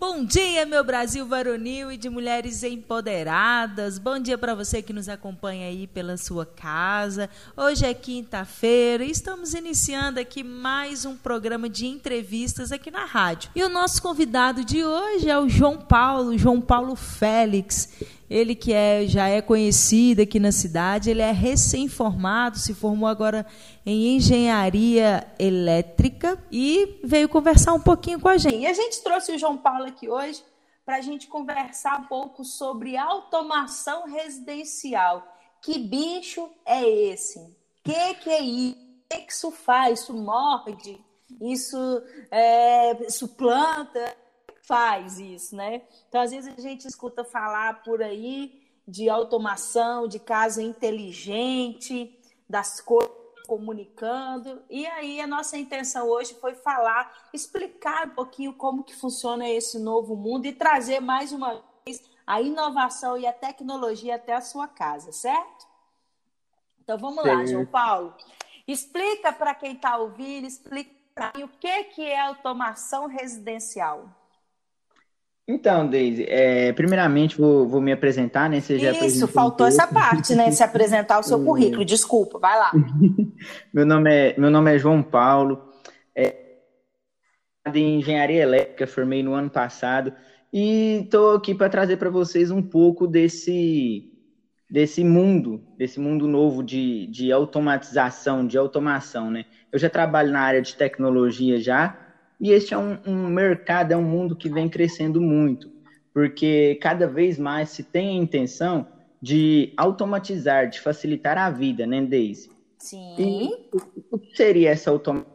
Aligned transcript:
Bom 0.00 0.24
dia, 0.24 0.64
meu 0.64 0.82
Brasil 0.82 1.26
varonil 1.26 1.92
e 1.92 1.98
de 1.98 2.08
mulheres 2.08 2.62
empoderadas. 2.62 3.98
Bom 3.98 4.18
dia 4.18 4.38
para 4.38 4.54
você 4.54 4.80
que 4.80 4.94
nos 4.94 5.10
acompanha 5.10 5.66
aí 5.66 5.86
pela 5.86 6.16
sua 6.16 6.46
casa. 6.46 7.28
Hoje 7.54 7.84
é 7.84 7.92
quinta-feira 7.92 9.04
e 9.04 9.10
estamos 9.10 9.52
iniciando 9.52 10.18
aqui 10.18 10.42
mais 10.42 11.04
um 11.04 11.14
programa 11.14 11.68
de 11.68 11.86
entrevistas 11.86 12.72
aqui 12.72 12.90
na 12.90 13.04
rádio. 13.04 13.50
E 13.54 13.62
o 13.62 13.68
nosso 13.68 14.00
convidado 14.00 14.64
de 14.64 14.82
hoje 14.82 15.28
é 15.28 15.38
o 15.38 15.50
João 15.50 15.76
Paulo, 15.76 16.38
João 16.38 16.62
Paulo 16.62 16.96
Félix. 16.96 17.90
Ele 18.30 18.54
que 18.54 18.72
é, 18.72 19.08
já 19.08 19.28
é 19.28 19.42
conhecido 19.42 20.22
aqui 20.22 20.38
na 20.38 20.52
cidade, 20.52 21.10
ele 21.10 21.20
é 21.20 21.32
recém-formado, 21.32 22.58
se 22.58 22.72
formou 22.72 23.08
agora 23.08 23.44
em 23.84 24.16
engenharia 24.16 25.26
elétrica 25.36 26.38
e 26.50 27.00
veio 27.02 27.28
conversar 27.28 27.72
um 27.72 27.80
pouquinho 27.80 28.20
com 28.20 28.28
a 28.28 28.36
gente. 28.38 28.56
E 28.56 28.66
a 28.66 28.72
gente 28.72 29.02
trouxe 29.02 29.32
o 29.32 29.38
João 29.38 29.56
Paulo 29.56 29.84
aqui 29.84 30.08
hoje 30.08 30.44
para 30.86 30.98
a 30.98 31.00
gente 31.00 31.26
conversar 31.26 31.98
um 31.98 32.04
pouco 32.04 32.44
sobre 32.44 32.96
automação 32.96 34.06
residencial. 34.06 35.26
Que 35.60 35.78
bicho 35.78 36.48
é 36.64 36.88
esse? 36.88 37.38
Que, 37.82 38.14
que 38.14 38.30
é 38.30 38.40
isso? 38.40 38.78
O 38.78 39.08
que, 39.08 39.22
que 39.22 39.32
isso 39.32 39.50
faz? 39.50 40.00
Isso 40.00 40.14
morde? 40.14 41.04
Isso 41.40 41.76
é, 42.30 43.08
suplanta? 43.08 44.16
Faz 44.70 45.18
isso, 45.18 45.56
né? 45.56 45.82
Então, 46.08 46.20
às 46.20 46.30
vezes 46.30 46.56
a 46.56 46.60
gente 46.60 46.86
escuta 46.86 47.24
falar 47.24 47.82
por 47.82 48.00
aí 48.00 48.62
de 48.86 49.10
automação, 49.10 50.06
de 50.06 50.20
casa 50.20 50.62
inteligente, 50.62 52.16
das 52.48 52.80
coisas 52.80 53.10
comunicando. 53.48 54.62
E 54.70 54.86
aí 54.86 55.20
a 55.20 55.26
nossa 55.26 55.58
intenção 55.58 56.06
hoje 56.06 56.34
foi 56.34 56.54
falar, 56.54 57.28
explicar 57.34 58.06
um 58.06 58.10
pouquinho 58.10 58.52
como 58.52 58.84
que 58.84 58.94
funciona 58.94 59.48
esse 59.48 59.76
novo 59.76 60.14
mundo 60.14 60.46
e 60.46 60.52
trazer 60.52 61.00
mais 61.00 61.32
uma 61.32 61.60
vez 61.84 62.00
a 62.24 62.40
inovação 62.40 63.18
e 63.18 63.26
a 63.26 63.32
tecnologia 63.32 64.14
até 64.14 64.34
a 64.34 64.40
sua 64.40 64.68
casa, 64.68 65.10
certo? 65.10 65.66
Então 66.80 66.96
vamos 66.96 67.24
Sim. 67.24 67.28
lá, 67.28 67.44
João 67.44 67.66
Paulo. 67.66 68.14
Explica 68.68 69.32
para 69.32 69.52
quem 69.52 69.72
está 69.72 69.96
ouvindo, 69.96 70.46
explica 70.46 71.32
o 71.42 71.48
que, 71.48 71.84
que 71.84 72.02
é 72.02 72.20
automação 72.20 73.08
residencial. 73.08 74.19
Então, 75.52 75.88
Deise, 75.88 76.24
é, 76.28 76.72
primeiramente 76.72 77.36
vou, 77.36 77.66
vou, 77.66 77.80
me 77.80 77.90
apresentar, 77.90 78.48
né? 78.48 78.60
Você 78.60 78.78
já 78.78 78.92
Isso, 78.92 79.26
faltou 79.26 79.66
essa 79.66 79.84
parte, 79.84 80.32
né? 80.32 80.48
Se 80.52 80.62
apresentar 80.62 81.18
o 81.18 81.24
seu 81.24 81.42
currículo. 81.44 81.84
Desculpa, 81.84 82.38
vai 82.38 82.56
lá. 82.56 82.70
meu, 83.74 83.84
nome 83.84 84.14
é, 84.14 84.34
meu 84.38 84.48
nome 84.48 84.72
é 84.72 84.78
João 84.78 85.02
Paulo, 85.02 85.60
é, 86.14 86.36
em 87.74 87.98
engenharia 87.98 88.42
elétrica, 88.42 88.86
formei 88.86 89.24
no 89.24 89.34
ano 89.34 89.50
passado 89.50 90.12
e 90.52 91.00
estou 91.02 91.34
aqui 91.34 91.52
para 91.52 91.68
trazer 91.68 91.96
para 91.96 92.10
vocês 92.10 92.52
um 92.52 92.62
pouco 92.62 93.08
desse 93.08 94.06
desse 94.70 95.02
mundo, 95.02 95.60
desse 95.76 95.98
mundo 95.98 96.28
novo 96.28 96.62
de, 96.62 97.08
de 97.08 97.32
automatização, 97.32 98.46
de 98.46 98.56
automação, 98.56 99.28
né? 99.28 99.46
Eu 99.72 99.80
já 99.80 99.90
trabalho 99.90 100.30
na 100.30 100.42
área 100.42 100.62
de 100.62 100.76
tecnologia 100.76 101.60
já, 101.60 101.98
e 102.40 102.52
este 102.52 102.72
é 102.72 102.78
um, 102.78 102.98
um 103.06 103.26
mercado, 103.28 103.92
é 103.92 103.96
um 103.96 104.02
mundo 104.02 104.34
que 104.34 104.48
vem 104.48 104.68
crescendo 104.68 105.20
muito, 105.20 105.70
porque 106.12 106.78
cada 106.80 107.06
vez 107.06 107.38
mais 107.38 107.68
se 107.68 107.82
tem 107.82 108.08
a 108.08 108.22
intenção 108.22 108.86
de 109.20 109.74
automatizar, 109.76 110.68
de 110.68 110.80
facilitar 110.80 111.36
a 111.36 111.50
vida, 111.50 111.86
né, 111.86 112.00
Daisy? 112.00 112.50
Sim. 112.78 113.14
E 113.18 113.68
o 114.10 114.18
que 114.18 114.34
seria 114.34 114.70
essa 114.70 114.90
automação? 114.90 115.30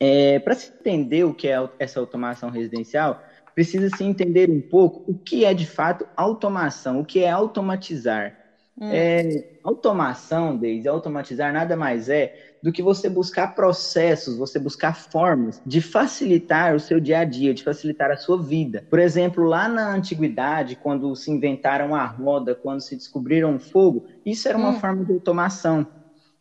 É, 0.00 0.38
Para 0.38 0.54
se 0.54 0.72
entender 0.72 1.24
o 1.24 1.34
que 1.34 1.48
é 1.48 1.68
essa 1.78 2.00
automação 2.00 2.50
residencial, 2.50 3.22
precisa 3.54 3.94
se 3.94 4.04
entender 4.04 4.48
um 4.48 4.60
pouco 4.60 5.10
o 5.10 5.18
que 5.18 5.44
é 5.44 5.52
de 5.52 5.66
fato 5.66 6.08
automação, 6.16 7.00
o 7.00 7.04
que 7.04 7.22
é 7.24 7.28
automatizar. 7.28 8.38
Hum. 8.80 8.90
É, 8.92 9.58
automação, 9.64 10.56
Deise, 10.56 10.86
automatizar 10.88 11.52
nada 11.52 11.76
mais 11.76 12.08
é 12.08 12.47
do 12.62 12.72
que 12.72 12.82
você 12.82 13.08
buscar 13.08 13.54
processos, 13.54 14.36
você 14.36 14.58
buscar 14.58 14.94
formas 14.94 15.60
de 15.64 15.80
facilitar 15.80 16.74
o 16.74 16.80
seu 16.80 17.00
dia 17.00 17.20
a 17.20 17.24
dia, 17.24 17.54
de 17.54 17.62
facilitar 17.62 18.10
a 18.10 18.16
sua 18.16 18.42
vida. 18.42 18.84
Por 18.90 18.98
exemplo, 18.98 19.44
lá 19.44 19.68
na 19.68 19.94
antiguidade, 19.94 20.76
quando 20.76 21.14
se 21.14 21.30
inventaram 21.30 21.94
a 21.94 22.04
roda, 22.04 22.54
quando 22.54 22.80
se 22.80 22.96
descobriram 22.96 23.56
o 23.56 23.60
fogo, 23.60 24.04
isso 24.24 24.48
era 24.48 24.58
uma 24.58 24.70
hum. 24.70 24.80
forma 24.80 25.04
de 25.04 25.12
automação, 25.12 25.86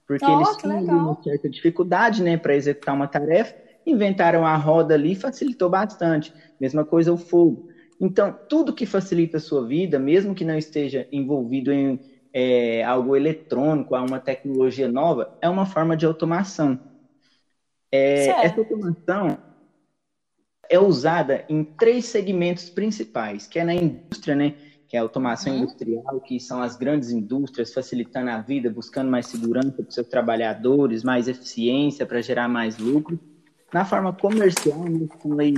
porque 0.08 0.26
oh, 0.26 0.36
eles 0.36 0.56
tinham 0.58 0.80
uma 0.80 1.18
certa 1.22 1.50
dificuldade, 1.50 2.24
né, 2.24 2.38
para 2.38 2.56
executar 2.56 2.96
uma 2.96 3.08
tarefa, 3.08 3.54
inventaram 3.86 4.46
a 4.46 4.56
roda 4.56 4.94
ali, 4.94 5.16
facilitou 5.16 5.70
bastante. 5.70 6.34
Mesma 6.60 6.84
coisa 6.86 7.14
o 7.14 7.18
fogo. 7.18 7.64
Então, 8.00 8.38
tudo 8.48 8.74
que 8.74 8.86
facilita 8.86 9.38
a 9.38 9.40
sua 9.40 9.66
vida, 9.66 9.98
mesmo 9.98 10.36
que 10.36 10.46
não 10.46 10.58
esteja 10.58 11.08
envolvido 11.12 11.72
em 11.72 12.00
é, 12.40 12.84
algo 12.84 13.16
eletrônico, 13.16 13.96
a 13.96 14.02
uma 14.04 14.20
tecnologia 14.20 14.88
nova, 14.88 15.36
é 15.42 15.50
uma 15.50 15.66
forma 15.66 15.98
de 15.98 16.06
automação. 16.06 16.80
É, 17.92 18.28
essa 18.28 18.60
automação 18.60 19.40
é 20.70 20.78
usada 20.78 21.44
em 21.50 21.64
três 21.64 22.06
segmentos 22.06 22.70
principais, 22.70 23.48
que 23.48 23.58
é 23.58 23.64
na 23.64 23.74
indústria, 23.74 24.36
né? 24.36 24.54
Que 24.88 24.96
é 24.96 25.00
a 25.00 25.02
automação 25.02 25.52
uhum. 25.52 25.64
industrial, 25.64 26.22
que 26.22 26.40
são 26.40 26.62
as 26.62 26.76
grandes 26.76 27.10
indústrias 27.10 27.74
facilitando 27.74 28.30
a 28.30 28.40
vida, 28.40 28.70
buscando 28.70 29.10
mais 29.10 29.26
segurança 29.26 29.72
para 29.72 29.88
os 29.88 29.96
seus 29.96 30.08
trabalhadores, 30.08 31.04
mais 31.04 31.28
eficiência 31.28 32.06
para 32.06 32.22
gerar 32.22 32.48
mais 32.48 32.78
lucro. 32.78 33.20
Na 33.74 33.84
forma 33.84 34.14
comercial, 34.14 34.84
né, 34.84 35.08
aí, 35.40 35.56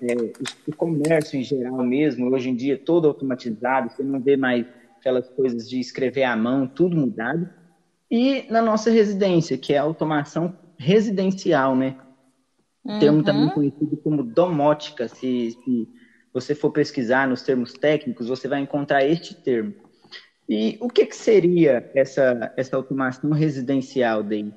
é, 0.00 0.32
o 0.66 0.74
comércio 0.74 1.38
em 1.38 1.42
geral 1.42 1.84
mesmo, 1.84 2.32
hoje 2.32 2.48
em 2.48 2.56
dia 2.56 2.78
todo 2.78 3.06
automatizado, 3.06 3.90
você 3.90 4.02
não 4.02 4.18
vê 4.18 4.38
mais 4.38 4.64
aquelas 5.04 5.28
coisas 5.28 5.68
de 5.68 5.78
escrever 5.78 6.24
à 6.24 6.34
mão, 6.34 6.66
tudo 6.66 6.96
mudado. 6.96 7.46
E 8.10 8.46
na 8.50 8.62
nossa 8.62 8.90
residência, 8.90 9.58
que 9.58 9.74
é 9.74 9.78
a 9.78 9.82
automação 9.82 10.58
residencial, 10.78 11.76
né? 11.76 11.96
Uhum. 12.82 12.98
Termo 12.98 13.22
também 13.22 13.50
conhecido 13.50 13.96
como 13.98 14.22
domótica. 14.22 15.06
Se, 15.06 15.50
se 15.50 15.88
você 16.32 16.54
for 16.54 16.70
pesquisar 16.70 17.28
nos 17.28 17.42
termos 17.42 17.74
técnicos, 17.74 18.28
você 18.28 18.48
vai 18.48 18.60
encontrar 18.60 19.04
este 19.04 19.34
termo. 19.34 19.74
E 20.48 20.78
o 20.80 20.88
que, 20.88 21.06
que 21.06 21.16
seria 21.16 21.90
essa, 21.94 22.52
essa 22.56 22.76
automação 22.76 23.30
residencial 23.30 24.22
daí? 24.22 24.52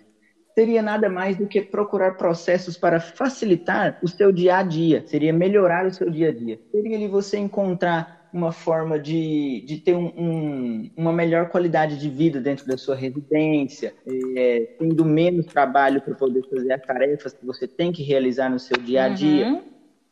Seria 0.55 0.81
nada 0.81 1.09
mais 1.09 1.37
do 1.37 1.45
que 1.45 1.61
procurar 1.61 2.17
processos 2.17 2.77
para 2.77 2.99
facilitar 2.99 3.99
o 4.01 4.07
seu 4.07 4.31
dia 4.31 4.57
a 4.57 4.63
dia, 4.63 5.05
seria 5.05 5.31
melhorar 5.31 5.85
o 5.85 5.93
seu 5.93 6.09
dia 6.09 6.29
a 6.29 6.33
dia. 6.33 6.59
Seria 6.71 6.97
ali 6.97 7.07
você 7.07 7.37
encontrar 7.37 8.16
uma 8.37 8.51
forma 8.51 8.99
de, 8.99 9.63
de 9.65 9.77
ter 9.77 9.95
um, 9.95 10.13
um, 10.15 10.91
uma 10.95 11.11
melhor 11.11 11.49
qualidade 11.49 11.97
de 11.99 12.09
vida 12.09 12.39
dentro 12.39 12.67
da 12.67 12.77
sua 12.77 12.95
residência, 12.95 13.93
é, 14.35 14.75
tendo 14.77 15.03
menos 15.03 15.47
trabalho 15.47 16.01
para 16.01 16.13
poder 16.13 16.47
fazer 16.47 16.71
as 16.73 16.81
tarefas 16.81 17.33
que 17.33 17.45
você 17.45 17.67
tem 17.67 17.91
que 17.91 18.03
realizar 18.03 18.49
no 18.49 18.59
seu 18.59 18.77
dia 18.77 19.05
a 19.05 19.09
dia. 19.09 19.47
Uhum. 19.47 19.63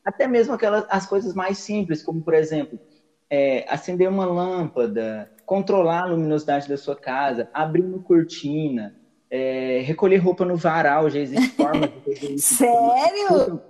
Até 0.03 0.27
mesmo 0.27 0.53
aquelas 0.53 0.85
as 0.89 1.05
coisas 1.05 1.33
mais 1.33 1.59
simples, 1.59 2.03
como 2.03 2.21
por 2.21 2.33
exemplo, 2.33 2.79
é, 3.29 3.65
acender 3.69 4.09
uma 4.09 4.25
lâmpada, 4.25 5.31
controlar 5.45 6.03
a 6.03 6.07
luminosidade 6.07 6.67
da 6.67 6.77
sua 6.77 6.95
casa, 6.95 7.49
abrir 7.53 7.83
uma 7.83 7.99
cortina, 7.99 8.95
é, 9.29 9.81
recolher 9.85 10.17
roupa 10.17 10.45
no 10.45 10.55
varal, 10.55 11.09
já 11.09 11.19
existe 11.19 11.49
forma 11.49 11.87
de. 11.87 12.37
Sério? 12.39 13.61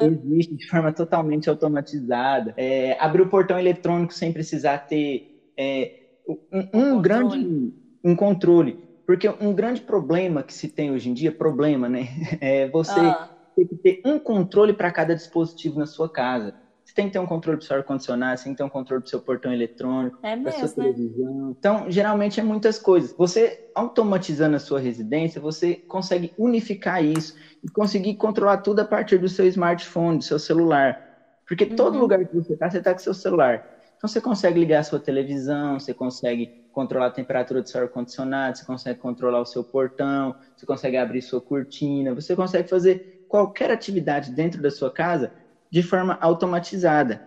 Existe 0.00 0.54
de 0.54 0.68
forma 0.68 0.92
totalmente 0.92 1.48
automatizada. 1.48 2.54
É, 2.56 2.96
abrir 3.00 3.22
o 3.22 3.28
portão 3.28 3.58
eletrônico 3.58 4.12
sem 4.12 4.32
precisar 4.32 4.78
ter 4.78 5.50
é, 5.56 5.92
um, 6.28 6.68
um 6.72 7.02
grande 7.02 7.72
um 8.04 8.16
controle. 8.16 8.82
Porque 9.06 9.28
um 9.28 9.52
grande 9.52 9.80
problema 9.80 10.42
que 10.42 10.54
se 10.54 10.68
tem 10.68 10.90
hoje 10.90 11.10
em 11.10 11.14
dia, 11.14 11.32
problema, 11.32 11.88
né? 11.88 12.08
É 12.40 12.68
você 12.68 13.00
ah. 13.00 13.28
ter 13.54 13.66
que 13.66 13.76
ter 13.76 14.02
um 14.04 14.18
controle 14.18 14.72
para 14.72 14.90
cada 14.90 15.14
dispositivo 15.14 15.78
na 15.78 15.86
sua 15.86 16.08
casa. 16.08 16.54
Você 16.92 16.96
tem 16.96 17.06
que 17.06 17.14
ter 17.14 17.20
um 17.20 17.26
controle 17.26 17.56
para 17.56 17.64
o 17.64 17.66
seu 17.66 17.76
ar-condicionado, 17.78 18.38
você 18.38 18.44
tem 18.44 18.52
que 18.52 18.58
ter 18.58 18.64
um 18.64 18.68
controle 18.68 19.00
para 19.00 19.06
o 19.06 19.10
seu 19.10 19.20
portão 19.20 19.50
eletrônico, 19.50 20.18
é 20.22 20.36
para 20.36 20.52
sua 20.52 20.68
né? 20.68 20.92
televisão. 20.92 21.56
Então, 21.58 21.90
geralmente 21.90 22.38
é 22.38 22.42
muitas 22.42 22.78
coisas. 22.78 23.14
Você, 23.16 23.66
automatizando 23.74 24.56
a 24.56 24.58
sua 24.58 24.78
residência, 24.78 25.40
você 25.40 25.74
consegue 25.74 26.34
unificar 26.36 27.02
isso 27.02 27.34
e 27.64 27.68
conseguir 27.70 28.16
controlar 28.16 28.58
tudo 28.58 28.80
a 28.80 28.84
partir 28.84 29.16
do 29.16 29.26
seu 29.26 29.46
smartphone, 29.46 30.18
do 30.18 30.24
seu 30.24 30.38
celular. 30.38 31.00
Porque 31.48 31.64
uhum. 31.64 31.76
todo 31.76 31.98
lugar 31.98 32.22
que 32.26 32.36
você 32.36 32.52
está, 32.52 32.70
você 32.70 32.76
está 32.76 32.92
com 32.92 32.98
seu 32.98 33.14
celular. 33.14 33.66
Então, 33.96 34.06
você 34.06 34.20
consegue 34.20 34.60
ligar 34.60 34.80
a 34.80 34.84
sua 34.84 35.00
televisão, 35.00 35.80
você 35.80 35.94
consegue 35.94 36.66
controlar 36.74 37.06
a 37.06 37.10
temperatura 37.10 37.62
do 37.62 37.70
seu 37.70 37.80
ar-condicionado, 37.80 38.58
você 38.58 38.66
consegue 38.66 39.00
controlar 39.00 39.40
o 39.40 39.46
seu 39.46 39.64
portão, 39.64 40.34
você 40.54 40.66
consegue 40.66 40.98
abrir 40.98 41.22
sua 41.22 41.40
cortina, 41.40 42.14
você 42.14 42.36
consegue 42.36 42.68
fazer 42.68 43.24
qualquer 43.30 43.70
atividade 43.70 44.30
dentro 44.30 44.60
da 44.60 44.70
sua 44.70 44.90
casa 44.90 45.32
de 45.72 45.82
forma 45.82 46.18
automatizada. 46.20 47.26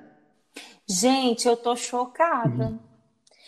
Gente, 0.88 1.48
eu 1.48 1.58
tô 1.58 1.76
chocada. 1.76 2.68
Uhum. 2.68 2.80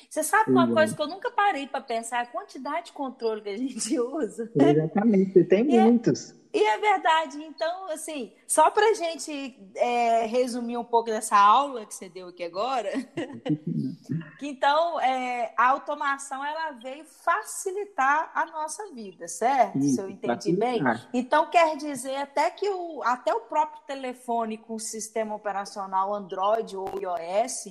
Você 0.09 0.23
sabe 0.23 0.49
uma 0.49 0.73
coisa 0.73 0.95
que 0.95 1.01
eu 1.01 1.07
nunca 1.07 1.29
parei 1.29 1.67
para 1.67 1.81
pensar, 1.81 2.21
a 2.21 2.25
quantidade 2.25 2.87
de 2.87 2.93
controle 2.93 3.41
que 3.41 3.49
a 3.49 3.57
gente 3.57 3.99
usa. 4.01 4.49
Exatamente, 4.55 5.43
tem 5.43 5.69
e 5.69 5.77
é 5.77 5.83
muitos. 5.83 6.31
É, 6.31 6.33
E 6.57 6.63
é 6.63 6.77
verdade. 6.79 7.43
Então, 7.43 7.87
assim, 7.91 8.33
só 8.47 8.71
para 8.71 8.89
a 8.89 8.93
gente 8.95 9.59
é, 9.75 10.25
resumir 10.25 10.75
um 10.75 10.83
pouco 10.83 11.09
dessa 11.09 11.37
aula 11.37 11.85
que 11.85 11.93
você 11.93 12.09
deu 12.09 12.29
aqui 12.29 12.43
agora, 12.43 12.89
que 14.39 14.47
então 14.47 14.99
é, 14.99 15.53
a 15.55 15.67
automação 15.67 16.43
ela 16.43 16.71
veio 16.71 17.05
facilitar 17.05 18.31
a 18.33 18.47
nossa 18.47 18.91
vida, 18.91 19.27
certo? 19.27 19.77
Isso, 19.77 19.95
Se 19.95 20.01
eu 20.01 20.09
entendi 20.09 20.53
bem. 20.53 20.81
Então, 21.13 21.47
quer 21.47 21.77
dizer 21.77 22.15
até 22.15 22.49
que 22.49 22.67
o, 22.67 23.03
até 23.03 23.31
o 23.33 23.41
próprio 23.41 23.83
telefone 23.85 24.57
com 24.57 24.73
o 24.73 24.79
sistema 24.79 25.35
operacional 25.35 26.11
Android 26.11 26.75
ou 26.75 26.87
iOS 26.99 27.67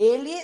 ele 0.00 0.34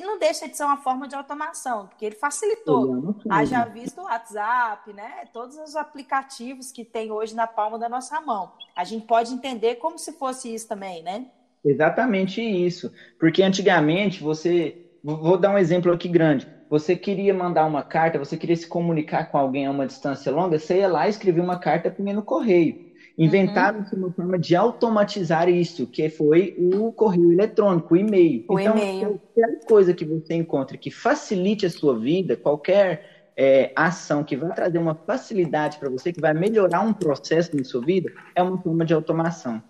não 0.00 0.20
deixa 0.20 0.48
de 0.48 0.56
ser 0.56 0.62
uma 0.62 0.76
forma 0.76 1.08
de 1.08 1.16
automação, 1.16 1.88
porque 1.88 2.06
ele 2.06 2.14
facilitou. 2.14 3.16
Haja 3.28 3.64
visto 3.64 4.00
o 4.00 4.04
WhatsApp, 4.04 4.92
né? 4.92 5.24
Todos 5.32 5.56
os 5.56 5.74
aplicativos 5.74 6.70
que 6.70 6.84
tem 6.84 7.10
hoje 7.10 7.34
na 7.34 7.48
palma 7.48 7.76
da 7.76 7.88
nossa 7.88 8.20
mão. 8.20 8.52
A 8.76 8.84
gente 8.84 9.04
pode 9.06 9.34
entender 9.34 9.74
como 9.76 9.98
se 9.98 10.12
fosse 10.12 10.54
isso 10.54 10.68
também, 10.68 11.02
né? 11.02 11.26
Exatamente 11.64 12.40
isso. 12.40 12.92
Porque 13.18 13.42
antigamente 13.42 14.22
você. 14.22 14.86
Vou 15.02 15.36
dar 15.36 15.50
um 15.50 15.58
exemplo 15.58 15.92
aqui 15.92 16.06
grande. 16.08 16.46
Você 16.68 16.94
queria 16.94 17.34
mandar 17.34 17.66
uma 17.66 17.82
carta, 17.82 18.16
você 18.16 18.36
queria 18.36 18.54
se 18.54 18.68
comunicar 18.68 19.24
com 19.24 19.38
alguém 19.38 19.66
a 19.66 19.72
uma 19.72 19.88
distância 19.88 20.30
longa, 20.30 20.56
você 20.56 20.78
ia 20.78 20.88
lá 20.88 21.08
e 21.08 21.10
escrevia 21.10 21.42
uma 21.42 21.58
carta 21.58 21.90
para 21.90 22.12
no 22.12 22.22
correio. 22.22 22.89
Inventaram 23.20 23.80
uhum. 23.80 23.98
uma 23.98 24.12
forma 24.12 24.38
de 24.38 24.56
automatizar 24.56 25.46
isso, 25.46 25.86
que 25.86 26.08
foi 26.08 26.56
o 26.58 26.90
correio 26.90 27.30
eletrônico, 27.30 27.92
o 27.92 27.96
e-mail. 27.98 28.46
O 28.48 28.58
então, 28.58 28.78
e-mail. 28.78 29.20
qualquer 29.34 29.64
coisa 29.66 29.92
que 29.92 30.06
você 30.06 30.32
encontre 30.32 30.78
que 30.78 30.90
facilite 30.90 31.66
a 31.66 31.70
sua 31.70 31.98
vida, 31.98 32.34
qualquer 32.34 33.32
é, 33.36 33.74
ação 33.76 34.24
que 34.24 34.34
vai 34.34 34.54
trazer 34.54 34.78
uma 34.78 34.94
facilidade 34.94 35.76
para 35.76 35.90
você, 35.90 36.14
que 36.14 36.20
vai 36.20 36.32
melhorar 36.32 36.80
um 36.80 36.94
processo 36.94 37.54
na 37.54 37.62
sua 37.62 37.82
vida, 37.82 38.10
é 38.34 38.42
uma 38.42 38.56
forma 38.56 38.86
de 38.86 38.94
automação. 38.94 39.62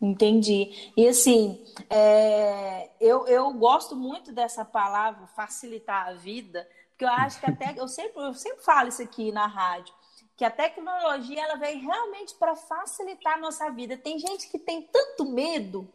Entendi. 0.00 0.90
E 0.96 1.06
assim, 1.06 1.62
é, 1.90 2.88
eu, 2.98 3.26
eu 3.26 3.52
gosto 3.52 3.94
muito 3.94 4.32
dessa 4.32 4.64
palavra 4.64 5.26
facilitar 5.26 6.08
a 6.08 6.14
vida, 6.14 6.66
porque 6.90 7.04
eu 7.04 7.10
acho 7.10 7.38
que 7.40 7.50
até 7.50 7.74
eu 7.76 7.88
sempre, 7.88 8.22
eu 8.22 8.32
sempre 8.32 8.64
falo 8.64 8.88
isso 8.88 9.02
aqui 9.02 9.30
na 9.30 9.46
rádio 9.46 9.92
que 10.36 10.44
a 10.44 10.50
tecnologia 10.50 11.42
ela 11.42 11.56
veio 11.56 11.80
realmente 11.80 12.34
para 12.34 12.54
facilitar 12.54 13.34
a 13.34 13.40
nossa 13.40 13.70
vida. 13.70 13.96
Tem 13.96 14.18
gente 14.18 14.48
que 14.48 14.58
tem 14.58 14.82
tanto 14.82 15.24
medo 15.24 15.88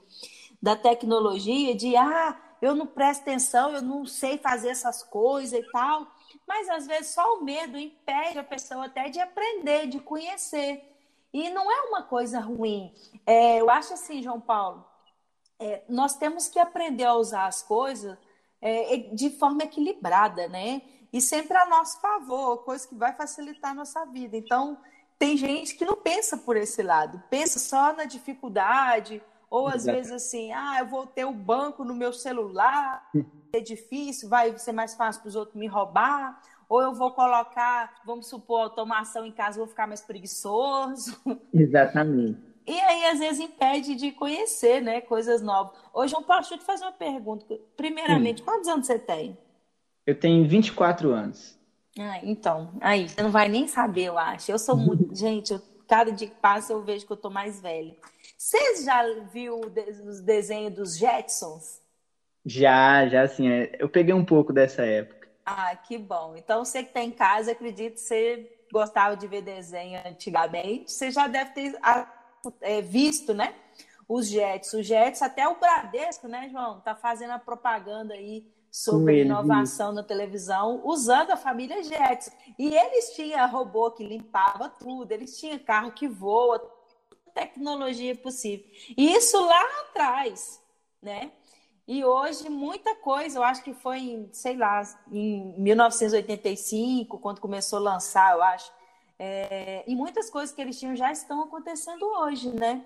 da 0.61 0.75
tecnologia, 0.75 1.75
de 1.75 1.95
ah, 1.95 2.39
eu 2.61 2.75
não 2.75 2.87
presto 2.87 3.21
atenção, 3.21 3.73
eu 3.73 3.81
não 3.81 4.05
sei 4.05 4.37
fazer 4.37 4.69
essas 4.69 5.03
coisas 5.03 5.59
e 5.59 5.71
tal. 5.71 6.07
Mas 6.47 6.69
às 6.69 6.87
vezes 6.87 7.13
só 7.13 7.35
o 7.35 7.43
medo 7.43 7.77
impede 7.77 8.39
a 8.39 8.43
pessoa 8.43 8.85
até 8.85 9.09
de 9.09 9.19
aprender, 9.19 9.87
de 9.87 9.99
conhecer. 9.99 10.87
E 11.31 11.49
não 11.49 11.71
é 11.71 11.81
uma 11.83 12.03
coisa 12.03 12.39
ruim. 12.39 12.93
É, 13.25 13.61
eu 13.61 13.69
acho 13.69 13.93
assim, 13.93 14.21
João 14.23 14.41
Paulo, 14.41 14.85
é, 15.59 15.83
nós 15.87 16.15
temos 16.15 16.47
que 16.47 16.59
aprender 16.59 17.05
a 17.05 17.15
usar 17.15 17.45
as 17.45 17.61
coisas 17.61 18.17
é, 18.59 18.97
de 19.13 19.29
forma 19.29 19.63
equilibrada, 19.63 20.47
né? 20.47 20.81
E 21.11 21.19
sempre 21.19 21.57
a 21.57 21.65
nosso 21.65 21.99
favor, 21.99 22.59
coisa 22.59 22.87
que 22.87 22.95
vai 22.95 23.13
facilitar 23.13 23.71
a 23.71 23.75
nossa 23.75 24.05
vida. 24.05 24.37
Então, 24.37 24.77
tem 25.19 25.37
gente 25.37 25.75
que 25.75 25.85
não 25.85 25.95
pensa 25.95 26.37
por 26.37 26.57
esse 26.57 26.81
lado, 26.81 27.21
pensa 27.29 27.59
só 27.59 27.93
na 27.93 28.05
dificuldade, 28.05 29.21
ou 29.49 29.67
às 29.67 29.83
Exato. 29.83 29.97
vezes 29.97 30.11
assim, 30.13 30.51
ah, 30.53 30.77
eu 30.79 30.87
vou 30.87 31.05
ter 31.05 31.25
o 31.25 31.33
banco 31.33 31.83
no 31.83 31.93
meu 31.93 32.13
celular, 32.13 33.07
é 33.53 33.59
difícil, 33.59 34.29
vai 34.29 34.57
ser 34.57 34.71
mais 34.71 34.95
fácil 34.95 35.21
para 35.21 35.29
os 35.29 35.35
outros 35.35 35.57
me 35.57 35.67
roubar, 35.67 36.41
ou 36.69 36.81
eu 36.81 36.93
vou 36.93 37.11
colocar, 37.11 38.01
vamos 38.05 38.27
supor, 38.27 38.61
automação 38.61 39.25
em 39.25 39.31
casa, 39.31 39.57
vou 39.57 39.67
ficar 39.67 39.85
mais 39.85 39.99
preguiçoso. 39.99 41.19
Exatamente. 41.53 42.39
E 42.65 42.79
aí, 42.79 43.05
às 43.07 43.19
vezes, 43.19 43.41
impede 43.41 43.95
de 43.95 44.11
conhecer 44.11 44.81
né, 44.81 45.01
coisas 45.01 45.41
novas. 45.41 45.77
Ô, 45.93 46.07
João 46.07 46.23
Paulo, 46.23 46.41
deixa 46.41 46.55
eu 46.55 46.59
te 46.59 46.63
fazer 46.63 46.85
uma 46.85 46.93
pergunta. 46.93 47.59
Primeiramente, 47.75 48.41
quantos 48.41 48.69
anos 48.69 48.87
você 48.87 48.97
tem? 48.97 49.37
Eu 50.11 50.19
tenho 50.19 50.45
24 50.45 51.13
anos. 51.13 51.57
Ah, 51.97 52.19
então, 52.21 52.73
aí, 52.81 53.07
você 53.07 53.23
não 53.23 53.31
vai 53.31 53.47
nem 53.47 53.65
saber, 53.65 54.03
eu 54.03 54.17
acho. 54.17 54.51
Eu 54.51 54.59
sou 54.59 54.75
muito. 54.75 55.07
Gente, 55.15 55.53
eu, 55.53 55.61
cada 55.87 56.11
dia 56.11 56.27
que 56.27 56.35
passa 56.35 56.73
eu 56.73 56.83
vejo 56.83 57.05
que 57.05 57.13
eu 57.13 57.17
tô 57.17 57.29
mais 57.29 57.61
velha. 57.61 57.95
Você 58.37 58.83
já 58.83 59.01
viu 59.31 59.61
os 60.05 60.19
desenhos 60.19 60.73
dos 60.73 60.97
Jetsons? 60.97 61.79
Já, 62.45 63.07
já, 63.07 63.21
assim, 63.21 63.47
é, 63.47 63.71
eu 63.79 63.87
peguei 63.87 64.13
um 64.13 64.25
pouco 64.25 64.51
dessa 64.51 64.83
época. 64.83 65.29
Ah, 65.45 65.73
que 65.77 65.97
bom. 65.97 66.35
Então, 66.35 66.65
você 66.65 66.83
que 66.83 66.89
está 66.89 67.01
em 67.01 67.11
casa, 67.11 67.53
acredito 67.53 67.93
que 67.93 68.01
você 68.01 68.51
gostava 68.69 69.15
de 69.15 69.27
ver 69.27 69.43
desenho 69.43 70.01
antigamente, 70.05 70.91
você 70.91 71.09
já 71.09 71.27
deve 71.29 71.51
ter 71.51 71.79
é, 72.59 72.81
visto, 72.81 73.33
né? 73.33 73.55
Os 74.09 74.27
Jets. 74.27 74.73
Os 74.73 74.85
Jets, 74.85 75.21
até 75.21 75.47
o 75.47 75.57
Bradesco, 75.57 76.27
né, 76.27 76.49
João? 76.51 76.81
Tá 76.81 76.95
fazendo 76.95 77.31
a 77.31 77.39
propaganda 77.39 78.13
aí 78.13 78.45
sobre 78.71 79.21
inovação 79.21 79.91
na 79.91 80.01
televisão 80.01 80.81
usando 80.85 81.31
a 81.31 81.37
família 81.37 81.83
Jetson. 81.83 82.31
E 82.57 82.73
eles 82.73 83.13
tinham 83.13 83.49
robô 83.49 83.91
que 83.91 84.03
limpava 84.03 84.69
tudo, 84.69 85.11
eles 85.11 85.37
tinham 85.37 85.59
carro 85.59 85.91
que 85.91 86.07
voa, 86.07 86.59
tecnologia 87.33 88.15
possível. 88.15 88.65
E 88.97 89.13
isso 89.13 89.39
lá 89.45 89.61
atrás, 89.81 90.61
né? 91.01 91.31
E 91.87 92.05
hoje 92.05 92.49
muita 92.49 92.95
coisa, 92.95 93.39
eu 93.39 93.43
acho 93.43 93.63
que 93.63 93.73
foi 93.73 93.99
em, 93.99 94.29
sei 94.31 94.55
lá, 94.55 94.81
em 95.11 95.53
1985, 95.59 97.19
quando 97.19 97.41
começou 97.41 97.79
a 97.79 97.81
lançar, 97.81 98.33
eu 98.33 98.41
acho. 98.41 98.71
É, 99.19 99.83
e 99.85 99.95
muitas 99.95 100.29
coisas 100.29 100.55
que 100.55 100.61
eles 100.61 100.79
tinham 100.79 100.95
já 100.95 101.11
estão 101.11 101.43
acontecendo 101.43 102.03
hoje, 102.03 102.49
né? 102.55 102.85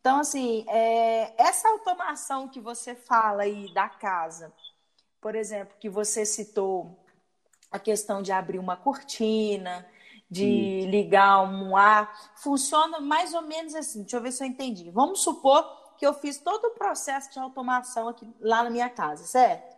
Então, 0.00 0.20
assim, 0.20 0.64
é, 0.68 1.34
essa 1.36 1.68
automação 1.68 2.48
que 2.48 2.60
você 2.60 2.94
fala 2.94 3.42
aí 3.42 3.72
da 3.74 3.88
casa, 3.88 4.52
por 5.20 5.34
exemplo, 5.34 5.74
que 5.78 5.88
você 5.88 6.24
citou 6.24 6.98
a 7.70 7.78
questão 7.78 8.22
de 8.22 8.32
abrir 8.32 8.58
uma 8.58 8.76
cortina, 8.76 9.86
de 10.30 10.86
ligar 10.86 11.42
um 11.42 11.76
ar, 11.76 12.32
funciona 12.36 13.00
mais 13.00 13.32
ou 13.34 13.42
menos 13.42 13.74
assim. 13.74 14.02
Deixa 14.02 14.16
eu 14.16 14.22
ver 14.22 14.32
se 14.32 14.42
eu 14.42 14.48
entendi. 14.48 14.90
Vamos 14.90 15.22
supor 15.22 15.64
que 15.96 16.06
eu 16.06 16.12
fiz 16.14 16.38
todo 16.38 16.66
o 16.66 16.70
processo 16.72 17.32
de 17.32 17.38
automação 17.38 18.08
aqui 18.08 18.28
lá 18.40 18.62
na 18.62 18.70
minha 18.70 18.88
casa, 18.88 19.24
certo? 19.24 19.76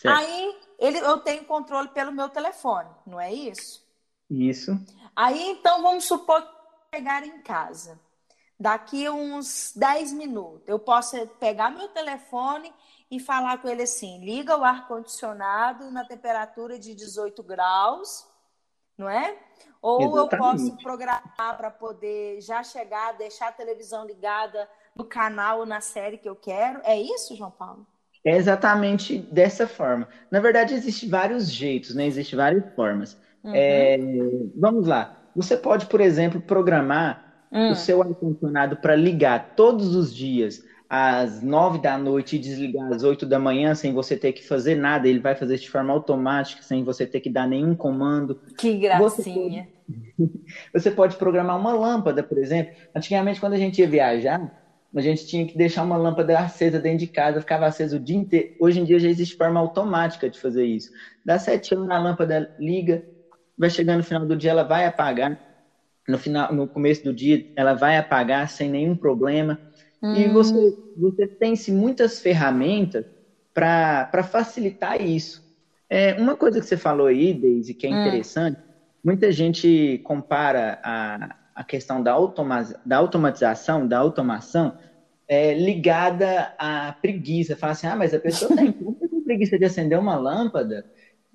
certo. 0.00 0.18
Aí 0.18 0.58
ele, 0.78 0.98
eu 0.98 1.18
tenho 1.18 1.44
controle 1.44 1.88
pelo 1.88 2.12
meu 2.12 2.28
telefone, 2.28 2.88
não 3.06 3.20
é 3.20 3.32
isso? 3.32 3.84
Isso. 4.30 4.78
Aí 5.14 5.50
então 5.50 5.82
vamos 5.82 6.04
supor 6.04 6.42
que 6.42 6.96
chegar 6.96 7.24
em 7.24 7.40
casa. 7.42 8.00
Daqui 8.58 9.08
uns 9.10 9.72
10 9.76 10.12
minutos, 10.12 10.62
eu 10.66 10.78
posso 10.78 11.26
pegar 11.38 11.70
meu 11.70 11.88
telefone 11.88 12.72
e 13.10 13.20
falar 13.20 13.58
com 13.58 13.68
ele 13.68 13.82
assim: 13.82 14.24
liga 14.24 14.56
o 14.56 14.64
ar-condicionado 14.64 15.90
na 15.90 16.04
temperatura 16.04 16.78
de 16.78 16.94
18 16.94 17.42
graus, 17.42 18.26
não 18.98 19.08
é? 19.08 19.36
Ou 19.80 20.00
Exatamente. 20.00 20.32
eu 20.32 20.38
posso 20.38 20.76
programar 20.82 21.56
para 21.56 21.70
poder 21.70 22.40
já 22.40 22.62
chegar, 22.62 23.16
deixar 23.16 23.48
a 23.48 23.52
televisão 23.52 24.04
ligada 24.06 24.68
no 24.96 25.04
canal 25.04 25.60
ou 25.60 25.66
na 25.66 25.80
série 25.80 26.18
que 26.18 26.28
eu 26.28 26.34
quero. 26.34 26.80
É 26.82 27.00
isso, 27.00 27.36
João 27.36 27.50
Paulo? 27.50 27.86
É 28.24 28.36
exatamente 28.36 29.18
dessa 29.18 29.68
forma. 29.68 30.08
Na 30.30 30.40
verdade, 30.40 30.74
existem 30.74 31.08
vários 31.08 31.48
jeitos, 31.48 31.94
né? 31.94 32.06
Existem 32.06 32.36
várias 32.36 32.74
formas. 32.74 33.16
Uhum. 33.44 33.52
É, 33.54 33.96
vamos 34.56 34.88
lá. 34.88 35.16
Você 35.36 35.56
pode, 35.56 35.86
por 35.86 36.00
exemplo, 36.00 36.40
programar 36.40 37.46
uhum. 37.52 37.70
o 37.70 37.76
seu 37.76 38.02
ar-condicionado 38.02 38.78
para 38.78 38.96
ligar 38.96 39.54
todos 39.54 39.94
os 39.94 40.12
dias 40.12 40.64
às 40.88 41.42
nove 41.42 41.80
da 41.80 41.98
noite 41.98 42.36
e 42.36 42.38
desligar 42.38 42.92
às 42.92 43.02
oito 43.02 43.26
da 43.26 43.38
manhã 43.38 43.74
sem 43.74 43.92
você 43.92 44.16
ter 44.16 44.32
que 44.32 44.46
fazer 44.46 44.74
nada. 44.74 45.08
Ele 45.08 45.20
vai 45.20 45.34
fazer 45.34 45.56
de 45.58 45.68
forma 45.68 45.92
automática, 45.92 46.62
sem 46.62 46.84
você 46.84 47.06
ter 47.06 47.20
que 47.20 47.30
dar 47.30 47.46
nenhum 47.46 47.74
comando. 47.74 48.40
Que 48.58 48.78
gracinha. 48.78 49.68
Você 49.88 50.20
pode, 50.20 50.32
você 50.72 50.90
pode 50.90 51.16
programar 51.16 51.58
uma 51.58 51.72
lâmpada, 51.72 52.22
por 52.22 52.38
exemplo. 52.38 52.72
Antigamente, 52.94 53.40
quando 53.40 53.54
a 53.54 53.58
gente 53.58 53.80
ia 53.80 53.88
viajar, 53.88 54.40
a 54.94 55.00
gente 55.00 55.26
tinha 55.26 55.46
que 55.46 55.56
deixar 55.56 55.82
uma 55.82 55.96
lâmpada 55.96 56.38
acesa 56.38 56.78
dentro 56.78 57.00
de 57.00 57.06
casa, 57.08 57.40
ficava 57.40 57.66
acesa 57.66 57.96
o 57.96 58.00
dia 58.00 58.16
inteiro. 58.16 58.48
Hoje 58.58 58.80
em 58.80 58.84
dia 58.84 58.98
já 58.98 59.08
existe 59.08 59.36
forma 59.36 59.60
automática 59.60 60.28
de 60.30 60.40
fazer 60.40 60.64
isso. 60.64 60.90
Dá 61.24 61.38
sete 61.38 61.74
anos, 61.74 61.90
a 61.90 61.98
lâmpada 61.98 62.50
liga, 62.58 63.04
vai 63.58 63.68
chegando 63.68 63.98
no 63.98 64.04
final 64.04 64.24
do 64.24 64.36
dia, 64.36 64.50
ela 64.52 64.62
vai 64.62 64.86
apagar. 64.86 65.38
No, 66.08 66.16
final, 66.16 66.52
no 66.52 66.68
começo 66.68 67.02
do 67.02 67.12
dia, 67.12 67.44
ela 67.56 67.74
vai 67.74 67.98
apagar 67.98 68.48
sem 68.48 68.70
nenhum 68.70 68.96
problema. 68.96 69.58
Hum. 70.06 70.14
E 70.14 70.28
você, 70.28 70.74
você 70.96 71.26
tem-se 71.26 71.72
muitas 71.72 72.20
ferramentas 72.20 73.04
para 73.52 74.22
facilitar 74.22 75.00
isso. 75.00 75.42
É, 75.88 76.14
uma 76.14 76.36
coisa 76.36 76.60
que 76.60 76.66
você 76.66 76.76
falou 76.76 77.06
aí, 77.06 77.32
Deise, 77.32 77.74
que 77.74 77.86
é 77.86 77.90
hum. 77.90 78.00
interessante, 78.00 78.58
muita 79.02 79.32
gente 79.32 80.00
compara 80.04 80.78
a, 80.82 81.34
a 81.54 81.64
questão 81.64 82.02
da, 82.02 82.12
automa 82.12 82.62
da 82.84 82.96
automatização, 82.96 83.86
da 83.86 83.98
automação, 83.98 84.74
é, 85.28 85.54
ligada 85.54 86.52
à 86.58 86.94
preguiça. 87.00 87.56
Fala 87.56 87.72
assim, 87.72 87.86
ah, 87.86 87.96
mas 87.96 88.14
a 88.14 88.18
pessoa 88.20 88.54
tem, 88.54 88.72
tem 88.72 89.20
preguiça 89.22 89.58
de 89.58 89.64
acender 89.64 89.98
uma 89.98 90.16
lâmpada. 90.16 90.84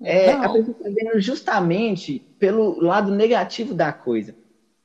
É, 0.02 0.32
a 0.32 0.48
pessoa 0.48 0.76
está 0.78 0.88
vendo 0.88 1.20
justamente 1.20 2.26
pelo 2.38 2.80
lado 2.80 3.14
negativo 3.14 3.74
da 3.74 3.92
coisa. 3.92 4.34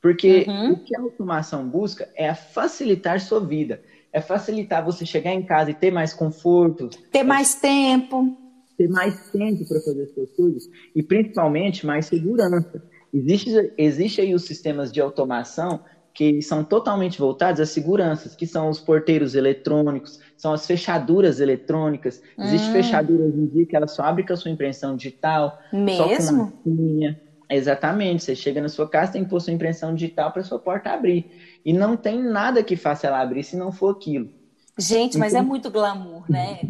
Porque 0.00 0.44
uhum. 0.48 0.72
o 0.72 0.84
que 0.84 0.96
a 0.96 1.00
automação 1.00 1.68
busca 1.68 2.08
é 2.14 2.32
facilitar 2.34 3.20
sua 3.20 3.40
vida. 3.40 3.80
É 4.12 4.20
facilitar 4.20 4.84
você 4.84 5.04
chegar 5.04 5.32
em 5.32 5.42
casa 5.42 5.70
e 5.70 5.74
ter 5.74 5.90
mais 5.90 6.14
conforto. 6.14 6.88
Ter 7.10 7.22
mais 7.22 7.54
tempo. 7.56 8.36
Ter 8.76 8.88
mais 8.88 9.30
tempo 9.30 9.66
para 9.68 9.80
fazer 9.80 10.02
as 10.02 10.14
suas 10.14 10.30
coisas. 10.30 10.68
E 10.94 11.02
principalmente 11.02 11.84
mais 11.84 12.06
segurança. 12.06 12.82
Existe, 13.12 13.72
existe 13.76 14.20
aí 14.20 14.34
os 14.34 14.44
sistemas 14.44 14.92
de 14.92 15.00
automação 15.00 15.80
que 16.18 16.42
são 16.42 16.64
totalmente 16.64 17.16
voltados 17.16 17.60
às 17.60 17.70
seguranças, 17.70 18.34
que 18.34 18.44
são 18.44 18.68
os 18.68 18.80
porteiros 18.80 19.36
eletrônicos, 19.36 20.18
são 20.36 20.52
as 20.52 20.66
fechaduras 20.66 21.38
eletrônicas. 21.38 22.20
Existe 22.36 22.70
hum. 22.70 22.72
fechadura 22.72 23.22
hoje 23.22 23.38
em 23.38 23.46
dia 23.46 23.66
que 23.66 23.76
ela 23.76 23.86
só 23.86 24.02
abre 24.02 24.26
com 24.26 24.32
a 24.32 24.36
sua 24.36 24.50
impressão 24.50 24.96
digital, 24.96 25.56
Mesmo? 25.72 25.96
só 25.96 26.46
com 26.64 26.70
uma. 26.70 27.16
Exatamente, 27.50 28.22
você 28.22 28.36
chega 28.36 28.60
na 28.60 28.68
sua 28.68 28.88
casa, 28.88 29.12
tem 29.12 29.24
que 29.24 29.30
pôr 29.30 29.40
sua 29.40 29.52
impressão 29.52 29.94
digital 29.94 30.30
para 30.30 30.42
sua 30.42 30.58
porta 30.58 30.90
abrir. 30.90 31.60
E 31.64 31.72
não 31.72 31.96
tem 31.96 32.22
nada 32.22 32.62
que 32.62 32.76
faça 32.76 33.06
ela 33.06 33.20
abrir 33.20 33.42
se 33.42 33.56
não 33.56 33.72
for 33.72 33.96
aquilo. 33.96 34.30
Gente, 34.78 35.16
então, 35.16 35.20
mas 35.20 35.34
é 35.34 35.40
muito 35.40 35.70
glamour, 35.70 36.30
né? 36.30 36.60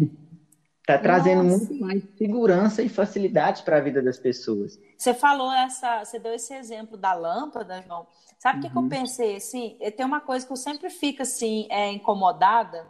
Está 0.81 0.97
trazendo 1.03 1.43
Nossa. 1.43 1.59
muito 1.59 1.85
mais 1.85 2.03
segurança 2.17 2.83
e 2.83 2.89
facilidade 2.89 3.65
para 3.65 3.79
a 3.79 3.81
vida 3.81 4.01
das 4.01 4.19
pessoas. 4.19 4.81
Você 4.97 5.13
falou 5.13 5.53
essa, 5.53 6.05
você 6.05 6.19
deu 6.19 6.33
esse 6.33 6.55
exemplo 6.55 6.97
da 6.97 7.13
lâmpada, 7.13 7.83
João. 7.83 8.07
Sabe 8.39 8.55
o 8.55 8.57
uhum. 8.59 8.63
que, 8.63 8.71
que, 8.71 8.79
eu 8.79 8.83
uhum. 8.83 8.89
pensei 8.89 9.37
assim? 9.37 9.77
Tem 9.97 10.07
uma 10.07 10.21
coisa 10.21 10.47
que 10.47 10.53
eu 10.53 10.57
sempre 10.57 10.91
fico 10.91 11.23
assim, 11.23 11.67
é, 11.71 11.91
incomodada. 11.91 12.87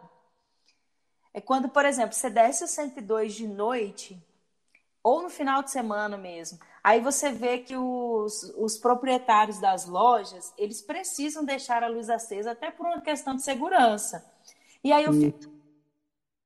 É 1.33 1.41
quando, 1.41 1.67
por 1.69 1.85
exemplo, 1.85 2.13
você 2.13 2.29
desce 2.29 2.63
o 2.63 2.67
102 2.67 3.33
de 3.33 3.47
noite, 3.47 4.17
ou 5.03 5.23
no 5.23 5.29
final 5.29 5.63
de 5.63 5.71
semana 5.71 6.17
mesmo. 6.17 6.59
Aí 6.83 7.01
você 7.01 7.31
vê 7.31 7.59
que 7.59 7.75
os, 7.75 8.53
os 8.57 8.77
proprietários 8.77 9.59
das 9.59 9.85
lojas, 9.85 10.53
eles 10.57 10.81
precisam 10.81 11.43
deixar 11.43 11.83
a 11.83 11.87
luz 11.87 12.09
acesa 12.09 12.51
até 12.51 12.71
por 12.71 12.85
uma 12.85 13.01
questão 13.01 13.35
de 13.35 13.41
segurança. 13.41 14.25
E 14.83 14.91
aí 14.91 15.03
eu 15.03 15.13
fico, 15.13 15.39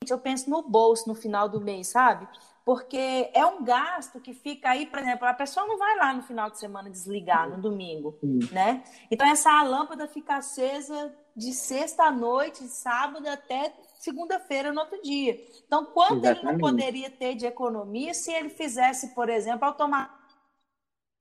eu 0.10 0.18
penso 0.18 0.50
no 0.50 0.62
bolso 0.62 1.08
no 1.08 1.16
final 1.16 1.48
do 1.48 1.62
mês, 1.62 1.88
sabe? 1.88 2.28
Porque 2.66 3.30
é 3.34 3.46
um 3.46 3.64
gasto 3.64 4.20
que 4.20 4.34
fica 4.34 4.70
aí, 4.70 4.86
por 4.86 5.00
exemplo, 5.00 5.28
a 5.28 5.34
pessoa 5.34 5.66
não 5.68 5.78
vai 5.78 5.98
lá 5.98 6.14
no 6.14 6.24
final 6.24 6.50
de 6.50 6.58
semana 6.58 6.90
desligar 6.90 7.50
no 7.50 7.62
domingo, 7.62 8.18
né? 8.52 8.84
Então 9.12 9.28
essa 9.28 9.62
lâmpada 9.64 10.08
fica 10.08 10.38
acesa 10.38 11.14
de 11.36 11.54
sexta 11.54 12.04
à 12.04 12.12
noite, 12.12 12.64
sábado 12.68 13.28
até 13.28 13.74
segunda-feira 14.00 14.72
no 14.72 14.82
outro 14.82 15.02
dia. 15.02 15.40
Então, 15.66 15.86
quanto 15.86 16.26
Exatamente. 16.26 16.40
ele 16.40 16.52
não 16.52 16.60
poderia 16.60 17.10
ter 17.10 17.36
de 17.36 17.46
economia 17.46 18.14
se 18.14 18.32
ele 18.32 18.50
fizesse, 18.50 19.16
por 19.16 19.30
exemplo, 19.30 19.66
automático, 19.66 20.23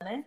né? 0.03 0.25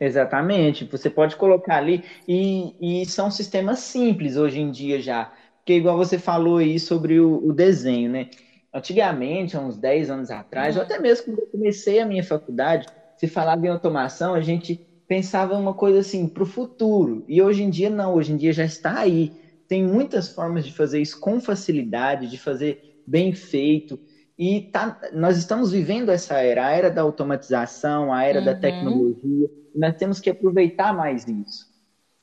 Exatamente. 0.00 0.84
Você 0.84 1.08
pode 1.08 1.36
colocar 1.36 1.76
ali 1.76 2.04
e, 2.26 3.02
e, 3.02 3.06
são 3.06 3.30
sistemas 3.30 3.80
simples 3.80 4.36
hoje 4.36 4.60
em 4.60 4.70
dia 4.70 5.00
já. 5.00 5.32
Porque 5.58 5.74
igual 5.74 5.96
você 5.96 6.18
falou 6.18 6.58
aí 6.58 6.80
sobre 6.80 7.20
o, 7.20 7.46
o 7.46 7.52
desenho, 7.52 8.10
né? 8.10 8.28
Antigamente, 8.74 9.56
há 9.56 9.60
uns 9.60 9.76
10 9.76 10.10
anos 10.10 10.30
atrás, 10.30 10.74
uhum. 10.74 10.80
ou 10.80 10.86
até 10.86 10.98
mesmo 10.98 11.26
quando 11.26 11.40
eu 11.40 11.46
comecei 11.46 12.00
a 12.00 12.06
minha 12.06 12.24
faculdade, 12.24 12.86
se 13.16 13.28
falava 13.28 13.64
em 13.64 13.68
automação, 13.68 14.34
a 14.34 14.40
gente 14.40 14.80
pensava 15.06 15.56
uma 15.56 15.74
coisa 15.74 15.98
assim 15.98 16.26
para 16.26 16.42
o 16.42 16.46
futuro. 16.46 17.24
E 17.28 17.42
hoje 17.42 17.62
em 17.62 17.70
dia 17.70 17.90
não, 17.90 18.14
hoje 18.14 18.32
em 18.32 18.36
dia 18.36 18.52
já 18.52 18.64
está 18.64 18.98
aí. 18.98 19.30
Tem 19.68 19.84
muitas 19.84 20.30
formas 20.30 20.64
de 20.64 20.72
fazer 20.72 21.00
isso 21.00 21.20
com 21.20 21.38
facilidade, 21.38 22.28
de 22.28 22.38
fazer 22.38 23.02
bem 23.06 23.32
feito. 23.32 24.00
E 24.38 24.62
tá, 24.72 24.98
nós 25.12 25.36
estamos 25.36 25.70
vivendo 25.70 26.10
essa 26.10 26.34
era, 26.38 26.66
a 26.66 26.70
era 26.70 26.90
da 26.90 27.02
automatização, 27.02 28.12
a 28.12 28.24
era 28.24 28.38
uhum. 28.38 28.44
da 28.44 28.54
tecnologia. 28.54 29.50
E 29.74 29.78
nós 29.78 29.96
temos 29.96 30.20
que 30.20 30.30
aproveitar 30.30 30.92
mais 30.92 31.26
isso. 31.26 31.70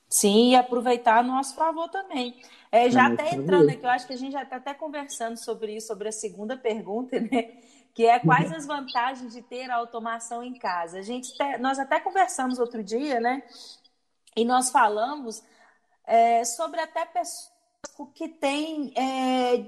Sim, 0.09 0.51
e 0.51 0.55
aproveitar 0.55 1.19
a 1.19 1.23
nosso 1.23 1.55
favor 1.55 1.87
também. 1.89 2.35
É, 2.71 2.89
já 2.89 3.07
até 3.07 3.35
entrando 3.35 3.69
aqui, 3.69 3.83
eu 3.83 3.89
acho 3.89 4.07
que 4.07 4.13
a 4.13 4.17
gente 4.17 4.33
já 4.33 4.43
está 4.43 4.57
até 4.57 4.73
conversando 4.73 5.37
sobre 5.37 5.75
isso, 5.75 5.87
sobre 5.87 6.07
a 6.07 6.11
segunda 6.11 6.57
pergunta, 6.57 7.19
né? 7.21 7.57
Que 7.93 8.05
é 8.05 8.19
quais 8.19 8.51
as 8.51 8.65
vantagens 8.65 9.33
de 9.33 9.41
ter 9.41 9.69
a 9.69 9.75
automação 9.75 10.43
em 10.43 10.53
casa. 10.53 10.99
A 10.99 11.01
gente 11.01 11.31
nós 11.59 11.79
até 11.79 11.99
conversamos 11.99 12.59
outro 12.59 12.83
dia, 12.83 13.19
né? 13.19 13.43
E 14.35 14.45
nós 14.45 14.71
falamos 14.71 15.43
é, 16.05 16.43
sobre 16.43 16.79
até 16.79 17.05
pessoas 17.05 17.51
que 18.13 18.27
têm 18.29 18.93
é, 18.95 19.65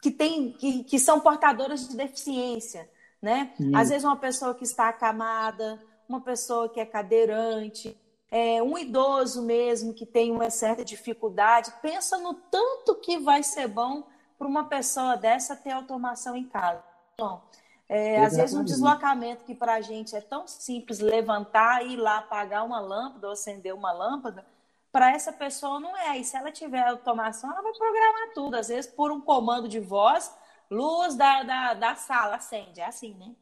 que, 0.00 0.10
tem, 0.10 0.52
que, 0.52 0.84
que 0.84 0.98
são 0.98 1.20
portadoras 1.20 1.88
de 1.88 1.96
deficiência, 1.96 2.88
né? 3.20 3.52
Às 3.74 3.90
vezes 3.90 4.04
uma 4.04 4.16
pessoa 4.16 4.54
que 4.54 4.64
está 4.64 4.88
acamada, 4.88 5.78
uma 6.08 6.20
pessoa 6.20 6.68
que 6.68 6.80
é 6.80 6.86
cadeirante, 6.86 7.96
é, 8.30 8.62
um 8.62 8.78
idoso 8.78 9.42
mesmo 9.42 9.92
que 9.92 10.06
tem 10.06 10.30
uma 10.30 10.50
certa 10.50 10.84
dificuldade, 10.84 11.72
pensa 11.82 12.16
no 12.18 12.34
tanto 12.34 12.94
que 12.96 13.18
vai 13.18 13.42
ser 13.42 13.66
bom 13.66 14.04
para 14.38 14.46
uma 14.46 14.64
pessoa 14.64 15.16
dessa 15.16 15.56
ter 15.56 15.72
automação 15.72 16.36
em 16.36 16.44
casa. 16.44 16.82
Bom, 17.18 17.42
é, 17.88 18.24
às 18.24 18.36
vezes 18.36 18.56
um 18.56 18.64
deslocamento 18.64 19.44
que 19.44 19.54
para 19.54 19.74
a 19.74 19.80
gente 19.80 20.14
é 20.14 20.20
tão 20.20 20.46
simples 20.46 21.00
levantar, 21.00 21.84
ir 21.84 21.96
lá 21.96 22.18
apagar 22.18 22.64
uma 22.64 22.80
lâmpada 22.80 23.26
ou 23.26 23.32
acender 23.32 23.74
uma 23.74 23.92
lâmpada, 23.92 24.46
para 24.92 25.12
essa 25.12 25.32
pessoa 25.32 25.80
não 25.80 25.96
é. 25.96 26.18
E 26.18 26.24
se 26.24 26.36
ela 26.36 26.50
tiver 26.50 26.86
automação, 26.86 27.50
ela 27.50 27.62
vai 27.62 27.72
programar 27.72 28.32
tudo. 28.34 28.54
Às 28.56 28.68
vezes, 28.68 28.90
por 28.90 29.10
um 29.10 29.20
comando 29.20 29.68
de 29.68 29.80
voz, 29.80 30.34
luz 30.70 31.14
da, 31.16 31.42
da, 31.42 31.74
da 31.74 31.94
sala 31.94 32.36
acende. 32.36 32.80
É 32.80 32.86
assim, 32.86 33.14
né? 33.18 33.32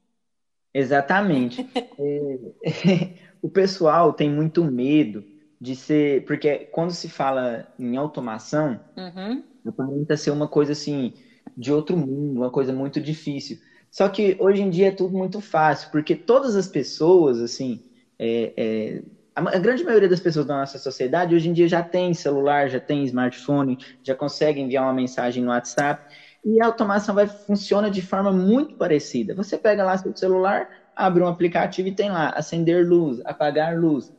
Exatamente. 0.73 1.69
é, 1.99 3.15
o 3.43 3.49
pessoal 3.49 4.13
tem 4.13 4.31
muito 4.31 4.65
medo 4.65 5.25
de 5.61 5.75
ser. 5.75 6.25
Porque 6.25 6.67
quando 6.73 6.93
se 6.93 7.09
fala 7.09 7.67
em 7.79 7.97
automação, 7.97 8.81
uhum. 8.97 9.43
aparenta 9.67 10.17
ser 10.17 10.31
uma 10.31 10.49
coisa 10.49 10.73
assim, 10.73 11.15
de 11.57 11.73
outro 11.73 11.97
mundo, 11.97 12.41
uma 12.41 12.51
coisa 12.51 12.73
muito 12.73 13.01
difícil. 13.01 13.59
Só 13.91 14.09
que 14.09 14.37
hoje 14.39 14.63
em 14.63 14.71
dia 14.71 14.89
é 14.89 14.93
tudo 14.93 15.17
muito 15.17 15.41
fácil, 15.41 15.91
porque 15.91 16.15
todas 16.15 16.55
as 16.55 16.69
pessoas, 16.69 17.41
assim, 17.41 17.83
é, 18.19 18.53
é, 18.57 19.03
a 19.39 19.59
grande 19.59 19.85
maioria 19.85 20.09
das 20.09 20.21
pessoas 20.21 20.47
da 20.47 20.59
nossa 20.59 20.79
sociedade 20.79 21.35
hoje 21.35 21.49
em 21.49 21.53
dia 21.53 21.69
já 21.69 21.83
tem 21.83 22.13
celular, 22.15 22.69
já 22.69 22.81
tem 22.81 23.05
smartphone, 23.05 23.79
já 24.03 24.15
consegue 24.15 24.61
enviar 24.61 24.85
uma 24.85 24.93
mensagem 24.93 25.43
no 25.43 25.51
WhatsApp. 25.51 26.03
E 26.45 26.61
a 26.61 26.67
automação 26.67 27.15
vai 27.15 27.27
funciona 27.27 27.91
de 27.91 28.01
forma 28.03 28.33
muito 28.33 28.75
parecida. 28.77 29.35
Você 29.35 29.59
pega 29.59 29.85
lá 29.85 29.97
seu 29.99 30.15
celular, 30.17 30.69
abre 30.95 31.23
um 31.23 31.27
aplicativo 31.27 31.89
e 31.89 31.95
tem 31.95 32.11
lá 32.11 32.31
acender 32.31 32.87
luz, 32.87 33.21
apagar 33.25 33.79
luz. 33.79 34.13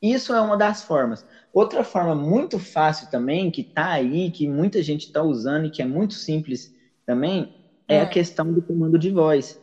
Isso 0.00 0.32
é 0.32 0.40
uma 0.40 0.56
das 0.56 0.82
formas. 0.82 1.26
Outra 1.52 1.84
forma 1.84 2.14
muito 2.14 2.58
fácil 2.58 3.08
também, 3.10 3.50
que 3.50 3.60
está 3.62 3.90
aí, 3.90 4.30
que 4.30 4.48
muita 4.48 4.82
gente 4.82 5.06
está 5.06 5.22
usando 5.22 5.66
e 5.66 5.70
que 5.70 5.82
é 5.82 5.86
muito 5.86 6.14
simples 6.14 6.74
também, 7.04 7.54
é, 7.86 7.96
é, 7.96 8.00
a 8.02 8.06
questão 8.08 8.52
do 8.52 8.62
comando 8.62 8.98
de 8.98 9.10
voz. 9.10 9.60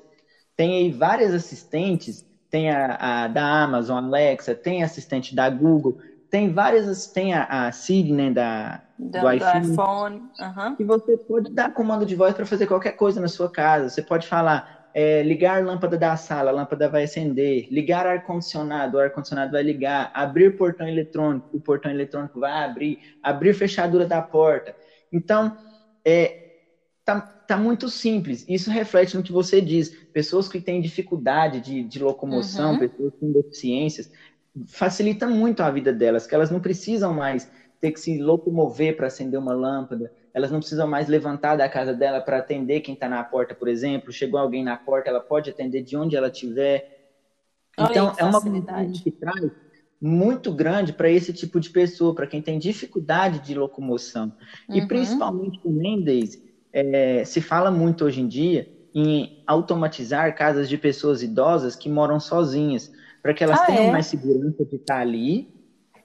Tem 0.56 0.76
aí 0.76 0.92
várias 0.92 1.34
assistentes, 1.34 2.27
tem 2.50 2.72
a, 2.72 3.24
a 3.24 3.28
da 3.28 3.64
Amazon, 3.64 4.06
Alexa, 4.06 4.56
tem 4.56 4.84
assistente 4.84 5.36
da 5.36 5.50
Google, 5.50 5.98
tem 6.30 6.52
várias, 6.52 7.08
tem 7.08 7.34
a, 7.34 7.44
a 7.44 7.72
Siri, 7.72 8.12
né, 8.12 8.32
da, 8.32 8.82
do, 8.98 9.20
do 9.20 9.32
iPhone, 9.32 9.72
iPhone. 9.72 10.16
Uhum. 10.40 10.76
e 10.80 10.84
você 10.84 11.18
pode 11.18 11.52
dar 11.54 11.74
comando 11.74 12.06
de 12.06 12.16
voz 12.16 12.34
para 12.34 12.46
fazer 12.46 12.68
qualquer 12.68 12.94
coisa 12.94 13.22
na 13.22 13.28
sua 13.28 13.50
casa. 13.50 13.90
Você 13.90 14.02
pode 14.02 14.28
falar, 14.28 14.90
é, 14.94 15.24
ligar 15.24 15.62
a 15.62 15.66
lâmpada 15.66 15.98
da 15.98 16.16
sala, 16.18 16.52
a 16.52 16.54
lâmpada 16.54 16.90
vai 16.90 17.04
acender, 17.04 17.68
ligar 17.72 18.06
ar-condicionado, 18.06 18.98
o 18.98 19.00
ar-condicionado 19.00 19.52
vai 19.52 19.64
ligar, 19.64 20.12
abrir 20.14 20.58
portão 20.58 20.88
eletrônico, 20.88 21.56
o 21.56 21.62
portão 21.62 21.92
eletrônico 21.92 22.40
vai 22.40 22.64
abrir, 22.64 23.00
abrir 23.22 23.54
fechadura 23.54 24.06
da 24.06 24.22
porta. 24.22 24.76
Então, 25.12 25.56
é, 26.04 26.47
tá, 27.08 27.22
tá 27.22 27.56
muito 27.56 27.88
simples. 27.88 28.46
Isso 28.50 28.70
reflete 28.70 29.16
no 29.16 29.24
que 29.24 29.32
você 29.32 29.62
diz. 29.62 29.90
Pessoas 30.12 30.50
que 30.50 30.60
têm 30.60 30.82
dificuldade 30.82 31.62
de, 31.62 31.82
de 31.82 32.04
locomoção, 32.04 32.74
uhum. 32.74 32.80
pessoas 32.80 33.14
com 33.18 33.32
deficiências, 33.32 34.12
facilita 34.68 35.26
muito 35.26 35.64
a 35.64 35.72
vida 35.72 35.94
delas, 35.94 36.28
que 36.28 36.36
elas 36.36 36.52
não 36.52 36.60
precisam 36.60 37.14
mais 37.14 37.50
ter 37.80 37.92
que 37.92 38.00
se 38.00 38.18
locomover 38.18 38.98
para 38.98 39.08
acender 39.08 39.40
uma 39.40 39.54
lâmpada, 39.54 40.12
elas 40.34 40.52
não 40.52 40.60
precisam 40.60 40.88
mais 40.88 41.08
levantar 41.08 41.56
da 41.56 41.70
casa 41.70 41.94
dela 41.94 42.20
para 42.20 42.40
atender 42.40 42.82
quem 42.82 42.94
está 42.94 43.08
na 43.08 43.24
porta, 43.24 43.56
por 43.56 43.70
exemplo. 43.70 44.12
Chegou 44.12 44.40
alguém 44.40 44.64
na 44.64 44.76
porta, 44.76 45.10
ela 45.10 45.22
pode 45.22 45.50
atender 45.50 45.84
de 45.84 45.96
onde 45.96 46.16
ela 46.16 46.28
estiver. 46.28 47.14
Então, 47.80 48.14
é 48.18 48.24
uma 48.26 48.42
comunidade 48.42 49.02
que 49.02 49.12
traz 49.12 49.50
muito 50.02 50.52
grande 50.52 50.92
para 50.92 51.10
esse 51.10 51.32
tipo 51.32 51.60
de 51.60 51.70
pessoa, 51.70 52.14
para 52.14 52.28
quem 52.28 52.42
tem 52.42 52.60
dificuldade 52.60 53.40
de 53.40 53.56
locomoção. 53.56 54.34
Uhum. 54.68 54.76
E 54.76 54.88
principalmente 54.88 55.62
também, 55.62 56.04
Deise, 56.04 56.47
é, 56.74 57.24
se 57.26 57.42
fala 57.42 57.72
muito 57.72 58.06
hoje 58.06 58.22
em 58.22 58.28
dia 58.28 58.68
em 58.94 59.44
automatizar 59.46 60.36
casas 60.36 60.68
de 60.68 60.78
pessoas 60.78 61.22
idosas 61.22 61.76
que 61.76 61.90
moram 61.90 62.20
sozinhas 62.20 62.92
para 63.22 63.34
que 63.34 63.44
elas 63.44 63.60
ah, 63.60 63.66
tenham 63.66 63.84
é? 63.84 63.92
mais 63.92 64.08
segurança 64.08 64.66
de 64.66 64.76
estar 64.76 65.00
ali 65.00 65.50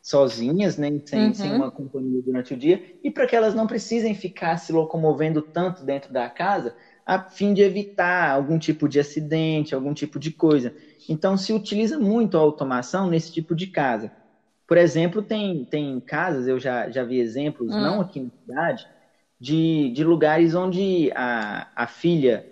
sozinhas, 0.03 0.77
né, 0.77 1.01
sem, 1.07 1.27
uhum. 1.29 1.35
sem 1.35 1.53
uma 1.55 1.71
companhia 1.71 2.21
durante 2.23 2.55
o 2.55 2.57
dia, 2.57 2.83
e 3.03 3.11
para 3.11 3.27
que 3.27 3.37
elas 3.37 3.55
não 3.55 3.69
precisem 3.69 4.15
ficar 4.15 4.57
se 4.57 4.73
locomovendo 4.73 5.41
tanto 5.41 5.85
dentro 5.85 6.13
da 6.13 6.29
casa, 6.29 6.75
a 7.07 7.21
fim 7.21 7.55
de 7.55 7.63
evitar 7.63 8.31
algum 8.31 8.59
tipo 8.59 8.89
de 8.89 8.99
acidente, 8.99 9.75
algum 9.75 9.95
tipo 9.95 10.19
de 10.19 10.33
coisa. 10.33 10.75
Então, 11.09 11.37
se 11.37 11.53
utiliza 11.53 11.99
muito 11.99 12.37
a 12.37 12.41
automação 12.41 13.09
nesse 13.09 13.33
tipo 13.33 13.55
de 13.55 13.69
casa. 13.69 14.11
Por 14.67 14.77
exemplo, 14.77 15.23
tem, 15.23 15.65
tem 15.65 16.01
casas, 16.01 16.49
eu 16.49 16.59
já, 16.59 16.91
já 16.91 17.05
vi 17.05 17.21
exemplos, 17.21 17.73
hum. 17.73 17.81
não 17.81 18.01
aqui 18.01 18.21
na 18.21 18.31
cidade, 18.31 18.87
de, 19.43 19.91
de 19.91 20.05
lugares 20.05 20.55
onde 20.55 21.11
a, 21.17 21.67
a 21.75 21.89
filha 21.89 22.47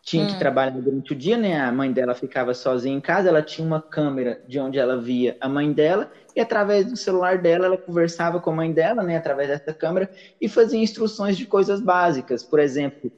tinha 0.00 0.24
hum. 0.24 0.28
que 0.28 0.38
trabalhar 0.38 0.70
durante 0.70 1.12
o 1.12 1.14
dia, 1.14 1.36
né? 1.36 1.60
A 1.60 1.70
mãe 1.70 1.92
dela 1.92 2.14
ficava 2.14 2.54
sozinha 2.54 2.96
em 2.96 3.00
casa, 3.00 3.28
ela 3.28 3.42
tinha 3.42 3.66
uma 3.66 3.78
câmera 3.78 4.42
de 4.48 4.58
onde 4.58 4.78
ela 4.78 4.98
via 4.98 5.36
a 5.38 5.50
mãe 5.50 5.70
dela, 5.70 6.10
e 6.34 6.40
através 6.40 6.86
do 6.86 6.96
celular 6.96 7.36
dela 7.42 7.66
ela 7.66 7.76
conversava 7.76 8.40
com 8.40 8.48
a 8.48 8.54
mãe 8.54 8.72
dela, 8.72 9.02
né? 9.02 9.18
Através 9.18 9.50
dessa 9.50 9.74
câmera, 9.74 10.10
e 10.40 10.48
fazia 10.48 10.80
instruções 10.80 11.36
de 11.36 11.44
coisas 11.44 11.78
básicas. 11.78 12.42
Por 12.42 12.58
exemplo, 12.58 13.12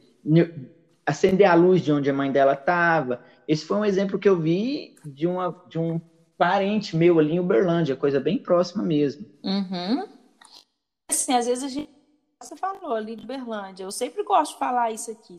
acender 1.07 1.47
a 1.47 1.55
luz 1.55 1.83
de 1.83 1.93
onde 1.93 2.11
a 2.11 2.15
mãe 2.15 2.33
dela 2.33 2.55
estava. 2.55 3.23
Esse 3.47 3.65
foi 3.65 3.77
um 3.77 3.85
exemplo 3.85 4.19
que 4.19 4.29
eu 4.29 4.37
vi 4.37 4.97
de, 5.05 5.29
uma, 5.29 5.63
de 5.69 5.79
um 5.79 6.01
parente 6.37 6.97
meu 6.97 7.21
ali 7.21 7.35
em 7.35 7.41
Uberlândia, 7.41 7.95
coisa 7.95 8.19
bem 8.19 8.37
próxima 8.37 8.83
mesmo. 8.83 9.25
Uhum. 9.45 10.09
Assim, 11.09 11.35
às 11.35 11.47
vezes 11.47 11.63
a 11.63 11.69
gente 11.69 11.96
você 12.41 12.57
falou 12.57 12.95
ali 12.95 13.17
de 13.17 13.27
Berlândia. 13.27 13.85
Eu 13.85 13.91
sempre 13.91 14.23
gosto 14.23 14.53
de 14.53 14.59
falar 14.59 14.91
isso 14.91 15.11
aqui. 15.11 15.37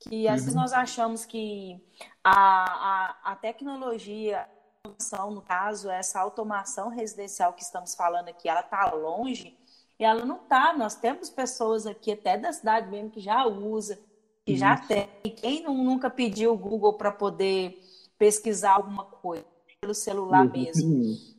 Que 0.00 0.28
às 0.28 0.40
uhum. 0.40 0.44
vezes 0.44 0.54
nós 0.54 0.72
achamos 0.72 1.24
que 1.24 1.80
a, 2.22 2.32
a, 2.32 3.32
a 3.32 3.36
tecnologia, 3.36 4.46
a 4.84 5.30
no 5.30 5.42
caso, 5.42 5.88
essa 5.88 6.20
automação 6.20 6.88
residencial 6.88 7.52
que 7.52 7.62
estamos 7.62 7.94
falando 7.94 8.28
aqui, 8.28 8.48
ela 8.48 8.60
está 8.60 8.90
longe 8.92 9.56
e 9.98 10.04
ela 10.04 10.24
não 10.24 10.36
está. 10.36 10.76
Nós 10.76 10.94
temos 10.94 11.30
pessoas 11.30 11.86
aqui, 11.86 12.12
até 12.12 12.36
da 12.36 12.52
cidade 12.52 12.90
mesmo, 12.90 13.10
que 13.10 13.20
já 13.20 13.46
usa, 13.46 13.98
que 14.44 14.56
já 14.56 14.76
tem. 14.76 15.08
Quem 15.36 15.62
não, 15.62 15.74
nunca 15.74 16.10
pediu 16.10 16.52
o 16.52 16.58
Google 16.58 16.94
para 16.94 17.12
poder 17.12 17.80
pesquisar 18.18 18.72
alguma 18.72 19.04
coisa 19.04 19.44
pelo 19.80 19.94
celular 19.94 20.44
uhum. 20.46 20.52
mesmo? 20.52 21.33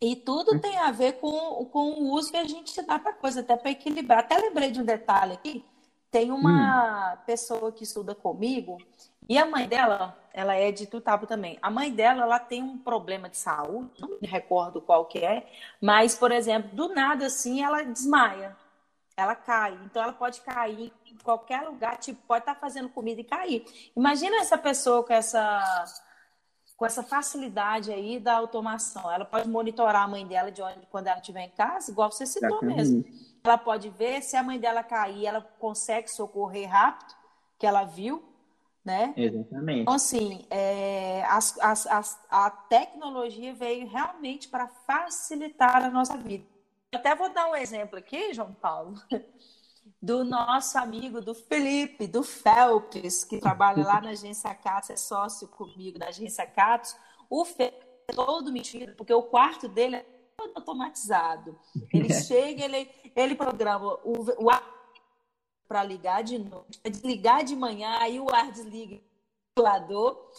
E 0.00 0.14
tudo 0.14 0.58
tem 0.60 0.76
a 0.76 0.90
ver 0.90 1.14
com, 1.14 1.64
com 1.66 1.90
o 1.92 2.12
uso 2.12 2.30
que 2.30 2.36
a 2.36 2.44
gente 2.44 2.80
dá 2.82 2.98
para 2.98 3.12
coisa, 3.12 3.40
até 3.40 3.56
para 3.56 3.70
equilibrar. 3.70 4.18
Até 4.18 4.36
lembrei 4.36 4.70
de 4.70 4.80
um 4.80 4.84
detalhe 4.84 5.32
aqui. 5.32 5.64
Tem 6.10 6.30
uma 6.30 7.14
hum. 7.14 7.16
pessoa 7.26 7.72
que 7.72 7.84
estuda 7.84 8.14
comigo 8.14 8.78
e 9.28 9.36
a 9.36 9.44
mãe 9.44 9.66
dela, 9.66 10.16
ela 10.32 10.54
é 10.54 10.70
de 10.70 10.86
Tutabo 10.86 11.26
também. 11.26 11.58
A 11.60 11.68
mãe 11.68 11.90
dela, 11.90 12.22
ela 12.22 12.38
tem 12.38 12.62
um 12.62 12.78
problema 12.78 13.28
de 13.28 13.36
saúde, 13.36 13.90
não 14.00 14.20
me 14.20 14.26
recordo 14.26 14.80
qual 14.80 15.04
que 15.06 15.18
é, 15.18 15.50
mas, 15.80 16.14
por 16.14 16.30
exemplo, 16.30 16.70
do 16.74 16.88
nada 16.94 17.26
assim, 17.26 17.62
ela 17.62 17.82
desmaia. 17.82 18.56
Ela 19.16 19.34
cai. 19.34 19.76
Então, 19.84 20.02
ela 20.02 20.12
pode 20.12 20.40
cair 20.42 20.92
em 21.06 21.16
qualquer 21.24 21.62
lugar, 21.62 21.96
tipo, 21.96 22.20
pode 22.26 22.42
estar 22.42 22.54
tá 22.54 22.60
fazendo 22.60 22.88
comida 22.88 23.20
e 23.20 23.24
cair. 23.24 23.64
Imagina 23.96 24.36
essa 24.36 24.56
pessoa 24.56 25.02
com 25.02 25.12
essa 25.12 25.84
com 26.76 26.84
essa 26.84 27.02
facilidade 27.02 27.90
aí 27.90 28.20
da 28.20 28.36
automação. 28.36 29.10
Ela 29.10 29.24
pode 29.24 29.48
monitorar 29.48 30.02
a 30.02 30.08
mãe 30.08 30.26
dela 30.26 30.52
de 30.52 30.60
onde, 30.60 30.86
quando 30.90 31.06
ela 31.06 31.18
estiver 31.18 31.44
em 31.44 31.50
casa, 31.50 31.90
igual 31.90 32.12
você 32.12 32.26
citou 32.26 32.62
mesmo. 32.62 33.04
Ela 33.42 33.56
pode 33.56 33.88
ver 33.88 34.22
se 34.22 34.36
a 34.36 34.42
mãe 34.42 34.58
dela 34.58 34.82
cair, 34.82 35.26
ela 35.26 35.40
consegue 35.58 36.10
socorrer 36.10 36.68
rápido, 36.68 37.14
que 37.58 37.66
ela 37.66 37.84
viu, 37.84 38.22
né? 38.84 39.14
Exatamente. 39.16 39.80
Então, 39.80 39.94
assim, 39.94 40.46
é, 40.50 41.24
as, 41.28 41.58
as, 41.60 41.86
as, 41.86 42.20
a 42.28 42.50
tecnologia 42.50 43.54
veio 43.54 43.88
realmente 43.88 44.48
para 44.48 44.68
facilitar 44.68 45.82
a 45.82 45.90
nossa 45.90 46.16
vida. 46.16 46.44
até 46.92 47.14
vou 47.14 47.32
dar 47.32 47.48
um 47.48 47.56
exemplo 47.56 47.98
aqui, 47.98 48.34
João 48.34 48.52
Paulo 48.52 49.00
do 50.06 50.24
nosso 50.24 50.78
amigo, 50.78 51.20
do 51.20 51.34
Felipe, 51.34 52.06
do 52.06 52.22
Felps, 52.22 53.24
que 53.24 53.40
trabalha 53.40 53.84
lá 53.84 54.00
na 54.00 54.10
agência 54.10 54.54
Catos, 54.54 54.90
é 54.90 54.96
sócio 54.96 55.48
comigo 55.48 55.98
da 55.98 56.06
agência 56.06 56.46
Catos. 56.46 56.96
O 57.28 57.44
Felps 57.44 57.84
é 58.06 58.12
todo 58.12 58.52
mentira, 58.52 58.94
porque 58.96 59.12
o 59.12 59.24
quarto 59.24 59.66
dele 59.66 59.96
é 59.96 60.06
todo 60.36 60.52
automatizado. 60.54 61.58
Ele 61.92 62.14
chega, 62.22 62.64
ele, 62.64 62.88
ele 63.16 63.34
programa 63.34 63.98
o, 64.04 64.44
o 64.44 64.48
ar 64.48 64.62
para 65.66 65.82
ligar 65.82 66.22
de 66.22 66.38
noite, 66.38 66.80
desligar 66.84 67.42
de 67.42 67.56
manhã, 67.56 67.96
aí 67.98 68.20
o 68.20 68.32
ar 68.32 68.52
desliga 68.52 68.94
o 68.94 69.00
ventilador. 69.60 70.30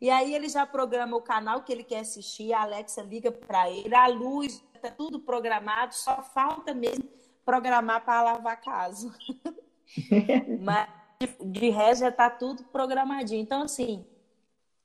E 0.00 0.08
aí 0.08 0.36
ele 0.36 0.48
já 0.48 0.64
programa 0.64 1.16
o 1.16 1.22
canal 1.22 1.64
que 1.64 1.72
ele 1.72 1.82
quer 1.82 2.00
assistir, 2.00 2.52
a 2.52 2.62
Alexa 2.62 3.02
liga 3.02 3.32
para 3.32 3.68
ele, 3.68 3.92
a 3.92 4.06
luz, 4.06 4.62
está 4.72 4.88
tudo 4.88 5.18
programado, 5.18 5.96
só 5.96 6.22
falta 6.22 6.72
mesmo 6.72 7.16
programar 7.46 8.04
para 8.04 8.22
lavar 8.22 8.52
a 8.52 8.56
casa. 8.56 9.14
Mas 10.60 10.88
de, 11.40 11.70
resto 11.70 12.00
já 12.00 12.08
está 12.08 12.28
tudo 12.28 12.64
programadinho. 12.64 13.40
Então, 13.40 13.62
assim, 13.62 14.04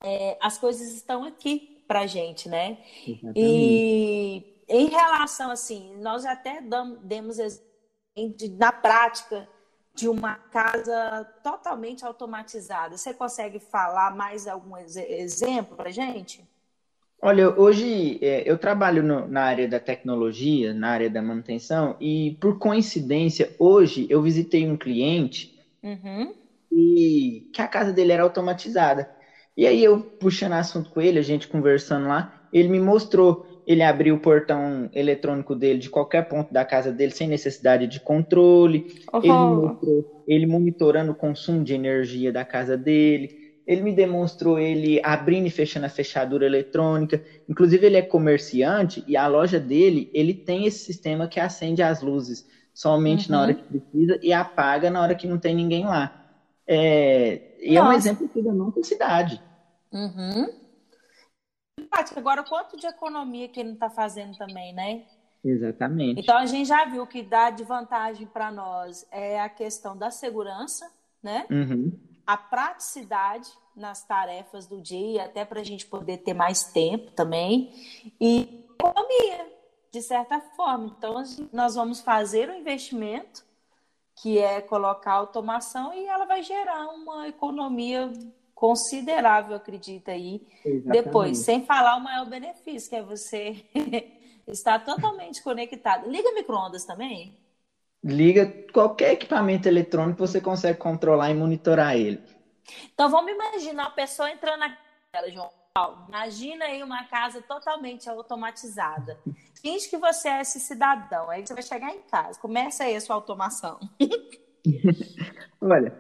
é, 0.02 0.38
as 0.40 0.58
coisas 0.58 0.94
estão 0.94 1.24
aqui 1.26 1.84
para 1.88 2.08
gente, 2.08 2.48
né? 2.48 2.78
Exatamente. 3.06 3.34
E 3.36 4.64
em 4.70 4.86
relação, 4.86 5.52
assim, 5.52 5.98
nós 5.98 6.26
até 6.26 6.62
damos, 6.62 7.00
demos 7.00 7.38
na 8.58 8.72
prática 8.72 9.50
de 9.94 10.08
uma 10.08 10.36
casa 10.36 11.26
totalmente 11.44 12.06
automatizada. 12.06 12.98
Você 12.98 13.14
consegue 13.14 13.60
falar 13.60 14.16
mais 14.16 14.48
algum 14.48 14.78
exemplo 14.78 15.76
para 15.76 15.92
gente? 15.92 16.48
Olha, 17.24 17.50
hoje 17.60 18.18
é, 18.22 18.50
eu 18.50 18.58
trabalho 18.58 19.04
no, 19.04 19.28
na 19.28 19.44
área 19.44 19.68
da 19.68 19.80
tecnologia, 19.80 20.74
na 20.74 20.90
área 20.90 21.10
da 21.10 21.22
manutenção, 21.22 21.96
e 22.00 22.36
por 22.40 22.58
coincidência, 22.58 23.54
hoje 23.60 24.08
eu 24.10 24.22
visitei 24.24 24.66
um 24.68 24.76
cliente 24.76 25.52
uhum. 25.84 26.34
e 26.72 27.46
que 27.54 27.62
a 27.62 27.68
casa 27.68 27.94
dele 27.94 28.12
era 28.12 28.24
automatizada. 28.24 29.08
E 29.56 29.68
aí 29.68 29.84
eu 29.84 30.10
puxando 30.18 30.54
assunto 30.54 30.90
com 30.90 31.00
ele, 31.00 31.20
a 31.20 31.22
gente 31.22 31.48
conversando 31.48 32.08
lá, 32.08 32.32
ele 32.52 32.70
me 32.70 32.80
mostrou, 32.80 33.46
ele 33.68 33.84
abriu 33.84 34.16
o 34.16 34.22
portão 34.22 34.90
eletrônico 34.92 35.56
dele 35.56 35.78
de 35.78 35.90
qualquer 35.92 36.28
ponto 36.28 36.52
da 36.52 36.66
casa 36.66 36.92
dele 36.92 37.12
sem 37.12 37.28
necessidade 37.28 37.86
de 37.86 38.02
controle, 38.02 38.86
uhum. 39.14 39.22
ele, 39.24 39.32
mostrou, 39.34 40.06
ele 40.26 40.46
monitorando 40.48 41.12
o 41.12 41.16
consumo 41.16 41.64
de 41.64 41.74
energia 41.76 42.32
da 42.32 42.44
casa 42.44 42.76
dele, 42.76 43.30
ele 43.72 43.84
me 43.84 43.96
demonstrou 43.96 44.60
ele 44.60 45.00
abrindo 45.02 45.48
e 45.48 45.50
fechando 45.50 45.86
a 45.86 45.90
fechadura 45.90 46.46
eletrônica. 46.46 47.24
Inclusive, 47.48 47.86
ele 47.86 47.96
é 47.96 48.02
comerciante 48.02 49.02
e 49.08 49.16
a 49.16 49.26
loja 49.28 49.62
dele, 49.62 50.12
ele 50.14 50.34
tem 50.34 50.66
esse 50.66 50.80
sistema 50.80 51.26
que 51.26 51.40
acende 51.40 51.82
as 51.82 52.02
luzes 52.02 52.46
somente 52.74 53.30
uhum. 53.30 53.38
na 53.38 53.42
hora 53.42 53.54
que 53.54 53.64
precisa 53.64 54.20
e 54.22 54.34
apaga 54.34 54.90
na 54.90 55.02
hora 55.02 55.16
que 55.16 55.26
não 55.26 55.40
tem 55.40 55.56
ninguém 55.56 55.86
lá. 55.86 56.14
É, 56.68 57.56
e 57.62 57.78
é 57.78 57.82
um 57.82 57.94
exemplo 57.94 58.26
aqui 58.26 58.42
da 58.42 58.54
nossa 58.54 58.84
cidade. 58.84 59.42
Uhum. 59.90 60.50
Agora, 62.18 62.44
quanto 62.44 62.76
de 62.76 62.86
economia 62.86 63.48
que 63.48 63.62
ele 63.62 63.70
não 63.70 63.76
está 63.76 63.90
fazendo 63.90 64.38
também, 64.38 64.74
né? 64.74 65.06
Exatamente. 65.44 66.20
Então, 66.20 66.38
a 66.38 66.46
gente 66.46 66.68
já 66.68 66.84
viu 66.86 67.08
que 67.08 67.24
dá 67.24 67.50
de 67.50 67.64
vantagem 67.64 68.28
para 68.28 68.52
nós 68.52 69.06
é 69.10 69.40
a 69.40 69.48
questão 69.48 69.98
da 69.98 70.12
segurança, 70.12 70.86
né? 71.24 71.46
Uhum 71.50 72.12
a 72.26 72.38
praticidade 72.38 73.50
nas 73.76 74.06
tarefas 74.06 74.68
do 74.68 74.82
dia, 74.82 75.26
até 75.26 75.46
para 75.46 75.62
a 75.62 75.64
gente 75.64 75.86
poder 75.86 76.18
ter 76.18 76.34
mais 76.34 76.64
tempo 76.64 77.12
também, 77.12 77.72
e 78.20 78.66
economia, 78.80 79.48
de 79.92 80.02
certa 80.02 80.40
forma. 80.40 80.96
Então, 80.98 81.24
nós 81.52 81.76
vamos 81.76 82.02
fazer 82.02 82.50
o 82.50 82.54
um 82.54 82.56
investimento, 82.56 83.44
que 84.16 84.38
é 84.38 84.62
colocar 84.62 85.14
automação, 85.14 85.94
e 85.94 86.06
ela 86.06 86.26
vai 86.26 86.44
gerar 86.44 86.88
uma 86.90 87.28
economia 87.28 88.12
considerável, 88.54 89.56
acredita 89.56 90.12
aí. 90.12 90.46
Exatamente. 90.64 91.04
Depois, 91.04 91.38
sem 91.40 91.66
falar 91.66 91.96
o 91.96 92.04
maior 92.04 92.30
benefício, 92.30 92.90
que 92.90 92.96
é 92.96 93.02
você 93.02 93.66
estar 94.48 94.84
totalmente 94.86 95.42
conectado. 95.42 96.10
Liga 96.10 96.32
micro-ondas 96.34 96.86
também? 96.86 97.36
liga 98.04 98.52
qualquer 98.74 99.14
equipamento 99.14 99.68
eletrônico, 99.68 100.20
você 100.20 100.42
consegue 100.42 100.78
controlar 100.80 101.30
e 101.30 101.36
monitorar 101.36 101.96
ele. 101.96 102.20
Então 102.94 103.10
vamos 103.10 103.32
imaginar 103.32 103.88
a 103.88 103.92
pessoa 103.92 104.30
entrando 104.30 104.60
na 104.60 104.78
casa, 105.12 105.32
João 105.32 105.50
Paulo. 105.74 106.06
Imagina 106.08 106.66
aí 106.66 106.84
uma 106.84 107.04
casa 107.06 107.42
totalmente 107.42 108.10
automatizada. 108.10 109.18
Finge 109.62 109.90
que 109.90 109.98
você 109.98 110.30
é 110.30 110.42
esse 110.42 110.60
cidadão. 110.60 111.30
Aí 111.30 111.46
você 111.46 111.54
vai 111.54 111.64
chegar 111.64 111.94
em 111.94 112.02
casa. 112.02 112.40
Começa 112.40 112.84
aí 112.84 112.96
a 112.96 113.02
sua 113.02 113.16
automação. 113.16 113.80
Olha, 115.62 115.94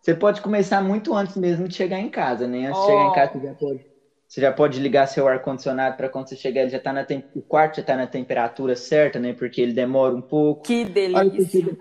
você 0.00 0.14
pode 0.14 0.40
começar 0.40 0.82
muito 0.82 1.14
antes 1.14 1.36
mesmo 1.36 1.68
de 1.68 1.74
chegar 1.74 1.98
em 1.98 2.10
casa, 2.10 2.46
né? 2.46 2.66
Antes 2.66 2.78
oh. 2.78 2.82
de 2.82 2.86
chegar 2.86 3.06
em 3.06 3.14
casa, 3.14 3.32
você 3.32 3.46
já 3.46 3.54
pode 3.54 3.98
você 4.28 4.42
já 4.42 4.52
pode 4.52 4.78
ligar 4.78 5.06
seu 5.06 5.26
ar-condicionado 5.26 5.96
para 5.96 6.06
quando 6.06 6.28
você 6.28 6.36
chegar, 6.36 6.60
ele 6.60 6.70
já 6.70 6.78
tá 6.78 6.92
na 6.92 7.02
tem... 7.02 7.24
o 7.34 7.40
quarto 7.40 7.76
já 7.76 7.80
está 7.80 7.96
na 7.96 8.06
temperatura 8.06 8.76
certa, 8.76 9.18
né? 9.18 9.32
Porque 9.32 9.58
ele 9.58 9.72
demora 9.72 10.14
um 10.14 10.20
pouco. 10.20 10.64
Que 10.64 10.84
delícia! 10.84 11.16
A 11.16 11.24
hora 11.24 11.30
que 11.30 11.42
você 11.42 11.62
chega, 11.62 11.78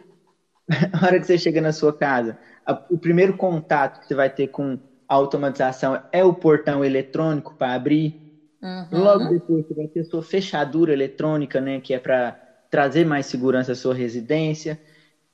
hora 1.04 1.20
que 1.20 1.26
você 1.26 1.38
chega 1.38 1.62
na 1.62 1.74
sua 1.74 1.92
casa, 1.92 2.40
a... 2.68 2.86
o 2.90 2.98
primeiro 2.98 3.36
contato 3.36 4.02
que 4.02 4.08
você 4.08 4.16
vai 4.16 4.30
ter 4.30 4.48
com 4.48 4.78
a 5.08 5.16
automatização 5.16 6.02
é 6.12 6.24
o 6.24 6.34
portão 6.34 6.84
eletrônico 6.84 7.56
para 7.56 7.74
abrir. 7.74 8.28
Uhum. 8.62 9.04
Logo 9.04 9.30
depois 9.30 9.66
você 9.66 9.74
vai 9.74 9.88
ter 9.88 10.02
a 10.02 10.06
sua 10.06 10.22
fechadura 10.22 10.92
eletrônica, 10.92 11.62
né? 11.62 11.80
Que 11.80 11.94
é 11.94 12.00
para 12.00 12.32
trazer 12.70 13.06
mais 13.06 13.26
segurança 13.26 13.72
à 13.72 13.76
sua 13.76 13.94
residência. 13.94 14.80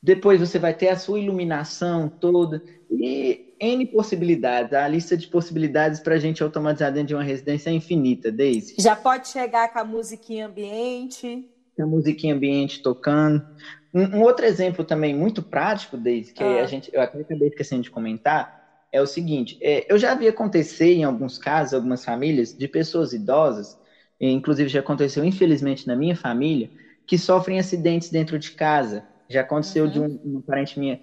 Depois 0.02 0.39
você 0.39 0.60
vai 0.60 0.74
ter 0.74 0.89
a 0.89 0.98
sua 0.98 1.19
iluminação 1.19 2.08
toda. 2.08 2.62
E 2.91 3.56
N 3.60 3.86
possibilidades. 3.88 4.74
A 4.74 4.88
lista 4.88 5.15
de 5.15 5.28
possibilidades 5.28 6.02
para 6.02 6.15
a 6.15 6.19
gente 6.19 6.43
automatizar 6.43 6.91
dentro 6.91 7.08
de 7.08 7.15
uma 7.15 7.24
residência 7.24 7.69
é 7.69 7.74
infinita, 7.74 8.32
Daisy. 8.32 8.76
Já 8.78 8.96
pode 8.96 9.30
chegar 9.30 9.72
com 9.72 9.80
a 9.80 9.84
musiquinha 9.86 10.48
ambiente. 10.48 11.50
Com 11.76 11.84
a 11.84 11.88
musiquinha 11.88 12.36
ambiente 12.36 12.84
tocando. 12.84 13.41
Um, 13.93 14.17
um 14.17 14.21
outro 14.21 14.45
exemplo 14.45 14.84
também 14.84 15.15
muito 15.15 15.41
prático, 15.43 15.97
Daisy, 15.97 16.34
que 16.34 16.43
ah. 16.43 16.63
a 16.63 16.65
gente, 16.65 16.89
eu 16.93 17.01
acabei 17.01 17.47
esquecendo 17.47 17.84
de 17.84 17.91
comentar, 17.91 18.88
é 18.91 19.01
o 19.01 19.06
seguinte: 19.06 19.58
é, 19.62 19.86
eu 19.91 19.97
já 19.97 20.15
vi 20.15 20.27
acontecer 20.27 20.93
em 20.93 21.03
alguns 21.03 21.38
casos, 21.38 21.73
algumas 21.73 22.03
famílias, 22.03 22.56
de 22.56 22.67
pessoas 22.67 23.13
idosas, 23.13 23.77
inclusive 24.19 24.69
já 24.69 24.79
aconteceu 24.79 25.23
infelizmente 25.23 25.88
na 25.88 25.95
minha 25.95 26.15
família, 26.15 26.69
que 27.06 27.17
sofrem 27.17 27.60
acidentes 27.60 28.10
dentro 28.10 28.39
de 28.39 28.51
casa. 28.51 29.06
Já 29.29 29.41
aconteceu 29.41 29.86
uhum. 29.86 29.91
de 29.91 29.99
um, 29.99 30.19
uma 30.23 30.41
parente 30.41 30.79
minha 30.79 30.99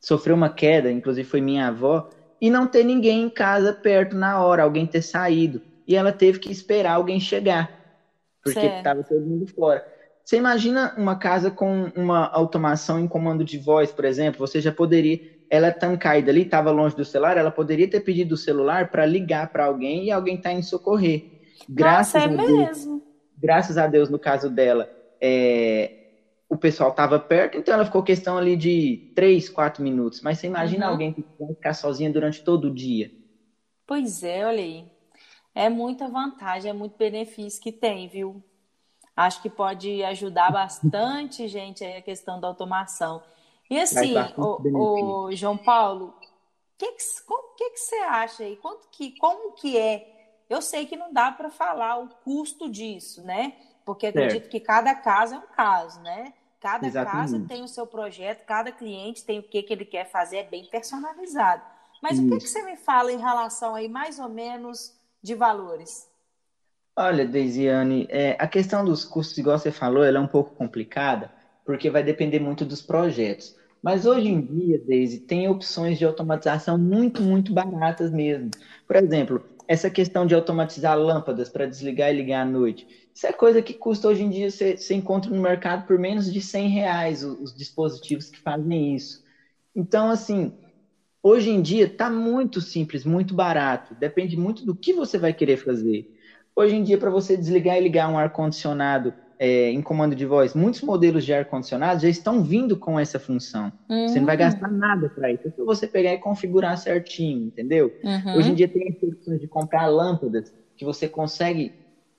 sofreu 0.00 0.34
uma 0.34 0.48
queda, 0.48 0.90
inclusive 0.90 1.28
foi 1.28 1.40
minha 1.40 1.68
avó, 1.68 2.08
e 2.40 2.50
não 2.50 2.66
ter 2.66 2.82
ninguém 2.82 3.22
em 3.22 3.30
casa 3.30 3.72
perto 3.72 4.16
na 4.16 4.42
hora, 4.42 4.62
alguém 4.62 4.86
ter 4.86 5.02
saído. 5.02 5.60
E 5.86 5.94
ela 5.94 6.10
teve 6.10 6.38
que 6.38 6.50
esperar 6.50 6.94
alguém 6.94 7.20
chegar, 7.20 7.70
porque 8.42 8.58
estava 8.58 9.04
todo 9.04 9.20
mundo 9.20 9.46
fora. 9.48 9.86
Você 10.24 10.36
imagina 10.36 10.94
uma 10.96 11.16
casa 11.16 11.50
com 11.50 11.90
uma 11.96 12.26
automação 12.32 13.00
em 13.00 13.08
comando 13.08 13.44
de 13.44 13.58
voz, 13.58 13.90
por 13.92 14.04
exemplo, 14.04 14.38
você 14.38 14.60
já 14.60 14.70
poderia, 14.70 15.18
ela 15.48 15.68
estando 15.68 15.92
tá 15.92 15.98
caída 15.98 16.30
ali, 16.30 16.42
estava 16.42 16.70
longe 16.70 16.94
do 16.94 17.04
celular, 17.04 17.36
ela 17.36 17.50
poderia 17.50 17.88
ter 17.88 18.00
pedido 18.00 18.32
o 18.32 18.38
celular 18.38 18.90
para 18.90 19.04
ligar 19.04 19.50
para 19.50 19.64
alguém 19.64 20.04
e 20.04 20.10
alguém 20.10 20.36
está 20.36 20.52
em 20.52 20.62
socorrer. 20.62 21.24
Graças 21.68 22.22
Nossa, 22.22 22.32
é 22.32 22.34
a 22.34 22.46
Deus, 22.46 22.68
mesmo. 22.68 23.02
Graças 23.36 23.78
a 23.78 23.86
Deus, 23.86 24.08
no 24.08 24.18
caso 24.18 24.50
dela, 24.50 24.88
é, 25.20 26.00
o 26.48 26.56
pessoal 26.56 26.90
estava 26.90 27.18
perto, 27.18 27.56
então 27.56 27.74
ela 27.74 27.84
ficou 27.84 28.02
questão 28.02 28.36
ali 28.36 28.56
de 28.56 29.12
três, 29.14 29.48
quatro 29.48 29.82
minutos. 29.82 30.20
Mas 30.20 30.38
você 30.38 30.46
imagina 30.46 30.86
uhum. 30.86 30.92
alguém 30.92 31.12
que 31.12 31.24
vai 31.38 31.54
ficar 31.54 31.74
sozinha 31.74 32.12
durante 32.12 32.42
todo 32.42 32.66
o 32.66 32.74
dia. 32.74 33.10
Pois 33.86 34.22
é, 34.22 34.44
olha 34.44 34.62
aí. 34.62 34.84
É 35.54 35.68
muita 35.68 36.08
vantagem, 36.08 36.70
é 36.70 36.72
muito 36.72 36.96
benefício 36.96 37.60
que 37.60 37.72
tem, 37.72 38.08
viu? 38.08 38.42
Acho 39.16 39.42
que 39.42 39.50
pode 39.50 40.02
ajudar 40.04 40.50
bastante, 40.52 41.46
gente, 41.48 41.84
aí 41.84 41.96
a 41.96 42.02
questão 42.02 42.40
da 42.40 42.48
automação. 42.48 43.22
E 43.68 43.78
assim, 43.78 44.14
o, 44.36 45.26
o, 45.26 45.32
João 45.36 45.56
Paulo, 45.56 46.06
o 46.06 46.20
que, 46.78 46.92
que, 46.92 47.70
que, 47.70 47.78
você 47.78 47.96
acha 47.96 48.42
aí? 48.42 48.56
Quanto 48.56 48.88
que, 48.90 49.12
como 49.18 49.52
que 49.52 49.78
é? 49.78 50.40
Eu 50.48 50.60
sei 50.60 50.86
que 50.86 50.96
não 50.96 51.12
dá 51.12 51.30
para 51.30 51.50
falar 51.50 51.98
o 51.98 52.08
custo 52.24 52.68
disso, 52.68 53.22
né? 53.22 53.54
Porque 53.84 54.08
acredito 54.08 54.42
certo. 54.42 54.50
que 54.50 54.60
cada 54.60 54.94
caso 54.94 55.34
é 55.36 55.38
um 55.38 55.46
caso, 55.54 56.00
né? 56.00 56.32
Cada 56.60 56.86
Exatamente. 56.86 57.16
casa 57.16 57.46
tem 57.48 57.62
o 57.62 57.68
seu 57.68 57.86
projeto, 57.86 58.44
cada 58.44 58.72
cliente 58.72 59.24
tem 59.24 59.38
o 59.38 59.42
que, 59.42 59.62
que 59.62 59.72
ele 59.72 59.84
quer 59.84 60.10
fazer, 60.10 60.38
é 60.38 60.42
bem 60.42 60.66
personalizado. 60.66 61.62
Mas 62.02 62.18
Isso. 62.18 62.26
o 62.26 62.30
que, 62.30 62.38
que 62.38 62.48
você 62.48 62.62
me 62.62 62.76
fala 62.76 63.12
em 63.12 63.18
relação 63.18 63.74
aí, 63.74 63.88
mais 63.88 64.18
ou 64.18 64.28
menos, 64.28 64.94
de 65.22 65.34
valores? 65.34 66.09
Olha, 66.96 67.24
Deisiane, 67.26 68.06
é, 68.10 68.36
a 68.38 68.46
questão 68.46 68.84
dos 68.84 69.04
custos, 69.04 69.38
igual 69.38 69.58
você 69.58 69.72
falou, 69.72 70.04
ela 70.04 70.18
é 70.18 70.20
um 70.20 70.26
pouco 70.28 70.52
complicada, 70.54 71.32
porque 71.64 71.88
vai 71.90 72.02
depender 72.02 72.38
muito 72.40 72.64
dos 72.64 72.82
projetos. 72.82 73.54
Mas 73.82 74.04
hoje 74.04 74.28
em 74.28 74.44
dia, 74.44 74.78
Deise, 74.84 75.20
tem 75.20 75.48
opções 75.48 75.98
de 75.98 76.04
automatização 76.04 76.76
muito, 76.78 77.22
muito 77.22 77.52
baratas 77.54 78.10
mesmo. 78.10 78.50
Por 78.86 78.96
exemplo, 78.96 79.42
essa 79.66 79.90
questão 79.90 80.26
de 80.26 80.34
automatizar 80.34 80.98
lâmpadas 80.98 81.48
para 81.48 81.64
desligar 81.66 82.10
e 82.12 82.16
ligar 82.16 82.42
à 82.42 82.44
noite. 82.44 82.84
Isso 83.14 83.26
é 83.26 83.32
coisa 83.32 83.62
que 83.62 83.72
custa 83.74 84.08
hoje 84.08 84.22
em 84.22 84.28
dia, 84.30 84.50
você, 84.50 84.76
você 84.76 84.92
encontra 84.94 85.30
no 85.30 85.40
mercado 85.40 85.86
por 85.86 85.98
menos 85.98 86.30
de 86.30 86.40
100 86.42 86.68
reais 86.68 87.22
os, 87.24 87.38
os 87.40 87.54
dispositivos 87.56 88.28
que 88.28 88.38
fazem 88.42 88.94
isso. 88.94 89.18
Então, 89.74 90.10
assim, 90.10 90.52
hoje 91.22 91.50
em 91.50 91.62
dia 91.62 91.86
está 91.86 92.10
muito 92.10 92.60
simples, 92.60 93.04
muito 93.04 93.34
barato. 93.34 93.94
Depende 93.94 94.36
muito 94.36 94.64
do 94.64 94.76
que 94.76 94.92
você 94.92 95.18
vai 95.18 95.32
querer 95.34 95.56
fazer. 95.56 96.06
Hoje 96.60 96.76
em 96.76 96.82
dia, 96.82 96.98
para 96.98 97.08
você 97.08 97.38
desligar 97.38 97.78
e 97.78 97.80
ligar 97.80 98.06
um 98.06 98.18
ar-condicionado 98.18 99.14
é, 99.38 99.70
em 99.70 99.80
comando 99.80 100.14
de 100.14 100.26
voz, 100.26 100.52
muitos 100.52 100.82
modelos 100.82 101.24
de 101.24 101.32
ar-condicionado 101.32 102.02
já 102.02 102.08
estão 102.10 102.42
vindo 102.42 102.76
com 102.76 103.00
essa 103.00 103.18
função. 103.18 103.72
Uhum. 103.88 104.06
Você 104.06 104.18
não 104.18 104.26
vai 104.26 104.36
hum. 104.36 104.40
gastar 104.40 104.70
nada 104.70 105.08
para 105.08 105.32
isso. 105.32 105.48
É 105.48 105.50
só 105.52 105.64
você 105.64 105.86
pegar 105.86 106.12
e 106.12 106.18
configurar 106.18 106.76
certinho, 106.76 107.46
entendeu? 107.46 107.90
Uhum. 108.04 108.36
Hoje 108.36 108.50
em 108.50 108.54
dia 108.54 108.68
tem 108.68 108.94
opções 109.02 109.40
de 109.40 109.48
comprar 109.48 109.86
lâmpadas 109.86 110.52
que 110.76 110.84
você 110.84 111.08
consegue 111.08 111.72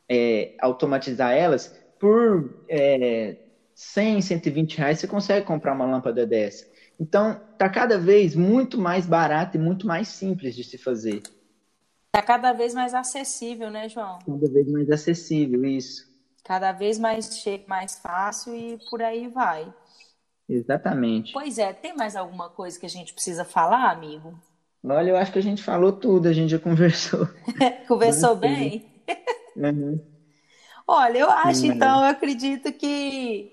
é, 0.10 0.56
automatizar 0.60 1.34
elas 1.34 1.71
por 1.99 2.63
é, 2.67 3.38
100, 3.75 4.21
120 4.21 4.77
reais. 4.80 4.97
Você 4.97 5.06
consegue 5.06 5.45
comprar 5.45 5.73
uma 5.73 5.86
lâmpada 5.86 6.25
dessa. 6.25 6.65
Então, 6.99 7.39
está 7.54 7.69
cada 7.69 7.99
vez 7.99 8.36
muito 8.36 8.82
mais 8.82 9.06
barato 9.06 9.56
e 9.56 9.60
muito 9.60 9.86
mais 9.86 10.08
simples 10.08 10.56
de 10.56 10.63
se 10.63 10.80
fazer. 10.80 11.21
Está 12.13 12.21
cada 12.21 12.54
vez 12.54 12.74
mais 12.74 12.93
acessível, 12.93 13.71
né, 13.71 13.88
João? 13.88 14.19
Cada 14.19 14.50
vez 14.50 14.69
mais 14.69 14.89
acessível, 14.89 15.65
isso 15.65 16.12
cada 16.43 16.71
vez 16.71 17.00
mais 17.00 17.38
cheio, 17.38 17.63
mais 17.67 17.97
fácil 18.00 18.56
e 18.56 18.78
por 18.89 19.02
aí 19.02 19.28
vai. 19.28 19.74
Exatamente. 20.50 21.32
Pois 21.32 21.58
é, 21.58 21.71
tem 21.71 21.95
mais 21.95 22.15
alguma 22.15 22.50
coisa 22.50 22.80
que 22.80 22.86
a 22.86 22.89
gente 22.89 23.13
precisa 23.13 23.45
falar, 23.45 23.89
amigo? 23.89 24.38
Olha, 24.84 25.12
eu 25.12 25.17
acho 25.17 25.32
que 25.32 25.39
a 25.39 25.43
gente 25.43 25.63
falou 25.63 25.93
tudo, 25.93 26.28
a 26.28 26.34
gente 26.34 26.50
já 26.50 26.60
conversou. 26.60 27.28
conversou 27.88 28.36
bem? 28.36 28.89
Uhum. 29.54 30.00
Olha, 30.88 31.17
eu 31.17 31.30
acho, 31.30 31.65
então, 31.65 32.00
eu 32.00 32.10
acredito 32.10 32.71
que 32.71 33.52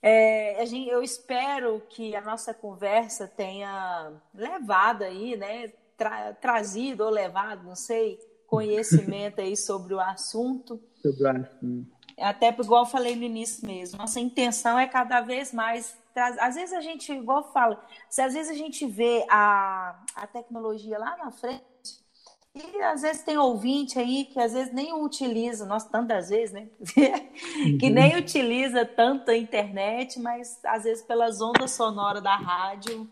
é, 0.00 0.64
gente, 0.64 0.88
eu 0.88 1.02
espero 1.02 1.82
que 1.90 2.14
a 2.14 2.20
nossa 2.20 2.54
conversa 2.54 3.26
tenha 3.26 4.12
levado 4.32 5.02
aí, 5.02 5.36
né? 5.36 5.72
Tra, 5.98 6.32
trazido 6.32 7.04
ou 7.04 7.10
levado, 7.10 7.64
não 7.64 7.74
sei, 7.74 8.18
conhecimento 8.46 9.40
aí 9.42 9.54
sobre 9.54 9.92
o 9.92 10.00
assunto. 10.00 10.80
Sobre 11.02 11.24
o 11.24 11.28
assunto. 11.28 11.98
Até 12.18 12.48
igual 12.48 12.84
eu 12.84 12.90
falei 12.90 13.14
no 13.14 13.22
início 13.22 13.66
mesmo, 13.66 13.98
nossa 13.98 14.18
intenção 14.18 14.78
é 14.78 14.86
cada 14.88 15.20
vez 15.20 15.52
mais. 15.52 15.96
Às 16.40 16.56
vezes 16.56 16.72
a 16.72 16.80
gente, 16.80 17.12
igual 17.12 17.38
eu 17.38 17.52
falo, 17.52 17.76
se 18.08 18.20
às 18.20 18.34
vezes 18.34 18.50
a 18.50 18.54
gente 18.54 18.86
vê 18.86 19.24
a, 19.30 20.02
a 20.16 20.26
tecnologia 20.26 20.98
lá 20.98 21.16
na 21.16 21.30
frente, 21.30 21.62
e 22.54 22.82
às 22.82 23.02
vezes 23.02 23.22
tem 23.22 23.38
ouvinte 23.38 24.00
aí 24.00 24.24
que 24.24 24.40
às 24.40 24.52
vezes 24.52 24.72
nem 24.72 24.92
utiliza, 24.92 25.64
nós 25.64 25.84
tantas 25.84 26.28
vezes, 26.30 26.52
né? 26.52 26.68
que 27.78 27.86
uhum. 27.86 27.92
nem 27.92 28.16
utiliza 28.16 28.84
tanto 28.84 29.30
a 29.30 29.36
internet, 29.36 30.18
mas 30.18 30.58
às 30.64 30.82
vezes 30.82 31.04
pelas 31.04 31.40
ondas 31.40 31.70
sonoras 31.70 32.22
da 32.22 32.34
rádio, 32.34 33.08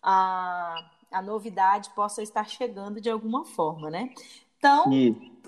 a, 0.00 0.76
a 1.10 1.22
novidade 1.22 1.90
possa 1.90 2.22
estar 2.22 2.48
chegando 2.48 3.00
de 3.00 3.10
alguma 3.10 3.44
forma, 3.44 3.90
né? 3.90 4.10
Então, 4.58 4.90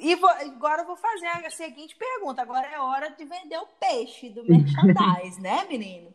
e 0.01 0.15
vou, 0.15 0.31
agora 0.31 0.83
eu 0.83 0.87
vou 0.87 0.97
fazer 0.97 1.27
a 1.27 1.51
seguinte 1.51 1.97
pergunta. 1.97 2.43
Agora 2.43 2.67
é 2.67 2.79
hora 2.79 3.11
de 3.11 3.25
vender 3.25 3.59
o 3.59 3.67
peixe 3.81 4.29
do 4.31 4.45
merchandise, 4.45 5.41
né, 5.43 5.67
menino? 5.69 6.13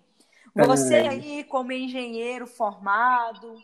Você 0.56 0.96
é. 0.96 1.10
aí, 1.10 1.44
como 1.44 1.72
engenheiro 1.72 2.46
formado, 2.46 3.56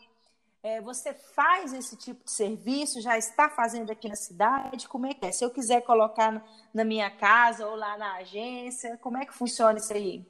é, 0.63 0.81
você 0.81 1.13
faz 1.13 1.71
esse 1.71 1.95
tipo 1.95 2.23
de 2.25 2.31
serviço? 2.31 3.01
Já 3.01 3.17
está 3.17 3.47
fazendo 3.49 3.91
aqui 3.91 4.09
na 4.09 4.15
cidade? 4.15 4.87
Como 4.87 5.05
é 5.05 5.13
que 5.13 5.25
é? 5.27 5.31
Se 5.31 5.45
eu 5.45 5.51
quiser 5.51 5.81
colocar 5.81 6.43
na 6.73 6.83
minha 6.83 7.09
casa 7.09 7.67
ou 7.67 7.75
lá 7.75 7.97
na 7.97 8.15
agência, 8.15 8.97
como 8.97 9.17
é 9.17 9.25
que 9.25 9.33
funciona 9.33 9.77
isso 9.77 9.93
aí? 9.93 10.25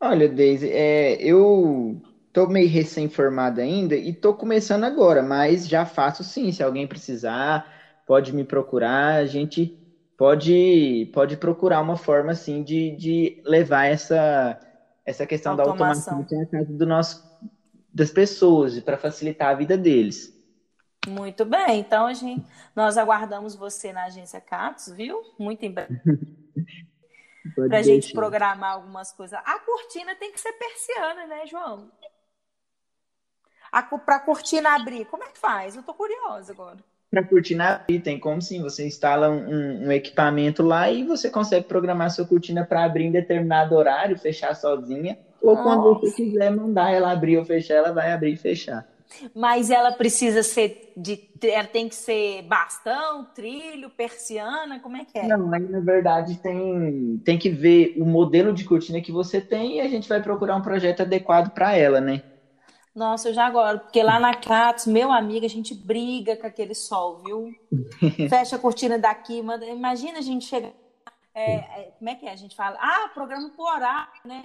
Olha, 0.00 0.28
Deise, 0.28 0.68
é, 0.70 1.14
eu 1.14 2.02
tô 2.34 2.48
meio 2.48 2.68
recém-formado 2.68 3.60
ainda 3.60 3.94
e 3.94 4.12
tô 4.12 4.34
começando 4.34 4.82
agora, 4.82 5.22
mas 5.22 5.68
já 5.68 5.86
faço 5.86 6.24
sim, 6.24 6.50
se 6.50 6.64
alguém 6.64 6.84
precisar 6.86 7.64
pode 8.04 8.34
me 8.34 8.44
procurar, 8.44 9.14
a 9.14 9.24
gente 9.24 9.78
pode, 10.18 11.08
pode 11.14 11.36
procurar 11.36 11.80
uma 11.80 11.96
forma 11.96 12.32
assim 12.32 12.64
de, 12.64 12.90
de 12.96 13.40
levar 13.44 13.86
essa, 13.86 14.58
essa 15.06 15.24
questão 15.24 15.52
automação. 15.52 16.24
da 16.24 16.24
automação 16.24 16.42
à 16.42 16.46
casa 16.50 16.72
do 16.72 16.84
nosso, 16.84 17.24
das 17.94 18.10
pessoas, 18.10 18.78
para 18.80 18.98
facilitar 18.98 19.50
a 19.50 19.54
vida 19.54 19.78
deles. 19.78 20.34
Muito 21.06 21.44
bem, 21.44 21.78
então 21.78 22.06
a 22.06 22.14
gente, 22.14 22.44
nós 22.74 22.98
aguardamos 22.98 23.54
você 23.54 23.92
na 23.92 24.06
agência 24.06 24.40
Catos, 24.40 24.92
viu? 24.92 25.20
Muito 25.38 25.62
em 25.64 25.70
breve. 25.70 26.00
para 27.68 27.78
a 27.78 27.82
gente 27.82 28.12
programar 28.12 28.72
algumas 28.72 29.12
coisas. 29.12 29.38
A 29.44 29.58
cortina 29.60 30.16
tem 30.16 30.32
que 30.32 30.40
ser 30.40 30.52
persiana, 30.52 31.26
né, 31.26 31.46
João? 31.46 31.90
Para 33.82 34.16
a 34.16 34.20
cortina 34.20 34.74
abrir, 34.74 35.04
como 35.06 35.24
é 35.24 35.28
que 35.28 35.38
faz? 35.38 35.74
Eu 35.74 35.80
estou 35.80 35.94
curiosa 35.94 36.52
agora 36.52 36.78
para 37.14 37.22
cortina 37.22 37.76
abrir. 37.76 38.00
Tem 38.00 38.18
como 38.18 38.42
sim, 38.42 38.60
você 38.60 38.84
instala 38.86 39.30
um, 39.30 39.86
um, 39.86 39.92
equipamento 39.92 40.62
lá 40.62 40.90
e 40.90 41.04
você 41.04 41.30
consegue 41.30 41.66
programar 41.66 42.10
sua 42.10 42.26
cortina 42.26 42.64
para 42.64 42.84
abrir 42.84 43.04
em 43.04 43.12
determinado 43.12 43.74
horário, 43.76 44.18
fechar 44.18 44.56
sozinha. 44.56 45.16
Ou 45.40 45.54
Nossa. 45.54 45.62
quando 45.62 46.00
você 46.00 46.24
quiser 46.24 46.50
mandar 46.50 46.90
ela 46.90 47.12
abrir 47.12 47.38
ou 47.38 47.44
fechar, 47.44 47.74
ela 47.74 47.92
vai 47.92 48.12
abrir 48.12 48.32
e 48.32 48.36
fechar. 48.36 48.86
Mas 49.34 49.70
ela 49.70 49.92
precisa 49.92 50.42
ser 50.42 50.92
de. 50.96 51.28
Ela 51.42 51.68
tem 51.68 51.88
que 51.88 51.94
ser 51.94 52.42
bastão, 52.42 53.26
trilho, 53.34 53.90
persiana, 53.90 54.80
como 54.80 54.96
é 54.96 55.04
que 55.04 55.18
é? 55.18 55.28
Não, 55.28 55.52
aí 55.52 55.60
na 55.60 55.80
verdade 55.80 56.38
tem, 56.38 57.20
tem 57.22 57.38
que 57.38 57.50
ver 57.50 57.94
o 57.98 58.04
modelo 58.04 58.52
de 58.52 58.64
cortina 58.64 59.00
que 59.00 59.12
você 59.12 59.40
tem 59.40 59.76
e 59.76 59.80
a 59.80 59.88
gente 59.88 60.08
vai 60.08 60.22
procurar 60.22 60.56
um 60.56 60.62
projeto 60.62 61.02
adequado 61.02 61.52
para 61.52 61.76
ela, 61.76 62.00
né? 62.00 62.22
Nossa, 62.94 63.28
eu 63.28 63.34
já 63.34 63.46
agora, 63.46 63.78
porque 63.78 64.02
lá 64.02 64.20
na 64.20 64.34
Catos, 64.34 64.86
meu 64.86 65.10
amigo, 65.10 65.44
a 65.44 65.48
gente 65.48 65.74
briga 65.74 66.36
com 66.36 66.46
aquele 66.46 66.74
sol, 66.74 67.22
viu? 67.24 67.52
Fecha 68.30 68.54
a 68.54 68.58
cortina 68.58 68.96
daqui, 68.96 69.42
manda... 69.42 69.66
imagina 69.66 70.18
a 70.18 70.22
gente 70.22 70.44
chegar. 70.44 70.70
É, 71.34 71.54
é, 71.54 71.92
como 71.98 72.08
é 72.08 72.14
que 72.14 72.26
é? 72.26 72.32
A 72.32 72.36
gente 72.36 72.54
fala, 72.54 72.78
ah, 72.80 73.10
programa 73.12 73.50
por 73.50 73.68
horário, 73.68 74.12
né? 74.24 74.44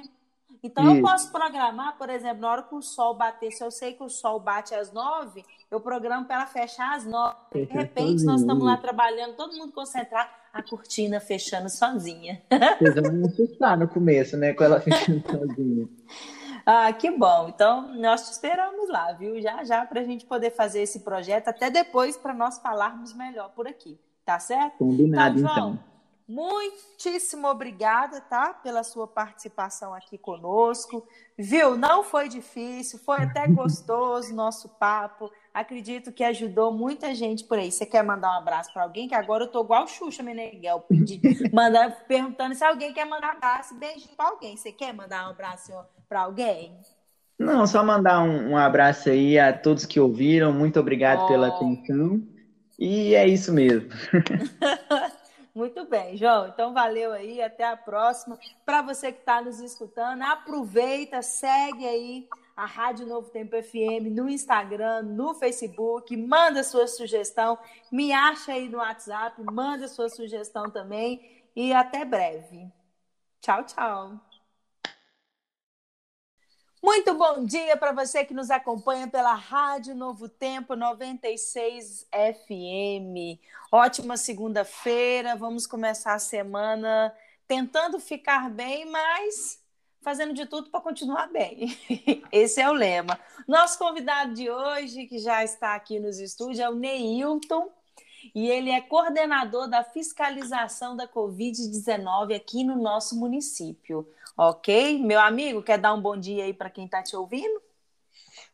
Então 0.64 0.84
Isso. 0.86 0.96
eu 0.96 1.02
posso 1.02 1.32
programar, 1.32 1.96
por 1.98 2.10
exemplo, 2.10 2.42
na 2.42 2.52
hora 2.52 2.64
que 2.64 2.74
o 2.74 2.82
sol 2.82 3.14
bater, 3.14 3.52
se 3.52 3.64
eu 3.64 3.70
sei 3.70 3.94
que 3.94 4.04
o 4.04 4.10
sol 4.10 4.40
bate 4.40 4.74
às 4.74 4.92
nove, 4.92 5.46
eu 5.70 5.80
programo 5.80 6.26
para 6.26 6.38
ela 6.38 6.46
fechar 6.48 6.96
às 6.96 7.06
nove. 7.06 7.36
De 7.54 7.64
repente, 7.66 8.24
nós 8.24 8.42
estamos 8.42 8.66
lá 8.66 8.76
trabalhando, 8.76 9.36
todo 9.36 9.56
mundo 9.56 9.72
concentrado, 9.72 10.30
a 10.52 10.64
cortina 10.64 11.20
fechando 11.20 11.70
sozinha. 11.70 12.42
Vocês 12.80 12.96
vão 12.96 13.26
assustar 13.26 13.78
no 13.78 13.88
começo, 13.88 14.36
né? 14.36 14.54
Com 14.54 14.64
ela 14.64 14.82
fechando 14.82 15.24
sozinha. 15.30 15.88
Ah, 16.72 16.94
que 16.94 17.10
bom. 17.10 17.48
Então, 17.50 17.96
nós 17.96 18.28
te 18.28 18.32
esperamos 18.34 18.90
lá, 18.90 19.12
viu? 19.14 19.42
Já 19.42 19.64
já 19.64 19.84
para 19.88 20.02
a 20.02 20.04
gente 20.04 20.24
poder 20.24 20.52
fazer 20.52 20.84
esse 20.84 21.00
projeto, 21.00 21.48
até 21.48 21.68
depois 21.72 22.16
para 22.16 22.32
nós 22.32 22.60
falarmos 22.60 23.12
melhor 23.12 23.50
por 23.56 23.68
aqui. 23.68 24.00
Tá 24.24 24.38
certo? 24.40 24.78
Combinado, 24.78 25.40
então. 25.40 25.52
então. 25.52 25.80
Muitíssimo 26.28 27.48
obrigada, 27.48 28.22
tá? 28.22 28.54
Pela 28.54 28.84
sua 28.84 29.08
participação 29.08 29.96
aqui 29.96 30.16
conosco. 30.16 31.08
Viu? 31.36 31.76
Não 31.76 32.04
foi 32.04 32.30
difícil, 32.30 33.00
foi 33.00 33.24
até 33.24 33.48
gostoso 33.50 34.32
nosso 34.36 34.70
papo. 34.70 35.32
Acredito 35.52 36.12
que 36.12 36.24
ajudou 36.24 36.72
muita 36.72 37.16
gente 37.16 37.46
por 37.46 37.58
aí. 37.58 37.72
Você 37.72 37.84
quer 37.84 38.04
mandar 38.04 38.30
um 38.30 38.38
abraço 38.38 38.72
para 38.72 38.84
alguém? 38.84 39.08
Que 39.08 39.16
agora 39.16 39.46
eu 39.46 39.52
tô 39.52 39.64
igual 39.64 39.88
Xuxa 39.88 40.22
Meneghel, 40.22 40.86
mandando, 41.52 41.96
perguntando 42.08 42.54
se 42.54 42.64
alguém 42.64 42.94
quer 42.94 43.06
mandar 43.06 43.34
um 43.34 43.38
abraço, 43.38 43.74
beijinho 43.74 44.16
para 44.16 44.30
alguém. 44.30 44.56
Você 44.56 44.72
quer 44.72 44.94
mandar 44.94 45.26
um 45.26 45.32
abraço 45.32 45.74
para 46.10 46.24
alguém? 46.24 46.76
Não, 47.38 47.66
só 47.66 47.84
mandar 47.84 48.22
um, 48.22 48.50
um, 48.50 48.58
abraço 48.58 49.10
aí 49.10 49.40
a 49.40 49.54
todos 49.54 49.86
que 49.86 50.00
ouviram. 50.00 50.52
Muito 50.52 50.80
obrigado 50.80 51.24
oh. 51.24 51.28
pela 51.28 51.48
atenção. 51.48 52.22
E 52.78 53.16
é 53.16 53.28
isso 53.28 53.54
mesmo. 53.54 53.90
Muito 55.56 55.86
bem, 55.86 56.18
João. 56.18 56.48
Então 56.48 56.74
valeu 56.74 57.12
aí, 57.12 57.42
até 57.42 57.66
a 57.66 57.78
próxima. 57.78 58.38
Para 58.66 58.82
você 58.82 59.12
que 59.12 59.20
está 59.20 59.42
nos 59.42 59.60
escutando, 59.60 60.22
aproveita, 60.24 61.22
segue 61.22 61.88
aí 61.88 62.28
a 62.56 62.66
Rádio 62.66 63.06
Novo 63.08 63.30
Tempo 63.30 63.56
FM 63.62 64.12
no 64.12 64.30
Instagram, 64.30 65.04
no 65.04 65.34
Facebook, 65.34 66.16
manda 66.18 66.62
sua 66.62 66.88
sugestão, 66.88 67.58
me 67.90 68.12
acha 68.12 68.52
aí 68.52 68.68
no 68.68 68.80
WhatsApp, 68.80 69.42
manda 69.52 69.88
sua 69.88 70.10
sugestão 70.10 70.70
também 70.70 71.42
e 71.56 71.74
até 71.74 72.04
breve. 72.04 72.68
Tchau, 73.42 73.64
tchau. 73.64 74.29
Muito 76.92 77.14
bom 77.14 77.46
dia 77.46 77.78
para 77.78 77.92
você 77.92 78.26
que 78.26 78.34
nos 78.34 78.50
acompanha 78.50 79.08
pela 79.08 79.36
Rádio 79.36 79.94
Novo 79.94 80.28
Tempo 80.28 80.76
96 80.76 82.08
FM. 82.12 83.40
Ótima 83.72 84.18
segunda-feira. 84.18 85.36
Vamos 85.36 85.68
começar 85.68 86.16
a 86.16 86.20
semana 86.20 87.14
tentando 87.48 88.00
ficar 88.00 88.50
bem, 88.50 88.90
mas 88.90 89.64
fazendo 90.02 90.34
de 90.34 90.48
tudo 90.48 90.72
para 90.72 90.82
continuar 90.82 91.28
bem. 91.28 91.78
Esse 92.32 92.60
é 92.60 92.68
o 92.68 92.74
lema. 92.74 93.20
Nosso 93.48 93.78
convidado 93.78 94.34
de 94.34 94.50
hoje, 94.50 95.06
que 95.06 95.20
já 95.20 95.44
está 95.44 95.76
aqui 95.76 96.00
nos 96.00 96.18
estúdios, 96.18 96.58
é 96.58 96.68
o 96.68 96.74
Neilton. 96.74 97.72
E 98.34 98.50
ele 98.50 98.70
é 98.70 98.82
coordenador 98.82 99.70
da 99.70 99.84
fiscalização 99.84 100.96
da 100.96 101.08
Covid-19 101.08 102.36
aqui 102.36 102.64
no 102.64 102.76
nosso 102.76 103.18
município. 103.20 104.08
Ok? 104.38 105.00
Meu 105.00 105.20
amigo, 105.20 105.62
quer 105.62 105.78
dar 105.78 105.94
um 105.94 106.02
bom 106.02 106.18
dia 106.18 106.46
aí 106.46 106.54
para 106.54 106.70
quem 106.70 106.86
está 106.86 107.04
te 107.04 107.16
ouvindo? 107.16 107.62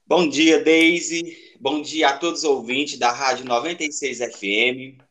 Bom 0.07 0.27
dia, 0.27 0.63
Deise. 0.63 1.35
Bom 1.59 1.81
dia 1.81 2.09
a 2.09 2.17
todos 2.17 2.43
os 2.43 2.49
ouvintes 2.49 2.97
da 2.99 3.11
Rádio 3.11 3.45
96 3.45 4.19
FM. 4.19 5.01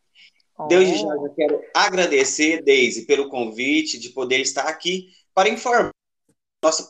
Oh. 0.57 0.67
Desde 0.69 0.99
já 0.99 1.09
eu 1.09 1.35
quero 1.35 1.61
agradecer, 1.75 2.63
Deise, 2.63 3.07
pelo 3.07 3.29
convite 3.29 3.99
de 3.99 4.11
poder 4.11 4.41
estar 4.41 4.69
aqui 4.69 5.09
para 5.35 5.49
informar 5.49 5.91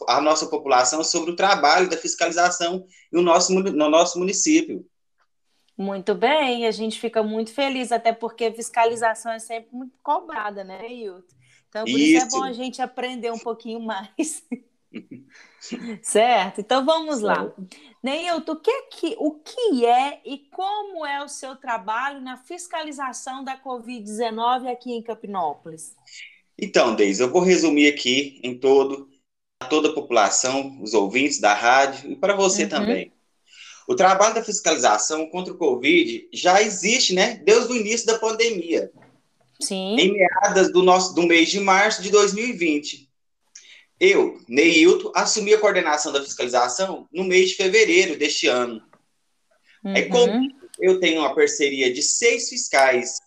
a 0.06 0.20
nossa 0.20 0.46
população 0.46 1.02
sobre 1.02 1.32
o 1.32 1.36
trabalho 1.36 1.88
da 1.88 1.96
fiscalização 1.96 2.86
no 3.10 3.22
nosso, 3.22 3.52
no 3.52 3.88
nosso 3.88 4.18
município. 4.18 4.86
Muito 5.76 6.14
bem, 6.14 6.66
a 6.66 6.70
gente 6.70 7.00
fica 7.00 7.22
muito 7.22 7.52
feliz, 7.52 7.90
até 7.90 8.12
porque 8.12 8.52
fiscalização 8.52 9.32
é 9.32 9.38
sempre 9.38 9.74
muito 9.74 9.98
cobrada, 10.02 10.62
né, 10.62 10.88
Hilton? 10.88 11.34
Então, 11.68 11.84
por 11.84 11.90
isso. 11.90 11.98
isso 11.98 12.26
é 12.26 12.28
bom 12.28 12.44
a 12.44 12.52
gente 12.52 12.80
aprender 12.80 13.32
um 13.32 13.38
pouquinho 13.38 13.80
mais. 13.80 14.44
certo? 16.02 16.60
Então 16.60 16.84
vamos 16.84 17.20
lá. 17.20 17.52
Neilton, 18.02 18.52
o 18.52 18.60
que, 18.60 18.70
é 18.70 18.82
que, 18.82 19.16
o 19.18 19.32
que 19.40 19.84
é 19.86 20.20
e 20.24 20.38
como 20.50 21.04
é 21.04 21.24
o 21.24 21.28
seu 21.28 21.56
trabalho 21.56 22.20
na 22.20 22.36
fiscalização 22.36 23.42
da 23.42 23.58
Covid-19 23.60 24.70
aqui 24.70 24.92
em 24.92 25.02
Campinópolis? 25.02 25.94
Então, 26.56 26.94
Deise, 26.94 27.22
eu 27.22 27.30
vou 27.30 27.42
resumir 27.42 27.88
aqui 27.88 28.40
em 28.42 28.56
todo, 28.56 29.08
a 29.60 29.66
toda 29.66 29.88
a 29.88 29.94
população, 29.94 30.80
os 30.80 30.94
ouvintes 30.94 31.40
da 31.40 31.52
rádio 31.52 32.12
e 32.12 32.16
para 32.16 32.36
você 32.36 32.64
uhum. 32.64 32.68
também. 32.68 33.13
O 33.86 33.94
trabalho 33.94 34.34
da 34.34 34.44
fiscalização 34.44 35.28
contra 35.28 35.52
o 35.52 35.58
Covid 35.58 36.28
já 36.32 36.62
existe, 36.62 37.14
né, 37.14 37.40
desde 37.44 37.72
o 37.72 37.76
início 37.76 38.06
da 38.06 38.18
pandemia. 38.18 38.90
Sim. 39.60 39.96
em 39.98 40.12
meadas 40.12 40.72
do, 40.72 40.82
nosso, 40.82 41.14
do 41.14 41.22
mês 41.22 41.48
de 41.48 41.60
março 41.60 42.02
de 42.02 42.10
2020. 42.10 43.08
Eu, 44.00 44.40
Neilton, 44.48 45.12
assumi 45.14 45.54
a 45.54 45.58
coordenação 45.58 46.12
da 46.12 46.22
fiscalização 46.22 47.08
no 47.12 47.24
mês 47.24 47.50
de 47.50 47.56
fevereiro 47.56 48.18
deste 48.18 48.48
ano. 48.48 48.82
Uhum. 49.84 49.94
É 49.94 50.02
como 50.02 50.48
eu 50.80 50.98
tenho 50.98 51.20
uma 51.20 51.34
parceria 51.34 51.92
de 51.92 52.02
seis 52.02 52.48
fiscais, 52.48 53.20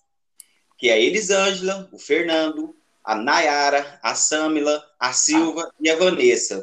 que 0.78 0.90
é 0.90 0.94
a 0.94 1.00
Elisângela, 1.00 1.90
o 1.92 1.98
Fernando, 1.98 2.76
a 3.04 3.16
Nayara, 3.16 4.00
a 4.04 4.14
Samila, 4.14 4.84
a 5.00 5.14
Silva 5.14 5.64
ah. 5.64 5.76
e 5.80 5.90
a 5.90 5.96
Vanessa. 5.96 6.62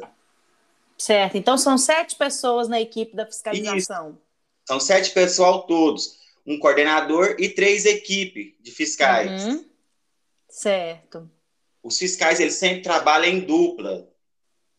Certo, 0.97 1.37
então 1.37 1.57
são 1.57 1.77
sete 1.77 2.15
pessoas 2.15 2.67
na 2.67 2.79
equipe 2.79 3.15
da 3.15 3.25
fiscalização. 3.25 4.09
Isso. 4.09 4.21
São 4.65 4.79
sete 4.79 5.11
pessoal 5.11 5.67
todos 5.67 6.25
um 6.45 6.59
coordenador 6.59 7.35
e 7.39 7.49
três 7.49 7.85
equipes 7.85 8.53
de 8.61 8.71
fiscais. 8.71 9.45
Uhum. 9.45 9.65
Certo. 10.47 11.29
Os 11.81 11.97
fiscais, 11.97 12.39
eles 12.39 12.53
sempre 12.53 12.81
trabalham 12.81 13.29
em 13.29 13.39
dupla, 13.39 14.07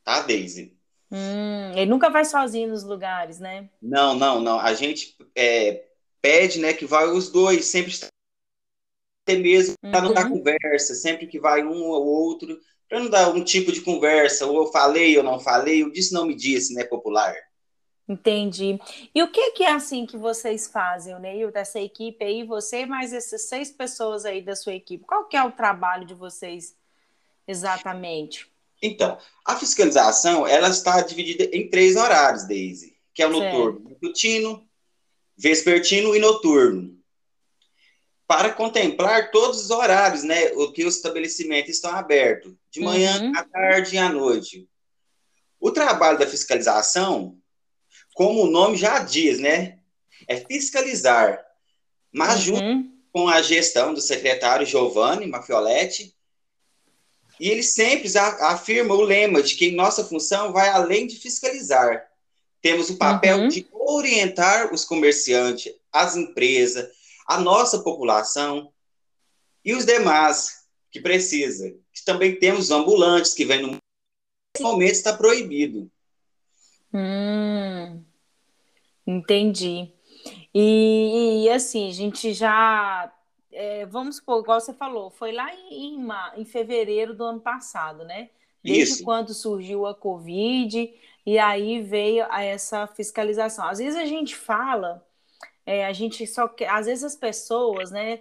tá, 0.04 0.20
Daisy? 0.20 0.76
Hum, 1.10 1.72
ele 1.74 1.86
nunca 1.86 2.08
vai 2.08 2.24
sozinho 2.24 2.68
nos 2.68 2.82
lugares, 2.82 3.38
né? 3.38 3.68
Não, 3.80 4.14
não, 4.14 4.40
não. 4.40 4.58
A 4.58 4.74
gente 4.74 5.16
é, 5.34 5.84
pede, 6.20 6.58
né, 6.58 6.72
que 6.72 6.86
vai 6.86 7.06
os 7.06 7.30
dois, 7.30 7.66
sempre 7.66 7.94
até 9.22 9.36
mesmo 9.36 9.74
para 9.80 10.00
uhum. 10.00 10.06
não 10.06 10.14
dar 10.14 10.26
uhum. 10.26 10.38
conversa, 10.38 10.94
sempre 10.94 11.26
que 11.26 11.38
vai 11.38 11.64
um 11.64 11.82
ou 11.84 12.06
outro, 12.06 12.58
para 12.88 13.00
não 13.00 13.10
dar 13.10 13.28
um 13.30 13.42
tipo 13.42 13.72
de 13.72 13.80
conversa, 13.80 14.46
ou 14.46 14.64
eu 14.64 14.72
falei 14.72 15.16
ou 15.18 15.24
não 15.24 15.40
falei, 15.40 15.82
eu 15.82 15.90
disse 15.90 16.14
não 16.14 16.26
me 16.26 16.34
disse, 16.34 16.74
né, 16.74 16.84
popular. 16.84 17.34
Entendi. 18.08 18.78
E 19.12 19.22
o 19.22 19.30
que, 19.30 19.50
que 19.50 19.64
é 19.64 19.72
assim 19.72 20.06
que 20.06 20.16
vocês 20.16 20.68
fazem, 20.68 21.14
o 21.14 21.18
Neil, 21.18 21.50
dessa 21.50 21.80
equipe 21.80 22.24
aí, 22.24 22.44
você 22.44 22.86
mais 22.86 23.12
essas 23.12 23.48
seis 23.48 23.72
pessoas 23.72 24.24
aí 24.24 24.40
da 24.40 24.54
sua 24.54 24.74
equipe? 24.74 25.04
Qual 25.04 25.24
que 25.24 25.36
é 25.36 25.42
o 25.42 25.50
trabalho 25.50 26.06
de 26.06 26.14
vocês 26.14 26.76
exatamente? 27.48 28.46
Então, 28.80 29.18
a 29.44 29.56
fiscalização, 29.56 30.46
ela 30.46 30.68
está 30.68 31.00
dividida 31.00 31.44
em 31.44 31.68
três 31.68 31.96
horários, 31.96 32.46
Daisy, 32.46 32.96
que 33.12 33.22
é 33.22 33.26
o 33.26 33.30
noturno, 33.30 33.90
matutino, 33.90 34.64
vespertino 35.36 36.14
e 36.14 36.20
noturno. 36.20 36.95
Para 38.26 38.52
contemplar 38.52 39.30
todos 39.30 39.62
os 39.62 39.70
horários, 39.70 40.24
né, 40.24 40.52
o 40.52 40.72
que 40.72 40.84
os 40.84 40.96
estabelecimentos 40.96 41.70
estão 41.70 41.92
abertos, 41.92 42.52
de 42.70 42.80
manhã, 42.80 43.22
uhum. 43.22 43.32
à 43.36 43.44
tarde 43.44 43.94
e 43.94 43.98
à 43.98 44.08
noite. 44.08 44.68
O 45.60 45.70
trabalho 45.70 46.18
da 46.18 46.26
fiscalização 46.26 47.38
como 48.16 48.44
o 48.44 48.50
nome 48.50 48.78
já 48.78 49.00
diz, 49.00 49.38
né? 49.38 49.78
É 50.26 50.36
fiscalizar. 50.36 51.38
Mas 52.10 52.48
uhum. 52.48 52.56
junto 52.56 52.90
com 53.12 53.28
a 53.28 53.42
gestão 53.42 53.92
do 53.92 54.00
secretário 54.00 54.64
Giovanni 54.64 55.26
Mafioletti, 55.26 56.14
e 57.38 57.50
ele 57.50 57.62
sempre 57.62 58.10
afirma 58.16 58.94
o 58.94 59.02
lema 59.02 59.42
de 59.42 59.54
que 59.54 59.70
nossa 59.70 60.02
função 60.02 60.50
vai 60.50 60.70
além 60.70 61.06
de 61.06 61.16
fiscalizar. 61.16 62.06
Temos 62.62 62.88
o 62.88 62.96
papel 62.96 63.40
uhum. 63.40 63.48
de 63.48 63.68
orientar 63.70 64.72
os 64.72 64.82
comerciantes, 64.82 65.74
as 65.92 66.16
empresas, 66.16 66.88
a 67.26 67.40
nossa 67.40 67.82
população 67.82 68.72
e 69.64 69.74
os 69.74 69.84
demais 69.84 70.66
que 70.90 71.00
precisa. 71.00 71.74
Também 72.04 72.38
temos 72.38 72.70
ambulantes 72.70 73.34
que 73.34 73.44
vêm 73.44 73.62
no 73.62 73.78
momento 74.60 74.92
está 74.92 75.12
proibido. 75.12 75.90
Hum, 76.94 78.02
entendi. 79.06 79.92
E, 80.54 81.44
e, 81.44 81.50
assim, 81.50 81.88
a 81.88 81.92
gente 81.92 82.32
já. 82.32 83.12
É, 83.50 83.86
vamos 83.86 84.16
supor, 84.16 84.42
igual 84.42 84.60
você 84.60 84.72
falou, 84.72 85.10
foi 85.10 85.32
lá 85.32 85.52
em, 85.52 85.96
em, 85.96 86.08
em, 86.36 86.44
fevereiro 86.44 87.14
do 87.14 87.24
ano 87.24 87.40
passado, 87.40 88.04
né? 88.04 88.28
desde 88.66 88.94
Isso. 88.94 89.04
quando 89.04 89.32
surgiu 89.32 89.86
a 89.86 89.94
Covid, 89.94 90.92
e 91.24 91.38
aí 91.38 91.80
veio 91.80 92.24
essa 92.32 92.86
fiscalização. 92.86 93.66
Às 93.68 93.78
vezes 93.78 93.98
a 93.98 94.04
gente 94.04 94.34
fala, 94.34 95.05
é, 95.66 95.84
a 95.84 95.92
gente 95.92 96.26
só 96.26 96.48
quer, 96.48 96.68
às 96.70 96.86
vezes 96.86 97.04
as 97.04 97.16
pessoas, 97.16 97.90
né, 97.90 98.20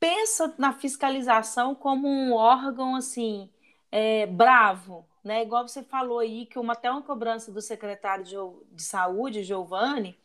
pensa 0.00 0.54
na 0.58 0.72
fiscalização 0.72 1.74
como 1.74 2.08
um 2.08 2.34
órgão 2.34 2.96
assim 2.96 3.48
é, 3.90 4.26
bravo, 4.26 5.06
né? 5.22 5.42
Igual 5.42 5.66
você 5.66 5.82
falou 5.82 6.18
aí 6.18 6.46
que 6.46 6.58
uma 6.58 6.74
até 6.74 6.90
uma 6.90 7.00
cobrança 7.00 7.50
do 7.52 7.62
secretário 7.62 8.24
de, 8.24 8.36
de 8.72 8.82
saúde, 8.82 9.44
Giovanni, 9.44 10.18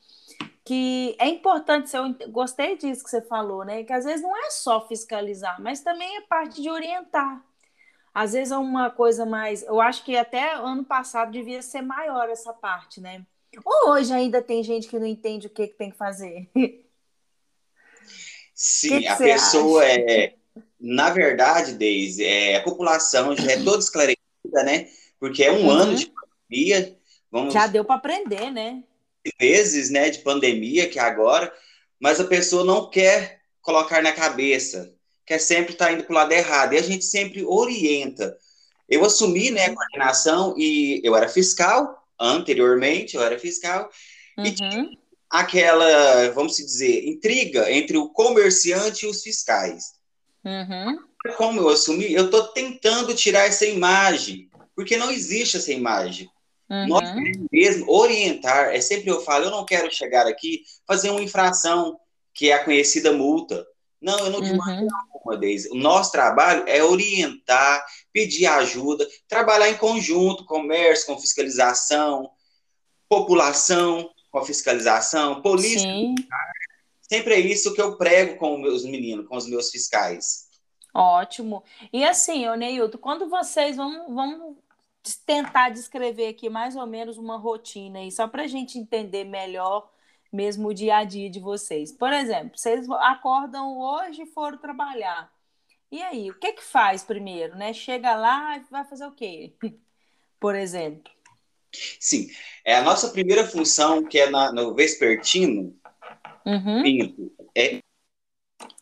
que 0.66 1.16
é 1.20 1.28
importante, 1.28 1.96
eu 1.96 2.14
gostei 2.30 2.78
disso 2.78 3.04
que 3.04 3.10
você 3.10 3.22
falou, 3.22 3.64
né? 3.64 3.84
Que 3.84 3.94
às 3.94 4.06
vezes 4.06 4.22
não 4.22 4.36
é 4.36 4.50
só 4.50 4.86
fiscalizar, 4.88 5.62
mas 5.62 5.82
também 5.82 6.18
é 6.18 6.22
parte 6.22 6.62
de 6.62 6.70
orientar. 6.70 7.44
Às 8.14 8.34
vezes 8.34 8.52
é 8.52 8.58
uma 8.58 8.90
coisa 8.90 9.26
mais. 9.26 9.64
Eu 9.64 9.80
acho 9.80 10.04
que 10.04 10.18
até 10.18 10.54
ano 10.56 10.84
passado 10.84 11.32
devia 11.32 11.62
ser 11.62 11.82
maior 11.82 12.28
essa 12.30 12.54
parte, 12.54 13.00
né? 13.00 13.26
Ou 13.66 13.92
hoje 13.92 14.14
ainda 14.14 14.42
tem 14.42 14.64
gente 14.64 14.88
que 14.88 15.00
não 15.00 15.08
entende 15.08 15.48
o 15.48 15.50
que, 15.50 15.68
que 15.68 15.76
tem 15.76 15.92
que 15.92 15.98
fazer. 15.98 16.50
Sim, 18.54 18.90
que 18.90 19.00
que 19.02 19.08
a 19.08 19.16
pessoa 19.16 19.84
acha? 19.84 20.02
é. 20.02 20.36
Na 20.80 21.10
verdade, 21.10 21.74
Deise, 21.74 22.24
é, 22.24 22.58
a 22.58 22.64
população 22.64 23.36
já 23.36 23.52
é 23.52 23.62
toda 23.64 23.80
esclarecida, 23.80 24.64
né? 24.64 24.90
Porque 25.20 25.44
é 25.44 25.52
um 25.52 25.66
uhum. 25.66 25.72
ano 25.72 25.96
de 25.96 26.12
pandemia. 26.12 26.98
Vamos... 27.32 27.54
Já 27.54 27.68
deu 27.68 27.84
para 27.84 27.96
aprender, 27.96 28.52
né? 28.52 28.84
Meses 29.40 29.90
né, 29.90 30.10
de 30.10 30.20
pandemia, 30.20 30.90
que 30.90 30.98
é 30.98 31.02
agora, 31.02 31.54
mas 32.00 32.20
a 32.20 32.26
pessoa 32.26 32.64
não 32.64 32.90
quer 32.90 33.42
colocar 33.62 34.02
na 34.02 34.14
cabeça 34.14 34.94
quer 35.30 35.38
sempre 35.38 35.74
estar 35.74 35.86
tá 35.86 35.92
indo 35.92 36.04
para 36.04 36.12
o 36.12 36.16
lado 36.16 36.32
errado. 36.32 36.74
E 36.74 36.78
a 36.80 36.82
gente 36.82 37.06
sempre 37.06 37.46
orienta. 37.46 38.36
Eu 38.90 39.06
assumi 39.06 39.52
né, 39.52 39.66
a 39.66 39.76
coordenação 39.76 40.56
e 40.58 41.00
eu 41.04 41.16
era 41.16 41.30
fiscal, 41.30 41.99
anteriormente 42.20 43.16
eu 43.16 43.24
era 43.24 43.40
fiscal, 43.40 43.90
uhum. 44.38 44.46
e 44.46 44.52
tinha 44.52 44.90
aquela, 45.30 46.30
vamos 46.32 46.56
dizer, 46.56 47.08
intriga 47.08 47.72
entre 47.72 47.98
o 47.98 48.10
comerciante 48.10 49.06
e 49.06 49.10
os 49.10 49.22
fiscais. 49.22 49.94
Uhum. 50.44 50.98
Como 51.38 51.60
eu 51.60 51.70
assumi, 51.70 52.14
eu 52.14 52.26
estou 52.26 52.44
tentando 52.48 53.14
tirar 53.14 53.46
essa 53.46 53.66
imagem, 53.66 54.50
porque 54.76 54.98
não 54.98 55.12
existe 55.12 55.58
essa 55.58 55.72
imagem. 55.72 56.30
Uhum. 56.70 56.88
Nós 56.88 57.04
mesmo 57.52 57.92
orientar, 57.92 58.74
é 58.74 58.80
sempre 58.80 59.10
eu 59.10 59.22
falo, 59.22 59.46
eu 59.46 59.52
não 59.52 59.66
quero 59.66 59.94
chegar 59.94 60.28
aqui 60.28 60.64
fazer 60.88 61.10
uma 61.10 61.22
infração 61.22 62.00
que 62.34 62.50
é 62.50 62.54
a 62.54 62.64
conhecida 62.64 63.12
multa. 63.12 63.66
Não, 64.02 64.18
eu 64.20 64.30
não 64.30 64.42
te 64.42 64.52
uhum. 64.52 64.88
Uma 65.26 65.38
Deise. 65.38 65.70
O 65.70 65.76
nosso 65.76 66.12
trabalho 66.12 66.64
é 66.68 66.84
orientar, 66.84 67.86
pedir 68.12 68.46
ajuda, 68.46 69.08
trabalhar 69.28 69.70
em 69.70 69.78
conjunto, 69.78 70.46
comércio 70.46 71.08
com 71.08 71.20
fiscalização, 71.20 72.30
população 73.08 74.10
com 74.32 74.44
fiscalização, 74.44 75.42
polícia. 75.42 75.82
Sim. 75.82 76.16
Sempre 77.02 77.34
é 77.34 77.40
isso 77.40 77.74
que 77.74 77.82
eu 77.82 77.98
prego 77.98 78.38
com 78.38 78.54
os 78.54 78.62
meus 78.62 78.86
meninos, 78.86 79.28
com 79.28 79.36
os 79.36 79.48
meus 79.48 79.72
fiscais. 79.72 80.48
Ótimo. 80.94 81.64
E 81.92 82.04
assim, 82.04 82.48
Neilton, 82.56 82.98
quando 82.98 83.28
vocês 83.28 83.76
vão, 83.76 84.14
vão 84.14 84.58
tentar 85.26 85.70
descrever 85.70 86.28
aqui 86.28 86.50
mais 86.50 86.76
ou 86.76 86.86
menos 86.86 87.18
uma 87.18 87.38
rotina 87.38 88.00
aí, 88.00 88.12
só 88.12 88.28
para 88.28 88.44
a 88.44 88.48
gente 88.48 88.78
entender 88.78 89.24
melhor 89.24 89.90
mesmo 90.32 90.70
o 90.70 90.74
dia 90.74 90.98
a 90.98 91.04
dia 91.04 91.30
de 91.30 91.40
vocês. 91.40 91.92
Por 91.92 92.14
exemplo, 92.14 92.58
vocês 92.58 92.90
acordam 92.90 93.78
hoje 93.78 94.24
e 94.24 94.28
foram 94.28 94.58
trabalhar. 94.58 95.32
E 95.92 96.02
aí, 96.02 96.30
o 96.30 96.40
que 96.40 96.54
que 96.54 96.64
faz 96.64 97.04
primeiro, 97.04 97.56
né? 97.56 97.74
Chega 97.74 98.16
lá 98.16 98.58
e 98.58 98.64
vai 98.70 98.86
fazer 98.86 99.06
o 99.06 99.12
quê? 99.12 99.54
Por 100.40 100.56
exemplo. 100.56 101.12
Sim, 102.00 102.30
é 102.66 102.76
a 102.76 102.84
nossa 102.84 103.10
primeira 103.10 103.46
função, 103.46 104.04
que 104.04 104.20
é 104.20 104.30
na, 104.30 104.52
no 104.52 104.74
vespertino, 104.74 105.76
uhum. 106.46 106.84
pinto, 106.84 107.32
é 107.56 107.80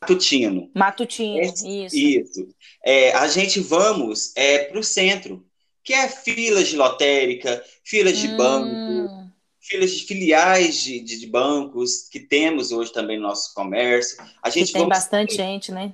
matutino. 0.02 0.72
Matutino, 0.74 1.40
é, 1.40 1.46
isso. 1.46 1.96
Isso. 1.96 2.48
É, 2.86 3.14
a 3.14 3.28
gente 3.28 3.60
vamos 3.60 4.32
é, 4.36 4.66
para 4.66 4.80
o 4.80 4.84
centro, 4.84 5.46
que 5.84 5.94
é 5.94 6.08
filas 6.08 6.70
de 6.70 6.78
lotérica, 6.78 7.64
filas 7.84 8.18
de 8.18 8.28
hum. 8.28 8.38
banco, 8.38 9.27
filiais 9.68 10.76
de, 10.78 11.00
de, 11.00 11.20
de, 11.20 11.28
bancos 11.28 12.08
que 12.10 12.20
temos 12.20 12.72
hoje 12.72 12.92
também 12.92 13.18
no 13.18 13.28
nosso 13.28 13.54
comércio. 13.54 14.18
A 14.42 14.50
gente 14.50 14.74
tem 14.74 14.88
bastante 14.88 15.36
gente, 15.36 15.72
né? 15.72 15.94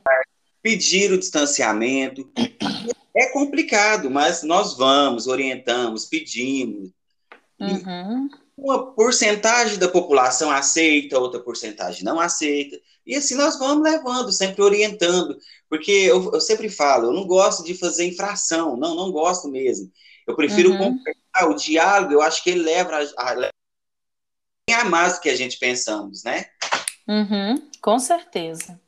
Pedir 0.62 1.12
o 1.12 1.17
distanciamento. 1.17 2.29
É 3.15 3.27
complicado, 3.27 4.09
mas 4.09 4.43
nós 4.43 4.77
vamos, 4.77 5.27
orientamos, 5.27 6.05
pedimos. 6.05 6.89
Uhum. 7.59 8.29
Uma 8.57 8.91
porcentagem 8.93 9.77
da 9.77 9.88
população 9.88 10.49
aceita, 10.51 11.19
outra 11.19 11.39
porcentagem 11.39 12.03
não 12.03 12.19
aceita. 12.19 12.79
E 13.05 13.15
assim 13.15 13.36
nós 13.36 13.57
vamos 13.59 13.83
levando, 13.83 14.31
sempre 14.31 14.62
orientando. 14.62 15.38
Porque 15.69 15.91
eu, 15.91 16.31
eu 16.33 16.41
sempre 16.41 16.69
falo, 16.69 17.07
eu 17.07 17.13
não 17.13 17.25
gosto 17.25 17.63
de 17.63 17.73
fazer 17.73 18.05
infração, 18.05 18.77
não, 18.77 18.95
não 18.95 19.12
gosto 19.12 19.47
mesmo. 19.47 19.91
Eu 20.27 20.36
prefiro 20.36 20.71
uhum. 20.71 20.77
conversar, 20.77 21.49
o 21.49 21.55
diálogo, 21.55 22.13
eu 22.13 22.21
acho 22.21 22.43
que 22.43 22.51
ele 22.51 22.62
leva 22.62 22.95
a, 23.17 23.31
a 23.31 23.49
a 24.71 24.86
mais 24.86 25.15
do 25.15 25.21
que 25.21 25.30
a 25.30 25.36
gente 25.36 25.58
pensamos, 25.58 26.23
né? 26.23 26.45
Uhum, 27.08 27.69
com 27.82 27.99
certeza. 27.99 28.80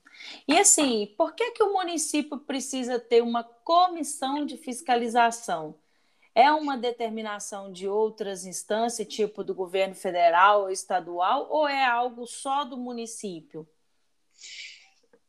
E 0.48 0.58
assim, 0.58 1.14
por 1.18 1.34
que, 1.36 1.52
que 1.52 1.64
o 1.64 1.74
município 1.74 2.38
precisa 2.38 2.98
ter 2.98 3.22
uma 3.22 3.44
comissão 3.44 4.46
de 4.46 4.58
fiscalização? 4.58 5.76
É 6.34 6.52
uma 6.52 6.78
determinação 6.78 7.72
de 7.72 7.88
outras 7.88 8.46
instâncias, 8.46 9.08
tipo 9.08 9.44
do 9.44 9.54
governo 9.54 9.96
federal 9.96 10.64
ou 10.64 10.70
estadual, 10.70 11.48
ou 11.50 11.68
é 11.68 11.86
algo 11.86 12.26
só 12.26 12.64
do 12.64 12.78
município? 12.78 13.68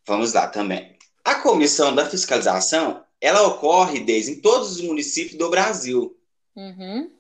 Vamos 0.07 0.33
lá 0.33 0.47
também. 0.49 0.97
A 1.25 1.37
comissão 1.37 1.95
da 1.95 2.09
fiscalização, 2.09 3.05
ela 3.21 3.47
ocorre 3.47 4.01
desde 4.01 4.33
em 4.33 4.41
todos 4.41 4.73
os 4.73 4.81
municípios 4.81 5.39
do 5.39 5.51
Brasil. 5.51 6.17
Uhum 6.55 7.17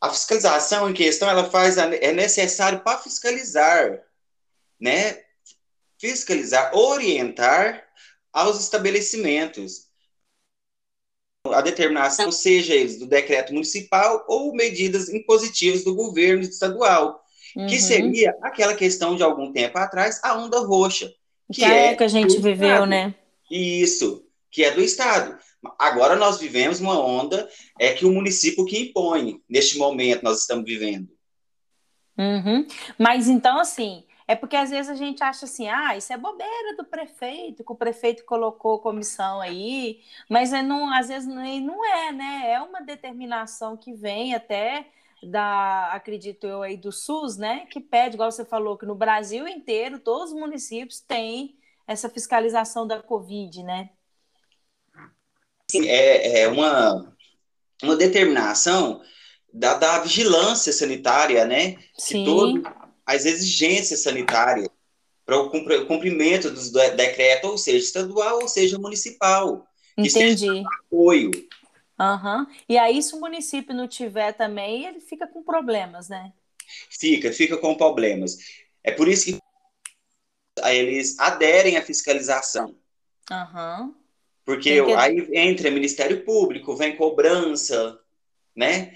a 0.00 0.10
fiscalização 0.10 0.88
em 0.88 0.94
questão 0.94 1.28
ela 1.28 1.50
faz 1.50 1.76
é 1.76 2.12
necessário 2.12 2.80
para 2.80 2.98
fiscalizar, 2.98 4.00
né? 4.80 5.18
Fiscalizar, 5.98 6.74
orientar 6.74 7.84
aos 8.32 8.60
estabelecimentos. 8.60 9.88
A 11.46 11.60
determinação, 11.60 12.30
seja 12.30 12.74
eles 12.74 12.98
do 12.98 13.06
decreto 13.06 13.52
municipal 13.52 14.24
ou 14.28 14.54
medidas 14.54 15.08
impositivas 15.08 15.82
do 15.82 15.94
governo 15.94 16.42
estadual, 16.42 17.24
uhum. 17.56 17.66
que 17.66 17.80
seria 17.80 18.36
aquela 18.42 18.74
questão 18.74 19.16
de 19.16 19.22
algum 19.22 19.52
tempo 19.52 19.78
atrás, 19.78 20.20
a 20.22 20.36
onda 20.36 20.60
roxa. 20.60 21.12
Que, 21.50 21.60
que 21.60 21.64
é, 21.64 21.86
é 21.86 21.96
que 21.96 22.04
a 22.04 22.08
gente 22.08 22.38
viveu, 22.38 22.84
né? 22.84 23.14
Isso, 23.50 24.24
que 24.50 24.62
é 24.62 24.70
do 24.70 24.82
Estado. 24.82 25.38
Agora 25.78 26.16
nós 26.16 26.38
vivemos 26.38 26.80
uma 26.80 26.98
onda 26.98 27.48
é 27.78 27.92
que 27.92 28.06
o 28.06 28.12
município 28.12 28.64
que 28.64 28.88
impõe, 28.88 29.42
neste 29.48 29.78
momento 29.78 30.22
nós 30.22 30.40
estamos 30.40 30.64
vivendo. 30.64 31.08
Uhum. 32.16 32.66
Mas 32.98 33.28
então, 33.28 33.58
assim, 33.58 34.04
é 34.26 34.34
porque 34.34 34.56
às 34.56 34.70
vezes 34.70 34.90
a 34.90 34.94
gente 34.94 35.22
acha 35.22 35.46
assim, 35.46 35.68
ah, 35.68 35.96
isso 35.96 36.12
é 36.12 36.16
bobeira 36.16 36.76
do 36.76 36.84
prefeito, 36.84 37.64
que 37.64 37.72
o 37.72 37.76
prefeito 37.76 38.24
colocou 38.24 38.78
comissão 38.78 39.40
aí, 39.40 40.00
mas 40.28 40.52
é 40.52 40.62
não, 40.62 40.92
às 40.92 41.08
vezes 41.08 41.26
não 41.26 41.84
é, 41.84 42.12
né? 42.12 42.42
É 42.52 42.60
uma 42.60 42.80
determinação 42.80 43.76
que 43.76 43.94
vem 43.94 44.34
até 44.34 44.86
da, 45.22 45.92
acredito 45.92 46.46
eu, 46.46 46.62
aí 46.62 46.76
do 46.76 46.92
SUS, 46.92 47.36
né? 47.36 47.66
Que 47.70 47.80
pede, 47.80 48.16
igual 48.16 48.30
você 48.30 48.44
falou, 48.44 48.76
que 48.76 48.86
no 48.86 48.94
Brasil 48.94 49.48
inteiro, 49.48 49.98
todos 49.98 50.32
os 50.32 50.38
municípios 50.38 51.00
têm 51.00 51.56
essa 51.86 52.08
fiscalização 52.08 52.86
da 52.86 53.02
Covid, 53.02 53.62
né? 53.62 53.90
É, 55.74 56.40
é 56.40 56.48
uma, 56.48 57.16
uma 57.82 57.96
determinação 57.96 59.02
da, 59.52 59.74
da 59.74 59.98
vigilância 60.00 60.72
sanitária, 60.72 61.44
né? 61.44 61.76
Sim. 61.98 62.24
De 62.24 62.62
as 63.04 63.24
exigências 63.24 64.02
sanitárias 64.02 64.68
para 65.24 65.38
o 65.38 65.50
cumprimento 65.86 66.50
dos 66.50 66.70
decretos, 66.70 67.50
ou 67.50 67.58
seja, 67.58 67.78
estadual 67.78 68.40
ou 68.40 68.48
seja 68.48 68.78
municipal. 68.78 69.66
Entendi. 69.96 70.64
Apoio. 70.86 71.30
Uhum. 71.98 72.46
E 72.68 72.78
aí, 72.78 73.02
se 73.02 73.14
o 73.14 73.20
município 73.20 73.74
não 73.74 73.88
tiver 73.88 74.32
também, 74.32 74.86
ele 74.86 75.00
fica 75.00 75.26
com 75.26 75.42
problemas, 75.42 76.08
né? 76.08 76.32
Fica, 76.90 77.32
fica 77.32 77.56
com 77.56 77.74
problemas. 77.74 78.36
É 78.84 78.92
por 78.92 79.08
isso 79.08 79.24
que 79.24 79.38
eles 80.64 81.18
aderem 81.18 81.76
à 81.76 81.82
fiscalização. 81.82 82.74
Uhum. 83.30 83.94
Porque 84.48 84.82
que... 84.82 84.94
aí 84.94 85.28
entra 85.34 85.70
Ministério 85.70 86.24
Público, 86.24 86.74
vem 86.74 86.96
cobrança, 86.96 88.00
né? 88.56 88.94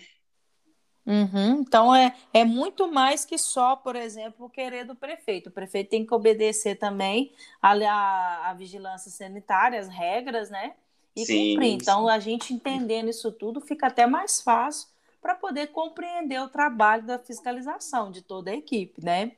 Uhum. 1.05 1.61
Então 1.61 1.95
é, 1.95 2.15
é 2.33 2.43
muito 2.43 2.91
mais 2.91 3.27
que 3.27 3.37
só, 3.37 3.77
por 3.77 3.95
exemplo, 3.95 4.47
o 4.47 4.51
querer 4.51 4.87
do 4.87 4.95
prefeito. 4.95 5.51
O 5.51 5.53
prefeito 5.53 5.91
tem 5.91 6.07
que 6.07 6.15
obedecer 6.15 6.77
também 6.77 7.35
à, 7.61 7.73
à, 7.73 8.51
à 8.51 8.55
vigilância 8.55 9.11
sanitária, 9.11 9.79
as 9.79 9.89
regras, 9.89 10.49
né? 10.49 10.73
e 11.15 11.27
sim, 11.27 11.51
cumprir. 11.51 11.73
Então, 11.73 12.09
a 12.09 12.19
gente 12.19 12.55
entendendo 12.55 13.11
isso 13.11 13.31
tudo 13.31 13.61
fica 13.61 13.89
até 13.89 14.07
mais 14.07 14.41
fácil 14.41 14.89
para 15.21 15.35
poder 15.35 15.69
compreender 15.69 16.41
o 16.41 16.49
trabalho 16.49 17.05
da 17.05 17.19
fiscalização 17.19 18.11
de 18.11 18.23
toda 18.23 18.51
a 18.51 18.57
equipe, 18.57 19.05
né? 19.05 19.33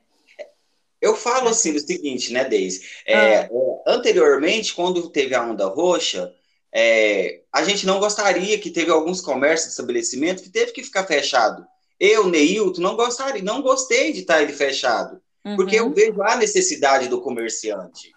Eu 1.01 1.15
falo 1.15 1.49
assim 1.49 1.75
o 1.75 1.79
seguinte, 1.79 2.31
né, 2.33 2.45
Deise? 2.45 2.81
É, 3.05 3.39
ah. 3.39 3.49
Anteriormente, 3.87 4.73
quando 4.73 5.09
teve 5.09 5.35
a 5.35 5.43
onda 5.43 5.67
roxa, 5.67 6.33
é, 6.73 7.41
a 7.53 7.63
gente 7.63 7.85
não 7.85 7.99
gostaria 7.99 8.59
que 8.59 8.69
teve 8.69 8.91
alguns 8.91 9.21
comércios, 9.21 9.71
estabelecimentos 9.71 10.43
que 10.43 10.49
teve 10.49 10.71
que 10.71 10.83
ficar 10.83 11.05
fechado. 11.05 11.65
Eu, 11.99 12.27
Neilton, 12.27 12.81
não 12.81 12.95
gostaria, 12.95 13.41
não 13.41 13.61
gostei 13.61 14.11
de 14.11 14.21
estar 14.21 14.41
ele 14.41 14.51
fechado, 14.51 15.21
uhum. 15.45 15.55
porque 15.55 15.77
eu 15.77 15.93
vejo 15.93 16.21
a 16.21 16.35
necessidade 16.35 17.07
do 17.07 17.21
comerciante. 17.21 18.11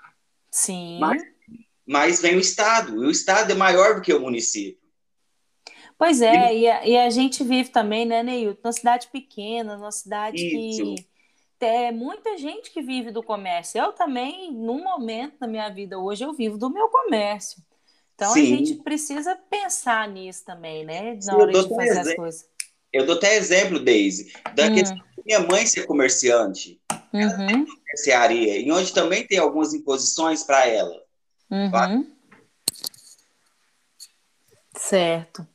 Sim. 0.51 0.99
Mas, 0.99 1.23
mas 1.87 2.21
vem 2.21 2.37
o 2.37 2.41
Estado, 2.41 3.05
e 3.05 3.07
o 3.07 3.11
Estado 3.11 3.53
é 3.53 3.55
maior 3.55 3.95
do 3.95 4.01
que 4.01 4.13
o 4.13 4.21
município. 4.21 4.89
Pois 5.97 6.21
é, 6.21 6.57
e, 6.57 6.69
a, 6.69 6.87
e 6.87 6.97
a 6.97 7.11
gente 7.11 7.43
vive 7.45 7.71
também, 7.71 8.07
né, 8.07 8.23
Neilton, 8.23 8.61
numa 8.65 8.73
cidade 8.73 9.09
pequena, 9.13 9.77
numa 9.77 9.93
cidade 9.93 10.37
Isso. 10.37 10.95
que 10.95 11.09
é 11.61 11.93
muita 11.93 12.37
gente 12.37 12.71
que 12.71 12.81
vive 12.81 13.11
do 13.11 13.23
comércio. 13.23 13.81
Eu 13.81 13.93
também, 13.93 14.53
num 14.53 14.83
momento 14.83 15.39
da 15.39 15.47
minha 15.47 15.69
vida 15.69 15.99
hoje, 15.99 16.25
eu 16.25 16.33
vivo 16.33 16.59
do 16.59 16.71
meu 16.71 16.89
comércio. 16.89 17.63
Então 18.15 18.33
Sim. 18.33 18.43
a 18.43 18.57
gente 18.57 18.75
precisa 18.77 19.37
pensar 19.49 20.09
nisso 20.09 20.45
também, 20.45 20.85
né? 20.85 21.15
Na 21.15 21.21
Sim, 21.21 21.33
hora 21.33 21.53
de 21.53 21.69
fazer 21.69 21.89
exemplo. 21.91 22.11
as 22.11 22.17
coisas. 22.17 22.49
Eu 22.93 23.07
dou 23.07 23.17
até 23.17 23.37
exemplo, 23.37 23.79
Daisy, 23.79 24.33
da 24.55 24.67
hum. 24.67 24.75
questão 24.75 24.97
da 24.97 25.23
minha 25.25 25.41
mãe 25.41 25.67
ser 25.67 25.87
comerciante. 25.87 26.81
Uhum. 27.13 27.21
Ela 27.21 27.47
tem 27.47 27.67
comerciaria, 27.67 28.59
e 28.59 28.73
onde 28.73 28.93
também 28.93 29.27
tem 29.27 29.39
algumas 29.39 29.73
imposições 29.75 30.43
para 30.43 30.67
ela. 30.67 31.03
Uhum. 31.51 32.11
Certo. 34.77 35.47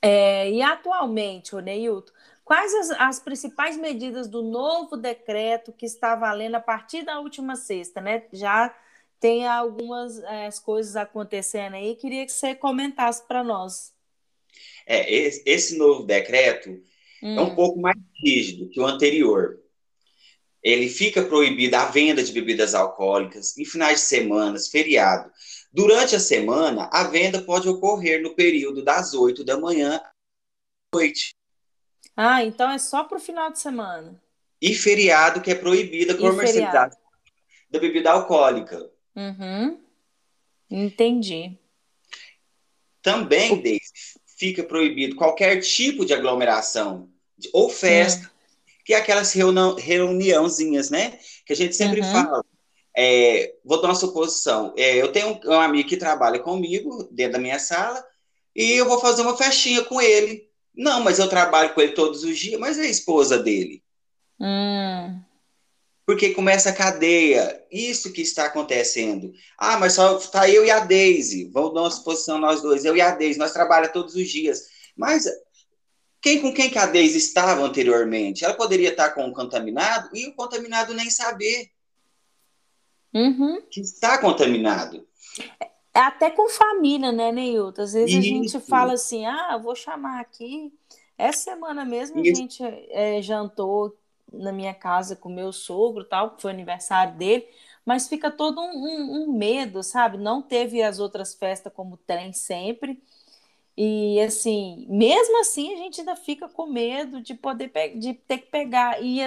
É, 0.00 0.50
e 0.50 0.62
atualmente, 0.62 1.56
o 1.56 1.60
Neilton, 1.60 2.12
quais 2.44 2.74
as, 2.74 2.90
as, 2.92 3.18
principais 3.20 3.76
medidas 3.76 4.28
do 4.28 4.42
novo 4.42 4.96
decreto 4.96 5.72
que 5.72 5.86
está 5.86 6.14
valendo 6.14 6.56
a 6.56 6.60
partir 6.60 7.02
da 7.02 7.18
última 7.18 7.56
sexta, 7.56 8.00
né? 8.00 8.24
Já 8.32 8.74
tem 9.18 9.46
algumas 9.46 10.18
é, 10.18 10.50
coisas 10.62 10.96
acontecendo 10.96 11.74
aí, 11.74 11.96
queria 11.96 12.26
que 12.26 12.32
você 12.32 12.54
comentasse 12.54 13.26
para 13.26 13.42
nós. 13.42 13.94
É, 14.86 15.10
esse, 15.10 15.78
novo 15.78 16.04
decreto 16.04 16.70
hum. 17.22 17.38
é 17.38 17.40
um 17.40 17.44
hum. 17.44 17.54
pouco 17.54 17.80
mais 17.80 17.96
rígido 18.22 18.68
que 18.68 18.80
o 18.80 18.86
anterior. 18.86 19.58
Ele 20.62 20.88
fica 20.88 21.22
proibida 21.22 21.80
a 21.80 21.90
venda 21.90 22.22
de 22.22 22.32
bebidas 22.32 22.74
alcoólicas 22.74 23.56
em 23.58 23.66
finais 23.66 24.00
de 24.00 24.06
semana, 24.06 24.58
feriado. 24.58 25.30
Durante 25.70 26.16
a 26.16 26.20
semana, 26.20 26.88
a 26.90 27.04
venda 27.04 27.42
pode 27.42 27.68
ocorrer 27.68 28.22
no 28.22 28.34
período 28.34 28.82
das 28.82 29.12
8 29.12 29.44
da 29.44 29.58
manhã 29.58 29.96
à 29.96 30.12
noite. 30.94 31.34
Ah, 32.16 32.44
então 32.44 32.70
é 32.70 32.78
só 32.78 33.04
para 33.04 33.18
o 33.18 33.20
final 33.20 33.50
de 33.50 33.58
semana. 33.58 34.20
E 34.60 34.74
feriado, 34.74 35.40
que 35.40 35.50
é 35.50 35.54
proibida 35.54 36.14
a 36.14 36.16
comercialização 36.16 36.98
da 37.70 37.78
bebida 37.78 38.12
alcoólica. 38.12 38.88
Uhum. 39.16 39.80
Entendi. 40.70 41.58
Também, 43.02 43.60
Daisy, 43.60 43.90
fica 44.38 44.62
proibido 44.62 45.16
qualquer 45.16 45.60
tipo 45.60 46.04
de 46.04 46.14
aglomeração 46.14 47.10
ou 47.52 47.68
festa, 47.68 48.30
que 48.84 48.94
é 48.94 48.96
aquelas 48.96 49.32
reuni 49.32 49.80
reuniãozinhas, 49.80 50.90
né? 50.90 51.18
Que 51.44 51.52
a 51.52 51.56
gente 51.56 51.74
sempre 51.74 52.00
uhum. 52.00 52.12
fala. 52.12 52.44
É, 52.96 53.54
vou 53.64 53.82
dar 53.82 53.88
uma 53.88 53.94
suposição. 53.94 54.72
É, 54.76 54.96
eu 54.96 55.10
tenho 55.10 55.30
um, 55.30 55.50
um, 55.50 55.60
amigo 55.60 55.88
que 55.88 55.96
trabalha 55.96 56.38
comigo 56.38 57.08
dentro 57.10 57.32
da 57.32 57.38
minha 57.40 57.58
sala 57.58 58.04
e 58.54 58.72
eu 58.72 58.86
vou 58.86 59.00
fazer 59.00 59.22
uma 59.22 59.36
festinha 59.36 59.82
com 59.82 60.00
ele. 60.00 60.48
Não, 60.76 61.02
mas 61.02 61.18
eu 61.18 61.28
trabalho 61.28 61.72
com 61.72 61.80
ele 61.80 61.92
todos 61.92 62.24
os 62.24 62.38
dias, 62.38 62.58
mas 62.58 62.78
é 62.78 62.82
a 62.82 62.90
esposa 62.90 63.38
dele. 63.38 63.82
Hum. 64.40 65.20
Porque 66.06 66.34
começa 66.34 66.70
a 66.70 66.74
cadeia. 66.74 67.62
Isso 67.70 68.12
que 68.12 68.20
está 68.20 68.46
acontecendo. 68.46 69.32
Ah, 69.56 69.78
mas 69.78 69.94
só 69.94 70.18
está 70.18 70.48
eu 70.48 70.64
e 70.64 70.70
a 70.70 70.80
Daisy. 70.80 71.50
Vamos 71.52 71.74
dar 71.74 71.82
uma 71.82 71.90
suposição 71.90 72.38
nós 72.38 72.60
dois. 72.60 72.84
Eu 72.84 72.96
e 72.96 73.00
a 73.00 73.14
Daisy, 73.14 73.38
nós 73.38 73.52
trabalhamos 73.52 73.92
todos 73.92 74.14
os 74.14 74.28
dias. 74.28 74.64
Mas 74.96 75.24
quem 76.20 76.40
com 76.40 76.52
quem 76.52 76.70
que 76.70 76.78
a 76.78 76.86
Daisy 76.86 77.18
estava 77.18 77.62
anteriormente? 77.62 78.44
Ela 78.44 78.54
poderia 78.54 78.90
estar 78.90 79.10
com 79.10 79.26
o 79.28 79.32
contaminado 79.32 80.08
e 80.14 80.26
o 80.26 80.34
contaminado 80.34 80.92
nem 80.92 81.10
saber 81.10 81.70
uhum. 83.14 83.62
que 83.70 83.80
está 83.80 84.18
contaminado. 84.18 85.06
É 85.94 86.00
até 86.00 86.28
com 86.28 86.48
família, 86.48 87.12
né, 87.12 87.30
Neilton? 87.30 87.82
Às 87.82 87.92
vezes 87.92 88.10
Isso. 88.10 88.18
a 88.18 88.22
gente 88.22 88.60
fala 88.68 88.94
assim, 88.94 89.24
ah, 89.26 89.56
vou 89.56 89.76
chamar 89.76 90.20
aqui. 90.20 90.72
Essa 91.16 91.52
semana 91.52 91.84
mesmo 91.84 92.20
Isso. 92.20 92.32
a 92.32 92.34
gente 92.34 92.62
é, 92.90 93.22
jantou 93.22 93.96
na 94.32 94.52
minha 94.52 94.74
casa 94.74 95.14
com 95.14 95.28
meu 95.28 95.52
sogro, 95.52 96.04
tal, 96.04 96.32
que 96.32 96.42
foi 96.42 96.50
aniversário 96.50 97.14
dele, 97.14 97.46
mas 97.86 98.08
fica 98.08 98.30
todo 98.30 98.60
um, 98.60 98.64
um, 98.64 99.22
um 99.22 99.32
medo, 99.32 99.82
sabe? 99.84 100.18
Não 100.18 100.42
teve 100.42 100.82
as 100.82 100.98
outras 100.98 101.34
festas 101.34 101.72
como 101.72 101.96
tem 101.96 102.32
sempre. 102.32 103.00
E 103.76 104.20
assim, 104.20 104.86
mesmo 104.88 105.40
assim, 105.40 105.74
a 105.74 105.76
gente 105.76 106.00
ainda 106.00 106.16
fica 106.16 106.48
com 106.48 106.66
medo 106.66 107.20
de 107.20 107.34
poder 107.34 107.70
de 107.96 108.14
ter 108.14 108.38
que 108.38 108.50
pegar. 108.50 109.02
E, 109.02 109.20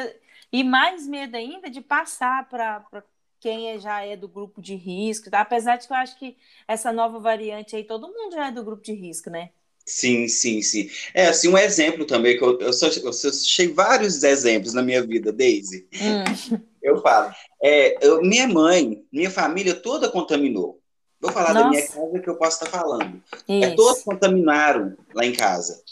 e 0.52 0.64
mais 0.64 1.08
medo 1.08 1.36
ainda 1.36 1.70
de 1.70 1.82
passar 1.82 2.48
para 2.50 3.04
quem 3.48 3.70
é, 3.70 3.80
já 3.80 4.04
é 4.04 4.18
do 4.18 4.28
grupo 4.28 4.62
de 4.62 4.76
risco, 4.76 5.32
tá? 5.32 5.40
apesar 5.40 5.78
de 5.78 5.88
que 5.88 5.94
eu 5.94 5.98
acho 5.98 6.20
que 6.20 6.36
essa 6.68 6.92
nova 6.92 7.18
variante 7.18 7.78
aí, 7.78 7.84
todo 7.86 8.10
mundo 8.10 8.34
já 8.34 8.48
é 8.48 8.52
do 8.52 8.62
grupo 8.62 8.84
de 8.84 8.92
risco, 8.92 9.30
né? 9.30 9.52
Sim, 9.86 10.28
sim, 10.28 10.62
sim. 10.62 10.90
É, 11.14 11.28
assim, 11.28 11.48
um 11.48 11.58
exemplo 11.58 12.06
também, 12.06 12.38
que 12.38 12.44
eu, 12.44 12.60
eu, 12.60 12.74
só, 12.74 12.88
eu 12.88 13.10
achei 13.10 13.70
vários 13.70 14.22
exemplos 14.22 14.74
na 14.74 14.82
minha 14.82 15.02
vida, 15.02 15.32
Daisy. 15.32 15.88
Hum. 15.94 16.58
Eu 16.88 17.02
falo. 17.02 17.34
É, 17.62 17.98
eu, 18.06 18.22
minha 18.22 18.48
mãe, 18.48 19.04
minha 19.12 19.30
família 19.30 19.76
toda 19.76 20.10
contaminou. 20.10 20.80
Vou 21.20 21.34
falar 21.34 21.54
Nossa. 21.54 21.64
da 21.66 21.70
minha 21.70 21.86
casa 21.86 22.20
que 22.20 22.30
eu 22.30 22.38
posso 22.38 22.64
estar 22.64 22.80
falando. 22.80 23.22
É, 23.46 23.72
todos 23.72 24.04
contaminaram 24.04 24.96
lá 25.14 25.26
em 25.26 25.34
casa. 25.34 25.84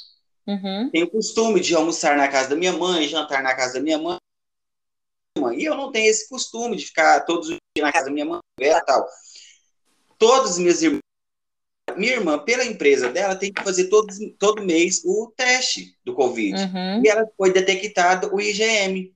Uhum. 0.47 0.89
Tenho 0.89 1.07
o 1.07 1.09
costume 1.09 1.59
de 1.59 1.75
almoçar 1.75 2.15
na 2.15 2.29
casa 2.29 2.51
da 2.51 2.55
minha 2.55 2.71
mãe, 2.71 3.09
jantar 3.09 3.43
na 3.43 3.53
casa 3.53 3.73
da 3.73 3.81
minha 3.81 3.97
mãe. 3.97 4.17
E 5.57 5.65
eu 5.65 5.75
não 5.75 5.91
tenho 5.91 6.09
esse 6.09 6.29
costume 6.29 6.77
de 6.77 6.85
ficar 6.85 7.21
todos 7.21 7.49
os 7.49 7.57
dias 7.75 7.85
na 7.85 7.91
casa 7.91 8.05
da 8.05 8.11
minha 8.11 8.25
mãe 8.25 8.39
e 8.59 8.81
tal. 8.81 9.05
Todas 10.17 10.51
as 10.51 10.57
minhas 10.57 10.81
irmãs 10.81 11.01
minha 11.97 12.13
irmã, 12.13 12.37
pela 12.39 12.65
empresa 12.65 13.09
dela, 13.09 13.35
tem 13.35 13.53
que 13.53 13.63
fazer 13.63 13.85
todo, 13.85 14.07
todo 14.37 14.63
mês 14.63 15.01
o 15.05 15.31
teste 15.35 15.95
do 16.03 16.13
Covid. 16.13 16.61
Uhum. 16.61 17.03
E 17.03 17.07
ela 17.07 17.25
foi 17.37 17.53
detectado 17.53 18.33
o 18.33 18.41
IgM, 18.41 19.13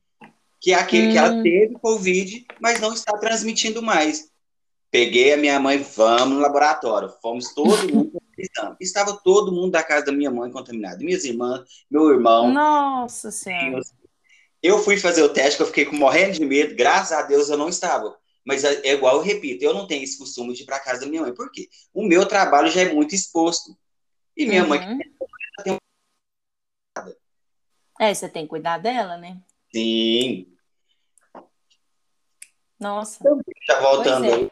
que 0.61 0.71
é 0.71 0.75
aquele 0.75 1.07
uhum. 1.07 1.11
que 1.11 1.17
ela 1.17 1.31
hum. 1.31 1.43
teve 1.43 1.73
Covid, 1.73 2.45
mas 2.59 2.79
não 2.79 2.93
está 2.93 3.17
transmitindo 3.17 3.81
mais. 3.81 4.29
Peguei 4.91 5.33
a 5.33 5.37
minha 5.37 5.59
mãe, 5.59 5.77
vamos 5.77 6.35
no 6.35 6.39
laboratório. 6.39 7.13
Fomos 7.21 7.53
todo 7.53 7.67
mundo 7.93 8.19
Estava 8.79 9.17
todo 9.17 9.51
mundo 9.51 9.71
da 9.71 9.83
casa 9.83 10.05
da 10.05 10.11
minha 10.11 10.31
mãe 10.31 10.49
contaminado. 10.49 11.03
Minhas 11.03 11.25
irmãs, 11.25 11.61
meu 11.91 12.09
irmão. 12.09 12.51
Nossa 12.51 13.31
Senhora. 13.31 13.81
Eu 14.61 14.79
fui 14.79 14.97
fazer 14.97 15.23
o 15.23 15.29
teste, 15.29 15.57
que 15.57 15.63
eu 15.63 15.67
fiquei 15.67 15.85
morrendo 15.91 16.33
de 16.33 16.45
medo. 16.45 16.75
Graças 16.75 17.17
a 17.17 17.21
Deus 17.21 17.49
eu 17.49 17.57
não 17.57 17.69
estava. 17.69 18.17
Mas 18.45 18.63
é, 18.63 18.81
é 18.87 18.93
igual 18.93 19.17
eu 19.17 19.21
repito, 19.21 19.63
eu 19.63 19.73
não 19.73 19.87
tenho 19.87 20.03
esse 20.03 20.17
costume 20.17 20.53
de 20.53 20.63
ir 20.63 20.65
para 20.65 20.79
casa 20.79 21.01
da 21.01 21.07
minha 21.07 21.21
mãe. 21.21 21.33
Por 21.33 21.51
quê? 21.51 21.69
O 21.93 22.03
meu 22.03 22.25
trabalho 22.25 22.69
já 22.69 22.81
é 22.81 22.93
muito 22.93 23.13
exposto. 23.15 23.77
E 24.35 24.45
minha 24.45 24.63
uhum. 24.63 24.69
mãe 24.69 24.99
tem 25.63 25.77
É, 27.99 28.13
você 28.13 28.27
tem 28.29 28.43
que 28.43 28.49
cuidar 28.49 28.77
dela, 28.77 29.17
né? 29.17 29.39
Sim. 29.73 30.47
Nossa. 32.79 33.19
Já 33.67 33.79
voltando 33.81 34.25
é. 34.25 34.33
aí. 34.33 34.51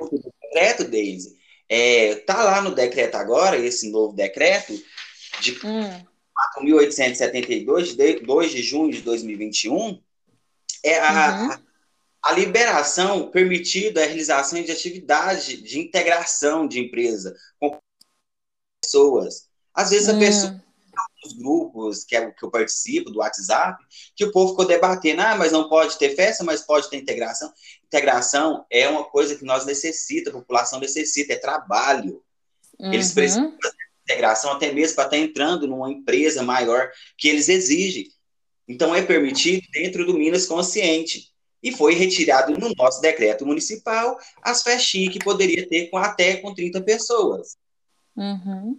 O 0.00 0.08
decreto, 0.08 0.88
Daisy, 0.88 1.36
é, 1.68 2.14
tá 2.16 2.42
lá 2.42 2.62
no 2.62 2.74
decreto 2.74 3.16
agora, 3.16 3.56
esse 3.56 3.90
novo 3.90 4.14
decreto, 4.14 4.72
de 5.40 5.52
hum. 5.66 6.06
4.872, 6.58 7.96
de 7.96 8.20
2 8.20 8.50
de 8.50 8.62
junho 8.62 8.92
de 8.92 9.02
2021, 9.02 10.00
é 10.82 10.98
a, 10.98 11.40
uhum 11.40 11.70
a 12.22 12.32
liberação 12.32 13.30
permitida 13.30 14.02
a 14.02 14.06
realização 14.06 14.62
de 14.62 14.70
atividade 14.70 15.62
de 15.62 15.80
integração 15.80 16.66
de 16.68 16.78
empresa 16.78 17.34
com 17.58 17.78
pessoas. 18.82 19.48
Às 19.74 19.90
vezes 19.90 20.08
a 20.08 20.12
hum. 20.12 20.18
pessoa 20.18 20.64
os 21.24 21.34
grupos 21.34 22.04
que, 22.04 22.16
é, 22.16 22.30
que 22.30 22.42
eu 22.42 22.50
participo 22.50 23.10
do 23.10 23.18
WhatsApp, 23.18 23.82
que 24.16 24.24
o 24.24 24.32
povo 24.32 24.50
ficou 24.50 24.66
debatendo, 24.66 25.20
ah, 25.20 25.36
mas 25.36 25.52
não 25.52 25.68
pode 25.68 25.98
ter 25.98 26.14
festa, 26.16 26.42
mas 26.42 26.62
pode 26.62 26.88
ter 26.88 26.96
integração. 26.96 27.52
Integração 27.84 28.64
é 28.70 28.88
uma 28.88 29.04
coisa 29.04 29.36
que 29.36 29.44
nós 29.44 29.66
necessitamos, 29.66 30.38
a 30.38 30.40
população 30.40 30.80
necessita, 30.80 31.34
é 31.34 31.36
trabalho. 31.36 32.22
Uhum. 32.78 32.92
Eles 32.92 33.12
precisam 33.12 33.54
fazer 33.62 33.89
integração 34.04 34.52
até 34.52 34.72
mesmo 34.72 34.96
para 34.96 35.04
estar 35.04 35.16
entrando 35.16 35.66
numa 35.66 35.90
empresa 35.90 36.42
maior 36.42 36.90
que 37.16 37.28
eles 37.28 37.48
exigem. 37.48 38.08
Então 38.68 38.94
é 38.94 39.02
permitido 39.02 39.66
dentro 39.72 40.06
do 40.06 40.14
Minas 40.14 40.46
Consciente. 40.46 41.30
E 41.62 41.72
foi 41.72 41.94
retirado 41.94 42.56
no 42.58 42.72
nosso 42.74 43.02
decreto 43.02 43.44
municipal 43.44 44.18
as 44.40 44.62
festinhas 44.62 45.12
que 45.12 45.18
poderia 45.18 45.68
ter 45.68 45.90
com 45.90 45.98
até 45.98 46.36
com 46.36 46.54
30 46.54 46.80
pessoas. 46.80 47.58
Uhum. 48.16 48.78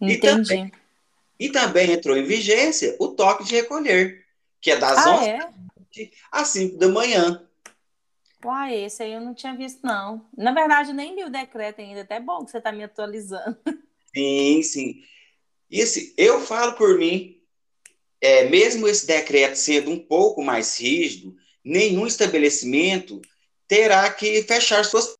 Entendi. 0.00 0.14
E 0.14 0.20
também, 0.20 0.72
e 1.40 1.48
também 1.50 1.92
entrou 1.92 2.16
em 2.16 2.24
vigência 2.24 2.96
o 3.00 3.08
toque 3.08 3.44
de 3.44 3.54
recolher, 3.56 4.24
que 4.60 4.70
é 4.70 4.76
das 4.76 4.98
ah, 4.98 5.16
11 5.16 5.28
é? 5.28 5.40
às 6.30 6.48
5 6.48 6.78
da 6.78 6.88
manhã. 6.88 7.42
Uai, 8.44 8.74
esse 8.74 9.02
aí 9.02 9.12
eu 9.12 9.20
não 9.20 9.34
tinha 9.34 9.54
visto, 9.54 9.80
não. 9.84 10.24
Na 10.36 10.52
verdade, 10.52 10.92
nem 10.92 11.14
li 11.14 11.24
o 11.24 11.30
decreto 11.30 11.80
ainda. 11.80 12.02
Até 12.02 12.18
bom 12.18 12.44
que 12.44 12.50
você 12.50 12.58
está 12.58 12.72
me 12.72 12.82
atualizando. 12.82 13.56
Sim, 14.14 14.62
sim. 14.62 15.02
E 15.70 15.80
assim, 15.82 16.12
eu 16.16 16.40
falo 16.40 16.74
por 16.74 16.98
mim, 16.98 17.40
é, 18.20 18.48
mesmo 18.48 18.86
esse 18.86 19.06
decreto 19.06 19.56
sendo 19.56 19.90
um 19.90 19.98
pouco 19.98 20.42
mais 20.42 20.78
rígido, 20.78 21.34
nenhum 21.64 22.06
estabelecimento 22.06 23.20
terá 23.66 24.10
que 24.12 24.42
fechar 24.42 24.84
suas. 24.84 25.14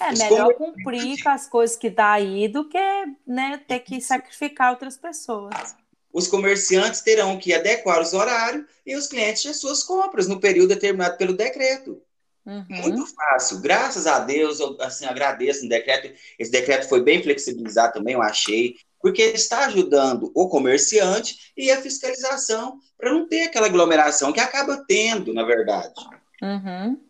É 0.00 0.12
melhor 0.12 0.52
cumprir 0.54 1.22
com 1.22 1.28
as 1.30 1.48
coisas 1.48 1.76
que 1.76 1.88
dá 1.88 2.12
aí 2.12 2.48
do 2.48 2.68
que 2.68 2.78
né, 3.26 3.58
ter 3.66 3.80
que 3.80 4.00
sacrificar 4.00 4.72
outras 4.72 4.98
pessoas. 4.98 5.74
Os 6.12 6.28
comerciantes 6.28 7.00
terão 7.00 7.38
que 7.38 7.54
adequar 7.54 8.00
os 8.00 8.12
horários 8.12 8.66
e 8.84 8.94
os 8.96 9.06
clientes 9.06 9.46
as 9.46 9.58
suas 9.58 9.82
compras 9.82 10.26
no 10.26 10.40
período 10.40 10.68
determinado 10.68 11.16
pelo 11.16 11.34
decreto. 11.34 12.02
Uhum. 12.46 12.64
Muito 12.68 13.06
fácil. 13.14 13.60
Graças 13.60 14.06
a 14.06 14.20
Deus, 14.20 14.60
eu 14.60 14.76
assim, 14.80 15.04
agradeço 15.04 15.66
o 15.66 15.68
decreto. 15.68 16.14
Esse 16.38 16.50
decreto 16.50 16.88
foi 16.88 17.02
bem 17.02 17.22
flexibilizado 17.22 17.94
também, 17.94 18.14
eu 18.14 18.22
achei 18.22 18.76
porque 19.06 19.22
ele 19.22 19.34
está 19.34 19.66
ajudando 19.66 20.32
o 20.34 20.48
comerciante 20.48 21.52
e 21.56 21.70
a 21.70 21.80
fiscalização 21.80 22.80
para 22.98 23.12
não 23.12 23.28
ter 23.28 23.42
aquela 23.42 23.66
aglomeração 23.66 24.32
que 24.32 24.40
acaba 24.40 24.84
tendo, 24.88 25.32
na 25.32 25.44
verdade. 25.44 25.94
Uhum. 26.42 27.00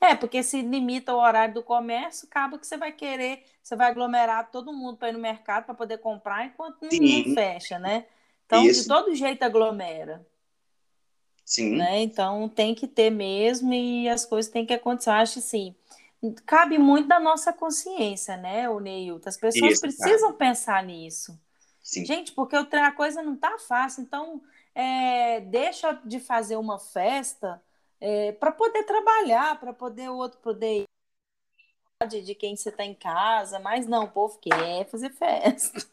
É, 0.00 0.16
porque 0.16 0.42
se 0.42 0.62
limita 0.62 1.14
o 1.14 1.20
horário 1.20 1.54
do 1.54 1.62
comércio, 1.62 2.26
acaba 2.28 2.58
que 2.58 2.66
você 2.66 2.76
vai 2.76 2.90
querer, 2.90 3.44
você 3.62 3.76
vai 3.76 3.88
aglomerar 3.88 4.50
todo 4.50 4.72
mundo 4.72 4.96
para 4.96 5.10
ir 5.10 5.12
no 5.12 5.18
mercado 5.18 5.66
para 5.66 5.74
poder 5.74 5.98
comprar 5.98 6.46
enquanto 6.46 6.82
não, 6.82 6.90
não 6.90 7.34
fecha, 7.34 7.78
né? 7.78 8.06
Então, 8.46 8.64
Isso. 8.64 8.82
de 8.82 8.88
todo 8.88 9.14
jeito 9.14 9.42
aglomera. 9.42 10.26
Sim. 11.44 11.76
Né? 11.76 12.00
Então, 12.02 12.48
tem 12.48 12.74
que 12.74 12.88
ter 12.88 13.10
mesmo 13.10 13.72
e 13.72 14.08
as 14.08 14.24
coisas 14.24 14.50
têm 14.50 14.64
que 14.64 14.72
acontecer. 14.72 15.10
Eu 15.10 15.14
acho 15.14 15.38
assim, 15.38 15.74
cabe 16.46 16.78
muito 16.78 17.08
da 17.08 17.20
nossa 17.20 17.52
consciência, 17.52 18.36
né, 18.36 18.68
o 18.68 18.80
Neilton? 18.80 19.28
As 19.28 19.36
pessoas 19.36 19.72
Isso, 19.72 19.80
precisam 19.80 20.32
cara. 20.32 20.34
pensar 20.34 20.82
nisso. 20.82 21.38
Sim. 21.82 22.04
Gente, 22.04 22.32
porque 22.32 22.56
a 22.56 22.92
coisa 22.92 23.22
não 23.22 23.36
tá 23.36 23.58
fácil, 23.58 24.02
então 24.02 24.40
é, 24.74 25.40
deixa 25.40 25.92
de 26.04 26.18
fazer 26.18 26.56
uma 26.56 26.78
festa 26.78 27.62
é, 28.00 28.32
para 28.32 28.50
poder 28.50 28.84
trabalhar, 28.84 29.60
para 29.60 29.72
poder 29.72 30.08
o 30.08 30.16
outro 30.16 30.40
poder 30.40 30.82
ir 30.82 32.22
de 32.22 32.34
quem 32.34 32.56
você 32.56 32.70
está 32.70 32.84
em 32.84 32.94
casa, 32.94 33.58
mas 33.58 33.86
não, 33.86 34.04
o 34.04 34.10
povo 34.10 34.38
quer 34.38 34.86
fazer 34.86 35.10
festa. 35.10 35.86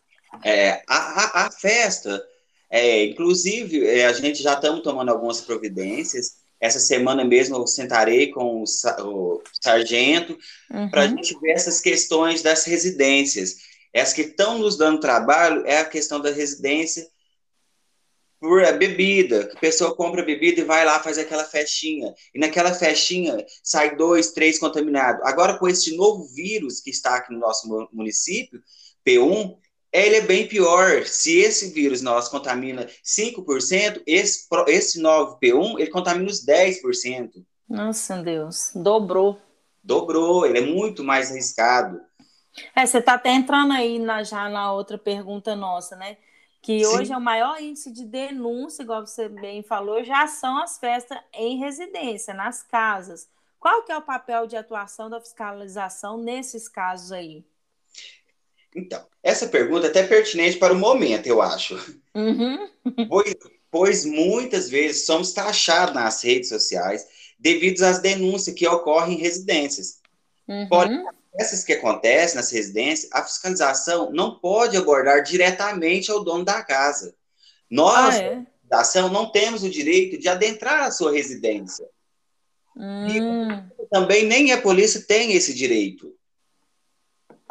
É, 0.43 0.81
a, 0.87 0.95
a, 0.97 1.45
a 1.47 1.51
festa, 1.51 2.25
é, 2.71 3.05
inclusive, 3.05 3.85
é, 3.85 4.05
a 4.05 4.13
gente 4.13 4.41
já 4.41 4.53
estamos 4.53 4.81
tomando 4.81 5.09
algumas 5.09 5.41
providências. 5.41 6.41
Essa 6.59 6.79
semana 6.79 7.25
mesmo 7.25 7.55
eu 7.55 7.67
sentarei 7.67 8.31
com 8.31 8.63
o, 8.63 8.65
o 9.03 9.41
sargento 9.61 10.37
uhum. 10.71 10.89
para 10.89 11.01
a 11.01 11.07
gente 11.07 11.37
ver 11.39 11.51
essas 11.51 11.79
questões 11.79 12.41
das 12.41 12.65
residências 12.65 13.57
as 13.93 14.13
que 14.13 14.21
estão 14.21 14.57
nos 14.57 14.77
dando 14.77 14.99
trabalho 14.99 15.65
é 15.65 15.79
a 15.79 15.85
questão 15.85 16.21
da 16.21 16.31
residência 16.31 17.05
por 18.39 18.63
a 18.63 18.71
bebida. 18.71 19.51
A 19.53 19.59
pessoa 19.59 19.95
compra 19.95 20.23
bebida 20.23 20.61
e 20.61 20.63
vai 20.63 20.85
lá, 20.85 21.03
faz 21.03 21.17
aquela 21.17 21.43
festinha. 21.43 22.13
E 22.33 22.39
naquela 22.39 22.73
festinha 22.73 23.45
sai 23.61 23.95
dois, 23.95 24.31
três 24.31 24.57
contaminados. 24.57 25.21
Agora, 25.25 25.57
com 25.57 25.67
esse 25.67 25.95
novo 25.95 26.25
vírus 26.33 26.79
que 26.79 26.89
está 26.89 27.17
aqui 27.17 27.33
no 27.33 27.39
nosso 27.39 27.67
município, 27.91 28.63
P1, 29.05 29.57
ele 29.91 30.15
é 30.15 30.21
bem 30.21 30.47
pior. 30.47 31.05
Se 31.05 31.39
esse 31.39 31.71
vírus 31.73 32.01
nosso 32.01 32.31
contamina 32.31 32.87
5%, 33.03 34.01
esse, 34.05 34.47
esse 34.67 35.01
novo 35.01 35.37
P1, 35.39 35.79
ele 35.79 35.89
contamina 35.89 36.29
os 36.29 36.45
10%. 36.45 37.43
Nossa, 37.67 38.17
Deus, 38.21 38.71
dobrou. 38.75 39.39
Dobrou, 39.83 40.45
ele 40.45 40.59
é 40.59 40.65
muito 40.65 41.03
mais 41.03 41.31
arriscado. 41.31 41.99
É, 42.75 42.85
você 42.85 42.99
está 42.99 43.13
até 43.13 43.31
entrando 43.31 43.73
aí 43.73 43.97
na, 43.97 44.23
já 44.23 44.49
na 44.49 44.71
outra 44.71 44.97
pergunta 44.97 45.55
nossa, 45.55 45.95
né? 45.95 46.17
Que 46.61 46.83
Sim. 46.83 46.85
hoje 46.85 47.13
é 47.13 47.17
o 47.17 47.21
maior 47.21 47.59
índice 47.59 47.91
de 47.91 48.05
denúncia, 48.05 48.83
igual 48.83 49.05
você 49.05 49.27
bem 49.27 49.63
falou, 49.63 50.03
já 50.03 50.27
são 50.27 50.61
as 50.61 50.77
festas 50.77 51.17
em 51.33 51.57
residência, 51.57 52.33
nas 52.33 52.61
casas. 52.61 53.27
Qual 53.59 53.83
que 53.83 53.91
é 53.91 53.97
o 53.97 54.01
papel 54.01 54.45
de 54.45 54.55
atuação 54.55 55.09
da 55.09 55.19
fiscalização 55.19 56.17
nesses 56.17 56.67
casos 56.67 57.11
aí? 57.11 57.43
Então, 58.75 59.05
essa 59.21 59.47
pergunta 59.47 59.87
é 59.87 59.89
até 59.89 60.03
pertinente 60.03 60.57
para 60.57 60.73
o 60.73 60.77
momento, 60.77 61.27
eu 61.27 61.41
acho. 61.41 61.75
Uhum. 62.15 62.69
Pois, 63.07 63.35
pois 63.69 64.05
muitas 64.05 64.69
vezes 64.69 65.05
somos 65.05 65.33
taxados 65.33 65.93
nas 65.93 66.23
redes 66.23 66.49
sociais 66.49 67.05
devido 67.39 67.81
às 67.83 67.99
denúncias 67.99 68.55
que 68.55 68.67
ocorrem 68.67 69.15
em 69.15 69.21
residências. 69.21 69.99
Uhum. 70.47 70.67
Porém, 70.69 71.05
essas 71.39 71.63
que 71.63 71.73
acontecem 71.73 72.35
nas 72.35 72.51
residências, 72.51 73.09
a 73.13 73.23
fiscalização 73.23 74.11
não 74.11 74.39
pode 74.39 74.77
abordar 74.77 75.23
diretamente 75.23 76.11
ao 76.11 76.23
dono 76.23 76.43
da 76.43 76.61
casa. 76.61 77.15
Nós, 77.69 78.15
ah, 78.15 78.23
é? 78.23 78.45
ação, 78.71 79.09
não 79.09 79.31
temos 79.31 79.63
o 79.63 79.69
direito 79.69 80.17
de 80.17 80.27
adentrar 80.27 80.83
a 80.83 80.91
sua 80.91 81.11
residência. 81.11 81.87
Hum. 82.75 83.69
também 83.89 84.25
nem 84.25 84.53
a 84.53 84.61
polícia 84.61 85.01
tem 85.01 85.33
esse 85.33 85.53
direito. 85.53 86.15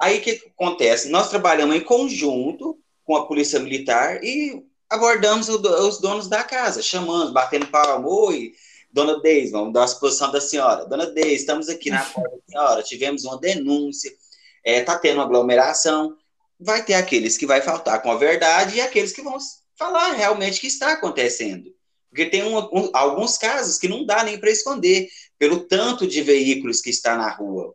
Aí 0.01 0.19
o 0.19 0.23
que 0.23 0.43
acontece? 0.57 1.11
Nós 1.11 1.29
trabalhamos 1.29 1.77
em 1.77 1.81
conjunto 1.81 2.79
com 3.05 3.17
a 3.17 3.27
polícia 3.27 3.61
militar 3.61 4.25
e 4.25 4.65
abordamos 4.89 5.49
os 5.49 6.01
donos 6.01 6.27
da 6.27 6.43
casa, 6.43 6.81
chamando, 6.81 7.33
batendo 7.33 7.67
palma, 7.67 8.09
oi, 8.09 8.55
Dona 8.91 9.21
Deise, 9.21 9.53
vamos 9.53 9.73
dar 9.73 9.83
a 9.83 9.85
exposição 9.85 10.33
da 10.33 10.41
senhora. 10.41 10.87
Dona 10.87 11.07
Deise, 11.07 11.35
estamos 11.35 11.69
aqui 11.69 11.91
na 11.91 12.03
porta 12.03 12.31
da 12.31 12.43
senhora, 12.49 12.83
tivemos 12.83 13.25
uma 13.25 13.39
denúncia, 13.39 14.09
está 14.09 14.19
é, 14.65 14.83
tá 14.83 14.99
tendo 14.99 15.17
uma 15.17 15.25
aglomeração. 15.25 16.17
Vai 16.59 16.83
ter 16.85 16.95
aqueles 16.95 17.37
que 17.37 17.47
vai 17.47 17.61
faltar 17.61 18.03
com 18.03 18.11
a 18.11 18.17
verdade 18.17 18.77
e 18.77 18.81
aqueles 18.81 19.13
que 19.13 19.23
vão 19.23 19.39
falar 19.79 20.13
realmente 20.13 20.59
o 20.59 20.61
que 20.61 20.67
está 20.67 20.93
acontecendo. 20.93 21.71
Porque 22.09 22.27
tem 22.27 22.43
um, 22.43 22.59
um, 22.59 22.91
alguns 22.93 23.39
casos 23.39 23.79
que 23.79 23.89
não 23.89 24.05
dá 24.05 24.25
nem 24.25 24.39
para 24.39 24.51
esconder, 24.51 25.09
pelo 25.39 25.61
tanto 25.61 26.07
de 26.07 26.21
veículos 26.23 26.81
que 26.81 26.91
está 26.91 27.17
na 27.17 27.31
rua. 27.31 27.73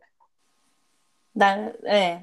Dá, 1.36 1.54
é, 1.84 2.22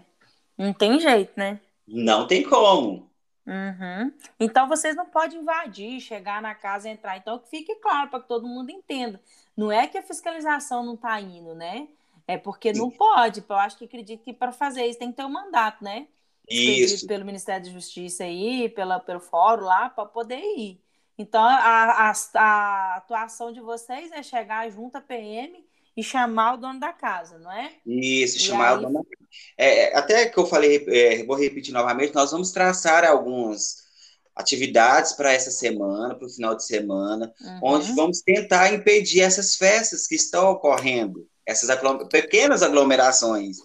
não 0.57 0.73
tem 0.73 0.99
jeito, 0.99 1.33
né? 1.37 1.59
Não 1.87 2.25
tem 2.25 2.41
como. 2.41 3.07
Uhum. 3.45 4.11
Então 4.39 4.67
vocês 4.67 4.95
não 4.95 5.05
podem 5.05 5.39
invadir, 5.39 6.01
chegar 6.01 6.41
na 6.41 6.55
casa, 6.55 6.89
entrar. 6.89 7.15
Então 7.17 7.37
que 7.37 7.47
fique 7.47 7.75
claro 7.75 8.09
para 8.09 8.21
que 8.21 8.27
todo 8.27 8.47
mundo 8.47 8.71
entenda. 8.71 9.21
Não 9.55 9.71
é 9.71 9.85
que 9.85 9.99
a 9.99 10.01
fiscalização 10.01 10.83
não 10.83 10.95
está 10.95 11.21
indo, 11.21 11.53
né? 11.53 11.87
É 12.27 12.37
porque 12.37 12.73
não 12.73 12.89
pode. 12.89 13.43
Eu 13.47 13.55
acho 13.55 13.77
que 13.77 13.85
acredito 13.85 14.23
que 14.23 14.33
para 14.33 14.51
fazer 14.51 14.87
isso 14.87 14.97
tem 14.97 15.11
que 15.11 15.17
ter 15.17 15.25
um 15.25 15.29
mandato, 15.29 15.83
né? 15.83 16.07
Isso. 16.49 17.05
Pelo 17.05 17.23
Ministério 17.23 17.65
da 17.65 17.71
Justiça 17.71 18.23
aí, 18.23 18.67
pela, 18.69 18.99
pelo 18.99 19.19
fórum 19.19 19.65
lá, 19.65 19.89
para 19.89 20.05
poder 20.05 20.41
ir. 20.57 20.81
Então 21.17 21.43
a, 21.43 22.09
a, 22.09 22.13
a 22.35 22.95
atuação 22.95 23.51
de 23.51 23.59
vocês 23.59 24.11
é 24.11 24.23
chegar 24.23 24.67
junto 24.71 24.95
à 24.95 25.01
PM 25.01 25.63
e 25.95 26.03
chamar 26.03 26.55
o 26.55 26.57
dono 26.57 26.79
da 26.79 26.91
casa, 26.91 27.37
não 27.37 27.51
é? 27.51 27.71
Isso, 27.85 28.37
e 28.37 28.39
chamar 28.39 28.71
aí... 28.71 28.77
o 28.77 28.81
dono 28.81 28.93
da 28.93 29.03
casa. 29.03 29.29
É, 29.57 29.97
até 29.97 30.27
que 30.27 30.37
eu 30.37 30.45
falei, 30.45 30.83
é, 30.87 31.23
vou 31.23 31.35
repetir 31.35 31.73
novamente, 31.73 32.13
nós 32.13 32.31
vamos 32.31 32.51
traçar 32.51 33.05
algumas 33.05 33.83
atividades 34.35 35.13
para 35.13 35.31
essa 35.31 35.51
semana, 35.51 36.15
para 36.15 36.25
o 36.25 36.29
final 36.29 36.55
de 36.55 36.65
semana, 36.65 37.31
uhum. 37.39 37.59
onde 37.63 37.91
vamos 37.93 38.21
tentar 38.21 38.73
impedir 38.73 39.21
essas 39.21 39.55
festas 39.55 40.07
que 40.07 40.15
estão 40.15 40.49
ocorrendo, 40.49 41.27
essas 41.45 41.69
aglom 41.69 42.07
pequenas 42.07 42.63
aglomerações. 42.63 43.57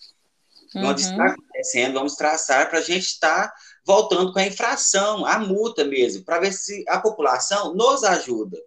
Uhum. 0.74 0.89
Onde 0.89 1.01
está 1.01 1.29
acontecendo, 1.29 1.95
vamos 1.95 2.14
traçar 2.14 2.68
para 2.68 2.81
a 2.81 2.83
gente 2.83 3.07
estar 3.07 3.49
tá 3.49 3.55
voltando 3.87 4.33
com 4.35 4.39
a 4.39 4.47
infração, 4.47 5.24
a 5.24 5.39
multa 5.39 5.83
mesmo, 5.85 6.22
para 6.24 6.41
ver 6.41 6.53
se 6.53 6.85
a 6.87 7.01
população 7.01 7.74
nos 7.74 8.05
ajuda. 8.05 8.59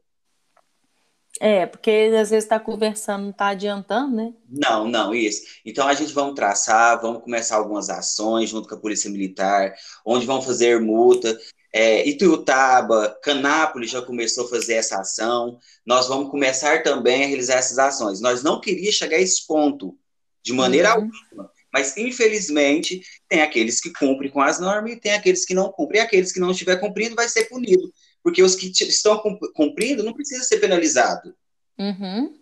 É, 1.44 1.66
porque 1.66 1.90
às 1.90 2.30
vezes 2.30 2.44
está 2.44 2.60
conversando, 2.60 3.24
não 3.24 3.32
está 3.32 3.48
adiantando, 3.48 4.16
né? 4.16 4.32
Não, 4.48 4.88
não, 4.88 5.12
isso. 5.12 5.42
Então 5.66 5.88
a 5.88 5.94
gente 5.96 6.14
vamos 6.14 6.36
traçar, 6.36 7.02
vamos 7.02 7.24
começar 7.24 7.56
algumas 7.56 7.90
ações 7.90 8.52
junto 8.52 8.70
com 8.70 8.76
a 8.76 8.80
Polícia 8.80 9.10
Militar, 9.10 9.74
onde 10.06 10.28
vão 10.28 10.40
fazer 10.40 10.80
multa. 10.80 11.36
É, 11.74 12.08
Ituiutaba, 12.08 13.18
Canápolis 13.24 13.90
já 13.90 14.04
começou 14.04 14.46
a 14.46 14.50
fazer 14.50 14.76
essa 14.76 15.00
ação. 15.00 15.58
Nós 15.84 16.08
vamos 16.08 16.30
começar 16.30 16.84
também 16.84 17.24
a 17.24 17.28
realizar 17.28 17.56
essas 17.56 17.80
ações. 17.80 18.22
Nós 18.22 18.44
não 18.44 18.62
queríamos 18.62 18.94
chegar 18.94 19.18
a 19.18 19.22
esse 19.22 19.48
ponto, 19.48 19.98
de 20.44 20.54
maneira 20.54 20.90
uhum. 20.90 21.10
alguma. 21.34 21.52
Mas, 21.74 21.98
infelizmente, 21.98 23.02
tem 23.28 23.42
aqueles 23.42 23.80
que 23.80 23.92
cumprem 23.94 24.30
com 24.30 24.42
as 24.42 24.60
normas 24.60 24.92
e 24.92 24.98
tem 24.98 25.14
aqueles 25.14 25.44
que 25.44 25.56
não 25.56 25.72
cumprem. 25.72 26.02
E 26.02 26.04
aqueles 26.04 26.32
que 26.32 26.40
não 26.40 26.52
estiver 26.52 26.76
cumprindo 26.80 27.16
vai 27.16 27.28
ser 27.28 27.46
punido 27.46 27.92
porque 28.24 28.44
os 28.44 28.56
que 28.56 28.68
estão 28.68 29.22
cumprindo 29.54 30.04
não 30.04 30.14
precisam 30.14 30.44
ser 30.44 30.60
penalizados. 30.60 31.34
Uhum. 31.78 32.40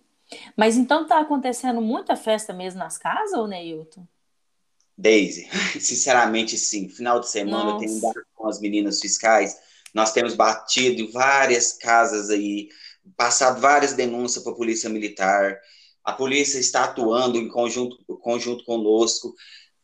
Mas 0.55 0.77
então 0.77 1.07
tá 1.07 1.19
acontecendo 1.19 1.81
muita 1.81 2.15
festa 2.15 2.53
mesmo 2.53 2.79
nas 2.79 2.97
casas, 2.97 3.33
ou 3.33 3.47
Neilton? 3.47 4.05
Daisy, 4.97 5.47
sinceramente 5.79 6.57
sim. 6.57 6.89
Final 6.89 7.19
de 7.19 7.29
semana 7.29 7.71
Nossa. 7.71 7.85
eu 7.85 7.87
tenho 7.87 8.01
dado 8.01 8.25
com 8.35 8.47
as 8.47 8.59
meninas 8.59 8.99
fiscais. 8.99 9.57
Nós 9.93 10.11
temos 10.11 10.35
batido 10.35 11.01
em 11.01 11.11
várias 11.11 11.73
casas 11.73 12.29
aí, 12.29 12.69
passado 13.15 13.59
várias 13.59 13.93
denúncias 13.93 14.43
para 14.43 14.53
a 14.53 14.55
Polícia 14.55 14.89
Militar. 14.89 15.57
A 16.03 16.13
polícia 16.13 16.59
está 16.59 16.83
atuando 16.83 17.37
em 17.37 17.47
conjunto, 17.47 17.97
conjunto 18.19 18.63
conosco 18.65 19.33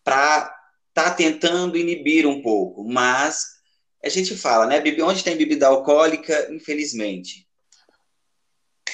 para 0.03 0.53
estar 0.89 1.09
tá 1.09 1.11
tentando 1.11 1.77
inibir 1.77 2.27
um 2.27 2.41
pouco, 2.41 2.83
mas 2.83 3.54
a 4.03 4.09
gente 4.09 4.35
fala, 4.35 4.65
né? 4.65 4.83
Onde 5.03 5.23
tem 5.23 5.37
bebida 5.37 5.67
alcoólica, 5.67 6.47
infelizmente. 6.51 7.47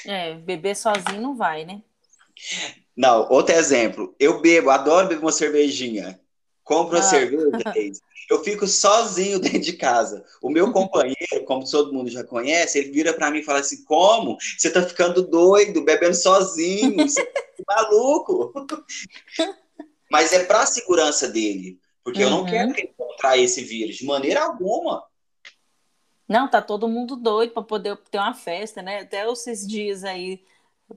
É, 0.06 0.34
beber 0.34 0.74
sozinho 0.74 1.20
não 1.20 1.36
vai, 1.36 1.64
né? 1.64 1.82
Não, 2.96 3.28
outro 3.30 3.54
exemplo. 3.54 4.14
Eu 4.18 4.40
bebo, 4.40 4.70
adoro 4.70 5.08
beber 5.08 5.22
uma 5.22 5.32
cervejinha. 5.32 6.20
Compro 6.64 6.96
ah. 6.96 7.00
a 7.00 7.02
cerveja, 7.02 7.50
eu 8.30 8.42
fico 8.42 8.66
sozinho 8.66 9.38
dentro 9.38 9.60
de 9.60 9.72
casa. 9.74 10.24
O 10.40 10.48
meu 10.48 10.70
companheiro, 10.72 11.44
como 11.46 11.68
todo 11.68 11.92
mundo 11.92 12.10
já 12.10 12.24
conhece, 12.24 12.78
ele 12.78 12.90
vira 12.90 13.12
para 13.12 13.30
mim 13.30 13.38
e 13.40 13.44
fala 13.44 13.60
assim: 13.60 13.84
Como? 13.84 14.36
Você 14.56 14.70
tá 14.70 14.82
ficando 14.82 15.22
doido, 15.22 15.84
bebendo 15.84 16.14
sozinho, 16.14 16.96
você 16.96 17.24
tá 17.24 17.42
maluco. 17.66 18.52
Mas 20.10 20.32
é 20.32 20.44
para 20.44 20.62
a 20.62 20.66
segurança 20.66 21.28
dele, 21.28 21.78
porque 22.04 22.20
uhum. 22.20 22.24
eu 22.24 22.30
não 22.30 22.40
uhum. 22.40 22.46
quero 22.46 22.72
que 22.72 22.80
ele 22.80 22.94
contraia 22.96 23.42
esse 23.42 23.62
vírus 23.62 23.96
de 23.96 24.06
maneira 24.06 24.44
alguma. 24.44 25.04
Não, 26.28 26.48
tá 26.48 26.62
todo 26.62 26.88
mundo 26.88 27.16
doido 27.16 27.52
para 27.52 27.62
poder 27.62 27.96
ter 28.10 28.18
uma 28.18 28.34
festa, 28.34 28.80
né? 28.80 29.00
Até 29.00 29.30
esses 29.30 29.66
dias 29.66 30.04
aí 30.04 30.42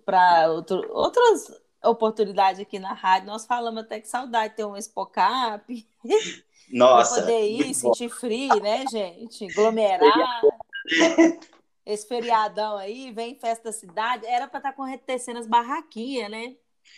para 0.06 0.50
outras 0.50 1.52
oportunidades 1.84 2.60
aqui 2.60 2.80
na 2.80 2.94
rádio, 2.94 3.28
nós 3.28 3.46
falamos 3.46 3.82
até 3.84 4.00
que 4.00 4.08
saudade 4.08 4.50
de 4.50 4.58
ter 4.58 4.66
um 4.66 4.76
Expocap. 4.76 5.88
Nossa. 6.72 7.22
poder 7.22 7.48
ir, 7.48 7.74
sentir 7.76 8.10
frio, 8.10 8.56
né, 8.56 8.86
gente? 8.90 9.46
Aglomerar. 9.52 10.42
Esse 11.86 12.08
feriadão 12.08 12.78
aí, 12.78 13.12
vem 13.12 13.38
festa 13.40 13.66
da 13.66 13.72
cidade, 13.72 14.26
era 14.26 14.48
para 14.48 14.58
estar 14.58 14.74
tá 14.74 14.84
acontecendo 14.84 15.38
as 15.38 15.46
barraquinhas, 15.46 16.32
né? 16.32 16.56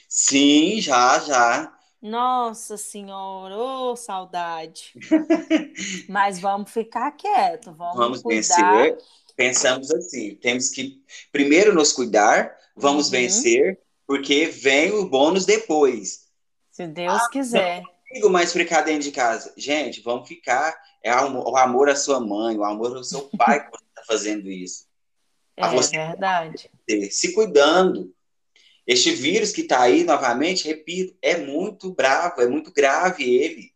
Sim, 0.08 0.80
já, 0.80 1.20
já. 1.20 1.77
Nossa 2.02 2.78
senhora, 2.78 3.56
ô 3.58 3.92
oh, 3.92 3.96
saudade. 3.96 4.94
Mas 6.08 6.40
vamos 6.40 6.72
ficar 6.72 7.12
quieto, 7.12 7.74
vamos, 7.74 7.98
vamos 7.98 8.22
cuidar. 8.22 8.84
vencer. 8.84 8.98
Pensamos 9.36 9.92
assim, 9.92 10.36
temos 10.36 10.70
que 10.70 11.02
primeiro 11.32 11.74
nos 11.74 11.94
cuidar, 11.94 12.56
vamos 12.76 13.06
uhum. 13.06 13.12
vencer, 13.12 13.80
porque 14.06 14.46
vem 14.46 14.92
o 14.92 15.08
bônus 15.08 15.46
depois. 15.46 16.28
Se 16.72 16.88
Deus 16.88 17.22
ah, 17.22 17.30
quiser. 17.32 17.82
Não 17.82 17.92
consigo 18.08 18.30
mais 18.30 18.54
ficar 18.54 18.82
dentro 18.82 19.04
de 19.04 19.12
casa. 19.12 19.54
Gente, 19.58 20.02
vamos 20.02 20.28
ficar. 20.28 20.76
É 21.04 21.16
o 21.16 21.58
amor 21.58 21.90
à 21.90 21.96
sua 21.96 22.20
mãe, 22.20 22.58
o 22.58 22.64
amor 22.64 22.96
ao 22.96 23.04
seu 23.04 23.30
pai 23.38 23.64
que 23.64 23.72
você 23.72 23.86
está 23.86 24.04
fazendo 24.06 24.50
isso. 24.50 24.86
É 25.56 25.68
verdade. 25.68 26.70
Se 27.10 27.34
cuidando. 27.34 28.14
Este 28.88 29.12
vírus 29.12 29.52
que 29.52 29.62
está 29.62 29.82
aí, 29.82 30.06
novamente, 30.06 30.66
repito, 30.66 31.14
é 31.22 31.38
muito 31.38 31.94
bravo, 31.94 32.42
é 32.42 32.48
muito 32.48 32.72
grave 32.72 33.24
ele. 33.24 33.74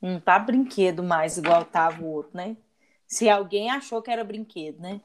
Não 0.00 0.18
tá 0.18 0.38
brinquedo 0.38 1.02
mais 1.02 1.36
igual 1.36 1.66
tava 1.66 2.02
o 2.02 2.06
outro, 2.06 2.34
né? 2.34 2.56
Se 3.06 3.28
alguém 3.28 3.70
achou 3.70 4.00
que 4.00 4.10
era 4.10 4.24
brinquedo, 4.24 4.80
né? 4.80 5.02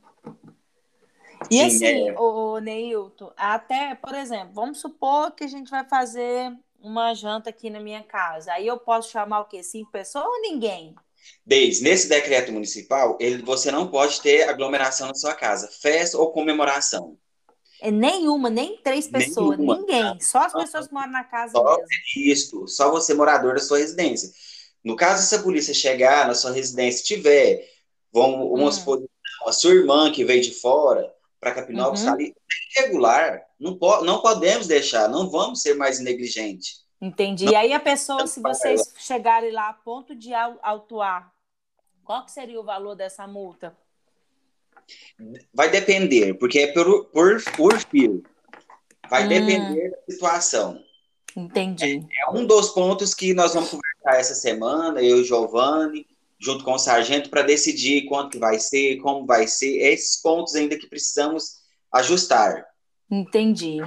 E 1.52 1.58
Sim, 1.58 1.66
assim, 1.66 2.10
é... 2.10 2.20
o 2.20 2.58
Neilton, 2.60 3.34
até, 3.36 3.96
por 3.96 4.16
exemplo, 4.16 4.54
vamos 4.54 4.80
supor 4.80 5.32
que 5.32 5.44
a 5.44 5.48
gente 5.48 5.70
vai 5.70 5.84
fazer 5.84 6.56
uma 6.80 7.14
janta 7.14 7.50
aqui 7.50 7.70
na 7.70 7.82
minha 7.82 8.04
casa. 8.04 8.54
Aí 8.54 8.68
eu 8.68 8.78
posso 8.78 9.12
chamar 9.12 9.42
o 9.42 9.46
quê? 9.46 9.62
Cinco 9.62 9.92
pessoas 9.92 10.26
ou 10.26 10.42
ninguém? 10.42 10.96
Desde 11.46 11.84
nesse 11.84 12.08
decreto 12.08 12.52
municipal, 12.52 13.18
ele, 13.20 13.42
você 13.42 13.72
não 13.72 13.90
pode 13.90 14.22
ter 14.22 14.48
aglomeração 14.48 15.08
na 15.08 15.16
sua 15.16 15.34
casa, 15.34 15.70
festa 15.82 16.18
ou 16.18 16.32
comemoração. 16.32 17.18
É 17.84 17.92
nenhuma, 17.92 18.50
nem 18.50 18.78
três 18.78 19.10
pessoas, 19.10 19.58
nenhuma. 19.58 19.78
ninguém. 19.78 20.18
Só 20.22 20.40
as 20.40 20.54
pessoas 20.54 20.88
que 20.88 20.94
moram 20.94 21.12
na 21.12 21.26
casa 21.26 21.52
só 21.52 21.64
mesmo. 21.64 21.88
Isso, 22.16 22.66
só 22.66 22.90
você 22.90 23.14
morador 23.14 23.56
da 23.56 23.60
sua 23.60 23.80
residência. 23.80 24.32
No 24.82 24.96
caso, 24.96 25.28
se 25.28 25.36
a 25.36 25.44
polícia 25.44 25.74
chegar 25.74 26.26
na 26.26 26.34
sua 26.34 26.54
residência 26.54 27.04
tiver, 27.04 27.70
vamos, 28.10 28.50
vamos 28.50 28.78
hum. 28.78 28.80
supor, 28.80 29.04
a 29.46 29.52
sua 29.52 29.74
irmã 29.74 30.10
que 30.14 30.24
veio 30.24 30.42
de 30.42 30.54
fora 30.54 31.14
para 31.42 31.54
Capinópolis, 31.54 32.04
uhum. 32.04 32.14
ali, 32.14 32.34
regular, 32.78 33.44
não, 33.60 33.78
po 33.78 34.02
não 34.02 34.22
podemos 34.22 34.66
deixar, 34.66 35.10
não 35.10 35.30
vamos 35.30 35.62
ser 35.62 35.74
mais 35.74 36.00
negligentes. 36.00 36.86
Entendi. 37.02 37.44
Não, 37.44 37.52
e 37.52 37.56
aí 37.58 37.74
a 37.74 37.82
pessoa, 37.82 38.26
se 38.28 38.40
vocês 38.40 38.94
chegarem 38.98 39.52
lá 39.52 39.68
a 39.68 39.74
ponto 39.74 40.16
de 40.16 40.34
autuar, 40.34 41.34
qual 42.06 42.24
que 42.24 42.32
seria 42.32 42.62
o 42.62 42.64
valor 42.64 42.96
dessa 42.96 43.28
multa? 43.28 43.78
Vai 45.54 45.70
depender, 45.70 46.34
porque 46.36 46.60
é 46.60 46.68
por, 46.68 47.06
por, 47.06 47.44
por 47.56 47.80
fio. 47.80 48.24
Vai 49.10 49.26
hum. 49.26 49.30
depender 49.30 49.92
da 49.92 49.98
situação. 50.12 50.84
Entendi. 51.36 52.06
É, 52.12 52.24
é, 52.24 52.32
um 52.32 52.46
dos 52.46 52.70
pontos 52.70 53.14
que 53.14 53.34
nós 53.34 53.54
vamos 53.54 53.70
conversar 53.70 54.20
essa 54.20 54.36
semana, 54.36 55.02
eu 55.02 55.18
e 55.18 55.22
o 55.22 55.24
Giovanni, 55.24 56.06
junto 56.40 56.64
com 56.64 56.74
o 56.74 56.80
sargento, 56.80 57.30
para 57.30 57.42
decidir 57.42 58.06
quanto 58.06 58.32
que 58.32 58.38
vai 58.38 58.60
ser, 58.60 58.98
como 58.98 59.26
vai 59.26 59.48
ser, 59.48 59.78
esses 59.78 60.22
pontos 60.22 60.56
ainda 60.56 60.78
que 60.78 60.88
precisamos 60.88 61.64
ajustar. 61.92 62.66
Entendi. 63.10 63.78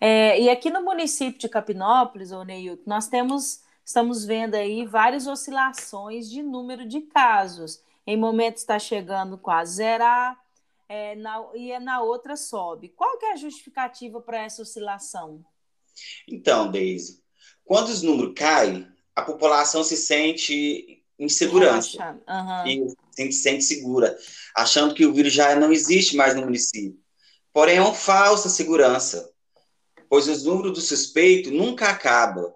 É, 0.00 0.40
e 0.40 0.50
aqui 0.50 0.70
no 0.70 0.82
município 0.82 1.38
de 1.38 1.48
Capinópolis, 1.48 2.32
ô 2.32 2.42
Neilton, 2.42 2.82
nós 2.86 3.08
temos, 3.08 3.60
estamos 3.84 4.24
vendo 4.24 4.54
aí 4.54 4.84
várias 4.84 5.26
oscilações 5.26 6.28
de 6.28 6.42
número 6.42 6.86
de 6.86 7.00
casos. 7.00 7.80
Em 8.06 8.16
momentos 8.16 8.62
está 8.62 8.78
chegando 8.78 9.38
quase 9.38 9.76
zerar, 9.76 10.38
é, 10.88 11.14
na, 11.16 11.42
e 11.54 11.72
é 11.72 11.80
na 11.80 12.02
outra 12.02 12.36
sobe. 12.36 12.90
Qual 12.90 13.18
que 13.18 13.26
é 13.26 13.32
a 13.32 13.36
justificativa 13.36 14.20
para 14.20 14.42
essa 14.42 14.62
oscilação? 14.62 15.44
Então, 16.28 16.70
Deise, 16.70 17.22
quando 17.64 17.88
os 17.88 18.02
números 18.02 18.34
caem, 18.36 18.86
a 19.14 19.22
população 19.22 19.82
se 19.82 19.96
sente 19.96 21.02
em 21.18 21.28
segurança. 21.28 22.20
Uhum. 22.28 22.94
E 23.16 23.30
se 23.30 23.40
sente 23.40 23.64
segura, 23.64 24.16
achando 24.54 24.94
que 24.94 25.06
o 25.06 25.12
vírus 25.12 25.32
já 25.32 25.54
não 25.54 25.72
existe 25.72 26.16
mais 26.16 26.34
no 26.34 26.42
município. 26.42 26.98
Porém, 27.52 27.76
é 27.76 27.80
uma 27.80 27.94
falsa 27.94 28.48
segurança, 28.48 29.30
pois 30.08 30.28
os 30.28 30.44
números 30.44 30.72
do 30.72 30.80
suspeito 30.80 31.50
nunca 31.50 31.88
acabam. 31.88 32.52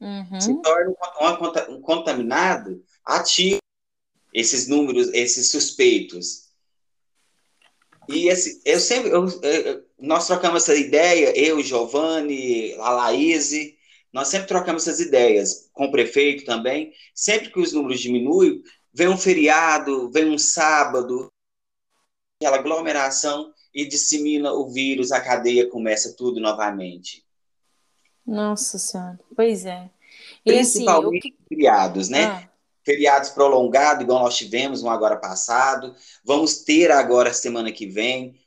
Uhum. 0.00 0.40
Se 0.40 0.62
torna 0.62 0.90
um, 0.90 1.74
um 1.74 1.80
contaminado 1.82 2.82
ativo 3.04 3.60
esses 4.38 4.68
números, 4.68 5.08
esses 5.12 5.50
suspeitos. 5.50 6.48
E 8.08 8.28
esse, 8.28 8.60
eu 8.64 8.78
sempre, 8.78 9.10
eu, 9.10 9.26
eu, 9.42 9.84
nós 9.98 10.28
trocamos 10.28 10.62
essa 10.62 10.78
ideia, 10.78 11.36
eu, 11.36 11.60
Giovanni, 11.60 12.72
a 12.74 12.90
Laís, 12.90 13.50
nós 14.12 14.28
sempre 14.28 14.46
trocamos 14.46 14.86
essas 14.86 15.00
ideias 15.00 15.68
com 15.72 15.86
o 15.86 15.90
prefeito 15.90 16.44
também. 16.44 16.92
Sempre 17.12 17.52
que 17.52 17.58
os 17.58 17.72
números 17.72 18.00
diminuem, 18.00 18.62
vem 18.94 19.08
um 19.08 19.18
feriado, 19.18 20.08
vem 20.10 20.30
um 20.30 20.38
sábado, 20.38 21.28
aquela 22.40 22.58
aglomeração 22.58 23.52
e 23.74 23.86
dissemina 23.86 24.52
o 24.52 24.70
vírus, 24.70 25.10
a 25.10 25.20
cadeia 25.20 25.68
começa 25.68 26.14
tudo 26.16 26.40
novamente. 26.40 27.26
Nossa 28.24 28.78
Senhora, 28.78 29.18
pois 29.34 29.66
é. 29.66 29.90
E 30.46 30.52
assim, 30.52 30.84
Principalmente 30.84 31.28
assim, 31.28 31.48
feriados, 31.48 32.08
né? 32.08 32.24
Ah. 32.24 32.47
Feriados 32.88 33.28
prolongados, 33.28 34.02
igual 34.02 34.20
nós 34.20 34.34
tivemos 34.34 34.82
um 34.82 34.88
agora 34.88 35.14
passado, 35.14 35.94
vamos 36.24 36.64
ter 36.64 36.90
agora 36.90 37.34
semana 37.34 37.70
que 37.70 37.86
vem. 37.86 38.40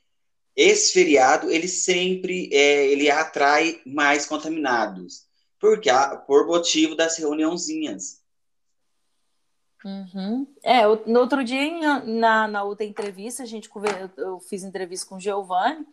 Esse 0.55 0.93
feriado, 0.93 1.51
ele 1.51 1.67
sempre 1.67 2.49
é, 2.51 2.87
ele 2.87 3.11
atrai 3.11 3.79
mais 3.85 4.25
contaminados, 4.25 5.27
porque 5.59 5.91
por 6.25 6.47
motivo 6.47 6.95
das 6.95 7.19
reuniãozinhas. 7.19 8.19
Uhum. 9.85 10.47
É, 10.63 10.85
eu, 10.85 11.03
no 11.05 11.19
outro 11.19 11.43
dia, 11.43 11.99
na, 12.03 12.47
na 12.47 12.63
outra 12.63 12.83
entrevista, 12.83 13.43
a 13.43 13.45
gente 13.45 13.69
eu 14.17 14.39
fiz 14.39 14.63
entrevista 14.63 15.05
com 15.05 15.17
o 15.17 15.19
Giovanni, 15.19 15.85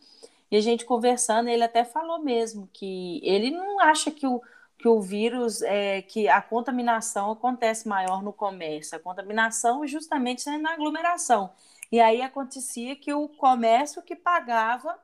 e 0.51 0.57
a 0.57 0.61
gente 0.63 0.87
conversando, 0.87 1.51
ele 1.51 1.65
até 1.65 1.85
falou 1.85 2.19
mesmo 2.19 2.67
que 2.73 3.21
ele 3.23 3.51
não 3.51 3.79
acha 3.79 4.11
que 4.11 4.27
o, 4.27 4.41
que 4.79 4.87
o 4.87 5.01
vírus, 5.01 5.61
é, 5.63 6.03
que 6.03 6.29
a 6.29 6.41
contaminação 6.41 7.33
acontece 7.33 7.89
maior 7.89 8.23
no 8.23 8.33
comércio. 8.33 8.97
A 8.97 9.01
contaminação 9.01 9.87
justamente 9.87 10.49
na 10.59 10.75
aglomeração. 10.75 11.51
E 11.91 12.01
aí 12.01 12.23
acontecia 12.23 12.95
que 12.95 13.13
o 13.13 13.29
comércio 13.29 14.03
que 14.03 14.15
pagava 14.15 14.97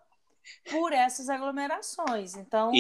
por 0.71 0.93
essas 0.93 1.29
aglomerações. 1.29 2.37
Então, 2.37 2.71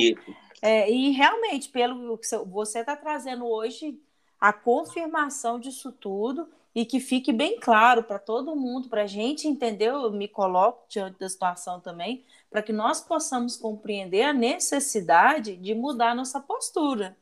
é, 0.62 0.90
e 0.90 1.10
realmente, 1.10 1.68
pelo 1.68 2.16
que 2.18 2.26
você 2.46 2.80
está 2.80 2.94
trazendo 2.94 3.46
hoje, 3.46 3.98
a 4.38 4.52
confirmação 4.52 5.58
disso 5.58 5.90
tudo 5.90 6.48
e 6.74 6.84
que 6.84 7.00
fique 7.00 7.32
bem 7.32 7.58
claro 7.58 8.02
para 8.02 8.18
todo 8.18 8.54
mundo, 8.56 8.88
para 8.88 9.02
a 9.02 9.06
gente 9.06 9.48
entender, 9.48 9.88
eu 9.88 10.12
me 10.12 10.28
coloco 10.28 10.84
diante 10.88 11.18
da 11.18 11.28
situação 11.28 11.80
também, 11.80 12.22
para 12.54 12.62
que 12.62 12.72
nós 12.72 13.00
possamos 13.00 13.56
compreender 13.56 14.22
a 14.22 14.32
necessidade 14.32 15.56
de 15.56 15.74
mudar 15.74 16.14
nossa 16.14 16.38
postura, 16.38 17.16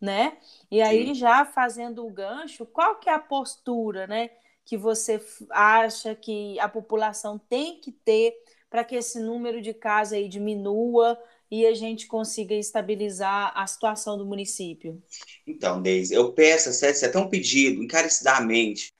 né? 0.00 0.38
E 0.70 0.80
aí, 0.80 1.08
Sim. 1.08 1.14
já 1.14 1.44
fazendo 1.44 2.06
o 2.06 2.10
gancho, 2.10 2.64
qual 2.64 2.98
que 2.98 3.10
é 3.10 3.12
a 3.12 3.18
postura, 3.18 4.06
né, 4.06 4.30
que 4.64 4.78
você 4.78 5.22
acha 5.50 6.14
que 6.14 6.58
a 6.58 6.70
população 6.70 7.38
tem 7.38 7.78
que 7.78 7.92
ter 7.92 8.32
para 8.70 8.82
que 8.82 8.96
esse 8.96 9.20
número 9.20 9.60
de 9.60 9.74
casos 9.74 10.14
aí 10.14 10.26
diminua 10.26 11.22
e 11.50 11.66
a 11.66 11.74
gente 11.74 12.06
consiga 12.06 12.54
estabilizar 12.54 13.52
a 13.54 13.66
situação 13.66 14.16
do 14.16 14.24
município? 14.24 15.02
Então, 15.46 15.82
Deise, 15.82 16.14
eu 16.14 16.32
peço, 16.32 16.70
é 16.82 16.88
até 16.88 17.18
um 17.18 17.28
pedido, 17.28 17.82
encarecidamente, 17.82 18.90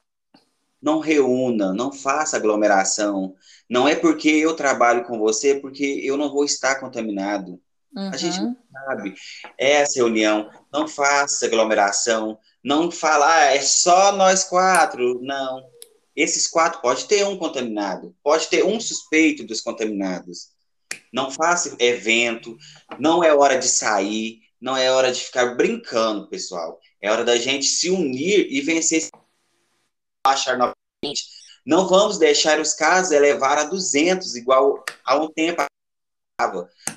não 0.82 0.98
reúna, 1.00 1.72
não 1.72 1.90
faça 1.90 2.36
aglomeração. 2.36 3.34
Não 3.68 3.86
é 3.86 3.94
porque 3.94 4.28
eu 4.28 4.54
trabalho 4.54 5.04
com 5.04 5.18
você, 5.18 5.56
porque 5.56 6.00
eu 6.02 6.16
não 6.16 6.30
vou 6.30 6.44
estar 6.44 6.76
contaminado. 6.76 7.60
Uhum. 7.94 8.08
A 8.08 8.16
gente 8.16 8.40
não 8.40 8.56
sabe. 8.72 9.14
Essa 9.58 9.98
reunião, 9.98 10.50
não 10.72 10.88
faça 10.88 11.46
aglomeração, 11.46 12.38
não 12.62 12.90
falar, 12.90 13.48
ah, 13.48 13.54
é 13.54 13.60
só 13.60 14.12
nós 14.12 14.44
quatro. 14.44 15.20
Não. 15.22 15.62
Esses 16.16 16.48
quatro 16.48 16.80
pode 16.80 17.04
ter 17.04 17.24
um 17.24 17.36
contaminado, 17.36 18.14
pode 18.22 18.48
ter 18.48 18.64
um 18.64 18.80
suspeito 18.80 19.44
dos 19.44 19.60
contaminados. 19.60 20.48
Não 21.12 21.30
faça 21.30 21.76
evento, 21.78 22.56
não 22.98 23.22
é 23.22 23.32
hora 23.34 23.58
de 23.58 23.68
sair, 23.68 24.40
não 24.60 24.76
é 24.76 24.90
hora 24.90 25.12
de 25.12 25.20
ficar 25.20 25.54
brincando, 25.54 26.28
pessoal. 26.28 26.80
É 27.00 27.10
hora 27.10 27.24
da 27.24 27.36
gente 27.36 27.66
se 27.66 27.90
unir 27.90 28.48
e 28.50 28.60
vencer 28.60 29.08
baixar 30.26 30.58
novamente. 30.58 30.77
Não 31.68 31.86
vamos 31.86 32.16
deixar 32.16 32.58
os 32.58 32.72
casos 32.72 33.12
elevar 33.12 33.58
a 33.58 33.64
200, 33.64 34.36
igual 34.36 34.82
a 35.04 35.18
um 35.18 35.30
tempo. 35.30 35.62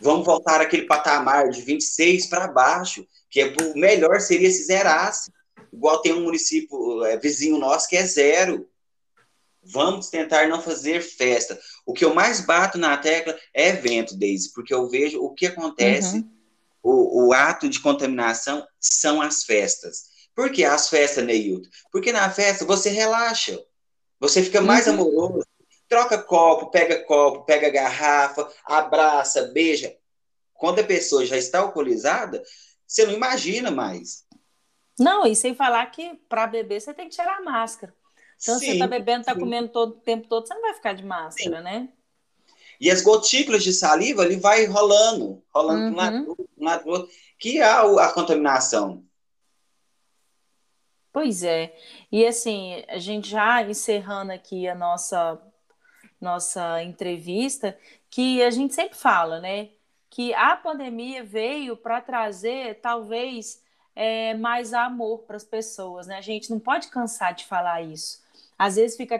Vamos 0.01 0.25
voltar 0.25 0.61
àquele 0.61 0.85
patamar 0.85 1.49
de 1.49 1.61
26 1.61 2.27
para 2.27 2.47
baixo, 2.47 3.05
que 3.29 3.41
é 3.41 3.53
o 3.61 3.77
melhor 3.77 4.21
seria 4.21 4.49
se 4.49 4.63
zerasse. 4.63 5.29
Igual 5.73 6.01
tem 6.01 6.13
um 6.13 6.23
município 6.23 7.03
é, 7.03 7.17
vizinho 7.17 7.57
nosso 7.57 7.89
que 7.89 7.97
é 7.97 8.05
zero. 8.05 8.65
Vamos 9.61 10.09
tentar 10.09 10.47
não 10.47 10.61
fazer 10.61 11.01
festa. 11.01 11.59
O 11.85 11.91
que 11.91 12.05
eu 12.05 12.15
mais 12.15 12.39
bato 12.39 12.77
na 12.77 12.95
tecla 12.95 13.37
é 13.53 13.67
evento, 13.67 14.17
Daisy, 14.17 14.53
porque 14.53 14.73
eu 14.73 14.87
vejo 14.87 15.21
o 15.21 15.33
que 15.33 15.47
acontece, 15.47 16.15
uhum. 16.15 16.31
o, 16.81 17.27
o 17.27 17.33
ato 17.33 17.67
de 17.67 17.81
contaminação 17.81 18.65
são 18.79 19.21
as 19.21 19.43
festas. 19.43 20.03
Por 20.33 20.49
que 20.49 20.63
as 20.63 20.87
festas, 20.87 21.25
Neilton? 21.25 21.69
Porque 21.91 22.13
na 22.13 22.29
festa 22.29 22.63
você 22.63 22.89
relaxa, 22.89 23.61
você 24.21 24.43
fica 24.43 24.61
mais 24.61 24.85
uhum. 24.85 24.93
amoroso, 24.93 25.47
troca 25.89 26.15
copo, 26.19 26.69
pega 26.69 27.03
copo, 27.03 27.43
pega 27.43 27.71
garrafa, 27.71 28.47
abraça, 28.63 29.47
beija. 29.47 29.97
Quando 30.53 30.79
a 30.79 30.83
pessoa 30.83 31.25
já 31.25 31.35
está 31.35 31.59
alcoolizada, 31.59 32.43
você 32.85 33.03
não 33.03 33.13
imagina 33.13 33.71
mais. 33.71 34.23
Não, 34.99 35.25
e 35.25 35.35
sem 35.35 35.55
falar 35.55 35.83
que 35.87 36.13
para 36.29 36.45
beber 36.45 36.79
você 36.79 36.93
tem 36.93 37.09
que 37.09 37.15
tirar 37.15 37.37
a 37.37 37.41
máscara. 37.41 37.91
Então, 38.39 38.59
sim, 38.59 38.67
você 38.67 38.71
está 38.73 38.87
bebendo, 38.87 39.21
está 39.21 39.33
comendo 39.33 39.69
todo 39.69 39.93
o 39.93 40.01
tempo 40.01 40.27
todo, 40.27 40.47
você 40.47 40.53
não 40.53 40.61
vai 40.61 40.75
ficar 40.75 40.93
de 40.93 41.03
máscara, 41.03 41.57
sim. 41.57 41.63
né? 41.63 41.89
E 42.79 42.91
as 42.91 43.01
gotículas 43.01 43.63
de 43.63 43.73
saliva 43.73 44.21
ali 44.21 44.35
vai 44.35 44.65
rolando, 44.65 45.43
rolando 45.53 45.85
uhum. 45.85 45.95
para 45.95 46.11
um 46.11 46.15
lado, 46.15 46.47
um 46.57 46.65
lado 46.65 47.09
que 47.39 47.59
é 47.59 47.63
a 47.63 48.11
contaminação. 48.13 49.03
Pois 51.11 51.43
é. 51.43 51.75
E 52.11 52.25
assim, 52.25 52.83
a 52.87 52.97
gente 52.97 53.29
já 53.29 53.61
encerrando 53.63 54.31
aqui 54.31 54.67
a 54.67 54.75
nossa 54.75 55.41
nossa 56.21 56.83
entrevista, 56.83 57.77
que 58.09 58.43
a 58.43 58.51
gente 58.51 58.75
sempre 58.75 58.95
fala, 58.97 59.39
né? 59.39 59.69
Que 60.09 60.33
a 60.35 60.55
pandemia 60.55 61.23
veio 61.23 61.75
para 61.75 61.99
trazer 61.99 62.79
talvez 62.79 63.63
é, 63.95 64.35
mais 64.35 64.73
amor 64.73 65.23
para 65.23 65.37
as 65.37 65.43
pessoas, 65.43 66.07
né? 66.07 66.17
A 66.17 66.21
gente 66.21 66.51
não 66.51 66.59
pode 66.59 66.89
cansar 66.89 67.33
de 67.33 67.45
falar 67.45 67.81
isso. 67.81 68.21
Às 68.57 68.75
vezes 68.75 68.95
fica, 68.95 69.19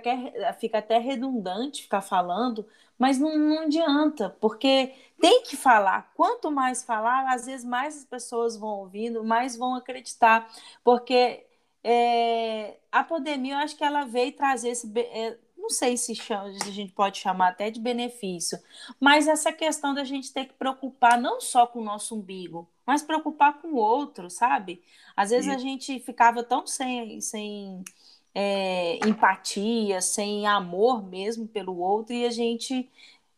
fica 0.60 0.78
até 0.78 1.00
redundante 1.00 1.84
ficar 1.84 2.02
falando, 2.02 2.68
mas 3.00 3.18
não, 3.18 3.36
não 3.38 3.60
adianta, 3.62 4.30
porque 4.40 4.94
tem 5.20 5.42
que 5.44 5.58
falar. 5.58 6.12
Quanto 6.16 6.52
mais 6.52 6.84
falar, 6.84 7.34
às 7.34 7.48
vezes 7.48 7.66
mais 7.66 7.98
as 7.98 8.06
pessoas 8.06 8.56
vão 8.56 8.80
ouvindo, 8.80 9.24
mais 9.24 9.58
vão 9.58 9.74
acreditar, 9.74 10.48
porque 10.84 11.44
é, 11.84 12.78
a 12.92 13.04
pandemia, 13.04 13.56
eu 13.56 13.60
acho 13.60 13.76
que 13.76 13.84
ela 13.84 14.06
veio 14.06 14.32
trazer 14.34 14.70
esse. 14.70 14.92
É, 14.98 15.38
não 15.58 15.70
sei 15.70 15.96
se, 15.96 16.16
chama, 16.16 16.52
se 16.54 16.70
a 16.70 16.72
gente 16.72 16.92
pode 16.92 17.20
chamar 17.20 17.50
até 17.50 17.70
de 17.70 17.80
benefício, 17.80 18.60
mas 19.00 19.28
essa 19.28 19.54
questão 19.54 19.94
da 19.94 20.04
gente 20.04 20.34
ter 20.34 20.46
que 20.46 20.54
preocupar 20.54 21.22
não 21.22 21.40
só 21.40 21.68
com 21.68 21.80
o 21.80 21.84
nosso 21.84 22.16
umbigo, 22.16 22.68
mas 22.86 23.04
preocupar 23.04 23.62
com 23.62 23.70
o 23.70 23.76
outro, 23.76 24.30
sabe? 24.30 24.82
Às 25.16 25.30
vezes 25.30 25.54
a 25.54 25.58
gente 25.58 26.00
ficava 26.00 26.44
tão 26.44 26.66
sem, 26.66 27.22
sem 27.22 27.84
é, 28.34 28.98
empatia, 29.08 30.02
sem 30.02 30.48
amor 30.48 31.04
mesmo 31.04 31.48
pelo 31.48 31.78
outro, 31.78 32.14
e 32.14 32.26
a 32.26 32.32
gente 32.32 32.90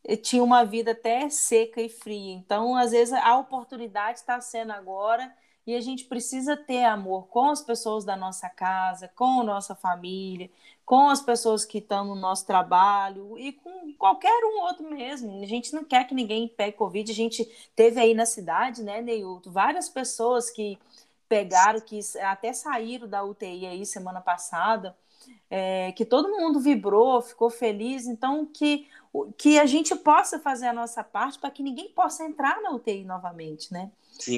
eh, 0.06 0.16
tinha 0.16 0.44
uma 0.44 0.64
vida 0.64 0.92
até 0.92 1.30
seca 1.30 1.82
e 1.82 1.90
fria. 1.90 2.34
Então, 2.36 2.76
às 2.76 2.92
vezes, 2.92 3.14
a 3.14 3.38
oportunidade 3.38 4.20
está 4.20 4.40
sendo 4.42 4.72
agora 4.72 5.32
e 5.66 5.76
a 5.76 5.82
gente 5.82 6.06
precisa 6.06 6.58
ter 6.58 6.84
amor 6.84 7.28
com 7.28 7.50
as 7.50 7.62
pessoas 7.62 8.04
da 8.04 8.16
nossa 8.16 8.50
casa, 8.50 9.10
com 9.16 9.42
a 9.42 9.44
nossa 9.44 9.74
família, 9.74 10.50
com 10.86 11.10
as 11.10 11.22
pessoas 11.22 11.64
que 11.64 11.78
estão 11.78 12.06
no 12.06 12.16
nosso 12.16 12.46
trabalho 12.46 13.38
e 13.38 13.54
com 13.54 13.94
qualquer 13.94 14.44
um 14.44 14.62
outro 14.64 14.90
mesmo. 14.90 15.42
A 15.42 15.46
gente 15.46 15.74
não 15.74 15.84
quer 15.84 16.06
que 16.06 16.14
ninguém 16.14 16.48
pegue 16.48 16.78
Covid. 16.78 17.10
A 17.10 17.16
gente 17.16 17.50
teve 17.76 18.00
aí 18.00 18.14
na 18.14 18.26
cidade, 18.26 18.84
né, 18.84 19.02
Neilton, 19.02 19.50
várias 19.50 19.88
pessoas 19.88 20.50
que 20.50 20.78
pegaram, 21.30 21.80
que 21.80 22.00
até 22.22 22.52
saíram 22.52 23.08
da 23.08 23.24
UTI 23.24 23.66
aí 23.66 23.86
semana 23.86 24.20
passada, 24.20 24.96
é, 25.50 25.92
que 25.94 26.06
todo 26.06 26.30
mundo 26.30 26.60
vibrou, 26.60 27.22
ficou 27.22 27.50
feliz. 27.50 28.06
Então, 28.06 28.46
que, 28.46 28.88
que 29.38 29.58
a 29.58 29.66
gente 29.66 29.96
possa 29.96 30.38
fazer 30.40 30.68
a 30.68 30.74
nossa 30.74 31.04
parte 31.04 31.40
para 31.40 31.50
que 31.50 31.64
ninguém 31.64 31.90
possa 31.90 32.26
entrar 32.26 32.62
na 32.62 32.72
UTI 32.72 33.06
novamente, 33.06 33.72
né? 33.72 33.90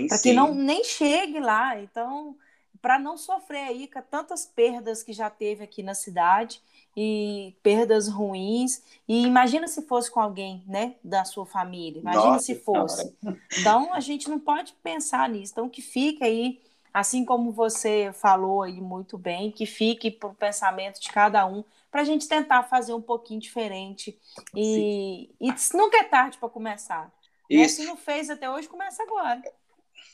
Para 0.07 0.19
que 0.19 0.33
não 0.33 0.53
nem 0.53 0.83
chegue 0.83 1.39
lá. 1.39 1.79
Então, 1.79 2.35
para 2.81 2.99
não 2.99 3.17
sofrer 3.17 3.67
aí 3.67 3.87
com 3.87 4.01
tantas 4.01 4.45
perdas 4.45 5.01
que 5.01 5.11
já 5.11 5.29
teve 5.29 5.63
aqui 5.63 5.81
na 5.81 5.95
cidade 5.95 6.61
e 6.95 7.55
perdas 7.63 8.07
ruins. 8.07 8.81
E 9.07 9.25
imagina 9.25 9.67
se 9.67 9.81
fosse 9.81 10.09
com 10.09 10.19
alguém, 10.19 10.63
né, 10.67 10.95
da 11.03 11.25
sua 11.25 11.45
família. 11.45 11.99
Imagina 11.99 12.33
Nossa, 12.33 12.45
se 12.45 12.55
fosse. 12.55 13.11
Cara. 13.23 13.37
Então, 13.59 13.93
a 13.93 13.99
gente 13.99 14.29
não 14.29 14.39
pode 14.39 14.73
pensar 14.83 15.27
nisso. 15.29 15.51
Então, 15.51 15.67
que 15.67 15.81
fica 15.81 16.25
aí, 16.25 16.61
assim 16.93 17.25
como 17.25 17.51
você 17.51 18.11
falou 18.13 18.61
aí 18.61 18.79
muito 18.79 19.17
bem, 19.17 19.51
que 19.51 19.65
fique 19.65 20.11
para 20.11 20.29
o 20.29 20.35
pensamento 20.35 21.01
de 21.01 21.09
cada 21.11 21.45
um, 21.45 21.63
para 21.89 22.01
a 22.01 22.05
gente 22.05 22.27
tentar 22.27 22.63
fazer 22.63 22.93
um 22.93 23.01
pouquinho 23.01 23.39
diferente. 23.39 24.15
E, 24.55 25.29
e 25.41 25.47
nunca 25.73 25.97
é 25.97 26.03
tarde 26.03 26.37
para 26.37 26.49
começar. 26.49 27.05
Né? 27.49 27.63
Isso. 27.63 27.77
Se 27.77 27.85
não 27.85 27.97
fez 27.97 28.29
até 28.29 28.49
hoje, 28.49 28.67
começa 28.67 29.01
agora. 29.03 29.41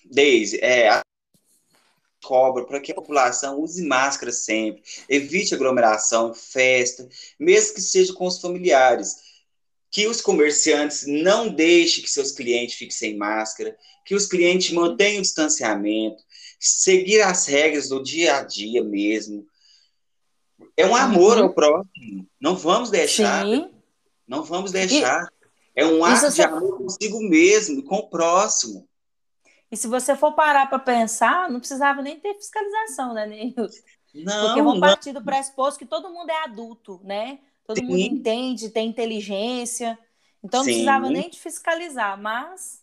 Deise, 0.05 0.59
é, 0.61 1.01
cobra 2.23 2.65
para 2.65 2.79
que 2.79 2.91
a 2.91 2.95
população 2.95 3.59
use 3.59 3.85
máscara 3.85 4.31
sempre, 4.31 4.81
evite 5.09 5.53
aglomeração, 5.53 6.33
festa, 6.33 7.07
mesmo 7.39 7.75
que 7.75 7.81
seja 7.81 8.13
com 8.13 8.25
os 8.25 8.39
familiares. 8.39 9.31
Que 9.89 10.07
os 10.07 10.21
comerciantes 10.21 11.05
não 11.05 11.49
deixem 11.49 12.01
que 12.01 12.09
seus 12.09 12.31
clientes 12.31 12.75
fiquem 12.75 12.95
sem 12.95 13.17
máscara, 13.17 13.75
que 14.05 14.15
os 14.15 14.25
clientes 14.25 14.71
mantenham 14.71 15.19
o 15.19 15.21
distanciamento, 15.21 16.23
seguir 16.57 17.21
as 17.21 17.45
regras 17.45 17.89
do 17.89 18.01
dia 18.01 18.37
a 18.37 18.43
dia 18.43 18.81
mesmo. 18.83 19.45
É 20.77 20.85
um 20.85 20.95
amor 20.95 21.37
uhum. 21.37 21.43
ao 21.43 21.53
próximo. 21.53 22.27
Não 22.39 22.55
vamos 22.55 22.89
deixar. 22.89 23.45
Sim. 23.45 23.69
Não 24.25 24.43
vamos 24.43 24.71
deixar. 24.71 25.27
E... 25.75 25.81
É 25.81 25.85
um 25.85 26.03
ato 26.05 26.31
de 26.31 26.41
amor 26.41 26.77
consigo 26.77 27.21
mesmo 27.21 27.83
com 27.83 27.95
o 27.95 28.09
próximo. 28.09 28.87
E 29.71 29.77
se 29.77 29.87
você 29.87 30.15
for 30.15 30.33
parar 30.33 30.67
para 30.67 30.79
pensar, 30.79 31.49
não 31.49 31.59
precisava 31.59 32.01
nem 32.01 32.19
ter 32.19 32.33
fiscalização, 32.35 33.13
né, 33.13 33.25
Neilton? 33.25 33.67
Não, 34.13 34.47
Porque 34.47 34.61
vão 34.61 34.79
partir 34.79 35.13
do 35.13 35.23
pressuposto 35.23 35.79
que 35.79 35.85
todo 35.85 36.11
mundo 36.11 36.29
é 36.29 36.43
adulto, 36.43 36.99
né? 37.03 37.39
Todo 37.65 37.77
Sim. 37.77 37.85
mundo 37.85 37.99
entende, 37.99 38.69
tem 38.69 38.89
inteligência. 38.89 39.97
Então 40.43 40.59
não 40.59 40.65
Sim. 40.65 40.71
precisava 40.71 41.09
nem 41.09 41.29
de 41.29 41.39
fiscalizar, 41.39 42.21
mas. 42.21 42.81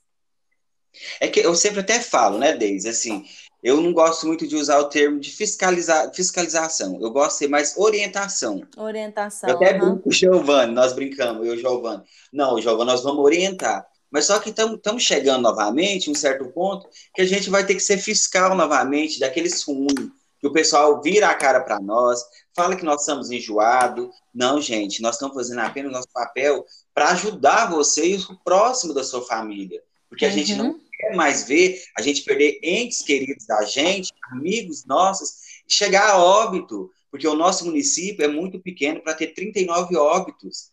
É 1.21 1.29
que 1.29 1.41
eu 1.41 1.55
sempre 1.55 1.81
até 1.81 2.01
falo, 2.01 2.39
né, 2.39 2.57
Deise, 2.57 2.89
assim, 2.89 3.27
eu 3.63 3.81
não 3.81 3.93
gosto 3.93 4.27
muito 4.27 4.47
de 4.47 4.57
usar 4.57 4.79
o 4.79 4.89
termo 4.89 5.21
de 5.21 5.31
fiscalizar, 5.31 6.13
fiscalização. 6.15 6.99
Eu 7.01 7.11
gosto 7.11 7.33
de 7.33 7.39
ser 7.39 7.49
mais 7.49 7.77
orientação. 7.77 8.63
Orientação. 8.77 9.51
Eu 9.51 9.57
até 9.57 9.73
uhum. 9.73 9.79
brinco 9.79 10.03
com 10.05 10.09
o 10.09 10.13
Giovanni, 10.13 10.73
nós 10.73 10.93
brincamos, 10.95 11.47
eu 11.47 11.55
e 11.55 11.59
o 11.59 11.61
Giovanni. 11.61 12.05
Não, 12.33 12.61
Giovanni, 12.61 12.91
nós 12.91 13.03
vamos 13.03 13.23
orientar. 13.23 13.87
Mas 14.11 14.27
só 14.27 14.39
que 14.39 14.51
estamos 14.51 15.03
chegando 15.03 15.43
novamente, 15.43 16.11
um 16.11 16.15
certo 16.15 16.47
ponto, 16.51 16.89
que 17.15 17.23
a 17.23 17.27
gente 17.27 17.51
vai 17.51 17.65
ter 17.67 17.75
que 17.75 17.81
ser 17.81 17.99
fiscal 17.99 18.55
novamente 18.55 19.21
daqueles 19.21 19.63
ruins, 19.63 20.11
que 20.41 20.47
o 20.47 20.53
pessoal 20.53 21.03
vira 21.03 21.29
a 21.29 21.35
cara 21.35 21.61
para 21.61 21.81
nós, 21.81 22.23
fala 22.55 22.77
que 22.77 22.85
nós 22.85 23.01
estamos 23.01 23.31
enjoados. 23.31 24.09
Não, 24.35 24.61
gente, 24.61 25.03
nós 25.03 25.17
estamos 25.17 25.35
fazendo 25.35 25.61
apenas 25.61 25.91
o 25.91 25.95
nosso 25.95 26.09
papel 26.13 26.65
para 26.95 27.11
ajudar 27.11 27.71
você 27.71 28.09
e 28.09 28.17
o 28.17 28.37
próximo 28.45 28.95
da 28.95 29.05
sua 29.05 29.23
família. 29.27 29.83
Porque 30.09 30.25
a 30.25 30.29
uhum. 30.29 30.35
gente 30.35 30.55
não 30.55 30.81
quer 30.97 31.15
mais 31.15 31.47
ver 31.47 31.83
a 31.97 32.03
gente 32.03 32.23
perder 32.23 32.59
entes 32.63 33.03
queridos 33.03 33.47
da 33.47 33.63
gente, 33.65 34.13
amigos 34.33 34.85
nossos, 34.85 35.35
chegar 35.69 36.09
a 36.09 36.19
óbito. 36.19 36.91
Porque 37.11 37.27
o 37.27 37.35
nosso 37.35 37.65
município 37.65 38.25
é 38.25 38.29
muito 38.29 38.61
pequeno 38.61 39.01
para 39.03 39.15
ter 39.15 39.29
39 39.29 39.97
óbitos. 39.97 40.71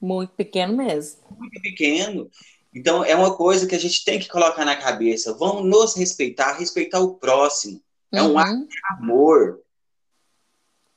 Muito 0.00 0.34
pequeno 0.34 0.76
mesmo. 0.76 1.20
Muito 1.38 1.60
pequeno. 1.62 2.30
Então, 2.76 3.02
é 3.02 3.16
uma 3.16 3.34
coisa 3.34 3.66
que 3.66 3.74
a 3.74 3.78
gente 3.78 4.04
tem 4.04 4.18
que 4.18 4.28
colocar 4.28 4.62
na 4.62 4.76
cabeça. 4.76 5.32
Vamos 5.32 5.64
nos 5.64 5.96
respeitar, 5.96 6.52
respeitar 6.52 7.00
o 7.00 7.14
próximo. 7.14 7.80
É 8.12 8.22
um 8.22 8.32
uhum. 8.32 8.38
ato 8.38 8.68
de 8.68 8.78
amor. 8.90 9.62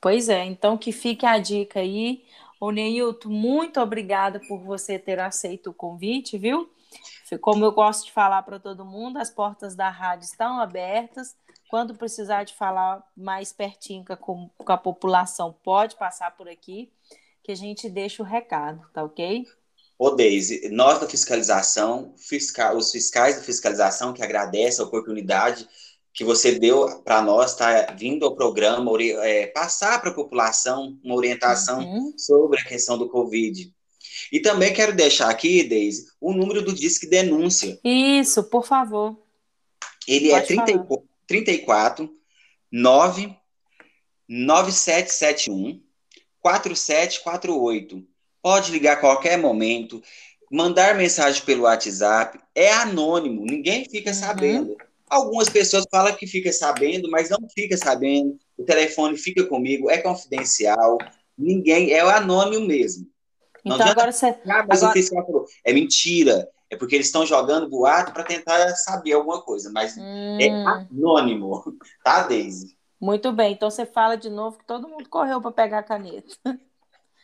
Pois 0.01 0.27
é, 0.27 0.43
então 0.43 0.77
que 0.77 0.91
fique 0.91 1.25
a 1.25 1.39
dica 1.39 1.80
aí. 1.80 2.25
O 2.59 2.69
Neilton, 2.69 3.30
muito 3.30 3.80
obrigada 3.80 4.41
por 4.45 4.59
você 4.59 4.99
ter 4.99 5.21
aceito 5.21 5.69
o 5.69 5.73
convite, 5.73 6.38
viu? 6.38 6.69
Como 7.39 7.63
eu 7.63 7.71
gosto 7.71 8.07
de 8.07 8.11
falar 8.11 8.43
para 8.43 8.59
todo 8.59 8.84
mundo, 8.84 9.15
as 9.15 9.30
portas 9.30 9.73
da 9.73 9.89
rádio 9.89 10.25
estão 10.25 10.59
abertas. 10.59 11.34
Quando 11.69 11.95
precisar 11.95 12.43
de 12.43 12.55
falar 12.55 13.01
mais 13.15 13.53
pertinho 13.53 14.03
com 14.19 14.49
a 14.65 14.77
população, 14.77 15.55
pode 15.63 15.95
passar 15.95 16.36
por 16.36 16.49
aqui, 16.49 16.91
que 17.41 17.53
a 17.53 17.55
gente 17.55 17.89
deixa 17.89 18.21
o 18.21 18.25
recado, 18.25 18.86
tá 18.91 19.01
ok? 19.01 19.45
Ô, 20.00 20.12
Deise, 20.12 20.70
nós 20.70 20.97
da 20.97 21.10
fiscalização, 21.10 22.14
fiscal, 22.18 22.78
os 22.78 22.89
fiscais 22.89 23.36
da 23.36 23.43
fiscalização 23.43 24.14
que 24.14 24.24
agradecem 24.24 24.82
a 24.82 24.88
oportunidade 24.88 25.68
que 26.14 26.24
você 26.24 26.58
deu 26.58 27.02
para 27.02 27.22
nós, 27.22 27.54
tá 27.54 27.93
vindo 27.97 28.26
ao 28.26 28.34
programa, 28.34 28.89
é, 29.02 29.47
passar 29.47 30.00
para 30.00 30.12
a 30.12 30.14
população 30.14 30.97
uma 31.04 31.16
orientação 31.16 31.82
uhum. 31.82 32.14
sobre 32.18 32.62
a 32.62 32.64
questão 32.64 32.97
do 32.97 33.10
Covid. 33.10 33.74
E 34.32 34.39
também 34.39 34.74
quero 34.74 34.95
deixar 34.95 35.30
aqui, 35.30 35.64
Deise, 35.64 36.08
o 36.20 36.32
número 36.34 36.62
do 36.62 36.74
Disque 36.74 37.06
Denúncia. 37.06 37.78
Isso, 37.84 38.41
por 38.43 38.66
favor. 38.66 39.18
Ele 40.08 40.32
é 40.32 40.39
Pode 40.39 40.54
é 40.54 40.66
30, 40.66 41.04
34 41.28 42.10
9 42.72 43.36
9771 44.30 45.84
4748. 46.39 48.09
Pode 48.41 48.71
ligar 48.71 48.93
a 48.93 48.99
qualquer 48.99 49.37
momento, 49.37 50.01
mandar 50.51 50.95
mensagem 50.95 51.43
pelo 51.43 51.63
WhatsApp, 51.63 52.39
é 52.55 52.71
anônimo, 52.71 53.45
ninguém 53.45 53.85
fica 53.85 54.09
uhum. 54.09 54.15
sabendo. 54.15 54.77
Algumas 55.09 55.49
pessoas 55.49 55.85
falam 55.89 56.15
que 56.15 56.27
fica 56.27 56.51
sabendo, 56.53 57.09
mas 57.09 57.29
não 57.29 57.39
fica 57.53 57.75
sabendo. 57.75 58.37
O 58.57 58.63
telefone 58.63 59.17
fica 59.17 59.45
comigo, 59.45 59.89
é 59.89 59.97
confidencial, 59.97 60.97
ninguém, 61.37 61.91
é 61.91 62.01
anônimo 62.01 62.65
mesmo. 62.65 63.07
Então 63.65 63.87
agora 63.87 64.11
você. 64.11 64.27
Ah, 64.47 64.65
mas 64.67 64.83
agora... 64.83 64.91
o 64.91 65.01
fiscal 65.01 65.25
falou, 65.25 65.45
é 65.65 65.73
mentira. 65.73 66.47
É 66.71 66.75
porque 66.75 66.95
eles 66.95 67.07
estão 67.07 67.25
jogando 67.25 67.67
boato 67.67 68.13
para 68.13 68.23
tentar 68.23 68.69
saber 68.75 69.13
alguma 69.13 69.41
coisa, 69.41 69.71
mas 69.71 69.97
é 69.97 70.01
hum. 70.01 70.37
é 70.39 70.49
anônimo, 70.49 71.63
tá, 72.03 72.27
Deise? 72.27 72.77
Muito 73.01 73.31
bem, 73.31 73.53
então 73.53 73.71
você 73.71 73.85
fala 73.85 74.15
de 74.15 74.29
novo 74.29 74.59
que 74.59 74.65
todo 74.65 74.87
mundo 74.87 75.09
correu 75.09 75.41
para 75.41 75.51
pegar 75.51 75.79
a 75.79 75.83
caneta. 75.83 76.35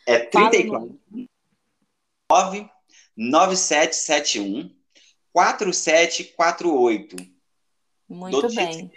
É 0.06 0.20
34 0.20 0.99
9 2.32 2.70
9771 3.16 4.76
4748. 5.32 7.16
Muito 8.08 8.53
bem. 8.53 8.91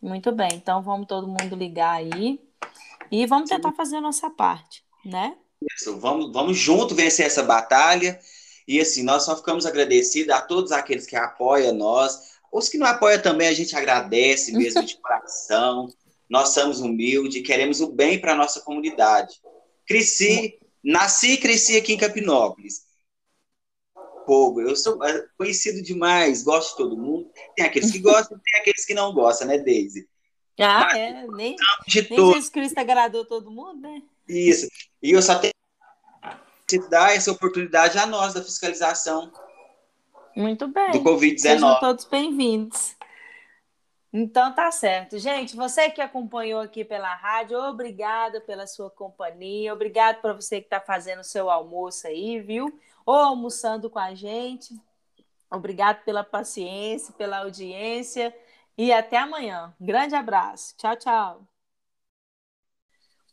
Muito 0.00 0.32
bem, 0.32 0.48
então 0.52 0.82
vamos 0.82 1.06
todo 1.06 1.26
mundo 1.26 1.56
ligar 1.56 1.92
aí 1.92 2.40
e 3.10 3.26
vamos 3.26 3.48
tentar 3.48 3.72
fazer 3.72 3.96
a 3.96 4.00
nossa 4.00 4.28
parte, 4.30 4.84
né? 5.04 5.36
Isso, 5.74 5.98
vamos, 5.98 6.32
vamos 6.32 6.56
junto 6.56 6.94
vencer 6.94 7.26
essa 7.26 7.42
batalha. 7.42 8.20
E 8.68 8.80
assim, 8.80 9.02
nós 9.02 9.24
só 9.24 9.36
ficamos 9.36 9.64
agradecidos 9.64 10.34
a 10.34 10.40
todos 10.40 10.72
aqueles 10.72 11.06
que 11.06 11.16
apoiam 11.16 11.72
nós. 11.72 12.36
Os 12.52 12.68
que 12.68 12.78
não 12.78 12.86
apoiam 12.86 13.20
também, 13.22 13.48
a 13.48 13.54
gente 13.54 13.74
agradece 13.74 14.52
mesmo 14.52 14.84
de 14.84 14.96
coração. 14.98 15.88
Nós 16.28 16.50
somos 16.50 16.80
humildes, 16.80 17.46
queremos 17.46 17.80
o 17.80 17.92
bem 17.92 18.20
para 18.20 18.32
a 18.32 18.36
nossa 18.36 18.60
comunidade. 18.60 19.40
Cresci, 19.86 20.58
nasci 20.82 21.32
e 21.32 21.38
cresci 21.38 21.76
aqui 21.76 21.92
em 21.92 21.98
Capinópolis. 21.98 22.84
Povo, 24.26 24.60
eu 24.60 24.74
sou 24.74 25.02
é, 25.04 25.24
conhecido 25.38 25.80
demais, 25.80 26.42
gosto 26.42 26.70
de 26.72 26.76
todo 26.78 26.96
mundo. 26.96 27.30
Tem 27.54 27.64
aqueles 27.64 27.92
que 27.92 28.00
gostam, 28.00 28.40
tem 28.44 28.60
aqueles 28.60 28.84
que 28.84 28.92
não 28.92 29.12
gostam, 29.12 29.46
né, 29.46 29.58
Deise? 29.58 30.08
Ah, 30.58 30.80
Mas, 30.80 30.98
é, 30.98 31.26
nem, 31.28 31.54
de 31.86 32.00
nem 32.00 32.16
todo. 32.16 32.32
Jesus 32.32 32.48
Cristo 32.48 32.78
agradou 32.78 33.24
todo 33.24 33.50
mundo, 33.50 33.80
né? 33.82 34.02
Isso. 34.28 34.66
E 35.00 35.12
eu 35.12 35.22
só 35.22 35.38
tenho 35.38 35.52
que 36.66 36.78
dar 36.88 37.14
essa 37.14 37.30
oportunidade 37.30 37.96
a 37.98 38.06
nós 38.06 38.34
da 38.34 38.42
fiscalização. 38.42 39.30
Muito 40.34 40.66
bem. 40.66 40.90
Do 40.90 41.02
Covid-19. 41.02 41.38
Sejam 41.38 41.80
todos 41.80 42.04
bem-vindos. 42.06 42.95
Então 44.18 44.50
tá 44.54 44.70
certo. 44.70 45.18
Gente, 45.18 45.54
você 45.54 45.90
que 45.90 46.00
acompanhou 46.00 46.62
aqui 46.62 46.82
pela 46.82 47.14
rádio, 47.14 47.58
obrigada 47.58 48.40
pela 48.40 48.66
sua 48.66 48.90
companhia, 48.90 49.74
obrigado 49.74 50.22
para 50.22 50.32
você 50.32 50.58
que 50.58 50.68
está 50.68 50.80
fazendo 50.80 51.20
o 51.20 51.24
seu 51.24 51.50
almoço 51.50 52.06
aí, 52.06 52.40
viu? 52.40 52.80
Ou 53.04 53.14
almoçando 53.14 53.90
com 53.90 53.98
a 53.98 54.14
gente. 54.14 54.74
Obrigado 55.50 56.02
pela 56.02 56.24
paciência, 56.24 57.12
pela 57.12 57.40
audiência 57.40 58.34
e 58.78 58.90
até 58.90 59.18
amanhã. 59.18 59.74
Grande 59.78 60.14
abraço. 60.14 60.74
Tchau, 60.78 60.96
tchau. 60.96 61.46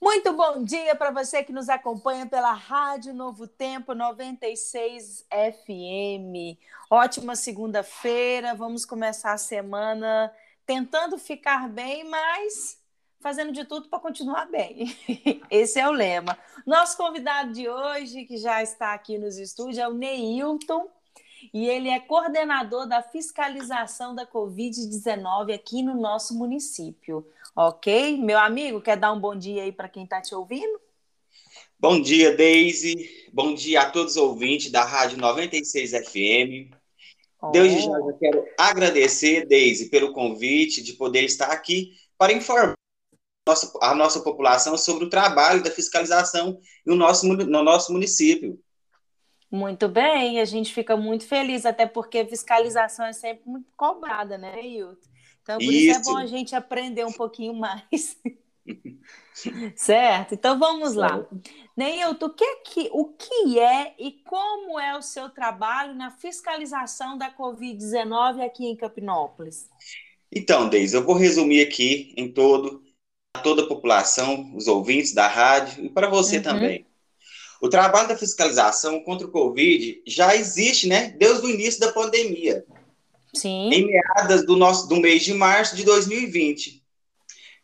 Muito 0.01 0.34
bom 0.34 0.65
dia 0.65 0.93
para 0.95 1.11
você 1.11 1.45
que 1.45 1.53
nos 1.53 1.69
acompanha 1.69 2.25
pela 2.25 2.51
Rádio 2.51 3.13
Novo 3.13 3.47
Tempo 3.47 3.93
96 3.93 5.25
FM. 5.29 6.59
Ótima 6.89 7.38
segunda-feira. 7.38 8.53
Vamos 8.53 8.84
começar 8.84 9.31
a 9.31 9.38
semana 9.38 10.29
tentando 10.66 11.18
ficar 11.18 11.70
bem, 11.70 12.03
mas 12.03 12.78
fazendo 13.20 13.53
de 13.53 13.64
tudo 13.64 13.88
para 13.89 13.99
continuar 13.99 14.45
bem. 14.45 14.95
Esse 15.49 15.80
é 15.80 15.88
o 15.88 15.91
lema. 15.91 16.38
Nosso 16.66 16.97
convidado 16.97 17.53
de 17.53 17.70
hoje, 17.70 18.26
que 18.26 18.38
já 18.38 18.61
está 18.61 18.93
aqui 18.93 19.18
nos 19.18 19.38
estúdios, 19.38 19.78
é 19.78 19.88
o 19.88 19.93
Neilton 19.93 20.89
e 21.53 21.68
ele 21.68 21.89
é 21.89 21.99
coordenador 21.99 22.88
da 22.88 23.01
fiscalização 23.01 24.14
da 24.14 24.26
Covid-19 24.26 25.53
aqui 25.53 25.82
no 25.82 25.95
nosso 25.95 26.38
município. 26.38 27.26
Ok? 27.55 28.18
Meu 28.18 28.38
amigo, 28.39 28.82
quer 28.82 28.97
dar 28.97 29.11
um 29.14 29.20
bom 29.20 29.36
dia 29.36 29.64
aí 29.64 29.72
para 29.72 29.89
quem 29.89 30.03
está 30.03 30.22
te 30.22 30.36
ouvindo? 30.36 30.80
Bom 31.80 32.01
dia, 32.01 32.36
Deise. 32.36 33.30
Bom 33.34 33.53
dia 33.53 33.82
a 33.82 33.89
todos 33.89 34.11
os 34.11 34.18
ouvintes 34.18 34.72
da 34.72 34.84
Rádio 34.84 35.18
96 35.18 35.91
FM. 35.91 36.82
Oh. 37.44 37.52
Desde 37.52 37.82
já 37.82 37.91
eu 37.91 38.18
quero 38.18 38.48
agradecer, 38.58 39.46
Deise, 39.46 39.89
pelo 39.89 40.14
convite 40.14 40.82
de 40.82 40.94
poder 40.94 41.24
estar 41.24 41.48
aqui 41.48 41.91
para 42.18 42.32
informar 42.32 42.76
a 43.82 43.94
nossa 43.94 44.22
população 44.22 44.78
sobre 44.78 45.04
o 45.04 45.10
trabalho 45.10 45.62
da 45.62 45.70
fiscalização 45.70 46.58
no 46.86 46.96
nosso, 46.96 47.28
no 47.28 47.62
nosso 47.62 47.91
município. 47.91 48.58
Muito 49.52 49.89
bem, 49.89 50.39
a 50.39 50.46
gente 50.46 50.74
fica 50.74 50.96
muito 50.96 51.28
feliz, 51.28 51.66
até 51.66 51.86
porque 51.86 52.26
fiscalização 52.26 53.06
é 53.06 53.12
sempre 53.12 53.44
muito 53.46 53.68
cobrada, 53.76 54.38
né, 54.38 54.66
Hilton? 54.66 55.10
Então, 55.41 55.58
por 55.58 55.74
isso. 55.74 56.00
isso 56.00 56.00
é 56.00 56.04
bom 56.04 56.18
a 56.18 56.26
gente 56.26 56.56
aprender 56.56 57.06
um 57.06 57.12
pouquinho 57.12 57.54
mais. 57.54 58.18
certo? 59.75 60.34
Então 60.34 60.57
vamos 60.59 60.93
lá. 60.93 61.25
Neilton, 61.75 62.25
o 62.27 62.34
que, 62.34 62.43
é 62.43 62.55
que, 62.57 62.89
o 62.91 63.05
que 63.05 63.59
é 63.59 63.93
e 63.97 64.11
como 64.23 64.79
é 64.79 64.97
o 64.97 65.01
seu 65.01 65.29
trabalho 65.29 65.95
na 65.95 66.11
fiscalização 66.11 67.17
da 67.17 67.31
Covid-19 67.36 68.45
aqui 68.45 68.65
em 68.65 68.75
Capinópolis? 68.75 69.67
Então, 70.31 70.69
Deise, 70.69 70.95
eu 70.95 71.03
vou 71.03 71.15
resumir 71.15 71.61
aqui 71.61 72.13
em 72.17 72.31
todo, 72.31 72.84
a 73.36 73.39
toda 73.39 73.63
a 73.63 73.67
população, 73.67 74.55
os 74.55 74.67
ouvintes 74.67 75.13
da 75.13 75.27
rádio 75.27 75.86
e 75.86 75.89
para 75.89 76.09
você 76.09 76.38
uhum. 76.38 76.43
também. 76.43 76.86
O 77.61 77.69
trabalho 77.69 78.09
da 78.09 78.17
fiscalização 78.17 78.99
contra 79.03 79.25
o 79.25 79.31
Covid 79.31 80.01
já 80.05 80.36
existe, 80.36 80.88
né? 80.88 81.15
Desde 81.17 81.45
o 81.45 81.49
início 81.49 81.79
da 81.79 81.93
pandemia. 81.93 82.65
Sim. 83.34 83.69
Em 83.71 83.88
meadas 83.88 84.45
do, 84.45 84.57
nosso, 84.57 84.88
do 84.88 84.97
mês 84.97 85.23
de 85.23 85.34
março 85.34 85.75
de 85.75 85.84
2020. 85.84 86.82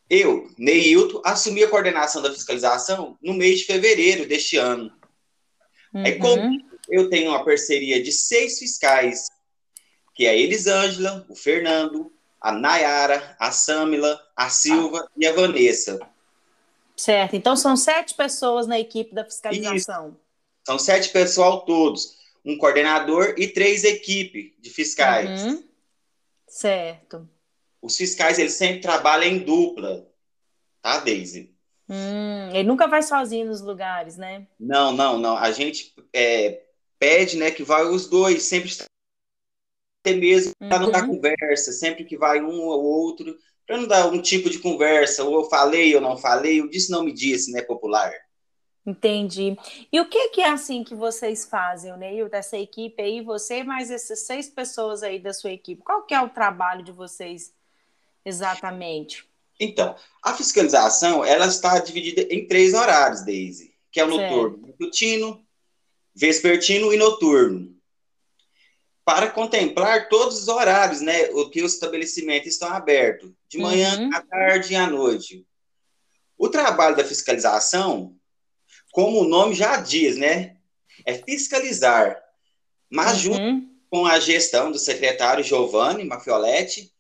Eu, 0.10 0.50
Neilton, 0.58 1.22
assumi 1.24 1.64
a 1.64 1.70
coordenação 1.70 2.22
da 2.22 2.34
fiscalização 2.34 3.18
no 3.22 3.34
mês 3.34 3.60
de 3.60 3.66
fevereiro 3.66 4.28
deste 4.28 4.58
ano. 4.58 4.92
Uhum. 5.94 6.04
É 6.04 6.12
como 6.14 6.60
eu 6.90 7.10
tenho 7.10 7.30
uma 7.30 7.46
parceria 7.46 8.02
de 8.02 8.12
seis 8.12 8.58
fiscais, 8.58 9.28
que 10.16 10.26
é 10.26 10.32
a 10.32 10.36
Elisângela, 10.36 11.26
o 11.30 11.36
Fernando, 11.36 12.12
a 12.42 12.52
Nayara, 12.52 13.36
a 13.40 13.52
Samila, 13.52 14.20
a 14.36 14.50
Silva 14.50 15.06
ah. 15.06 15.12
e 15.16 15.28
a 15.28 15.34
Vanessa. 15.34 16.00
Certo. 16.98 17.36
Então 17.36 17.56
são 17.56 17.78
sete 17.78 18.16
pessoas 18.16 18.66
na 18.66 18.80
equipe 18.80 19.14
da 19.14 19.24
fiscalização. 19.24 20.10
Isso. 20.10 20.20
São 20.66 20.80
sete 20.80 21.10
pessoal 21.10 21.66
todos. 21.66 22.18
Um 22.44 22.58
coordenador 22.58 23.36
e 23.38 23.48
três 23.48 23.84
equipes 23.84 24.52
de 24.60 24.70
fiscais. 24.70 25.44
Uhum. 25.44 25.64
Certo. 26.48 27.30
Os 27.82 27.96
fiscais 27.96 28.38
eles 28.38 28.54
sempre 28.54 28.82
trabalham 28.82 29.32
em 29.32 29.40
dupla, 29.40 30.08
tá, 30.82 31.00
Daisy? 31.00 31.56
Hum, 31.90 32.50
ele 32.54 32.68
nunca 32.68 32.88
vai 32.88 33.02
sozinho 33.02 33.48
nos 33.48 33.62
lugares, 33.62 34.16
né? 34.16 34.48
Não, 34.60 34.92
não, 34.92 35.18
não. 35.18 35.36
A 35.36 35.52
gente 35.52 35.94
é, 36.14 36.64
pede, 37.00 37.38
né, 37.38 37.50
que 37.50 37.64
vai 37.64 37.84
os 37.84 38.08
dois, 38.08 38.44
sempre 38.44 38.70
até 40.06 40.16
mesmo 40.16 40.54
para 40.58 40.80
não 40.80 40.92
dar 40.92 41.04
uhum. 41.04 41.16
conversa, 41.16 41.72
sempre 41.72 42.06
que 42.06 42.18
vai 42.18 42.42
um 42.42 42.62
ou 42.62 42.84
outro, 42.84 43.36
para 43.66 43.78
não 43.78 43.88
dar 43.88 44.08
um 44.08 44.22
tipo 44.22 44.50
de 44.50 44.60
conversa, 44.60 45.24
ou 45.24 45.42
eu 45.42 45.50
falei 45.50 45.94
ou 45.96 46.02
não 46.02 46.18
falei, 46.18 46.60
eu 46.60 46.70
disse 46.70 46.92
não 46.92 47.04
me 47.04 47.14
disse, 47.14 47.52
né, 47.52 47.62
popular. 47.62 48.12
Entendi. 48.86 49.56
E 49.92 50.00
o 50.00 50.10
que, 50.10 50.30
que 50.30 50.42
é 50.42 50.50
assim 50.50 50.84
que 50.84 50.96
vocês 50.96 51.46
fazem, 51.46 51.96
Neil, 51.98 52.30
dessa 52.30 52.58
equipe 52.58 53.02
aí, 53.02 53.22
você 53.22 53.64
mais 53.64 53.92
essas 53.92 54.26
seis 54.26 54.50
pessoas 54.50 55.04
aí 55.04 55.20
da 55.20 55.34
sua 55.34 55.52
equipe? 55.52 55.84
Qual 55.84 56.04
que 56.04 56.14
é 56.14 56.22
o 56.22 56.30
trabalho 56.30 56.84
de 56.84 56.92
vocês 56.92 57.54
exatamente? 58.26 59.28
Então, 59.60 59.96
a 60.24 60.34
fiscalização, 60.34 61.24
ela 61.24 61.48
está 61.48 61.80
dividida 61.80 62.22
em 62.34 62.48
três 62.48 62.74
horários, 62.74 63.26
Daisy, 63.26 63.74
que 63.92 64.00
é 64.00 64.06
o 64.06 64.08
noturno, 64.08 64.68
matutino, 64.68 65.46
vespertino 66.16 66.94
e 66.94 66.98
noturno. 66.98 67.76
Para 69.04 69.30
contemplar 69.30 70.08
todos 70.08 70.40
os 70.42 70.48
horários, 70.48 71.02
né, 71.02 71.30
o 71.32 71.50
que 71.50 71.64
os 71.64 71.74
estabelecimentos 71.74 72.48
estão 72.48 72.70
abertos, 72.70 73.32
de 73.50 73.58
manhã, 73.58 74.00
uhum. 74.00 74.10
à 74.14 74.22
tarde 74.22 74.74
e 74.74 74.76
à 74.76 74.88
noite. 74.88 75.46
O 76.38 76.48
trabalho 76.48 76.96
da 76.96 77.04
fiscalização 77.04 78.16
como 78.92 79.22
o 79.22 79.28
nome 79.28 79.54
já 79.54 79.78
diz, 79.78 80.18
né? 80.18 80.58
É 81.06 81.14
fiscalizar. 81.14 82.22
Mas 82.90 83.26
uhum. 83.26 83.34
junto 83.34 83.70
com 83.90 84.06
a 84.06 84.20
gestão 84.20 84.72
do 84.72 84.80
secretário 84.80 85.44
Giovanni 85.44 86.04
Mafioletti, 86.04 86.92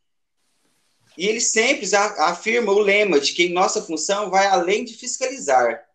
e 1.20 1.28
ele 1.28 1.42
sempre 1.42 1.86
afirma 1.96 2.72
o 2.72 2.80
lema 2.80 3.20
de 3.20 3.34
que 3.34 3.50
nossa 3.50 3.82
função 3.82 4.30
vai 4.30 4.48
além 4.48 4.86
de 4.86 4.94
fiscalizar. 4.94 5.86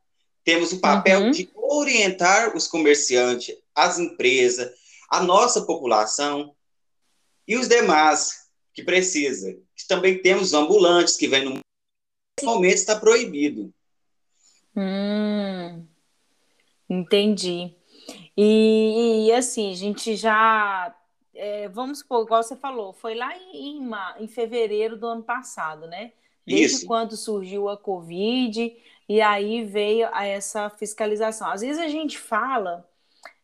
Temos 0.45 0.71
o 0.71 0.81
papel 0.81 1.23
uhum. 1.23 1.31
de 1.31 1.49
orientar 1.55 2.55
os 2.55 2.69
comerciantes, 2.69 3.57
as 3.75 3.99
empresas, 3.99 4.71
a 5.09 5.23
nossa 5.23 5.63
população 5.63 6.55
e 7.49 7.57
os 7.57 7.67
demais 7.67 8.51
que 8.75 8.83
precisa. 8.83 9.57
Também 9.89 10.21
temos 10.21 10.53
ambulantes 10.53 11.17
que 11.17 11.27
vêm 11.27 11.47
no 11.47 11.59
momento 12.43 12.75
está 12.75 13.01
proibido. 13.01 13.73
Hum, 14.77 15.87
entendi. 16.87 17.75
E, 18.37 19.29
e, 19.29 19.33
assim, 19.33 19.73
a 19.73 19.75
gente 19.75 20.17
já. 20.17 20.95
É, 21.35 21.69
vamos 21.69 21.99
supor, 21.99 22.25
igual 22.25 22.43
você 22.43 22.57
falou, 22.57 22.93
foi 22.93 23.15
lá 23.15 23.37
em, 23.37 23.79
em, 23.79 23.91
em 24.21 24.29
fevereiro 24.29 24.97
do 24.97 25.07
ano 25.07 25.23
passado, 25.23 25.87
né? 25.87 26.13
Desde 26.47 26.77
Isso. 26.77 26.87
quando 26.87 27.17
surgiu 27.17 27.69
a 27.69 27.77
Covid, 27.77 28.77
e 29.09 29.21
aí 29.21 29.65
veio 29.65 30.09
a 30.13 30.25
essa 30.25 30.71
fiscalização. 30.71 31.51
Às 31.51 31.63
vezes 31.63 31.83
a 31.83 31.89
gente 31.89 32.19
fala, 32.19 32.89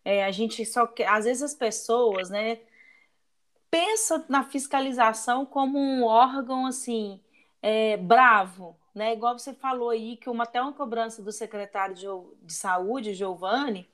é, 0.05 0.25
a 0.25 0.31
gente 0.31 0.65
só 0.65 0.87
quer, 0.87 1.09
às 1.09 1.25
vezes 1.25 1.43
as 1.43 1.55
pessoas, 1.55 2.31
né, 2.31 2.59
pensa 3.71 4.25
na 4.29 4.43
fiscalização 4.45 5.47
como 5.47 5.79
um 5.79 6.05
órgão 6.05 6.67
assim, 6.67 7.21
é, 7.63 7.97
bravo, 7.97 8.77
né? 8.95 9.13
Igual 9.13 9.39
você 9.39 9.53
falou 9.53 9.91
aí, 9.91 10.17
que 10.17 10.29
uma, 10.29 10.45
até 10.45 10.61
uma 10.61 10.73
cobrança 10.73 11.23
do 11.23 11.33
secretário 11.33 11.95
de, 11.95 12.07
de 12.43 12.53
saúde, 12.53 13.15
Giovanni, 13.15 13.89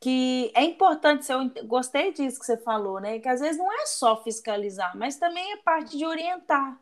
que 0.00 0.50
é 0.54 0.64
importante, 0.64 1.30
eu 1.30 1.50
gostei 1.66 2.12
disso 2.12 2.40
que 2.40 2.46
você 2.46 2.56
falou, 2.56 3.00
né? 3.00 3.18
Que 3.18 3.28
às 3.28 3.40
vezes 3.40 3.58
não 3.58 3.70
é 3.70 3.86
só 3.86 4.22
fiscalizar, 4.22 4.96
mas 4.96 5.16
também 5.16 5.52
é 5.52 5.56
parte 5.58 5.96
de 5.96 6.06
orientar. 6.06 6.80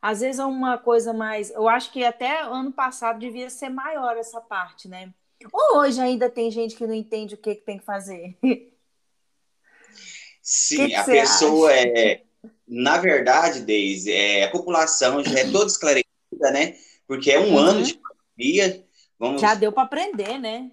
Às 0.00 0.20
vezes 0.20 0.38
é 0.38 0.44
uma 0.44 0.76
coisa 0.76 1.12
mais. 1.12 1.50
Eu 1.50 1.68
acho 1.68 1.90
que 1.90 2.04
até 2.04 2.42
ano 2.42 2.72
passado 2.72 3.18
devia 3.18 3.48
ser 3.48 3.70
maior 3.70 4.16
essa 4.16 4.40
parte, 4.40 4.88
né? 4.88 5.12
Ou 5.52 5.78
hoje 5.78 6.00
ainda 6.00 6.28
tem 6.28 6.50
gente 6.50 6.76
que 6.76 6.86
não 6.86 6.94
entende 6.94 7.34
o 7.34 7.38
que, 7.38 7.54
que 7.54 7.64
tem 7.64 7.78
que 7.78 7.84
fazer. 7.84 8.36
Sim, 10.42 10.76
que 10.76 10.88
que 10.88 10.94
a 10.94 11.04
pessoa 11.04 11.70
acha? 11.70 11.88
é. 11.88 12.22
Na 12.66 12.98
verdade, 12.98 13.60
Deise, 13.60 14.12
é, 14.12 14.44
a 14.44 14.50
população 14.50 15.22
já 15.22 15.38
é 15.38 15.50
toda 15.50 15.66
esclarecida 15.66 16.06
né? 16.50 16.74
Porque 17.06 17.30
é 17.30 17.38
um 17.38 17.52
uhum. 17.52 17.58
ano 17.58 17.82
de 17.82 17.94
pandemia. 17.94 18.84
Vamos... 19.18 19.40
Já 19.40 19.54
deu 19.54 19.70
para 19.70 19.84
aprender, 19.84 20.38
né? 20.38 20.70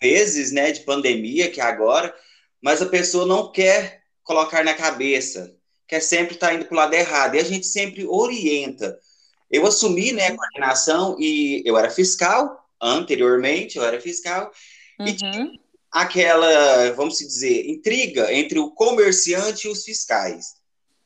Vezes, 0.00 0.50
né, 0.52 0.72
de 0.72 0.80
pandemia, 0.80 1.50
que 1.50 1.60
é 1.60 1.64
agora, 1.64 2.14
mas 2.60 2.82
a 2.82 2.86
pessoa 2.86 3.24
não 3.24 3.52
quer 3.52 4.02
colocar 4.22 4.64
na 4.64 4.74
cabeça, 4.74 5.54
quer 5.86 6.00
sempre 6.00 6.34
estar 6.34 6.48
tá 6.48 6.54
indo 6.54 6.64
para 6.64 6.74
o 6.74 6.76
lado 6.76 6.94
errado. 6.94 7.34
E 7.36 7.38
a 7.38 7.44
gente 7.44 7.66
sempre 7.66 8.04
orienta. 8.06 8.98
Eu 9.50 9.66
assumi, 9.66 10.12
né, 10.12 10.28
a 10.28 10.36
coordenação 10.36 11.16
e 11.20 11.62
eu 11.64 11.78
era 11.78 11.90
fiscal, 11.90 12.68
anteriormente 12.80 13.78
eu 13.78 13.84
era 13.84 14.00
fiscal, 14.00 14.50
uhum. 14.98 15.06
e 15.06 15.12
tinha 15.14 15.50
aquela, 15.92 16.90
vamos 16.92 17.18
dizer, 17.18 17.68
intriga 17.68 18.32
entre 18.32 18.58
o 18.58 18.72
comerciante 18.72 19.66
e 19.66 19.70
os 19.70 19.84
fiscais. 19.84 20.56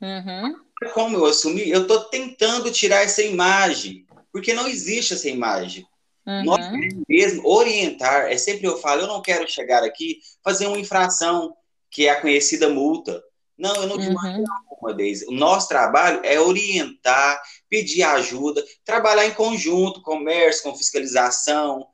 Uhum 0.01 0.55
como 0.89 1.17
eu 1.17 1.25
assumi, 1.25 1.69
eu 1.69 1.83
estou 1.83 1.99
tentando 2.05 2.71
tirar 2.71 3.03
essa 3.03 3.21
imagem, 3.21 4.05
porque 4.31 4.53
não 4.53 4.67
existe 4.67 5.13
essa 5.13 5.29
imagem. 5.29 5.85
Uhum. 6.31 6.43
Nós 6.45 6.65
mesmo 7.07 7.47
orientar, 7.47 8.31
é 8.31 8.37
sempre 8.37 8.65
eu 8.65 8.77
falo, 8.77 9.01
eu 9.01 9.07
não 9.07 9.21
quero 9.21 9.49
chegar 9.49 9.83
aqui 9.83 10.19
fazer 10.43 10.67
uma 10.67 10.79
infração, 10.79 11.55
que 11.89 12.07
é 12.07 12.11
a 12.11 12.21
conhecida 12.21 12.69
multa. 12.69 13.21
Não, 13.57 13.75
eu 13.75 13.87
não 13.87 13.97
digo 13.97 14.13
uhum. 14.13 14.45
uma 14.81 14.95
vez. 14.95 15.21
O 15.27 15.31
nosso 15.31 15.67
trabalho 15.67 16.21
é 16.23 16.39
orientar, 16.39 17.41
pedir 17.69 18.03
ajuda, 18.03 18.63
trabalhar 18.83 19.25
em 19.25 19.33
conjunto, 19.33 20.01
comércio 20.01 20.63
com 20.63 20.75
fiscalização, 20.75 21.85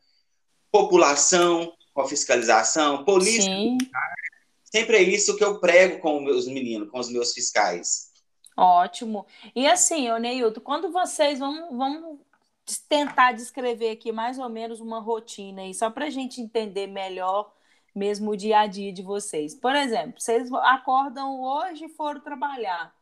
população 0.71 1.73
com 1.93 2.07
fiscalização, 2.07 3.03
polícia. 3.03 3.41
Sim. 3.41 3.75
Sempre 4.63 4.97
é 4.97 5.01
isso 5.01 5.35
que 5.35 5.43
eu 5.43 5.59
prego 5.59 5.99
com 5.99 6.17
os 6.17 6.23
meus 6.23 6.47
meninos, 6.47 6.91
com 6.91 6.99
os 6.99 7.09
meus 7.09 7.33
fiscais. 7.33 8.11
Ótimo. 8.55 9.25
E 9.55 9.67
assim, 9.67 10.09
ô 10.11 10.17
Neilton, 10.17 10.61
quando 10.61 10.91
vocês 10.91 11.39
vão, 11.39 11.75
vão 11.75 12.16
tentar 12.87 13.31
descrever 13.31 13.91
aqui 13.91 14.11
mais 14.11 14.37
ou 14.37 14.49
menos 14.49 14.79
uma 14.79 14.99
rotina 14.99 15.61
aí, 15.61 15.73
só 15.73 15.89
para 15.89 16.05
a 16.05 16.09
gente 16.09 16.41
entender 16.41 16.87
melhor 16.87 17.53
mesmo 17.95 18.31
o 18.31 18.37
dia 18.37 18.59
a 18.59 18.67
dia 18.67 18.93
de 18.93 19.01
vocês. 19.01 19.55
Por 19.55 19.75
exemplo, 19.75 20.19
vocês 20.19 20.51
acordam 20.51 21.41
hoje 21.41 21.85
e 21.85 21.89
foram 21.89 22.21
trabalhar. 22.21 22.93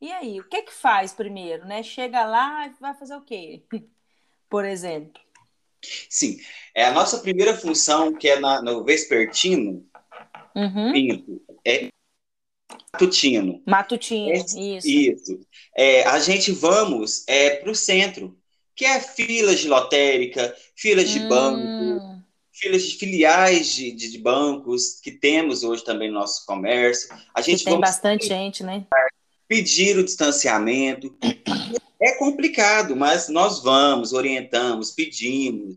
E 0.00 0.12
aí, 0.12 0.38
o 0.38 0.48
que 0.48 0.62
que 0.62 0.72
faz 0.72 1.12
primeiro, 1.12 1.64
né? 1.64 1.82
Chega 1.82 2.24
lá 2.26 2.66
e 2.66 2.74
vai 2.80 2.94
fazer 2.94 3.16
o 3.16 3.22
quê? 3.22 3.62
Por 4.50 4.64
exemplo. 4.64 5.22
Sim, 6.08 6.38
é 6.74 6.84
a 6.84 6.92
nossa 6.92 7.18
primeira 7.18 7.56
função, 7.56 8.12
que 8.12 8.28
é 8.28 8.38
na, 8.38 8.62
no 8.62 8.84
vespertino, 8.84 9.86
uhum. 10.54 11.40
é 11.64 11.88
Matutino. 12.94 13.62
Matutino, 13.66 14.30
é, 14.30 14.36
isso. 14.36 14.88
Isso. 14.88 15.40
É, 15.76 16.04
a 16.04 16.18
gente 16.20 16.52
vamos 16.52 17.24
é, 17.26 17.56
para 17.56 17.70
o 17.70 17.74
centro, 17.74 18.38
que 18.74 18.84
é 18.84 19.00
filas 19.00 19.60
de 19.60 19.68
lotérica, 19.68 20.54
filas 20.74 21.08
de 21.08 21.20
hum. 21.20 21.28
banco, 21.28 22.24
filas 22.52 22.82
de 22.82 22.96
filiais 22.96 23.74
de, 23.74 23.92
de, 23.92 24.10
de, 24.10 24.18
bancos 24.18 25.00
que 25.00 25.10
temos 25.10 25.62
hoje 25.62 25.84
também 25.84 26.08
no 26.08 26.20
nosso 26.20 26.44
comércio. 26.46 27.08
A 27.34 27.40
gente 27.40 27.64
que 27.64 27.70
tem 27.70 27.80
bastante 27.80 28.26
gente, 28.26 28.62
né? 28.62 28.86
Pedir 29.48 29.98
o 29.98 30.04
distanciamento. 30.04 31.14
É 32.00 32.12
complicado, 32.18 32.96
mas 32.96 33.28
nós 33.28 33.62
vamos, 33.62 34.12
orientamos, 34.12 34.90
pedimos. 34.90 35.76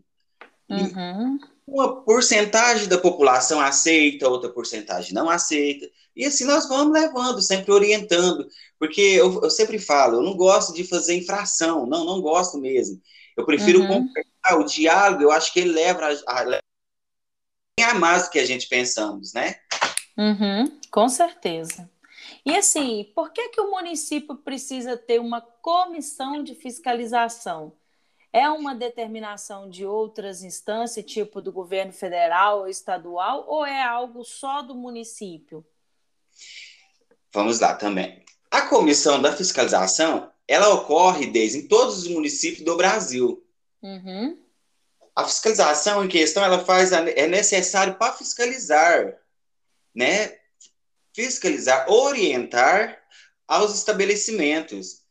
Uhum. 0.68 1.38
Uma 1.70 2.02
porcentagem 2.02 2.88
da 2.88 2.96
população 2.96 3.60
aceita, 3.60 4.28
outra 4.28 4.48
porcentagem 4.48 5.12
não 5.12 5.28
aceita. 5.28 5.86
E 6.16 6.24
assim 6.24 6.44
nós 6.44 6.66
vamos 6.66 6.92
levando, 6.92 7.42
sempre 7.42 7.70
orientando, 7.70 8.48
porque 8.78 9.02
eu, 9.02 9.42
eu 9.42 9.50
sempre 9.50 9.78
falo, 9.78 10.16
eu 10.16 10.22
não 10.22 10.34
gosto 10.34 10.72
de 10.72 10.82
fazer 10.82 11.14
infração, 11.14 11.86
não, 11.86 12.04
não 12.04 12.22
gosto 12.22 12.56
mesmo. 12.58 13.00
Eu 13.36 13.44
prefiro 13.44 13.82
uhum. 13.82 13.86
conversar, 13.86 14.58
o 14.58 14.64
diálogo, 14.64 15.22
eu 15.22 15.30
acho 15.30 15.52
que 15.52 15.60
ele 15.60 15.72
leva 15.72 16.08
a, 16.26 16.32
a, 16.32 17.90
a 17.90 17.94
mais 17.94 18.24
do 18.24 18.30
que 18.30 18.38
a 18.38 18.46
gente 18.46 18.66
pensamos, 18.66 19.34
né? 19.34 19.56
Uhum, 20.16 20.80
com 20.90 21.08
certeza. 21.08 21.88
E 22.44 22.56
assim, 22.56 23.12
por 23.14 23.30
que, 23.30 23.50
que 23.50 23.60
o 23.60 23.70
município 23.70 24.34
precisa 24.34 24.96
ter 24.96 25.20
uma 25.20 25.40
comissão 25.40 26.42
de 26.42 26.54
fiscalização? 26.54 27.74
É 28.32 28.48
uma 28.50 28.74
determinação 28.74 29.70
de 29.70 29.86
outras 29.86 30.42
instâncias, 30.42 31.04
tipo 31.04 31.40
do 31.40 31.50
governo 31.50 31.92
federal 31.92 32.60
ou 32.60 32.68
estadual, 32.68 33.44
ou 33.48 33.64
é 33.64 33.82
algo 33.82 34.22
só 34.24 34.60
do 34.60 34.74
município? 34.74 35.64
Vamos 37.32 37.60
lá 37.60 37.74
também. 37.74 38.24
A 38.50 38.62
comissão 38.62 39.20
da 39.20 39.34
fiscalização, 39.34 40.30
ela 40.46 40.72
ocorre 40.74 41.26
desde 41.26 41.58
em 41.58 41.68
todos 41.68 41.98
os 41.98 42.08
municípios 42.08 42.64
do 42.64 42.76
Brasil. 42.76 43.44
Uhum. 43.82 44.38
A 45.14 45.24
fiscalização 45.24 46.04
em 46.04 46.08
questão, 46.08 46.44
ela 46.44 46.64
faz 46.64 46.92
é 46.92 47.26
necessário 47.26 47.96
para 47.96 48.12
fiscalizar, 48.12 49.18
né? 49.94 50.38
Fiscalizar, 51.14 51.90
orientar 51.90 53.02
aos 53.46 53.74
estabelecimentos. 53.74 55.02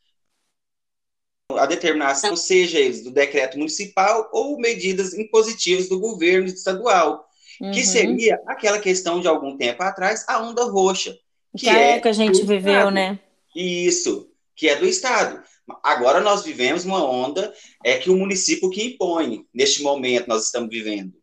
A 1.56 1.64
determinação, 1.64 2.36
seja 2.36 2.78
eles 2.78 3.02
do 3.02 3.10
decreto 3.10 3.56
municipal 3.56 4.28
ou 4.32 4.58
medidas 4.58 5.14
impositivas 5.14 5.88
do 5.88 5.98
governo 5.98 6.46
estadual, 6.46 7.26
uhum. 7.58 7.70
que 7.70 7.82
seria 7.84 8.38
aquela 8.46 8.78
questão 8.78 9.18
de 9.18 9.28
algum 9.28 9.56
tempo 9.56 9.82
atrás, 9.82 10.26
a 10.28 10.42
onda 10.42 10.64
roxa. 10.64 11.16
Que, 11.56 11.64
que 11.64 11.68
é, 11.70 11.92
é 11.92 12.00
que 12.00 12.08
a 12.08 12.12
gente 12.12 12.40
viveu, 12.44 12.74
Estado. 12.74 12.90
né? 12.90 13.18
Isso, 13.56 14.30
que 14.54 14.68
é 14.68 14.76
do 14.76 14.86
Estado. 14.86 15.42
Agora 15.82 16.20
nós 16.20 16.44
vivemos 16.44 16.84
uma 16.84 17.02
onda 17.02 17.52
é 17.82 17.96
que 17.96 18.10
o 18.10 18.16
município 18.16 18.68
que 18.68 18.84
impõe, 18.84 19.46
neste 19.52 19.82
momento 19.82 20.28
nós 20.28 20.44
estamos 20.44 20.68
vivendo. 20.68 21.14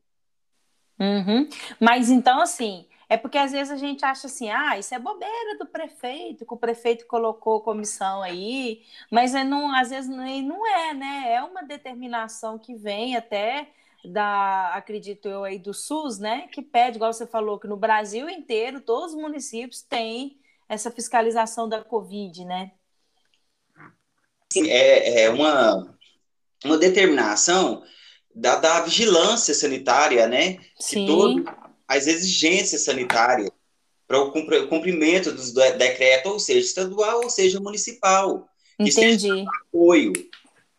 Uhum. 0.99 1.47
Mas 1.79 2.09
então, 2.09 2.41
assim, 2.41 2.85
é 3.09 3.17
porque 3.17 3.37
às 3.37 3.51
vezes 3.51 3.71
a 3.71 3.77
gente 3.77 4.03
acha 4.03 4.27
assim, 4.27 4.49
ah, 4.49 4.77
isso 4.77 4.93
é 4.93 4.99
bobeira 4.99 5.57
do 5.57 5.65
prefeito, 5.65 6.45
que 6.45 6.53
o 6.53 6.57
prefeito 6.57 7.05
colocou 7.07 7.61
comissão 7.61 8.21
aí, 8.21 8.81
mas 9.11 9.35
é 9.35 9.43
não, 9.43 9.73
às 9.75 9.89
vezes 9.89 10.09
não 10.09 10.67
é, 10.67 10.93
né? 10.93 11.33
É 11.33 11.43
uma 11.43 11.63
determinação 11.63 12.57
que 12.57 12.75
vem 12.75 13.15
até 13.15 13.69
da, 14.03 14.73
acredito 14.73 15.27
eu 15.27 15.43
aí 15.43 15.59
do 15.59 15.73
SUS, 15.73 16.19
né? 16.19 16.47
Que 16.51 16.61
pede, 16.61 16.97
igual 16.97 17.13
você 17.13 17.27
falou, 17.27 17.59
que 17.59 17.67
no 17.67 17.77
Brasil 17.77 18.29
inteiro 18.29 18.81
todos 18.81 19.13
os 19.13 19.21
municípios 19.21 19.81
têm 19.81 20.39
essa 20.67 20.89
fiscalização 20.91 21.69
da 21.69 21.83
Covid, 21.83 22.45
né? 22.45 22.71
Sim, 24.51 24.69
é, 24.69 25.23
é 25.23 25.29
uma, 25.29 25.97
uma 26.63 26.77
determinação 26.77 27.83
da, 28.33 28.55
da 28.55 28.81
vigilância 28.81 29.53
sanitária, 29.53 30.27
né? 30.27 30.59
Sim. 30.79 31.05
Que 31.05 31.07
todo, 31.07 31.43
as 31.87 32.07
exigências 32.07 32.83
sanitárias 32.83 33.49
para 34.07 34.19
o 34.19 34.31
cumprimento 34.67 35.31
dos 35.31 35.51
decretos, 35.51 36.31
ou 36.31 36.39
seja, 36.39 36.59
estadual 36.59 37.23
ou 37.23 37.29
seja 37.29 37.59
municipal. 37.59 38.47
Entendi. 38.77 39.45
apoio. 39.67 40.13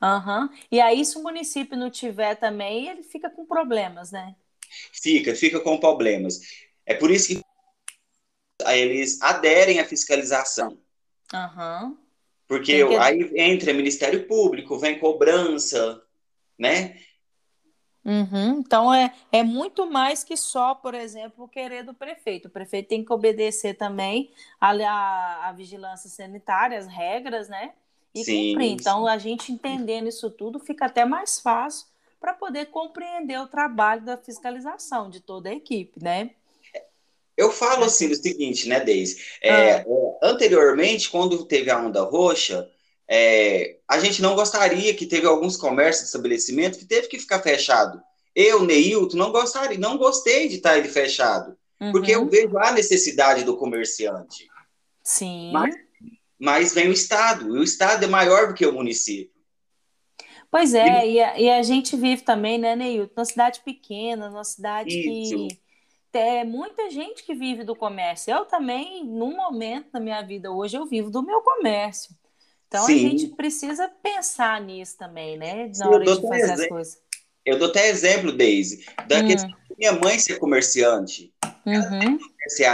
Uhum. 0.02 0.48
E 0.70 0.80
aí, 0.80 1.04
se 1.04 1.16
o 1.16 1.22
município 1.22 1.76
não 1.76 1.90
tiver 1.90 2.34
também, 2.36 2.88
ele 2.88 3.02
fica 3.02 3.30
com 3.30 3.46
problemas, 3.46 4.12
né? 4.12 4.34
Fica, 4.92 5.34
fica 5.34 5.60
com 5.60 5.78
problemas. 5.78 6.40
É 6.84 6.94
por 6.94 7.10
isso 7.10 7.28
que 7.28 7.42
eles 8.66 9.20
aderem 9.22 9.80
à 9.80 9.84
fiscalização. 9.84 10.78
Uhum. 11.32 11.96
Porque 12.46 12.86
que... 12.86 12.96
aí 12.96 13.32
entra 13.34 13.72
Ministério 13.72 14.26
Público, 14.26 14.78
vem 14.78 14.98
cobrança, 14.98 16.00
né? 16.58 17.00
Uhum. 18.06 18.60
Então 18.60 18.94
é, 18.94 19.12
é 19.32 19.42
muito 19.42 19.90
mais 19.90 20.22
que 20.22 20.36
só, 20.36 20.76
por 20.76 20.94
exemplo, 20.94 21.44
o 21.44 21.48
querer 21.48 21.82
do 21.82 21.92
prefeito. 21.92 22.46
O 22.46 22.50
prefeito 22.50 22.88
tem 22.88 23.04
que 23.04 23.12
obedecer 23.12 23.74
também 23.74 24.30
a, 24.60 24.70
a, 24.70 25.48
a 25.48 25.52
vigilância 25.52 26.08
sanitária, 26.08 26.78
as 26.78 26.86
regras, 26.86 27.48
né? 27.48 27.72
E 28.14 28.24
sim, 28.24 28.52
cumprir. 28.52 28.70
Então, 28.70 29.08
a 29.08 29.18
gente 29.18 29.50
entendendo 29.50 30.08
isso 30.08 30.30
tudo 30.30 30.60
fica 30.60 30.86
até 30.86 31.04
mais 31.04 31.40
fácil 31.40 31.88
para 32.20 32.32
poder 32.32 32.66
compreender 32.66 33.40
o 33.40 33.48
trabalho 33.48 34.04
da 34.04 34.16
fiscalização 34.16 35.10
de 35.10 35.20
toda 35.20 35.48
a 35.48 35.54
equipe, 35.54 36.02
né? 36.02 36.30
Eu 37.36 37.50
falo 37.50 37.84
assim 37.84 38.10
o 38.10 38.14
seguinte, 38.14 38.68
né, 38.68 38.80
Deise? 38.80 39.20
É, 39.42 39.80
ah. 39.80 39.84
Anteriormente, 40.22 41.10
quando 41.10 41.44
teve 41.44 41.70
a 41.70 41.78
onda 41.78 42.02
roxa, 42.02 42.70
é, 43.08 43.76
a 43.88 43.98
gente 44.00 44.20
não 44.20 44.34
gostaria 44.34 44.94
que 44.94 45.06
teve 45.06 45.26
alguns 45.26 45.56
comércios, 45.56 46.06
estabelecimentos 46.06 46.78
que 46.78 46.84
teve 46.84 47.08
que 47.08 47.18
ficar 47.18 47.40
fechado. 47.40 48.02
Eu, 48.34 48.64
Neilton, 48.64 49.16
não 49.16 49.32
gostaria, 49.32 49.78
não 49.78 49.96
gostei 49.96 50.48
de 50.48 50.56
estar 50.56 50.76
ele 50.76 50.88
fechado, 50.88 51.56
uhum. 51.80 51.92
porque 51.92 52.12
eu 52.12 52.28
vejo 52.28 52.58
a 52.58 52.72
necessidade 52.72 53.44
do 53.44 53.56
comerciante. 53.56 54.48
Sim. 55.02 55.50
Mas, 55.52 55.74
mas 56.38 56.74
vem 56.74 56.88
o 56.88 56.92
Estado, 56.92 57.56
e 57.56 57.60
o 57.60 57.62
Estado 57.62 58.04
é 58.04 58.08
maior 58.08 58.48
do 58.48 58.54
que 58.54 58.66
o 58.66 58.72
município. 58.72 59.34
Pois 60.50 60.74
é, 60.74 61.06
e, 61.06 61.14
e, 61.14 61.20
a, 61.22 61.40
e 61.40 61.50
a, 61.50 61.62
gente 61.62 61.96
vive 61.96 62.22
também, 62.22 62.58
né, 62.58 62.76
Neilton, 62.76 63.12
numa 63.16 63.24
cidade 63.24 63.60
pequena, 63.64 64.28
numa 64.28 64.44
cidade 64.44 64.90
Isso. 64.90 65.48
que 65.48 65.58
é 66.18 66.44
muita 66.44 66.90
gente 66.90 67.22
que 67.22 67.34
vive 67.34 67.62
do 67.62 67.76
comércio. 67.76 68.32
Eu 68.32 68.44
também, 68.46 69.04
num 69.04 69.36
momento 69.36 69.92
da 69.92 70.00
minha 70.00 70.22
vida 70.22 70.50
hoje, 70.50 70.76
eu 70.76 70.86
vivo 70.86 71.10
do 71.10 71.22
meu 71.22 71.40
comércio. 71.42 72.14
Então 72.76 72.86
Sim. 72.86 72.94
a 72.94 73.10
gente 73.10 73.28
precisa 73.28 73.88
pensar 74.02 74.60
nisso 74.60 74.98
também, 74.98 75.38
né? 75.38 75.68
Na 75.68 75.74
Sim, 75.74 75.84
hora 75.84 76.04
de 76.04 76.20
fazer 76.20 76.52
as 76.52 76.66
coisas. 76.68 76.98
Eu 77.44 77.58
dou 77.58 77.68
até 77.68 77.88
exemplo, 77.88 78.32
Daisy, 78.32 78.84
da 79.06 79.20
hum. 79.20 79.26
questão 79.26 79.50
da 79.50 79.76
minha 79.78 79.92
mãe 79.92 80.18
ser 80.18 80.38
comerciante. 80.38 81.32
Uhum. 81.64 81.72
Ela 81.72 82.18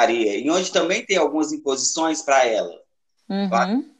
tem 0.06 0.44
e 0.44 0.50
onde 0.50 0.72
também 0.72 1.04
tem 1.04 1.16
algumas 1.16 1.52
imposições 1.52 2.22
para 2.22 2.44
ela. 2.44 2.80
Uhum. 3.28 3.90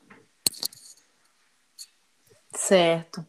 Certo. 2.55 3.25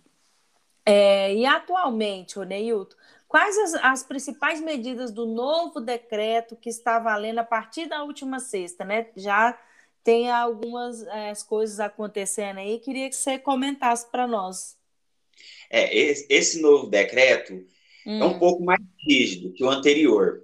É, 0.86 1.34
e 1.34 1.46
atualmente, 1.46 2.40
o 2.40 2.44
Neilton, 2.44 2.96
quais 3.28 3.58
as, 3.58 3.74
as, 3.76 4.04
principais 4.04 4.60
medidas 4.60 5.12
do 5.12 5.26
novo 5.26 5.80
decreto 5.80 6.56
que 6.56 6.70
está 6.70 7.00
valendo 7.00 7.40
a 7.40 7.44
partir 7.44 7.88
da 7.88 8.04
última 8.04 8.40
sexta, 8.40 8.84
né? 8.84 9.08
Já 9.16 9.58
tem 10.04 10.30
algumas 10.30 11.02
é, 11.04 11.34
coisas 11.48 11.80
acontecendo 11.80 12.60
aí, 12.60 12.80
queria 12.80 13.10
que 13.10 13.16
você 13.16 13.40
comentasse 13.40 14.10
para 14.12 14.28
nós. 14.28 14.78
É, 15.70 15.96
esse, 16.30 16.62
novo 16.62 16.88
decreto 16.88 17.54
hum. 18.06 18.20
é 18.22 18.26
um 18.26 18.36
hum. 18.36 18.40
pouco 18.40 18.64
mais 18.64 18.82
rígido 19.08 19.54
que 19.54 19.64
o 19.64 19.70
anterior. 19.70 20.44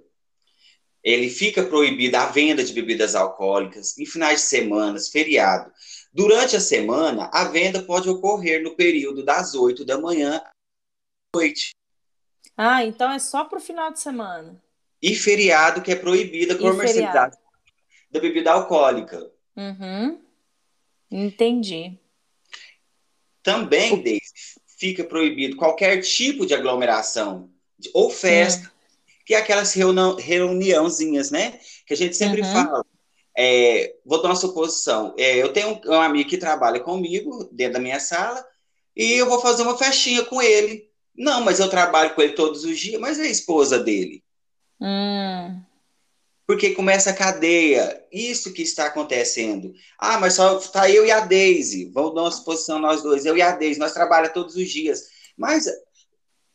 Ele 1.02 1.30
fica 1.30 1.62
proibido 1.62 2.16
a 2.16 2.26
venda 2.26 2.62
de 2.62 2.72
bebidas 2.72 3.14
alcoólicas 3.14 3.96
em 3.96 4.04
finais 4.04 4.40
de 4.40 4.46
semana, 4.46 4.98
feriado. 5.00 5.72
Durante 6.12 6.56
a 6.56 6.60
semana, 6.60 7.30
a 7.32 7.44
venda 7.44 7.82
pode 7.82 8.08
ocorrer 8.08 8.62
no 8.62 8.76
período 8.76 9.24
das 9.24 9.54
8 9.54 9.84
da 9.84 9.98
manhã 9.98 10.42
à 10.44 10.50
noite. 11.34 11.70
Ah, 12.56 12.84
então 12.84 13.10
é 13.10 13.18
só 13.18 13.44
para 13.44 13.58
o 13.58 13.62
final 13.62 13.92
de 13.92 14.00
semana. 14.00 14.60
E 15.00 15.14
feriado 15.14 15.80
que 15.80 15.92
é 15.92 15.96
proibida 15.96 16.54
a 16.54 16.58
comercialização 16.58 17.40
da 18.10 18.20
bebida 18.20 18.52
alcoólica. 18.52 19.30
Uhum. 19.60 20.18
Entendi. 21.10 21.98
Também, 23.42 23.92
o... 23.92 24.02
Daisy, 24.02 24.20
fica 24.78 25.04
proibido 25.04 25.56
qualquer 25.56 26.00
tipo 26.00 26.46
de 26.46 26.54
aglomeração 26.54 27.50
ou 27.92 28.08
festa, 28.10 28.66
uhum. 28.66 28.72
que 29.26 29.34
é 29.34 29.38
aquelas 29.38 29.74
reuni 29.74 30.22
reuniãozinhas, 30.22 31.30
né? 31.30 31.60
Que 31.86 31.92
a 31.92 31.96
gente 31.96 32.16
sempre 32.16 32.40
uhum. 32.40 32.52
fala. 32.52 32.86
É, 33.36 33.94
vou 34.04 34.22
dar 34.22 34.30
uma 34.30 34.36
suposição. 34.36 35.14
É, 35.18 35.36
eu 35.36 35.52
tenho 35.52 35.80
um, 35.84 35.90
um, 35.90 36.00
amigo 36.00 36.28
que 36.28 36.38
trabalha 36.38 36.80
comigo 36.80 37.44
dentro 37.52 37.74
da 37.74 37.78
minha 37.78 38.00
sala 38.00 38.44
e 38.96 39.12
eu 39.12 39.28
vou 39.28 39.40
fazer 39.40 39.62
uma 39.62 39.76
festinha 39.76 40.24
com 40.24 40.40
ele. 40.40 40.88
Não, 41.14 41.42
mas 41.42 41.60
eu 41.60 41.68
trabalho 41.68 42.14
com 42.14 42.22
ele 42.22 42.32
todos 42.32 42.64
os 42.64 42.78
dias, 42.78 43.00
mas 43.00 43.18
é 43.18 43.24
a 43.24 43.30
esposa 43.30 43.78
dele. 43.78 44.22
Hum 44.80 45.69
porque 46.50 46.74
começa 46.74 47.10
a 47.10 47.14
cadeia. 47.14 48.04
Isso 48.10 48.52
que 48.52 48.62
está 48.62 48.86
acontecendo. 48.86 49.72
Ah, 49.96 50.18
mas 50.18 50.34
só 50.34 50.58
está 50.58 50.90
eu 50.90 51.06
e 51.06 51.10
a 51.12 51.20
Daisy. 51.20 51.88
Vamos 51.94 52.12
dar 52.12 52.22
uma 52.22 52.30
suposição 52.32 52.80
nós 52.80 53.04
dois. 53.04 53.24
Eu 53.24 53.36
e 53.36 53.42
a 53.42 53.52
Daisy, 53.52 53.78
nós 53.78 53.94
trabalhamos 53.94 54.34
todos 54.34 54.56
os 54.56 54.68
dias. 54.68 55.10
Mas 55.36 55.66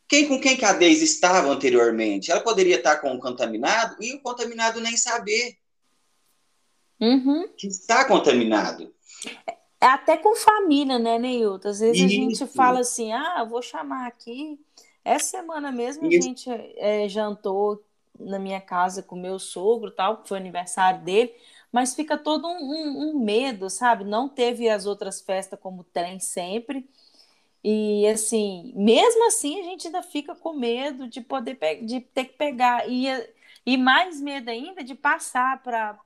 quem 0.06 0.28
com 0.28 0.38
quem 0.38 0.54
que 0.54 0.66
a 0.66 0.74
Daisy 0.74 1.04
estava 1.04 1.48
anteriormente? 1.48 2.30
Ela 2.30 2.42
poderia 2.42 2.76
estar 2.76 2.96
com 2.96 3.10
o 3.14 3.18
contaminado 3.18 3.96
e 3.98 4.12
o 4.12 4.20
contaminado 4.20 4.82
nem 4.82 4.98
saber 4.98 5.56
uhum. 7.00 7.48
que 7.56 7.66
está 7.66 8.04
contaminado. 8.04 8.94
É 9.80 9.86
até 9.86 10.18
com 10.18 10.36
família, 10.36 10.98
né, 10.98 11.18
Neilton? 11.18 11.70
Às 11.70 11.80
vezes 11.80 11.96
Isso. 11.96 12.04
a 12.04 12.08
gente 12.08 12.46
fala 12.54 12.80
assim, 12.80 13.14
ah, 13.14 13.46
vou 13.48 13.62
chamar 13.62 14.06
aqui. 14.08 14.60
Essa 15.02 15.38
semana 15.38 15.72
mesmo 15.72 16.06
Isso. 16.06 16.18
a 16.18 16.20
gente 16.20 16.50
é, 16.76 17.08
jantou 17.08 17.82
na 18.18 18.38
minha 18.38 18.60
casa 18.60 19.02
com 19.02 19.16
meu 19.16 19.38
sogro, 19.38 19.90
tal, 19.90 20.18
que 20.22 20.28
foi 20.28 20.38
aniversário 20.38 21.02
dele, 21.02 21.34
mas 21.72 21.94
fica 21.94 22.16
todo 22.18 22.46
um, 22.48 22.56
um, 22.56 23.10
um 23.10 23.18
medo, 23.18 23.68
sabe? 23.70 24.04
Não 24.04 24.28
teve 24.28 24.68
as 24.68 24.86
outras 24.86 25.20
festas 25.20 25.58
como 25.60 25.84
tem 25.84 26.18
sempre. 26.20 26.88
E 27.64 28.06
assim, 28.08 28.72
mesmo 28.76 29.26
assim, 29.26 29.60
a 29.60 29.64
gente 29.64 29.86
ainda 29.88 30.02
fica 30.02 30.34
com 30.34 30.54
medo 30.54 31.08
de 31.08 31.20
poder 31.20 31.58
de 31.84 32.00
ter 32.00 32.26
que 32.26 32.34
pegar. 32.34 32.88
E, 32.88 33.06
e 33.66 33.76
mais 33.76 34.20
medo 34.20 34.48
ainda 34.50 34.84
de 34.84 34.94
passar 34.94 35.62
para 35.62 35.98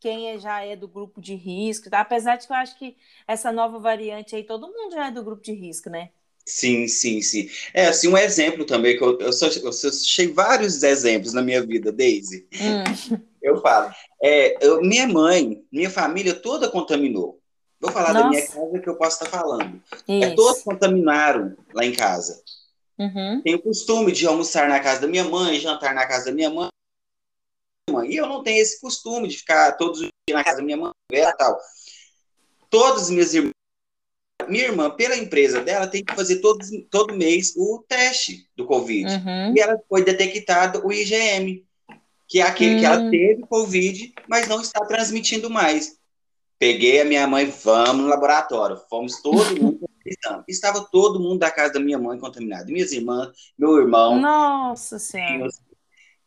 quem 0.00 0.30
é, 0.30 0.38
já 0.38 0.64
é 0.64 0.74
do 0.76 0.88
grupo 0.88 1.20
de 1.20 1.34
risco. 1.34 1.90
Tá? 1.90 2.00
Apesar 2.00 2.36
de 2.36 2.46
que 2.46 2.52
eu 2.52 2.56
acho 2.56 2.78
que 2.78 2.96
essa 3.26 3.52
nova 3.52 3.78
variante 3.78 4.34
aí, 4.34 4.44
todo 4.44 4.68
mundo 4.68 4.92
já 4.94 5.08
é 5.08 5.10
do 5.10 5.22
grupo 5.24 5.42
de 5.42 5.52
risco, 5.52 5.90
né? 5.90 6.10
Sim, 6.44 6.88
sim, 6.88 7.22
sim. 7.22 7.48
É, 7.72 7.86
assim, 7.86 8.08
um 8.08 8.18
exemplo 8.18 8.64
também, 8.64 8.96
que 8.96 9.02
eu, 9.02 9.18
eu, 9.18 9.32
só, 9.32 9.46
eu 9.46 9.68
achei 9.68 10.28
vários 10.28 10.82
exemplos 10.82 11.32
na 11.32 11.42
minha 11.42 11.64
vida, 11.64 11.92
Daisy. 11.92 12.46
Hum. 12.54 13.20
Eu 13.42 13.60
falo. 13.60 13.92
É, 14.22 14.64
eu, 14.64 14.80
minha 14.80 15.04
mãe, 15.08 15.64
minha 15.72 15.90
família 15.90 16.32
toda 16.32 16.70
contaminou. 16.70 17.40
Vou 17.80 17.90
falar 17.90 18.12
Nossa. 18.12 18.22
da 18.22 18.30
minha 18.30 18.46
casa 18.46 18.78
que 18.78 18.88
eu 18.88 18.94
posso 18.94 19.24
estar 19.24 19.36
falando. 19.36 19.82
É, 20.06 20.30
todos 20.36 20.62
contaminaram 20.62 21.56
lá 21.74 21.84
em 21.84 21.92
casa. 21.92 22.40
Uhum. 22.96 23.42
Tenho 23.42 23.58
o 23.58 23.62
costume 23.62 24.12
de 24.12 24.24
almoçar 24.24 24.68
na 24.68 24.78
casa 24.78 25.00
da 25.00 25.08
minha 25.08 25.24
mãe, 25.24 25.58
jantar 25.58 25.92
na 25.92 26.06
casa 26.06 26.26
da 26.26 26.32
minha 26.32 26.50
mãe. 26.50 26.68
E 28.08 28.16
eu 28.16 28.28
não 28.28 28.44
tenho 28.44 28.62
esse 28.62 28.80
costume 28.80 29.26
de 29.26 29.38
ficar 29.38 29.72
todos 29.72 30.00
os 30.00 30.08
dias 30.28 30.38
na 30.38 30.44
casa 30.44 30.58
da 30.58 30.62
minha 30.62 30.76
mãe 30.76 30.92
e 31.10 31.32
tal. 31.32 31.58
Todas 32.70 33.02
as 33.02 33.10
minhas 33.10 33.34
irmãs 33.34 33.52
minha 34.52 34.64
irmã, 34.64 34.90
pela 34.90 35.16
empresa 35.16 35.60
dela, 35.60 35.86
tem 35.86 36.04
que 36.04 36.14
fazer 36.14 36.36
todo, 36.36 36.60
todo 36.90 37.16
mês 37.16 37.54
o 37.56 37.82
teste 37.88 38.46
do 38.54 38.66
Covid. 38.66 39.06
Uhum. 39.06 39.56
E 39.56 39.60
ela 39.60 39.80
foi 39.88 40.04
detectada 40.04 40.84
o 40.86 40.92
IgM, 40.92 41.64
que 42.28 42.40
é 42.40 42.42
aquele 42.42 42.74
uhum. 42.74 42.80
que 42.80 42.86
ela 42.86 43.00
hum. 43.00 43.10
teve 43.10 43.42
Covid, 43.42 44.14
mas 44.28 44.46
não 44.46 44.60
está 44.60 44.84
transmitindo 44.84 45.50
mais. 45.50 45.96
Peguei 46.58 47.00
a 47.00 47.04
minha 47.04 47.26
mãe, 47.26 47.52
vamos 47.64 48.04
no 48.04 48.08
laboratório. 48.08 48.80
Fomos 48.88 49.20
todo 49.20 49.50
mundo. 49.60 49.80
Estava 50.46 50.86
todo 50.92 51.18
mundo 51.18 51.38
da 51.40 51.50
casa 51.50 51.72
da 51.74 51.80
minha 51.80 51.98
mãe 51.98 52.18
contaminado. 52.18 52.70
Minhas 52.70 52.92
irmãs, 52.92 53.30
meu 53.58 53.78
irmão. 53.78 54.20
Nossa 54.20 54.98
Senhora. 54.98 55.50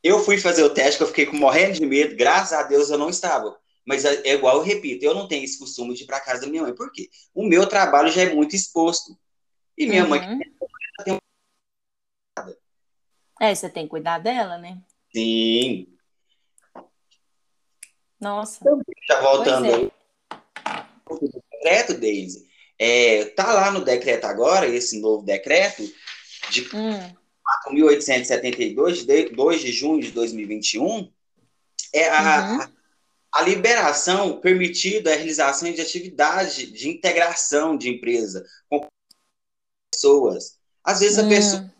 Eu 0.03 0.19
fui 0.19 0.37
fazer 0.37 0.63
o 0.63 0.69
teste, 0.69 0.97
que 0.97 1.03
eu 1.03 1.07
fiquei 1.07 1.31
morrendo 1.31 1.73
de 1.73 1.85
medo. 1.85 2.15
Graças 2.15 2.53
a 2.53 2.63
Deus 2.63 2.89
eu 2.89 2.97
não 2.97 3.09
estava. 3.09 3.55
Mas 3.85 4.03
é, 4.03 4.27
é 4.27 4.33
igual 4.33 4.57
eu 4.57 4.63
repito, 4.63 5.05
eu 5.05 5.13
não 5.13 5.27
tenho 5.27 5.43
esse 5.43 5.59
costume 5.59 5.93
de 5.93 6.03
ir 6.03 6.07
para 6.07 6.19
casa 6.19 6.41
da 6.41 6.47
minha 6.47 6.63
mãe. 6.63 6.73
Por 6.73 6.91
quê? 6.91 7.09
O 7.33 7.45
meu 7.45 7.67
trabalho 7.67 8.09
já 8.09 8.23
é 8.23 8.33
muito 8.33 8.55
exposto. 8.55 9.17
E 9.77 9.85
minha 9.85 10.03
uhum. 10.03 10.09
mãe 10.09 10.39
tem 11.03 11.19
É, 13.39 13.53
você 13.53 13.69
tem 13.69 13.83
que 13.83 13.89
cuidar 13.89 14.17
dela, 14.17 14.57
né? 14.57 14.81
Sim. 15.13 15.87
Nossa. 18.19 18.65
Já 19.07 19.21
voltando 19.21 19.65
é. 19.67 19.75
aí. 19.75 19.91
O 21.07 21.19
decreto, 21.19 21.93
Daisy, 21.99 22.49
é, 22.79 23.25
tá 23.25 23.53
lá 23.53 23.69
no 23.69 23.85
decreto 23.85 24.25
agora, 24.25 24.67
esse 24.67 24.99
novo 24.99 25.23
decreto, 25.23 25.83
de 26.49 26.63
hum. 26.75 27.15
4.872, 27.67 29.05
de 29.05 29.29
2 29.29 29.61
de 29.61 29.71
junho 29.71 30.01
de 30.01 30.11
2021, 30.11 31.11
é 31.93 32.09
a, 32.09 32.41
uhum 32.41 32.61
a 32.61 32.69
liberação 33.41 34.39
permitida 34.39 35.11
a 35.11 35.15
realização 35.15 35.71
de 35.71 35.81
atividade 35.81 36.71
de 36.71 36.89
integração 36.89 37.77
de 37.77 37.89
empresa 37.89 38.45
com 38.69 38.87
pessoas. 39.91 40.57
Às 40.83 40.99
vezes 40.99 41.17
hum. 41.17 41.25
a 41.25 41.29
pessoa 41.29 41.75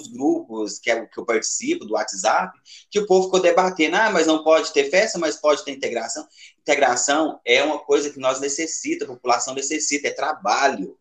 os 0.00 0.08
grupos 0.08 0.78
que, 0.78 0.90
é, 0.90 1.06
que 1.06 1.18
eu 1.18 1.24
participo 1.24 1.84
do 1.84 1.94
WhatsApp, 1.94 2.58
que 2.90 2.98
o 2.98 3.06
povo 3.06 3.26
ficou 3.26 3.40
debatendo, 3.40 3.96
ah, 3.96 4.10
mas 4.10 4.26
não 4.26 4.42
pode 4.42 4.72
ter 4.72 4.90
festa, 4.90 5.18
mas 5.18 5.36
pode 5.36 5.64
ter 5.64 5.72
integração. 5.72 6.26
Integração 6.60 7.40
é 7.44 7.62
uma 7.62 7.78
coisa 7.78 8.10
que 8.10 8.18
nós 8.18 8.40
necessita, 8.40 9.04
a 9.04 9.08
população 9.08 9.54
necessita, 9.54 10.08
é 10.08 10.12
trabalho. 10.12 10.98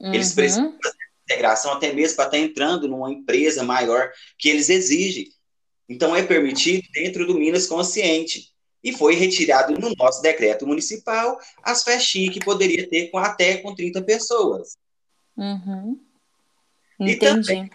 Uhum. 0.00 0.14
Eles 0.14 0.32
precisam 0.32 0.76
fazer 0.82 0.96
integração 1.24 1.72
até 1.72 1.92
mesmo 1.92 2.16
para 2.16 2.26
estar 2.26 2.38
entrando 2.38 2.88
numa 2.88 3.12
empresa 3.12 3.62
maior 3.62 4.10
que 4.38 4.48
eles 4.48 4.68
exigem. 4.68 5.28
Então 5.88 6.14
é 6.14 6.22
permitido 6.22 6.86
dentro 6.92 7.26
do 7.26 7.34
Minas 7.34 7.66
Consciente 7.66 8.54
e 8.82 8.92
foi 8.92 9.14
retirado 9.14 9.72
no 9.78 9.92
nosso 9.96 10.22
decreto 10.22 10.66
municipal 10.66 11.38
as 11.62 11.82
festinhas 11.82 12.32
que 12.32 12.44
poderia 12.44 12.88
ter 12.88 13.10
com 13.10 13.18
até 13.18 13.58
com 13.58 13.74
30 13.74 14.02
pessoas. 14.02 14.76
Uhum. 15.36 16.00
E 17.00 17.16
também, 17.16 17.70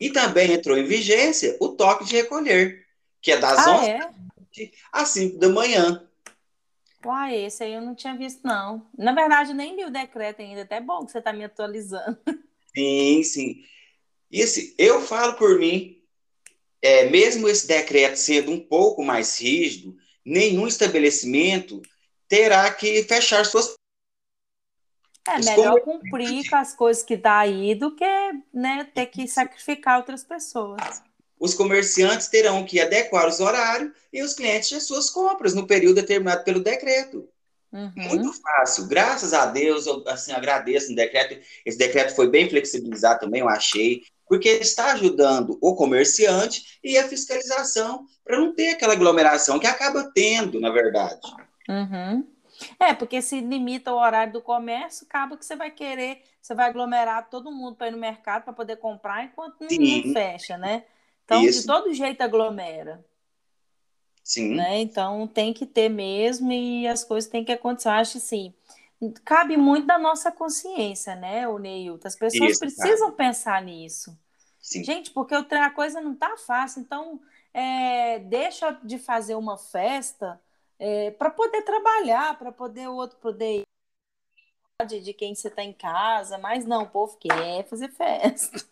e 0.00 0.10
também 0.10 0.52
entrou 0.52 0.76
em 0.76 0.84
vigência 0.84 1.56
o 1.60 1.68
toque 1.68 2.04
de 2.04 2.16
recolher, 2.16 2.86
que 3.20 3.32
é 3.32 3.36
das 3.36 3.58
ah, 3.58 3.76
11 3.78 3.90
é? 3.90 4.10
às 4.92 5.08
5 5.10 5.38
da 5.38 5.48
manhã. 5.48 6.04
Uai, 7.04 7.36
esse 7.44 7.62
aí 7.62 7.74
eu 7.74 7.80
não 7.80 7.94
tinha 7.94 8.16
visto, 8.16 8.40
não. 8.44 8.84
Na 8.96 9.12
verdade, 9.12 9.54
nem 9.54 9.76
li 9.76 9.84
o 9.84 9.90
decreto 9.90 10.42
ainda. 10.42 10.62
Até 10.62 10.80
bom 10.80 11.06
que 11.06 11.12
você 11.12 11.18
está 11.18 11.32
me 11.32 11.44
atualizando. 11.44 12.18
Sim, 12.74 13.22
sim. 13.24 13.64
E 14.30 14.42
assim, 14.42 14.72
eu 14.78 15.00
falo 15.00 15.34
por 15.34 15.58
mim, 15.58 16.00
é, 16.80 17.08
mesmo 17.08 17.48
esse 17.48 17.66
decreto 17.66 18.16
sendo 18.16 18.52
um 18.52 18.60
pouco 18.60 19.02
mais 19.02 19.40
rígido, 19.40 19.96
nenhum 20.28 20.66
estabelecimento 20.66 21.80
terá 22.28 22.70
que 22.70 23.02
fechar 23.04 23.44
suas 23.46 23.74
é 25.26 25.38
melhor 25.42 25.80
cumprir 25.80 26.48
com 26.48 26.56
as 26.56 26.74
coisas 26.74 27.02
que 27.02 27.14
dá 27.14 27.40
aí 27.40 27.74
do 27.74 27.94
que 27.94 28.04
né, 28.52 28.88
ter 28.94 29.06
que 29.06 29.28
sacrificar 29.28 29.98
outras 29.98 30.24
pessoas. 30.24 31.02
Os 31.38 31.52
comerciantes 31.52 32.28
terão 32.28 32.64
que 32.64 32.80
adequar 32.80 33.28
os 33.28 33.38
horários 33.38 33.92
e 34.10 34.22
os 34.22 34.32
clientes 34.32 34.72
as 34.72 34.84
suas 34.84 35.10
compras 35.10 35.54
no 35.54 35.66
período 35.66 35.96
determinado 35.96 36.44
pelo 36.44 36.60
decreto. 36.60 37.28
Uhum. 37.70 37.92
Muito 37.94 38.32
fácil. 38.40 38.86
Graças 38.86 39.34
a 39.34 39.44
Deus, 39.46 39.86
eu 39.86 40.02
assim, 40.08 40.32
agradeço 40.32 40.88
no 40.88 40.96
decreto. 40.96 41.38
Esse 41.64 41.76
decreto 41.76 42.14
foi 42.16 42.30
bem 42.30 42.48
flexibilizado 42.48 43.20
também, 43.20 43.42
eu 43.42 43.48
achei 43.48 44.02
porque 44.28 44.48
ele 44.48 44.62
está 44.62 44.92
ajudando 44.92 45.58
o 45.60 45.74
comerciante 45.74 46.78
e 46.82 46.98
a 46.98 47.08
fiscalização 47.08 48.06
para 48.24 48.38
não 48.38 48.54
ter 48.54 48.70
aquela 48.70 48.92
aglomeração 48.92 49.58
que 49.58 49.66
acaba 49.66 50.10
tendo, 50.14 50.60
na 50.60 50.70
verdade. 50.70 51.20
Uhum. 51.68 52.26
É, 52.78 52.92
porque 52.92 53.22
se 53.22 53.40
limita 53.40 53.92
o 53.92 53.98
horário 53.98 54.32
do 54.32 54.42
comércio, 54.42 55.06
acaba 55.08 55.36
que 55.36 55.44
você 55.44 55.54
vai 55.54 55.70
querer, 55.70 56.22
você 56.40 56.54
vai 56.54 56.66
aglomerar 56.66 57.28
todo 57.30 57.52
mundo 57.52 57.76
para 57.76 57.88
ir 57.88 57.92
no 57.92 57.98
mercado 57.98 58.44
para 58.44 58.52
poder 58.52 58.76
comprar 58.76 59.24
enquanto 59.24 59.60
não 59.60 60.12
fecha, 60.12 60.58
né? 60.58 60.84
Então, 61.24 61.42
Isso. 61.42 61.60
de 61.60 61.66
todo 61.66 61.94
jeito 61.94 62.20
aglomera. 62.22 63.04
Sim. 64.24 64.56
Né? 64.56 64.80
Então, 64.80 65.26
tem 65.26 65.54
que 65.54 65.64
ter 65.64 65.88
mesmo 65.88 66.52
e 66.52 66.86
as 66.86 67.04
coisas 67.04 67.30
têm 67.30 67.44
que 67.44 67.52
acontecer. 67.52 67.88
Eu 67.88 67.92
acho 67.92 68.18
assim, 68.18 68.52
cabe 69.24 69.56
muito 69.56 69.86
da 69.86 69.98
nossa 69.98 70.30
consciência, 70.30 71.14
né, 71.14 71.46
o 71.46 71.58
Neilton? 71.58 72.08
As 72.08 72.16
pessoas 72.16 72.52
Isso, 72.52 72.60
precisam 72.60 73.12
pensar 73.12 73.62
nisso. 73.62 74.18
Sim. 74.60 74.84
Gente, 74.84 75.10
porque 75.10 75.34
a 75.34 75.70
coisa 75.70 76.00
não 76.00 76.14
tá 76.14 76.36
fácil, 76.36 76.80
então 76.80 77.20
é, 77.54 78.18
deixa 78.18 78.72
de 78.82 78.98
fazer 78.98 79.34
uma 79.34 79.56
festa 79.56 80.40
é, 80.78 81.10
para 81.12 81.30
poder 81.30 81.62
trabalhar, 81.62 82.38
para 82.38 82.52
poder 82.52 82.88
o 82.88 82.94
outro 82.94 83.18
poder 83.18 83.62
ir 83.62 85.00
de 85.00 85.12
quem 85.12 85.34
você 85.34 85.48
está 85.48 85.62
em 85.62 85.72
casa, 85.72 86.38
mas 86.38 86.64
não, 86.64 86.82
o 86.82 86.88
povo 86.88 87.16
quer 87.18 87.66
fazer 87.68 87.90
festa. 87.90 88.64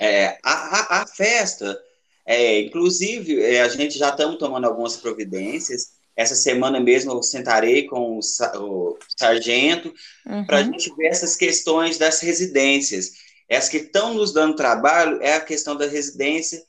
É, 0.00 0.38
a, 0.42 0.52
a, 0.98 1.02
a 1.02 1.06
festa, 1.06 1.78
é, 2.24 2.60
inclusive, 2.60 3.42
é, 3.42 3.62
a 3.62 3.68
gente 3.68 3.98
já 3.98 4.08
estamos 4.10 4.38
tomando 4.38 4.66
algumas 4.66 4.96
providências 4.96 5.91
essa 6.16 6.34
semana 6.34 6.78
mesmo 6.78 7.12
eu 7.12 7.22
sentarei 7.22 7.86
com 7.86 8.18
o, 8.18 8.20
o 8.20 8.98
sargento 9.16 9.92
uhum. 10.26 10.44
para 10.44 10.58
a 10.58 10.62
gente 10.62 10.94
ver 10.94 11.06
essas 11.06 11.36
questões 11.36 11.98
das 11.98 12.20
residências. 12.20 13.12
Essas 13.48 13.70
que 13.70 13.78
estão 13.78 14.14
nos 14.14 14.32
dando 14.32 14.56
trabalho 14.56 15.20
é 15.22 15.34
a 15.34 15.40
questão 15.40 15.76
da 15.76 15.86
residência 15.86 16.62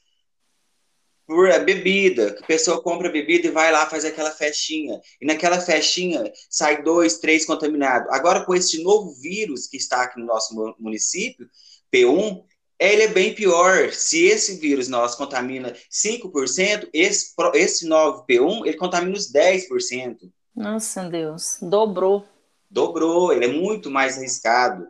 por 1.26 1.50
a 1.50 1.60
bebida, 1.60 2.34
que 2.34 2.44
a 2.44 2.48
pessoa 2.48 2.82
compra 2.82 3.10
bebida 3.10 3.48
e 3.48 3.52
vai 3.52 3.72
lá 3.72 3.86
faz 3.86 4.04
aquela 4.04 4.32
festinha. 4.32 5.00
E 5.22 5.26
naquela 5.26 5.60
festinha 5.60 6.32
sai 6.50 6.84
dois, 6.84 7.18
três 7.18 7.46
contaminados. 7.46 8.10
Agora, 8.12 8.46
com 8.46 8.54
esse 8.54 8.84
novo 8.84 9.14
vírus 9.22 9.68
que 9.68 9.78
está 9.78 10.04
aqui 10.04 10.20
no 10.20 10.26
nosso 10.26 10.54
município, 10.80 11.50
P1, 11.94 12.44
ele 12.80 13.04
é 13.04 13.08
bem 13.08 13.34
pior. 13.34 13.92
Se 13.92 14.26
esse 14.26 14.60
vírus 14.60 14.88
nosso 14.88 15.18
contamina 15.18 15.74
5%, 15.92 16.90
esse, 16.94 17.34
esse 17.54 17.88
novo 17.88 18.26
P1, 18.26 18.66
ele 18.66 18.78
contamina 18.78 19.16
os 19.16 19.32
10%. 19.32 20.18
Nossa, 20.56 21.04
Deus, 21.04 21.58
dobrou. 21.62 22.26
Dobrou, 22.70 23.32
ele 23.32 23.46
é 23.46 23.48
muito 23.48 23.90
mais 23.90 24.18
arriscado. 24.18 24.88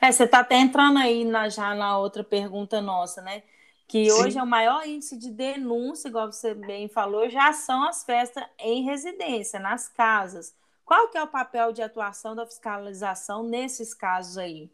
É, 0.00 0.10
você 0.10 0.24
está 0.24 0.40
até 0.40 0.56
entrando 0.56 0.98
aí 0.98 1.24
na, 1.24 1.48
já 1.48 1.74
na 1.74 1.98
outra 1.98 2.22
pergunta 2.22 2.80
nossa, 2.80 3.20
né? 3.20 3.42
Que 3.88 4.10
Sim. 4.10 4.12
hoje 4.12 4.38
é 4.38 4.42
o 4.42 4.46
maior 4.46 4.86
índice 4.86 5.18
de 5.18 5.30
denúncia, 5.30 6.08
igual 6.08 6.30
você 6.30 6.54
bem 6.54 6.88
falou, 6.88 7.28
já 7.28 7.52
são 7.52 7.86
as 7.86 8.04
festas 8.04 8.44
em 8.58 8.84
residência, 8.84 9.60
nas 9.60 9.88
casas. 9.88 10.54
Qual 10.84 11.08
que 11.08 11.18
é 11.18 11.22
o 11.22 11.28
papel 11.28 11.72
de 11.72 11.82
atuação 11.82 12.34
da 12.34 12.46
fiscalização 12.46 13.42
nesses 13.42 13.92
casos 13.92 14.38
aí? 14.38 14.70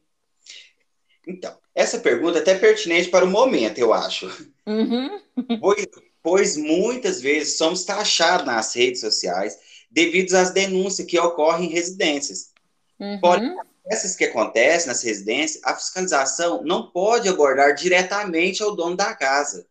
Então, 1.29 1.55
essa 1.75 1.99
pergunta 1.99 2.39
é 2.39 2.41
até 2.41 2.55
pertinente 2.55 3.11
para 3.11 3.27
o 3.27 3.29
momento, 3.29 3.79
eu 3.79 3.93
acho. 3.93 4.27
Uhum. 4.67 5.21
Pois, 5.61 5.87
pois 6.21 6.57
muitas 6.57 7.21
vezes 7.21 7.57
somos 7.57 7.85
taxados 7.85 8.45
nas 8.45 8.75
redes 8.75 9.01
sociais 9.01 9.57
devido 9.89 10.35
às 10.35 10.51
denúncias 10.51 11.07
que 11.07 11.17
ocorrem 11.17 11.67
em 11.67 11.73
residências. 11.73 12.51
Uhum. 12.99 13.21
Porém, 13.21 13.57
essas 13.87 14.17
que 14.17 14.25
acontecem 14.25 14.89
nas 14.89 15.01
residências, 15.03 15.63
a 15.65 15.77
fiscalização 15.77 16.65
não 16.65 16.91
pode 16.91 17.29
abordar 17.29 17.73
diretamente 17.75 18.63
ao 18.63 18.75
dono 18.75 18.97
da 18.97 19.15
casa. 19.15 19.65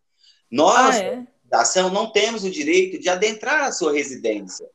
Nós, 0.49 0.95
ah, 0.95 1.03
é? 1.03 1.27
da 1.43 1.61
ação, 1.61 1.89
não 1.89 2.09
temos 2.09 2.45
o 2.45 2.49
direito 2.49 2.97
de 2.97 3.09
adentrar 3.09 3.65
a 3.65 3.71
sua 3.73 3.91
residência. 3.91 4.65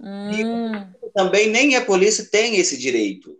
Hum. 0.00 0.30
E 0.32 1.10
também 1.14 1.48
nem 1.48 1.76
a 1.76 1.84
polícia 1.84 2.24
tem 2.24 2.56
esse 2.56 2.76
direito. 2.76 3.38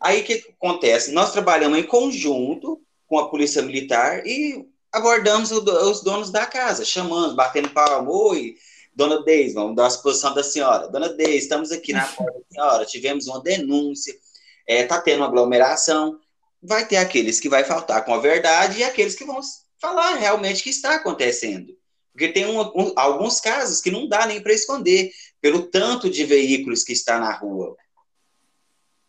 Aí 0.00 0.20
o 0.20 0.24
que 0.24 0.44
acontece? 0.60 1.12
Nós 1.12 1.32
trabalhamos 1.32 1.78
em 1.78 1.82
conjunto 1.82 2.80
com 3.06 3.18
a 3.18 3.28
polícia 3.28 3.62
militar 3.62 4.26
e 4.26 4.64
abordamos 4.92 5.50
os 5.50 6.02
donos 6.02 6.30
da 6.30 6.46
casa, 6.46 6.84
chamando, 6.84 7.34
batendo 7.34 7.70
palma, 7.70 8.10
oi, 8.10 8.54
dona 8.94 9.22
Deise, 9.22 9.54
vamos 9.54 9.76
dar 9.76 9.84
a 9.84 9.88
exposição 9.88 10.34
da 10.34 10.42
senhora. 10.42 10.88
Dona 10.88 11.08
Deise, 11.08 11.38
estamos 11.38 11.70
aqui 11.72 11.92
na 11.92 12.06
porta 12.06 12.32
da 12.32 12.44
senhora, 12.50 12.84
tivemos 12.84 13.26
uma 13.26 13.40
denúncia, 13.40 14.12
está 14.12 14.24
é, 14.66 14.84
tá 14.84 15.00
tendo 15.00 15.18
uma 15.18 15.26
aglomeração. 15.26 16.18
Vai 16.62 16.86
ter 16.86 16.96
aqueles 16.96 17.38
que 17.38 17.48
vai 17.48 17.64
faltar 17.64 18.04
com 18.04 18.12
a 18.12 18.18
verdade 18.18 18.78
e 18.78 18.84
aqueles 18.84 19.14
que 19.14 19.24
vão 19.24 19.40
falar 19.80 20.14
realmente 20.14 20.60
o 20.60 20.64
que 20.64 20.70
está 20.70 20.96
acontecendo. 20.96 21.72
Porque 22.12 22.28
tem 22.28 22.46
um, 22.46 22.60
um, 22.60 22.92
alguns 22.96 23.40
casos 23.40 23.80
que 23.80 23.92
não 23.92 24.08
dá 24.08 24.26
nem 24.26 24.42
para 24.42 24.52
esconder, 24.52 25.12
pelo 25.40 25.62
tanto 25.62 26.10
de 26.10 26.24
veículos 26.24 26.82
que 26.82 26.92
está 26.92 27.20
na 27.20 27.32
rua. 27.32 27.76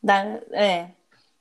Da, 0.01 0.23
é, 0.51 0.91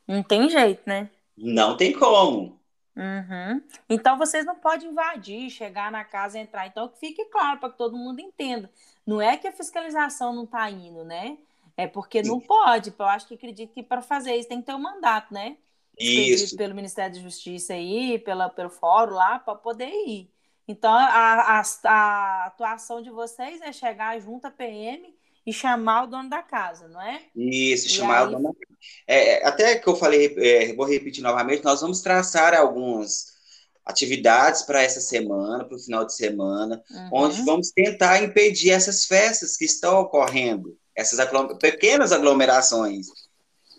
não 0.07 0.23
tem 0.23 0.49
jeito, 0.49 0.83
né? 0.87 1.11
Não 1.37 1.77
tem 1.77 1.93
como. 1.93 2.59
Uhum. 2.97 3.63
Então 3.89 4.19
vocês 4.19 4.45
não 4.45 4.57
podem 4.57 4.91
invadir, 4.91 5.49
chegar 5.51 5.93
na 5.93 6.05
casa, 6.05 6.39
entrar. 6.39 6.67
Então 6.67 6.89
que 6.89 6.99
fique 6.99 7.25
claro 7.27 7.61
para 7.61 7.71
que 7.71 7.79
todo 7.79 7.97
mundo 7.97 8.21
entenda. 8.21 8.69
Não 9.07 9.23
é 9.23 9.37
que 9.37 9.47
a 9.47 9.53
fiscalização 9.53 10.35
não 10.35 10.45
está 10.45 10.69
indo, 10.69 11.05
né? 11.05 11.39
É 11.77 11.87
porque 11.87 12.23
não 12.23 12.41
pode. 12.41 12.93
Eu 12.99 13.07
acho 13.07 13.29
que 13.29 13.35
acredito 13.35 13.73
que 13.73 13.85
para 13.85 14.03
fazer 14.03 14.35
isso 14.35 14.49
tem 14.49 14.61
que 14.61 14.67
ter 14.67 14.75
um 14.75 14.81
mandato, 14.81 15.33
né? 15.33 15.57
Isso. 15.97 16.57
Pelo 16.57 16.75
Ministério 16.75 17.15
da 17.15 17.21
Justiça 17.21 17.75
aí, 17.75 18.19
pela, 18.19 18.49
pelo 18.49 18.71
fórum 18.71 19.15
lá, 19.15 19.39
para 19.39 19.55
poder 19.55 19.89
ir. 19.89 20.31
Então, 20.67 20.93
a, 20.93 21.61
a, 21.61 21.63
a, 21.85 22.47
atuação 22.47 23.01
de 23.01 23.11
vocês 23.11 23.61
é 23.63 23.73
chegar 23.73 24.19
junto 24.21 24.47
à 24.47 24.51
PM 24.51 25.17
e 25.49 25.53
chamar 25.53 26.05
o 26.05 26.07
dono 26.09 26.29
da 26.29 26.43
casa, 26.43 26.89
não 26.89 27.01
é? 27.01 27.23
Isso, 27.35 27.87
e 27.87 27.91
chamar 27.91 28.21
aí... 28.21 28.27
o 28.27 28.31
dono 28.33 28.49
da 28.49 28.53
casa. 28.53 28.79
É, 29.07 29.47
até 29.47 29.77
que 29.77 29.89
eu 29.89 29.97
falei, 29.97 30.35
é, 30.37 30.75
vou 30.75 30.85
repetir 30.85 31.23
novamente, 31.23 31.65
nós 31.65 31.81
vamos 31.81 32.03
traçar 32.03 32.53
algumas 32.53 33.39
atividades 33.87 34.61
para 34.61 34.83
essa 34.83 35.01
semana, 35.01 35.65
para 35.65 35.75
o 35.75 35.81
final 35.81 36.05
de 36.05 36.15
semana, 36.15 36.83
uhum. 36.91 37.09
onde 37.13 37.43
vamos 37.47 37.71
tentar 37.71 38.23
impedir 38.23 38.73
essas 38.73 39.07
festas 39.07 39.57
que 39.57 39.65
estão 39.65 40.01
ocorrendo, 40.01 40.77
essas 40.95 41.19
pequenas 41.59 42.13
aglomerações. 42.13 43.07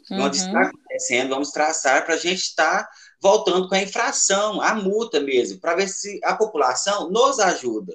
Uhum. 0.09 0.23
Onde 0.23 0.37
está 0.37 0.61
acontecendo, 0.61 1.29
vamos 1.29 1.51
traçar 1.51 2.03
para 2.03 2.15
a 2.15 2.17
gente 2.17 2.39
estar 2.39 2.85
tá 2.85 2.89
voltando 3.21 3.69
com 3.69 3.75
a 3.75 3.81
infração, 3.83 4.59
a 4.59 4.73
multa 4.73 5.19
mesmo, 5.19 5.59
para 5.59 5.75
ver 5.75 5.87
se 5.87 6.19
a 6.23 6.35
população 6.35 7.11
nos 7.11 7.39
ajuda. 7.39 7.93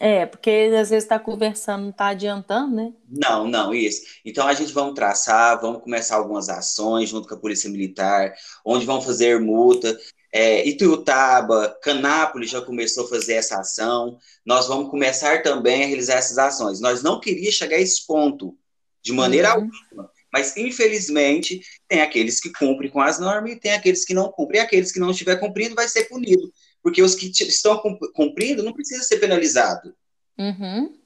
É, 0.00 0.26
porque 0.26 0.50
às 0.78 0.90
vezes 0.90 1.04
está 1.04 1.18
conversando, 1.18 1.84
não 1.84 1.90
está 1.90 2.08
adiantando, 2.08 2.74
né? 2.74 2.92
Não, 3.08 3.48
não, 3.48 3.74
isso. 3.74 4.02
Então 4.24 4.46
a 4.46 4.52
gente 4.52 4.72
vamos 4.72 4.94
traçar, 4.94 5.60
vamos 5.60 5.82
começar 5.82 6.16
algumas 6.16 6.48
ações 6.48 7.08
junto 7.08 7.26
com 7.26 7.34
a 7.34 7.38
Polícia 7.38 7.70
Militar, 7.70 8.34
onde 8.64 8.84
vão 8.84 9.00
fazer 9.00 9.40
multa. 9.40 9.98
É, 10.32 10.66
Ituiutaba, 10.68 11.78
Canápolis 11.82 12.50
já 12.50 12.60
começou 12.60 13.06
a 13.06 13.08
fazer 13.08 13.34
essa 13.34 13.60
ação. 13.60 14.18
Nós 14.44 14.68
vamos 14.68 14.90
começar 14.90 15.42
também 15.42 15.84
a 15.84 15.86
realizar 15.86 16.16
essas 16.16 16.36
ações. 16.36 16.80
Nós 16.80 17.02
não 17.02 17.20
queríamos 17.20 17.54
chegar 17.54 17.76
a 17.76 17.80
esse 17.80 18.06
ponto, 18.06 18.54
de 19.02 19.12
maneira 19.12 19.56
uhum. 19.56 19.70
alguma. 19.94 20.10
Mas, 20.32 20.54
infelizmente, 20.56 21.62
tem 21.88 22.02
aqueles 22.02 22.38
que 22.38 22.52
cumprem 22.52 22.90
com 22.90 23.00
as 23.00 23.18
normas 23.18 23.52
e 23.52 23.56
tem 23.56 23.72
aqueles 23.72 24.04
que 24.04 24.12
não 24.12 24.30
cumprem. 24.30 24.60
E 24.60 24.64
aqueles 24.64 24.92
que 24.92 25.00
não 25.00 25.10
estiver 25.10 25.36
cumprindo 25.36 25.74
vai 25.74 25.88
ser 25.88 26.04
punido. 26.04 26.52
Porque 26.86 27.02
os 27.02 27.16
que 27.16 27.26
estão 27.42 27.82
cumprindo 28.14 28.62
não 28.62 28.72
precisam 28.72 29.02
ser 29.02 29.18
penalizados. 29.18 29.92
Uhum. 30.38 30.96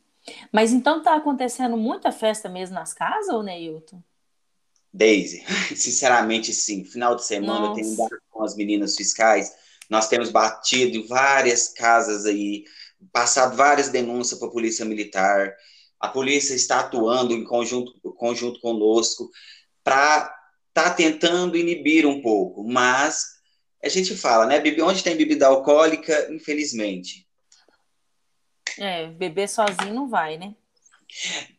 Mas 0.52 0.72
então 0.72 0.98
está 0.98 1.16
acontecendo 1.16 1.74
muita 1.74 2.12
festa 2.12 2.50
mesmo 2.50 2.74
nas 2.74 2.92
casas, 2.92 3.32
ou 3.32 3.42
Neilton? 3.42 4.02
Daisy, 4.92 5.42
sinceramente 5.74 6.52
sim. 6.52 6.84
Final 6.84 7.16
de 7.16 7.24
semana 7.24 7.68
Nossa. 7.68 7.80
eu 7.80 7.84
tenho 7.84 7.96
dado 7.96 8.20
com 8.28 8.44
as 8.44 8.54
meninas 8.54 8.94
fiscais. 8.94 9.54
Nós 9.88 10.08
temos 10.08 10.30
batido 10.30 10.98
em 10.98 11.06
várias 11.06 11.68
casas 11.68 12.26
aí, 12.26 12.64
passado 13.10 13.56
várias 13.56 13.88
denúncias 13.88 14.38
para 14.38 14.48
a 14.48 14.52
Polícia 14.52 14.84
Militar 14.84 15.56
a 16.00 16.08
polícia 16.08 16.54
está 16.54 16.80
atuando 16.80 17.34
em 17.34 17.44
conjunto, 17.44 17.92
conjunto 18.14 18.58
conosco 18.60 19.30
para 19.84 20.34
estar 20.68 20.90
tá 20.90 20.90
tentando 20.90 21.58
inibir 21.58 22.06
um 22.06 22.22
pouco, 22.22 22.64
mas 22.64 23.39
a 23.82 23.88
gente 23.88 24.16
fala, 24.16 24.46
né? 24.46 24.62
Onde 24.82 25.02
tem 25.02 25.16
bebida 25.16 25.46
alcoólica, 25.46 26.28
infelizmente. 26.32 27.26
É, 28.78 29.06
beber 29.08 29.48
sozinho 29.48 29.94
não 29.94 30.08
vai, 30.08 30.38
né? 30.38 30.54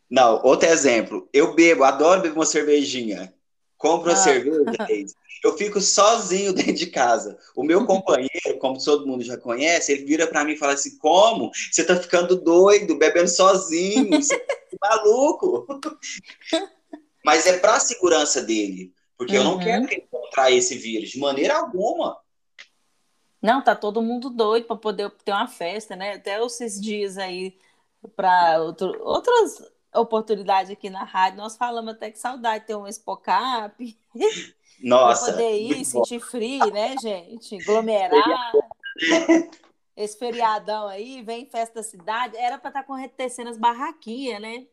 Não, 0.09 0.41
outro 0.43 0.67
exemplo. 0.67 1.27
Eu 1.33 1.53
bebo, 1.55 1.83
adoro 1.83 2.21
beber 2.21 2.35
uma 2.35 2.45
cervejinha. 2.45 3.33
Compro 3.77 4.11
ah. 4.11 4.13
a 4.13 4.15
cerveja, 4.15 4.63
eu 5.43 5.57
fico 5.57 5.81
sozinho 5.81 6.53
dentro 6.53 6.73
de 6.73 6.87
casa. 6.87 7.37
O 7.55 7.63
meu 7.63 7.85
companheiro, 7.85 8.59
como 8.59 8.83
todo 8.83 9.07
mundo 9.07 9.23
já 9.23 9.37
conhece, 9.37 9.91
ele 9.91 10.05
vira 10.05 10.27
para 10.27 10.43
mim 10.43 10.53
e 10.53 10.57
fala 10.57 10.73
assim: 10.73 10.97
Como? 10.99 11.51
Você 11.71 11.83
tá 11.83 11.95
ficando 11.95 12.35
doido, 12.35 12.97
bebendo 12.97 13.29
sozinho, 13.29 14.21
você 14.21 14.37
tá 14.37 14.55
maluco. 14.79 15.65
Mas 17.25 17.47
é 17.47 17.57
para 17.57 17.75
a 17.75 17.79
segurança 17.79 18.41
dele, 18.41 18.93
porque 19.21 19.37
uhum. 19.37 19.43
eu 19.43 19.43
não 19.43 19.53
uhum. 19.53 19.59
quero 19.59 19.85
que 19.85 19.93
ele 19.93 20.07
contraia 20.09 20.55
esse 20.55 20.75
vírus 20.75 21.11
de 21.11 21.19
maneira 21.19 21.55
alguma. 21.55 22.19
Não, 23.39 23.63
tá 23.63 23.75
todo 23.75 24.01
mundo 24.01 24.31
doido 24.31 24.65
para 24.65 24.75
poder 24.75 25.11
ter 25.23 25.31
uma 25.31 25.47
festa, 25.47 25.95
né? 25.95 26.13
Até 26.13 26.43
esses 26.43 26.81
dias 26.81 27.19
aí 27.19 27.55
para 28.15 28.59
outras 28.99 29.61
oportunidades 29.93 30.71
aqui 30.71 30.89
na 30.89 31.03
rádio, 31.03 31.37
nós 31.37 31.55
falamos 31.55 31.93
até 31.93 32.09
que 32.09 32.17
saudade 32.17 32.61
de 32.61 32.67
ter 32.67 32.75
um 32.75 32.91
Spocap. 32.91 33.95
Nossa. 34.81 35.25
Pra 35.25 35.33
poder 35.33 35.55
ir, 35.55 35.85
sentir 35.85 36.19
frio, 36.19 36.65
né, 36.71 36.95
gente? 36.99 37.61
Aglomerar. 37.61 38.53
Esse 39.95 40.17
feriadão 40.17 40.87
aí, 40.87 41.21
vem 41.21 41.45
festa 41.45 41.75
da 41.75 41.83
cidade, 41.83 42.35
era 42.37 42.57
para 42.57 42.69
estar 42.69 42.83
tá 42.83 42.93
acontecendo 42.93 43.51
as 43.51 43.57
barraquinhas, 43.57 44.41
né? 44.41 44.65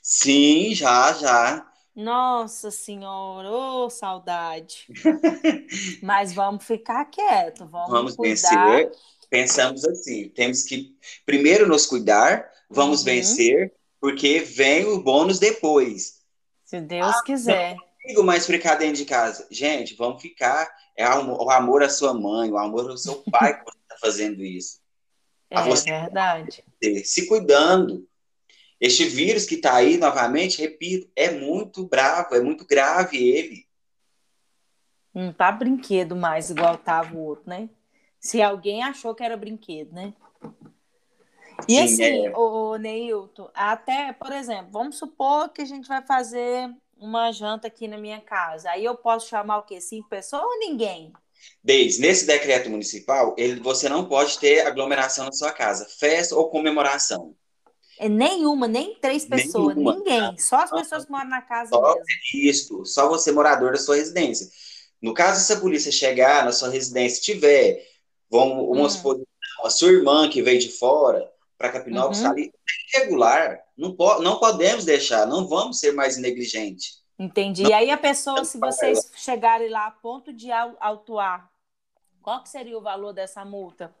Sim, 0.00 0.72
já, 0.76 1.12
já. 1.12 1.72
Nossa 1.96 2.70
senhora, 2.70 3.50
ô 3.50 3.86
oh, 3.86 3.90
saudade. 3.90 4.86
Mas 6.02 6.34
vamos 6.34 6.64
ficar 6.64 7.06
quieto, 7.06 7.66
vamos, 7.66 7.90
vamos 7.90 8.16
cuidar. 8.16 8.76
vencer. 8.76 8.92
Pensamos 9.30 9.84
assim, 9.84 10.28
temos 10.28 10.62
que 10.62 10.94
primeiro 11.24 11.66
nos 11.66 11.86
cuidar, 11.86 12.48
vamos 12.70 13.00
uhum. 13.00 13.06
vencer, 13.06 13.74
porque 13.98 14.40
vem 14.40 14.84
o 14.84 15.02
bônus 15.02 15.38
depois. 15.38 16.20
Se 16.64 16.80
Deus 16.80 17.16
ah, 17.16 17.22
quiser 17.24 17.76
consigo 18.06 18.22
mais 18.22 18.46
ficar 18.46 18.76
dentro 18.76 18.96
de 18.96 19.04
casa. 19.04 19.46
Gente, 19.50 19.94
vamos 19.94 20.22
ficar. 20.22 20.72
É 20.96 21.06
o 21.08 21.50
amor 21.50 21.82
à 21.82 21.90
sua 21.90 22.14
mãe, 22.14 22.50
o 22.50 22.56
amor 22.56 22.88
ao 22.88 22.96
seu 22.96 23.22
pai 23.30 23.58
que 23.58 23.64
você 23.64 23.78
está 23.82 23.96
fazendo 24.00 24.42
isso. 24.42 24.80
É 25.50 25.62
você 25.62 25.90
verdade. 25.90 26.64
Se 27.04 27.26
cuidando. 27.26 28.06
Este 28.80 29.04
vírus 29.04 29.46
que 29.46 29.54
está 29.54 29.74
aí, 29.74 29.96
novamente, 29.96 30.60
repito, 30.60 31.10
é 31.16 31.30
muito 31.30 31.86
bravo, 31.86 32.34
é 32.34 32.40
muito 32.40 32.66
grave 32.66 33.16
ele. 33.16 33.66
Não 35.14 35.32
tá 35.32 35.50
brinquedo 35.50 36.14
mais 36.14 36.50
igual 36.50 36.76
tava 36.76 37.16
o 37.16 37.20
outro, 37.20 37.48
né? 37.48 37.70
Se 38.20 38.42
alguém 38.42 38.82
achou 38.82 39.14
que 39.14 39.22
era 39.22 39.36
brinquedo, 39.36 39.92
né? 39.94 40.12
E 41.66 41.74
Sim, 41.74 41.84
assim, 41.84 42.26
é... 42.26 42.36
o 42.36 42.76
Neilton, 42.76 43.50
até, 43.54 44.12
por 44.12 44.30
exemplo, 44.30 44.70
vamos 44.70 44.98
supor 44.98 45.48
que 45.48 45.62
a 45.62 45.64
gente 45.64 45.88
vai 45.88 46.02
fazer 46.02 46.70
uma 46.98 47.32
janta 47.32 47.66
aqui 47.66 47.88
na 47.88 47.96
minha 47.96 48.20
casa. 48.20 48.70
Aí 48.70 48.84
eu 48.84 48.94
posso 48.94 49.28
chamar 49.28 49.58
o 49.58 49.62
quê? 49.62 49.80
Cinco 49.80 50.08
pessoas 50.08 50.42
ou 50.42 50.58
ninguém? 50.58 51.12
Desde 51.62 52.00
nesse 52.00 52.26
decreto 52.26 52.68
municipal, 52.68 53.34
ele, 53.38 53.60
você 53.60 53.88
não 53.88 54.06
pode 54.06 54.38
ter 54.38 54.66
aglomeração 54.66 55.24
na 55.24 55.32
sua 55.32 55.52
casa, 55.52 55.86
festa 55.86 56.34
ou 56.34 56.50
comemoração. 56.50 57.34
É 57.98 58.08
nenhuma, 58.08 58.68
nem 58.68 58.94
três 58.96 59.24
pessoas, 59.24 59.74
nenhuma. 59.74 59.96
ninguém. 59.96 60.38
Só 60.38 60.56
as 60.56 60.70
pessoas 60.70 61.04
que 61.04 61.10
moram 61.10 61.28
na 61.28 61.42
casa 61.42 61.70
só 61.70 61.94
mesmo. 61.94 62.04
Isso, 62.34 62.84
só 62.84 63.08
você 63.08 63.32
morador 63.32 63.72
da 63.72 63.78
sua 63.78 63.96
residência. 63.96 64.48
No 65.00 65.14
caso, 65.14 65.44
se 65.44 65.52
a 65.52 65.60
polícia 65.60 65.92
chegar 65.92 66.44
na 66.44 66.52
sua 66.52 66.68
residência 66.68 67.22
tiver, 67.22 67.86
vamos, 68.30 68.68
vamos 68.68 68.94
hum. 68.94 68.96
supor, 68.96 69.22
a 69.64 69.70
sua 69.70 69.92
irmã 69.92 70.28
que 70.28 70.42
veio 70.42 70.58
de 70.58 70.70
fora 70.70 71.30
para 71.56 71.72
Capinópolis, 71.72 72.20
uhum. 72.20 72.30
ali, 72.30 72.52
regular, 72.92 73.60
não, 73.76 73.94
po 73.94 74.20
não 74.20 74.38
podemos 74.38 74.84
deixar, 74.84 75.26
não 75.26 75.48
vamos 75.48 75.78
ser 75.78 75.92
mais 75.92 76.18
negligentes. 76.18 77.02
Entendi. 77.18 77.62
Não, 77.62 77.70
e 77.70 77.72
aí 77.72 77.90
a 77.90 77.96
pessoa, 77.96 78.44
se 78.44 78.58
vocês 78.58 79.10
chegarem 79.14 79.70
lá 79.70 79.86
a 79.86 79.90
ponto 79.90 80.32
de 80.32 80.50
autuar, 80.52 81.50
qual 82.20 82.42
que 82.42 82.48
seria 82.50 82.76
o 82.76 82.82
valor 82.82 83.12
dessa 83.12 83.44
multa? 83.44 83.94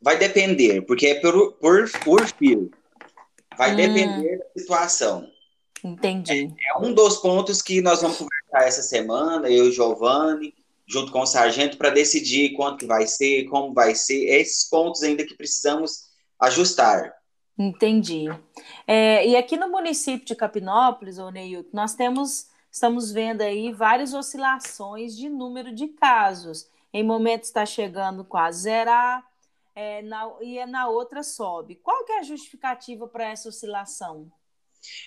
Vai 0.00 0.18
depender, 0.18 0.82
porque 0.82 1.06
é 1.08 1.14
por, 1.20 1.52
por, 1.54 1.90
por 2.04 2.26
fio. 2.26 2.70
Vai 3.56 3.72
hum. 3.72 3.76
depender 3.76 4.38
da 4.38 4.60
situação. 4.60 5.28
Entendi. 5.82 6.32
É, 6.32 6.70
é, 6.70 6.78
um 6.78 6.92
dos 6.92 7.18
pontos 7.18 7.62
que 7.62 7.80
nós 7.80 8.02
vamos 8.02 8.18
conversar 8.18 8.66
essa 8.66 8.82
semana, 8.82 9.48
eu 9.48 9.66
e 9.66 9.68
o 9.68 9.72
Giovanni, 9.72 10.54
junto 10.86 11.12
com 11.12 11.20
o 11.20 11.26
sargento, 11.26 11.76
para 11.76 11.90
decidir 11.90 12.54
quanto 12.54 12.78
que 12.80 12.86
vai 12.86 13.06
ser, 13.06 13.44
como 13.44 13.72
vai 13.72 13.94
ser, 13.94 14.24
esses 14.24 14.68
pontos 14.68 15.02
ainda 15.02 15.24
que 15.24 15.34
precisamos 15.34 16.06
ajustar. 16.40 17.12
Entendi. 17.58 18.26
É, 18.86 19.26
e 19.26 19.36
aqui 19.36 19.56
no 19.56 19.70
município 19.70 20.26
de 20.26 20.34
Capinópolis, 20.34 21.18
ô 21.18 21.30
Neilton, 21.30 21.70
nós 21.72 21.94
temos, 21.94 22.48
estamos 22.70 23.10
vendo 23.10 23.40
aí 23.40 23.72
várias 23.72 24.12
oscilações 24.12 25.16
de 25.16 25.28
número 25.28 25.74
de 25.74 25.88
casos. 25.88 26.68
Em 26.96 27.02
momentos 27.02 27.48
está 27.48 27.66
chegando 27.66 28.24
quase 28.24 28.62
zerar, 28.62 29.22
é, 29.74 30.00
na, 30.00 30.34
e 30.40 30.56
é 30.56 30.64
na 30.64 30.88
outra 30.88 31.22
sobe. 31.22 31.74
Qual 31.74 32.06
que 32.06 32.12
é 32.12 32.20
a 32.20 32.22
justificativa 32.22 33.06
para 33.06 33.28
essa 33.28 33.50
oscilação? 33.50 34.32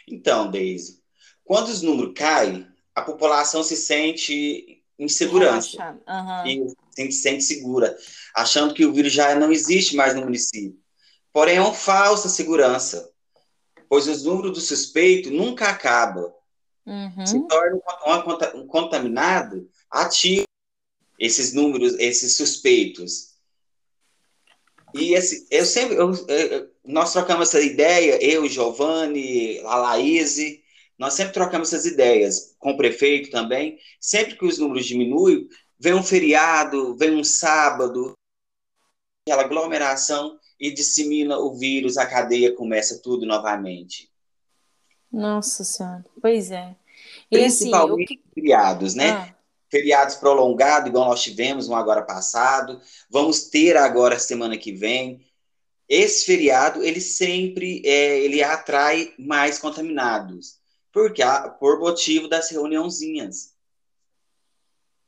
Então, 0.07 0.51
Deise, 0.51 1.01
quando 1.43 1.69
os 1.69 1.81
números 1.81 2.13
caem, 2.15 2.67
a 2.93 3.01
população 3.01 3.63
se 3.63 3.75
sente 3.75 4.83
em 4.99 5.07
segurança. 5.07 5.99
Uhum. 6.07 6.75
se 6.93 7.11
sente 7.11 7.43
segura, 7.43 7.97
achando 8.35 8.75
que 8.75 8.85
o 8.85 8.93
vírus 8.93 9.11
já 9.11 9.33
não 9.33 9.51
existe 9.51 9.95
mais 9.95 10.13
no 10.13 10.21
município. 10.21 10.79
Porém, 11.33 11.55
é 11.55 11.61
uma 11.61 11.73
falsa 11.73 12.29
segurança, 12.29 13.11
pois 13.89 14.07
os 14.07 14.23
números 14.23 14.51
do 14.51 14.61
suspeito 14.61 15.31
nunca 15.31 15.69
acabam. 15.69 16.31
uhum. 16.85 17.25
se 17.25 17.47
torna 17.47 17.79
um, 18.05 18.59
um 18.59 18.67
contaminado 18.67 19.67
ativo 19.89 20.48
esses 21.19 21.53
números, 21.53 21.93
esses 21.99 22.35
suspeitos. 22.35 23.29
E 24.93 25.13
esse, 25.13 25.45
eu 25.51 25.65
sempre, 25.65 25.97
eu, 25.97 26.11
eu, 26.27 26.71
nós 26.83 27.13
trocamos 27.13 27.49
essa 27.49 27.61
ideia, 27.61 28.23
eu, 28.23 28.47
Giovanni, 28.47 29.59
a 29.59 29.75
Laís, 29.75 30.37
nós 30.97 31.13
sempre 31.13 31.33
trocamos 31.33 31.71
essas 31.71 31.85
ideias 31.85 32.55
com 32.57 32.71
o 32.71 32.77
prefeito 32.77 33.29
também. 33.29 33.77
Sempre 33.99 34.37
que 34.37 34.45
os 34.45 34.57
números 34.57 34.85
diminuem, 34.85 35.47
vem 35.79 35.93
um 35.93 36.03
feriado, 36.03 36.95
vem 36.97 37.15
um 37.15 37.23
sábado, 37.23 38.13
aquela 39.25 39.43
aglomeração 39.43 40.39
e 40.59 40.71
dissemina 40.71 41.37
o 41.37 41.57
vírus, 41.57 41.97
a 41.97 42.05
cadeia 42.05 42.53
começa 42.53 43.01
tudo 43.01 43.25
novamente. 43.25 44.09
Nossa 45.11 45.63
Senhora, 45.63 46.05
pois 46.21 46.51
é. 46.51 46.75
E 47.31 47.37
assim, 47.37 47.69
Principalmente 47.69 48.13
assim, 48.13 48.23
que... 48.23 48.33
feriados, 48.33 48.95
né? 48.95 49.09
Ah. 49.11 49.38
Feriados 49.69 50.15
prolongados, 50.15 50.89
igual 50.89 51.05
nós 51.05 51.21
tivemos 51.21 51.67
um 51.67 51.75
agora 51.75 52.01
passado, 52.01 52.81
vamos 53.09 53.49
ter 53.49 53.77
agora 53.77 54.17
semana 54.17 54.57
que 54.57 54.71
vem. 54.71 55.25
Esse 55.87 56.25
feriado, 56.25 56.83
ele 56.83 57.01
sempre 57.01 57.81
é, 57.85 58.19
ele 58.19 58.43
atrai 58.43 59.13
mais 59.17 59.59
contaminados, 59.59 60.57
porque 60.91 61.21
por 61.59 61.79
motivo 61.79 62.27
das 62.27 62.49
reuniãozinhas. 62.49 63.53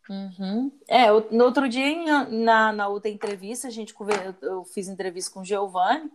Uhum. 0.10 0.72
É, 0.88 1.08
no 1.32 1.46
outro 1.46 1.70
dia, 1.70 2.26
na, 2.30 2.74
na 2.74 2.88
outra 2.88 3.10
entrevista, 3.10 3.68
a 3.68 3.72
gente 3.72 3.96
eu 4.42 4.66
fiz 4.66 4.88
entrevista 4.88 5.32
com 5.32 5.42
o 5.42 5.46
Giovanni, 5.46 6.12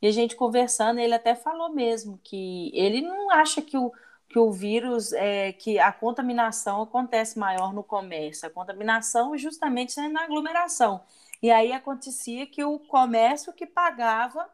e 0.00 0.06
a 0.06 0.10
gente 0.12 0.36
conversando, 0.36 1.00
ele 1.00 1.14
até 1.14 1.34
falou 1.34 1.70
mesmo 1.70 2.20
que 2.22 2.70
ele 2.74 3.00
não 3.00 3.30
acha 3.30 3.62
que 3.62 3.76
o, 3.76 3.92
que 4.34 4.38
o 4.40 4.50
vírus, 4.50 5.12
é, 5.12 5.52
que 5.52 5.78
a 5.78 5.92
contaminação 5.92 6.82
acontece 6.82 7.38
maior 7.38 7.72
no 7.72 7.84
comércio. 7.84 8.48
A 8.48 8.50
contaminação 8.50 9.38
justamente 9.38 10.00
é 10.00 10.08
na 10.08 10.24
aglomeração. 10.24 11.02
E 11.40 11.52
aí 11.52 11.70
acontecia 11.70 12.44
que 12.44 12.64
o 12.64 12.80
comércio 12.80 13.52
que 13.52 13.64
pagava 13.64 14.50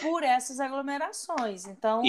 por 0.00 0.22
essas 0.22 0.60
aglomerações. 0.60 1.66
Então, 1.66 2.02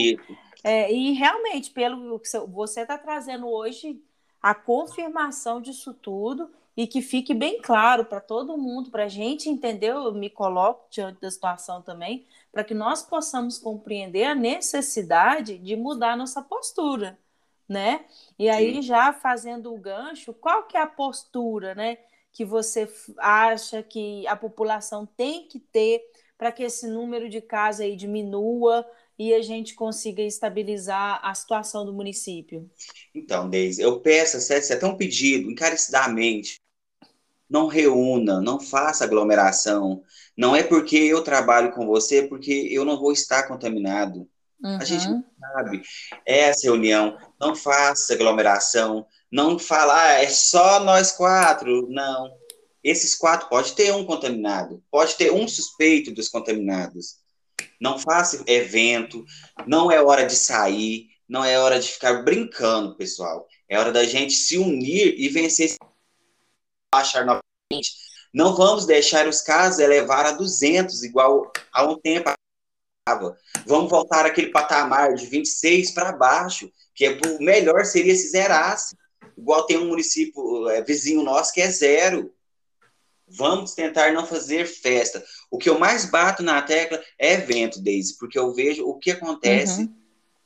é, 0.64 0.94
e 0.94 1.14
realmente, 1.14 1.72
pelo 1.72 2.20
que 2.20 2.30
você 2.48 2.82
está 2.82 3.00
trazendo 3.00 3.50
hoje, 3.50 4.00
a 4.40 4.54
confirmação 4.54 5.60
disso 5.60 5.96
tudo 5.96 6.52
e 6.78 6.86
que 6.86 7.02
fique 7.02 7.34
bem 7.34 7.60
claro 7.64 8.06
para 8.06 8.22
todo 8.22 8.60
mundo, 8.60 8.92
para 8.92 9.06
a 9.06 9.10
gente 9.10 9.50
entender, 9.50 9.90
eu 9.90 10.14
me 10.14 10.30
coloco 10.30 10.86
diante 10.92 11.20
da 11.20 11.32
situação 11.32 11.82
também, 11.82 12.28
para 12.52 12.64
que 12.64 12.74
nós 12.74 13.02
possamos 13.02 13.58
compreender 13.58 14.26
a 14.26 14.36
necessidade 14.36 15.58
de 15.58 15.76
mudar 15.76 16.18
nossa 16.18 16.42
postura, 16.42 17.18
né? 17.68 18.06
E 18.38 18.50
aí, 18.50 18.76
Sim. 18.76 18.82
já 18.82 19.14
fazendo 19.14 19.74
o 19.74 19.78
gancho, 19.78 20.34
qual 20.34 20.64
que 20.64 20.76
é 20.76 20.82
a 20.82 20.88
postura, 20.88 21.74
né, 21.74 21.98
que 22.34 22.44
você 22.44 22.92
acha 23.18 23.82
que 23.84 24.26
a 24.28 24.36
população 24.36 25.06
tem 25.06 25.48
que 25.48 25.60
ter 25.60 26.02
para 26.38 26.52
que 26.52 26.64
esse 26.64 26.88
número 26.88 27.30
de 27.30 27.40
casos 27.40 27.82
aí 27.82 27.96
diminua 27.96 28.86
e 29.18 29.34
a 29.34 29.42
gente 29.42 29.76
consiga 29.76 30.24
estabilizar 30.24 31.20
a 31.24 31.34
situação 31.36 31.86
do 31.86 31.94
município? 31.94 32.70
Então, 33.14 33.50
Deise, 33.50 33.82
eu 33.82 34.00
peço, 34.00 34.52
é 34.52 34.58
até 34.58 34.86
um 34.86 34.98
pedido, 34.98 35.52
encarecidamente, 35.52 36.60
não 37.48 37.68
reúna, 37.68 38.42
não 38.42 38.60
faça 38.60 39.04
aglomeração. 39.04 40.04
Não 40.38 40.56
é 40.56 40.64
porque 40.64 40.98
eu 40.98 41.22
trabalho 41.24 41.72
com 41.72 41.86
você, 41.86 42.20
é 42.20 42.28
porque 42.28 42.68
eu 42.72 42.86
não 42.86 43.00
vou 43.00 43.12
estar 43.12 43.44
contaminado. 43.44 44.28
Uhum. 44.64 44.78
A 44.78 44.86
gente 44.86 45.08
não 45.08 45.16
uhum. 45.16 45.24
sabe. 45.40 45.82
Essa 46.26 46.68
reunião, 46.68 47.18
não 47.40 47.56
faça 47.56 48.14
aglomeração, 48.14 49.06
não 49.32 49.58
falar, 49.58 50.18
ah, 50.18 50.24
é 50.24 50.30
só 50.30 50.80
nós 50.80 51.12
quatro. 51.12 51.88
Não. 51.90 52.32
Esses 52.84 53.16
quatro 53.16 53.48
pode 53.50 53.74
ter 53.74 53.94
um 53.94 54.06
contaminado, 54.06 54.84
pode 54.90 55.16
ter 55.16 55.32
um 55.32 55.48
suspeito 55.48 56.12
dos 56.12 56.28
contaminados. 56.28 57.18
Não 57.80 57.98
faça 58.00 58.44
evento, 58.48 59.26
não 59.68 59.92
é 59.92 60.02
hora 60.02 60.26
de 60.26 60.36
sair, 60.36 61.10
não 61.28 61.46
é 61.46 61.60
hora 61.60 61.80
de 61.80 61.90
ficar 61.90 62.24
brincando, 62.24 62.96
pessoal. 62.96 63.48
É 63.70 63.78
hora 63.78 63.92
da 63.92 64.04
gente 64.04 64.34
se 64.34 64.58
unir 64.58 65.16
e 65.18 65.30
vencer 65.30 65.76
baixar 66.94 67.22
novamente. 67.22 67.41
Não 68.34 68.56
vamos 68.56 68.86
deixar 68.86 69.28
os 69.28 69.42
casos 69.42 69.80
elevar 69.80 70.26
a 70.26 70.32
200, 70.32 71.04
igual 71.04 71.52
a 71.72 71.84
um 71.86 72.00
tempo. 72.00 72.32
Vamos 73.66 73.90
voltar 73.90 74.26
aquele 74.26 74.52
patamar 74.52 75.14
de 75.16 75.26
26 75.26 75.92
para 75.92 76.14
baixo, 76.14 76.72
que 76.96 77.06
é, 77.06 77.12
o 77.12 77.44
melhor 77.44 77.84
seria 77.84 78.16
se 78.16 78.30
zerasse. 78.30 78.96
Igual 79.38 79.66
tem 79.66 79.78
um 79.78 79.88
município 79.88 80.70
é, 80.70 80.82
vizinho 80.82 81.24
nosso 81.24 81.54
que 81.54 81.62
é 81.62 81.70
zero. 81.70 82.34
Vamos 83.28 83.74
tentar 83.74 84.12
não 84.14 84.26
fazer 84.26 84.66
festa. 84.66 85.24
O 85.50 85.58
que 85.58 85.70
eu 85.70 85.80
mais 85.80 86.06
bato 86.06 86.44
na 86.44 86.62
tecla 86.62 87.02
é 87.18 87.34
evento, 87.34 87.82
Daisy, 87.82 88.18
porque 88.18 88.38
eu 88.38 88.54
vejo 88.54 88.86
o 88.86 88.98
que 88.98 89.12
acontece, 89.12 89.82
uhum. 89.82 89.96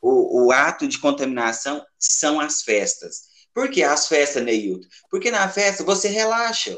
o, 0.01 0.45
o, 0.45 0.51
ato 0.51 0.87
de 0.87 0.99
contaminação 0.99 1.83
são 1.99 2.39
as 2.39 2.61
festas. 2.61 3.23
Por 3.53 3.69
que 3.69 3.83
as 3.83 4.07
festas, 4.07 4.43
Neilton? 4.43 4.87
Porque 5.09 5.31
na 5.31 5.49
festa 5.49 5.83
você 5.83 6.07
relaxa, 6.09 6.77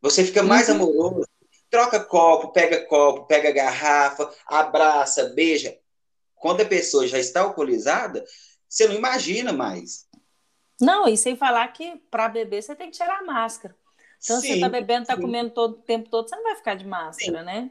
você 0.00 0.24
fica 0.24 0.42
mais 0.42 0.68
uhum. 0.68 0.76
amoroso, 0.76 1.28
troca 1.70 2.00
copo, 2.00 2.52
pega 2.52 2.84
copo, 2.86 3.26
pega 3.26 3.50
garrafa, 3.50 4.32
abraça, 4.46 5.24
beija. 5.34 5.76
Quando 6.34 6.60
a 6.60 6.66
pessoa 6.66 7.06
já 7.06 7.18
está 7.18 7.40
alcoolizada, 7.40 8.24
você 8.68 8.86
não 8.86 8.94
imagina 8.94 9.52
mais. 9.52 10.06
Não, 10.80 11.08
e 11.08 11.16
sem 11.16 11.36
falar 11.36 11.66
que 11.68 11.96
para 12.10 12.28
beber 12.28 12.62
você 12.62 12.74
tem 12.74 12.90
que 12.90 12.96
tirar 12.96 13.18
a 13.18 13.24
máscara. 13.24 13.74
Então, 14.22 14.40
sim, 14.40 14.48
você 14.48 14.54
está 14.54 14.68
bebendo, 14.68 15.02
está 15.02 15.16
comendo 15.16 15.50
todo 15.50 15.72
o 15.72 15.82
tempo 15.82 16.08
todo, 16.08 16.28
você 16.28 16.36
não 16.36 16.42
vai 16.44 16.56
ficar 16.56 16.74
de 16.74 16.86
máscara, 16.86 17.38
sim. 17.38 17.44
né? 17.44 17.70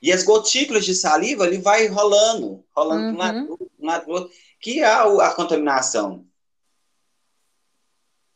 E 0.00 0.12
as 0.12 0.22
gotículas 0.22 0.84
de 0.84 0.94
saliva, 0.94 1.46
ele 1.46 1.58
vai 1.58 1.86
rolando, 1.86 2.64
rolando 2.74 3.02
uhum. 3.02 3.10
de 3.10 3.16
um 3.16 3.18
lado, 3.18 3.70
um 3.80 3.86
lado 3.86 4.10
outro, 4.10 4.32
que 4.60 4.82
há 4.82 5.02
a 5.02 5.34
contaminação. 5.34 6.24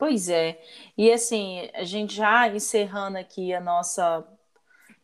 Pois 0.02 0.28
é. 0.28 0.60
E 0.98 1.12
assim, 1.12 1.70
a 1.72 1.84
gente 1.84 2.12
já 2.16 2.48
encerrando 2.48 3.18
aqui 3.18 3.54
a 3.54 3.60
nossa 3.60 4.26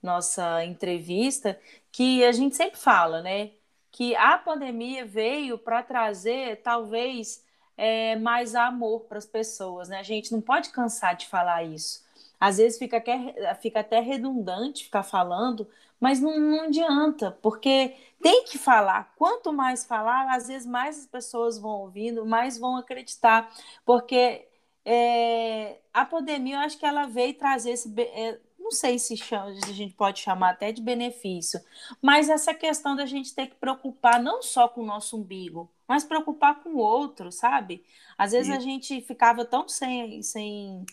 nossa 0.03 0.65
entrevista, 0.65 1.57
que 1.93 2.25
a 2.25 2.33
gente 2.33 2.57
sempre 2.57 2.81
fala, 2.81 3.23
né? 3.23 3.53
Que 3.93 4.17
a 4.17 4.37
pandemia 4.37 5.07
veio 5.07 5.57
para 5.57 5.85
trazer, 5.85 6.63
talvez, 6.63 7.45
é, 7.77 8.17
mais 8.17 8.57
amor 8.57 9.03
para 9.03 9.19
as 9.19 9.27
pessoas, 9.27 9.89
né? 9.89 10.01
A 10.01 10.03
gente 10.03 10.33
não 10.33 10.41
pode 10.41 10.71
cansar 10.71 11.15
de 11.15 11.29
falar 11.29 11.63
isso. 11.63 12.05
Às 12.41 12.57
vezes 12.57 12.77
fica, 12.77 13.01
fica 13.61 13.79
até 13.79 14.01
redundante 14.01 14.83
ficar 14.83 15.05
falando, 15.05 15.69
mas 16.01 16.21
não, 16.21 16.41
não 16.41 16.63
adianta, 16.63 17.39
porque 17.41 17.95
tem 18.21 18.45
que 18.45 18.59
falar. 18.59 19.13
Quanto 19.17 19.53
mais 19.53 19.87
falar, 19.87 20.35
às 20.35 20.49
vezes 20.49 20.67
mais 20.67 20.99
as 20.99 21.07
pessoas 21.07 21.57
vão 21.57 21.83
ouvindo, 21.83 22.27
mais 22.27 22.59
vão 22.59 22.77
acreditar, 22.77 23.49
porque 23.85 24.48
é, 24.91 25.77
a 25.93 26.03
pandemia, 26.07 26.57
eu 26.57 26.61
acho 26.61 26.79
que 26.79 26.87
ela 26.87 27.07
veio 27.07 27.35
trazer 27.35 27.73
esse. 27.73 27.93
É, 28.01 28.39
não 28.59 28.71
sei 28.71 28.99
se 28.99 29.19
chama, 29.19 29.51
a 29.51 29.73
gente 29.73 29.93
pode 29.95 30.21
chamar 30.21 30.51
até 30.51 30.73
de 30.73 30.81
benefício, 30.81 31.61
mas 32.01 32.31
essa 32.31 32.55
questão 32.55 32.97
da 32.97 33.05
gente 33.05 33.35
ter 33.35 33.49
que 33.49 33.55
preocupar 33.57 34.23
não 34.23 34.43
só 34.43 34.67
com 34.67 34.81
o 34.81 34.87
nosso 34.87 35.19
umbigo, 35.19 35.71
mas 35.87 36.05
preocupar 36.05 36.63
com 36.63 36.71
o 36.71 36.79
outro, 36.79 37.31
sabe? 37.31 37.85
Às 38.17 38.33
vezes 38.33 38.51
a 38.51 38.61
gente 38.61 39.03
ficava 39.03 39.45
tão 39.45 39.69
sem, 39.69 40.23
sem 40.23 40.87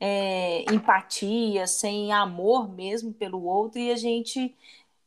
é, 0.00 0.64
empatia, 0.72 1.66
sem 1.66 2.10
amor 2.10 2.72
mesmo 2.72 3.12
pelo 3.12 3.44
outro, 3.44 3.78
e 3.78 3.92
a 3.92 3.96
gente 3.96 4.56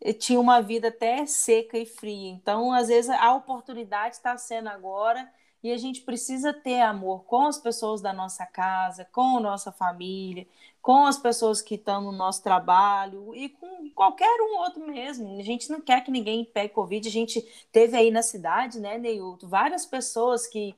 eh, 0.01 0.13
tinha 0.13 0.39
uma 0.39 0.61
vida 0.61 0.89
até 0.89 1.25
seca 1.25 1.77
e 1.79 1.85
fria. 1.85 2.29
Então, 2.29 2.71
às 2.71 2.89
vezes, 2.89 3.09
a 3.09 3.33
oportunidade 3.33 4.15
está 4.15 4.37
sendo 4.37 4.69
agora 4.69 5.27
e 5.65 5.71
a 5.71 5.77
gente 5.79 6.01
precisa 6.01 6.53
ter 6.53 6.79
amor 6.79 7.23
com 7.23 7.47
as 7.47 7.57
pessoas 7.57 7.99
da 7.99 8.13
nossa 8.13 8.45
casa, 8.45 9.03
com 9.11 9.37
a 9.37 9.39
nossa 9.39 9.71
família, 9.71 10.45
com 10.79 11.07
as 11.07 11.17
pessoas 11.17 11.59
que 11.59 11.73
estão 11.73 12.01
no 12.01 12.11
nosso 12.11 12.43
trabalho 12.43 13.33
e 13.33 13.49
com 13.49 13.89
qualquer 13.89 14.39
um 14.41 14.59
outro 14.59 14.85
mesmo. 14.85 15.39
A 15.39 15.41
gente 15.41 15.71
não 15.71 15.81
quer 15.81 16.01
que 16.03 16.11
ninguém 16.11 16.45
pegue 16.45 16.71
Covid. 16.71 17.07
A 17.07 17.11
gente 17.11 17.41
teve 17.71 17.97
aí 17.97 18.11
na 18.11 18.21
cidade, 18.21 18.79
né, 18.79 18.99
Neilton, 18.99 19.47
várias 19.47 19.87
pessoas 19.87 20.45
que 20.45 20.75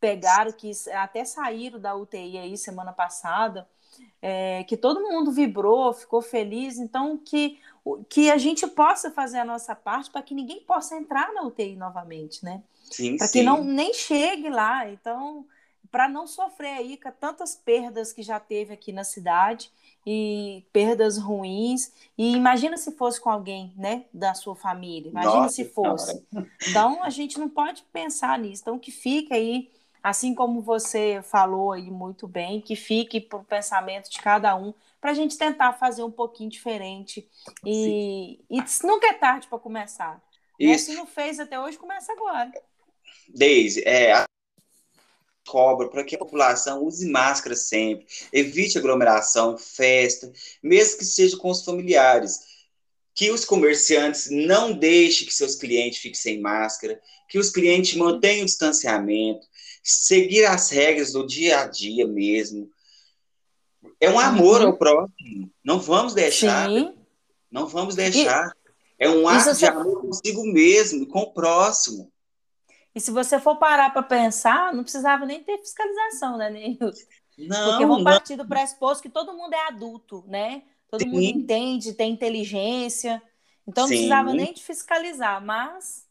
pegaram, 0.00 0.52
que 0.52 0.70
até 0.94 1.22
saíram 1.22 1.78
da 1.78 1.94
UTI 1.94 2.38
aí 2.38 2.56
semana 2.56 2.94
passada, 2.94 3.68
é, 4.22 4.64
que 4.64 4.74
todo 4.74 5.02
mundo 5.02 5.30
vibrou, 5.30 5.92
ficou 5.92 6.22
feliz, 6.22 6.78
então 6.78 7.18
que, 7.18 7.58
que 8.08 8.30
a 8.30 8.38
gente 8.38 8.66
possa 8.66 9.10
fazer 9.10 9.40
a 9.40 9.44
nossa 9.44 9.74
parte 9.74 10.10
para 10.10 10.22
que 10.22 10.34
ninguém 10.34 10.60
possa 10.60 10.96
entrar 10.96 11.30
na 11.34 11.42
UTI 11.42 11.76
novamente, 11.76 12.42
né? 12.42 12.62
Para 13.18 13.28
que 13.28 13.42
não 13.42 13.64
nem 13.64 13.92
chegue 13.94 14.48
lá, 14.48 14.88
então 14.90 15.46
para 15.90 16.08
não 16.08 16.26
sofrer 16.26 16.78
aí 16.78 16.96
com 16.96 17.10
tantas 17.10 17.56
perdas 17.56 18.12
que 18.12 18.22
já 18.22 18.38
teve 18.38 18.72
aqui 18.72 18.92
na 18.92 19.02
cidade 19.02 19.70
e 20.06 20.64
perdas 20.72 21.18
ruins. 21.18 21.92
E 22.16 22.32
imagina 22.32 22.76
se 22.76 22.92
fosse 22.92 23.20
com 23.20 23.28
alguém, 23.28 23.72
né, 23.76 24.04
da 24.12 24.32
sua 24.34 24.54
família. 24.54 25.10
Imagina 25.10 25.42
Nossa, 25.42 25.54
se 25.54 25.64
fosse. 25.64 26.24
Então 26.68 27.02
a 27.02 27.10
gente 27.10 27.38
não 27.38 27.48
pode 27.48 27.82
pensar 27.92 28.38
nisso. 28.38 28.62
Então 28.62 28.78
que 28.78 28.92
fica 28.92 29.34
aí 29.34 29.68
assim 30.02 30.34
como 30.34 30.62
você 30.62 31.20
falou 31.22 31.72
aí 31.72 31.90
muito 31.90 32.26
bem, 32.26 32.60
que 32.60 32.74
fique 32.74 33.20
para 33.20 33.38
o 33.38 33.44
pensamento 33.44 34.10
de 34.10 34.18
cada 34.18 34.56
um, 34.56 34.72
para 35.00 35.10
a 35.10 35.14
gente 35.14 35.36
tentar 35.36 35.74
fazer 35.74 36.02
um 36.02 36.10
pouquinho 36.10 36.48
diferente. 36.48 37.28
E, 37.64 38.40
e 38.50 38.62
nunca 38.82 39.08
é 39.08 39.12
tarde 39.12 39.46
para 39.46 39.58
começar. 39.58 40.22
Né? 40.58 40.78
Se 40.78 40.94
não 40.94 41.06
fez 41.06 41.38
até 41.38 41.60
hoje, 41.60 41.78
começa 41.78 42.12
agora. 42.12 42.50
Deise, 43.34 43.82
é, 43.86 44.24
cobra 45.46 45.88
para 45.88 46.04
que 46.04 46.14
a 46.14 46.18
população 46.18 46.84
use 46.84 47.08
máscara 47.08 47.56
sempre, 47.56 48.06
evite 48.32 48.78
aglomeração, 48.78 49.58
festa, 49.58 50.32
mesmo 50.62 50.98
que 50.98 51.04
seja 51.04 51.36
com 51.36 51.50
os 51.50 51.64
familiares. 51.64 52.48
Que 53.12 53.30
os 53.32 53.44
comerciantes 53.44 54.30
não 54.30 54.72
deixem 54.72 55.26
que 55.26 55.34
seus 55.34 55.56
clientes 55.56 55.98
fiquem 55.98 56.18
sem 56.18 56.40
máscara, 56.40 57.00
que 57.28 57.38
os 57.38 57.50
clientes 57.50 57.96
mantenham 57.96 58.42
o 58.42 58.46
distanciamento, 58.46 59.46
seguir 59.82 60.44
as 60.44 60.70
regras 60.70 61.12
do 61.12 61.26
dia 61.26 61.60
a 61.60 61.66
dia 61.66 62.06
mesmo. 62.06 62.70
É 63.98 64.08
um 64.08 64.18
amor 64.18 64.60
uhum. 64.60 64.68
ao 64.68 64.76
próximo. 64.78 65.50
Não 65.62 65.80
vamos 65.80 66.14
deixar. 66.14 66.68
Sim. 66.70 66.94
Não 67.50 67.66
vamos 67.66 67.94
deixar. 67.94 68.54
E... 68.56 69.04
É 69.04 69.10
um 69.10 69.26
ato 69.26 69.54
de 69.54 69.66
amor 69.66 70.02
consigo 70.02 70.44
mesmo, 70.44 71.06
com 71.06 71.20
o 71.20 71.32
próximo. 71.32 72.10
E 72.94 73.00
se 73.00 73.10
você 73.10 73.38
for 73.38 73.56
parar 73.56 73.90
para 73.92 74.02
pensar, 74.02 74.72
não 74.72 74.82
precisava 74.82 75.24
nem 75.24 75.42
ter 75.42 75.58
fiscalização, 75.58 76.36
né, 76.36 76.50
Neilton? 76.50 76.90
Não. 77.38 77.70
Porque 77.70 77.86
vamos 77.86 78.04
partir 78.04 78.36
do 78.36 78.46
pressuposto 78.46 79.02
que 79.02 79.08
todo 79.08 79.36
mundo 79.36 79.54
é 79.54 79.68
adulto, 79.68 80.24
né? 80.26 80.62
Todo 80.90 81.02
Sim. 81.02 81.08
mundo 81.08 81.22
entende, 81.22 81.94
tem 81.94 82.12
inteligência. 82.12 83.22
Então 83.66 83.84
não 83.84 83.88
Sim. 83.88 83.94
precisava 83.94 84.32
nem 84.32 84.52
de 84.52 84.62
fiscalizar, 84.62 85.44
mas. 85.44 86.08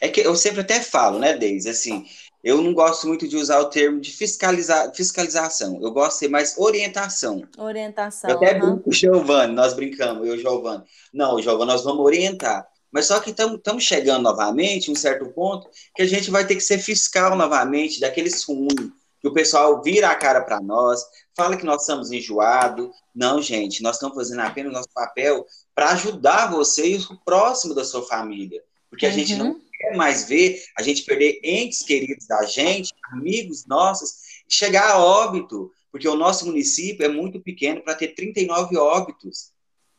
É 0.00 0.08
que 0.08 0.20
eu 0.20 0.36
sempre 0.36 0.60
até 0.60 0.80
falo, 0.80 1.18
né, 1.18 1.36
Deise, 1.36 1.68
assim, 1.68 2.06
eu 2.44 2.60
não 2.60 2.72
gosto 2.74 3.08
muito 3.08 3.26
de 3.26 3.36
usar 3.36 3.58
o 3.58 3.70
termo 3.70 4.00
de 4.00 4.12
fiscalizar, 4.12 4.94
fiscalização. 4.94 5.80
Eu 5.82 5.90
gosto 5.90 6.12
de 6.12 6.18
ser 6.18 6.28
mais 6.28 6.56
orientação. 6.58 7.42
Orientação. 7.56 8.30
Eu 8.30 8.36
até 8.36 8.52
uhum. 8.52 8.60
brinco 8.60 8.80
com 8.82 8.90
o 8.90 8.92
Giovanni, 8.92 9.54
nós 9.54 9.72
brincamos, 9.72 10.26
eu 10.26 10.34
e 10.34 10.38
o 10.38 10.40
Giovanni. 10.40 10.84
Não, 11.12 11.40
Giovanni, 11.40 11.72
nós 11.72 11.82
vamos 11.82 12.04
orientar. 12.04 12.68
Mas 12.94 13.06
só 13.06 13.18
que 13.18 13.30
estamos 13.30 13.82
chegando 13.82 14.22
novamente, 14.22 14.88
um 14.88 14.94
certo 14.94 15.26
ponto, 15.32 15.68
que 15.96 16.00
a 16.00 16.06
gente 16.06 16.30
vai 16.30 16.46
ter 16.46 16.54
que 16.54 16.60
ser 16.60 16.78
fiscal 16.78 17.34
novamente 17.34 17.98
daqueles 17.98 18.44
fundos, 18.44 18.88
que 19.20 19.26
o 19.26 19.32
pessoal 19.32 19.82
vira 19.82 20.10
a 20.10 20.14
cara 20.14 20.40
para 20.40 20.60
nós, 20.60 21.04
fala 21.36 21.56
que 21.56 21.66
nós 21.66 21.80
estamos 21.80 22.12
enjoados. 22.12 22.88
Não, 23.12 23.42
gente, 23.42 23.82
nós 23.82 23.96
estamos 23.96 24.14
fazendo 24.14 24.42
apenas 24.42 24.70
o 24.70 24.76
nosso 24.76 24.90
papel 24.94 25.44
para 25.74 25.90
ajudar 25.90 26.52
você 26.52 26.86
e 26.86 26.96
o 26.96 27.18
próximo 27.24 27.74
da 27.74 27.82
sua 27.84 28.06
família. 28.06 28.62
Porque 28.88 29.06
a 29.06 29.08
uhum. 29.08 29.14
gente 29.16 29.34
não 29.34 29.46
uhum. 29.54 29.60
quer 29.76 29.96
mais 29.96 30.28
ver 30.28 30.62
a 30.78 30.82
gente 30.82 31.02
perder 31.02 31.40
entes 31.42 31.82
queridos 31.82 32.28
da 32.28 32.44
gente, 32.44 32.94
amigos 33.10 33.66
nossos, 33.66 34.18
chegar 34.48 34.88
a 34.88 34.98
óbito, 35.02 35.72
porque 35.90 36.06
o 36.06 36.14
nosso 36.14 36.46
município 36.46 37.04
é 37.04 37.08
muito 37.08 37.40
pequeno 37.40 37.82
para 37.82 37.96
ter 37.96 38.14
39 38.14 38.76
óbitos. 38.76 39.52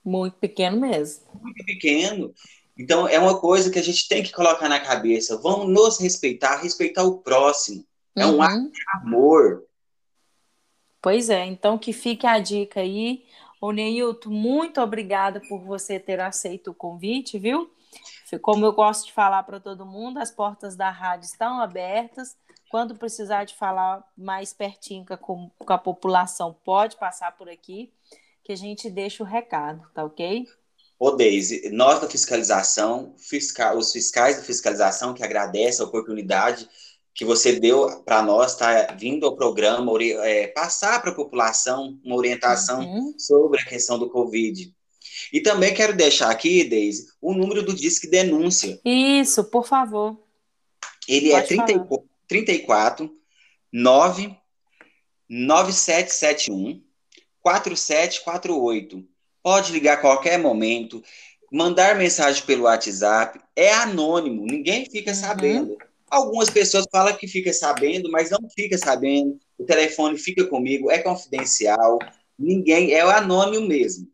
Muito 0.06 0.38
pequeno 0.38 0.80
mesmo. 0.80 1.26
Muito 1.42 1.66
pequeno. 1.66 2.34
Então, 2.78 3.08
é 3.08 3.18
uma 3.18 3.40
coisa 3.40 3.72
que 3.72 3.80
a 3.80 3.84
gente 3.84 4.08
tem 4.08 4.22
que 4.22 4.34
colocar 4.34 4.68
na 4.68 4.80
cabeça. 4.80 5.38
Vamos 5.38 5.70
nos 5.70 6.00
respeitar, 6.00 6.58
respeitar 6.58 7.04
o 7.04 7.20
próximo. 7.20 7.86
É 8.16 8.26
um 8.26 8.36
uhum. 8.36 8.42
ato 8.42 8.72
de 8.72 8.84
amor. 8.96 9.64
Pois 11.02 11.30
é, 11.30 11.46
então 11.46 11.78
que 11.78 11.94
fique 11.94 12.26
a 12.26 12.40
dica 12.40 12.80
aí. 12.80 13.26
Ô 13.62 13.72
Neilton, 13.72 14.30
muito 14.30 14.82
obrigada 14.82 15.40
por 15.48 15.60
você 15.60 16.00
ter 16.00 16.20
aceito 16.20 16.72
o 16.72 16.74
convite, 16.74 17.38
viu? 17.38 17.72
Como 18.42 18.66
eu 18.66 18.74
gosto 18.74 19.06
de 19.06 19.14
falar 19.14 19.44
para 19.44 19.60
todo 19.60 19.86
mundo, 19.86 20.18
as 20.18 20.32
portas 20.32 20.76
da 20.76 20.90
rádio 20.90 21.26
estão 21.26 21.62
abertas. 21.62 22.36
Quando 22.70 22.96
precisar 22.96 23.44
de 23.44 23.54
falar 23.54 24.04
mais 24.18 24.52
pertinho 24.52 25.06
com 25.22 25.52
a 25.68 25.78
população, 25.78 26.54
pode 26.66 26.98
passar 26.98 27.32
por 27.38 27.48
aqui, 27.48 27.94
que 28.44 28.52
a 28.52 28.58
gente 28.58 28.90
deixa 28.90 29.24
o 29.24 29.26
recado, 29.26 29.88
tá 29.94 30.04
ok? 30.04 30.46
Ô, 30.98 31.12
Deise, 31.12 31.70
nós 31.72 32.00
da 32.00 32.10
fiscalização, 32.10 33.14
fiscal, 33.18 33.78
os 33.78 33.92
fiscais 33.92 34.38
da 34.38 34.44
fiscalização 34.44 35.14
que 35.14 35.24
agradecem 35.24 35.84
a 35.84 35.88
oportunidade 35.88 36.68
que 37.14 37.24
você 37.24 37.58
deu 37.58 38.02
para 38.04 38.22
nós, 38.22 38.52
está 38.52 38.94
vindo 38.94 39.26
ao 39.26 39.38
programa, 39.38 39.90
é, 40.04 40.48
passar 40.48 41.02
para 41.02 41.12
a 41.12 41.16
população 41.16 41.98
uma 42.04 42.16
orientação 42.16 42.82
uhum. 42.82 43.14
sobre 43.18 43.62
a 43.62 43.66
questão 43.66 43.98
do 43.98 44.10
Covid. 44.10 44.74
E 45.32 45.40
também 45.40 45.74
quero 45.74 45.96
deixar 45.96 46.30
aqui, 46.30 46.66
Deise, 46.66 47.08
o 47.22 47.34
número 47.34 47.64
do 47.64 47.74
Disque 47.74 48.08
Denúncia. 48.08 48.80
Isso, 48.84 49.46
por 49.46 49.66
favor. 49.66 50.20
Ele 51.08 51.32
é 51.32 51.42
Pode 51.42 51.60
é 51.60 51.66
30, 51.66 52.04
34 52.28 53.10
9 53.72 54.36
9771 55.30 56.84
4748 57.42 59.15
pode 59.46 59.72
ligar 59.72 59.94
a 59.94 60.02
qualquer 60.02 60.40
momento, 60.40 61.04
mandar 61.52 61.96
mensagem 61.96 62.44
pelo 62.48 62.64
WhatsApp, 62.64 63.40
é 63.56 63.72
anônimo, 63.72 64.44
ninguém 64.44 64.90
fica 64.90 65.12
uhum. 65.12 65.16
sabendo. 65.16 65.78
Algumas 66.10 66.50
pessoas 66.50 66.88
falam 66.92 67.16
que 67.16 67.28
fica 67.28 67.54
sabendo, 67.54 68.10
mas 68.10 68.32
não 68.32 68.40
fica 68.56 68.76
sabendo. 68.76 69.38
O 69.56 69.64
telefone 69.64 70.18
fica 70.18 70.48
comigo, 70.48 70.90
é 70.90 70.98
confidencial, 70.98 72.00
ninguém, 72.40 72.94
é 72.94 73.02
anônimo 73.02 73.68
mesmo. 73.68 74.08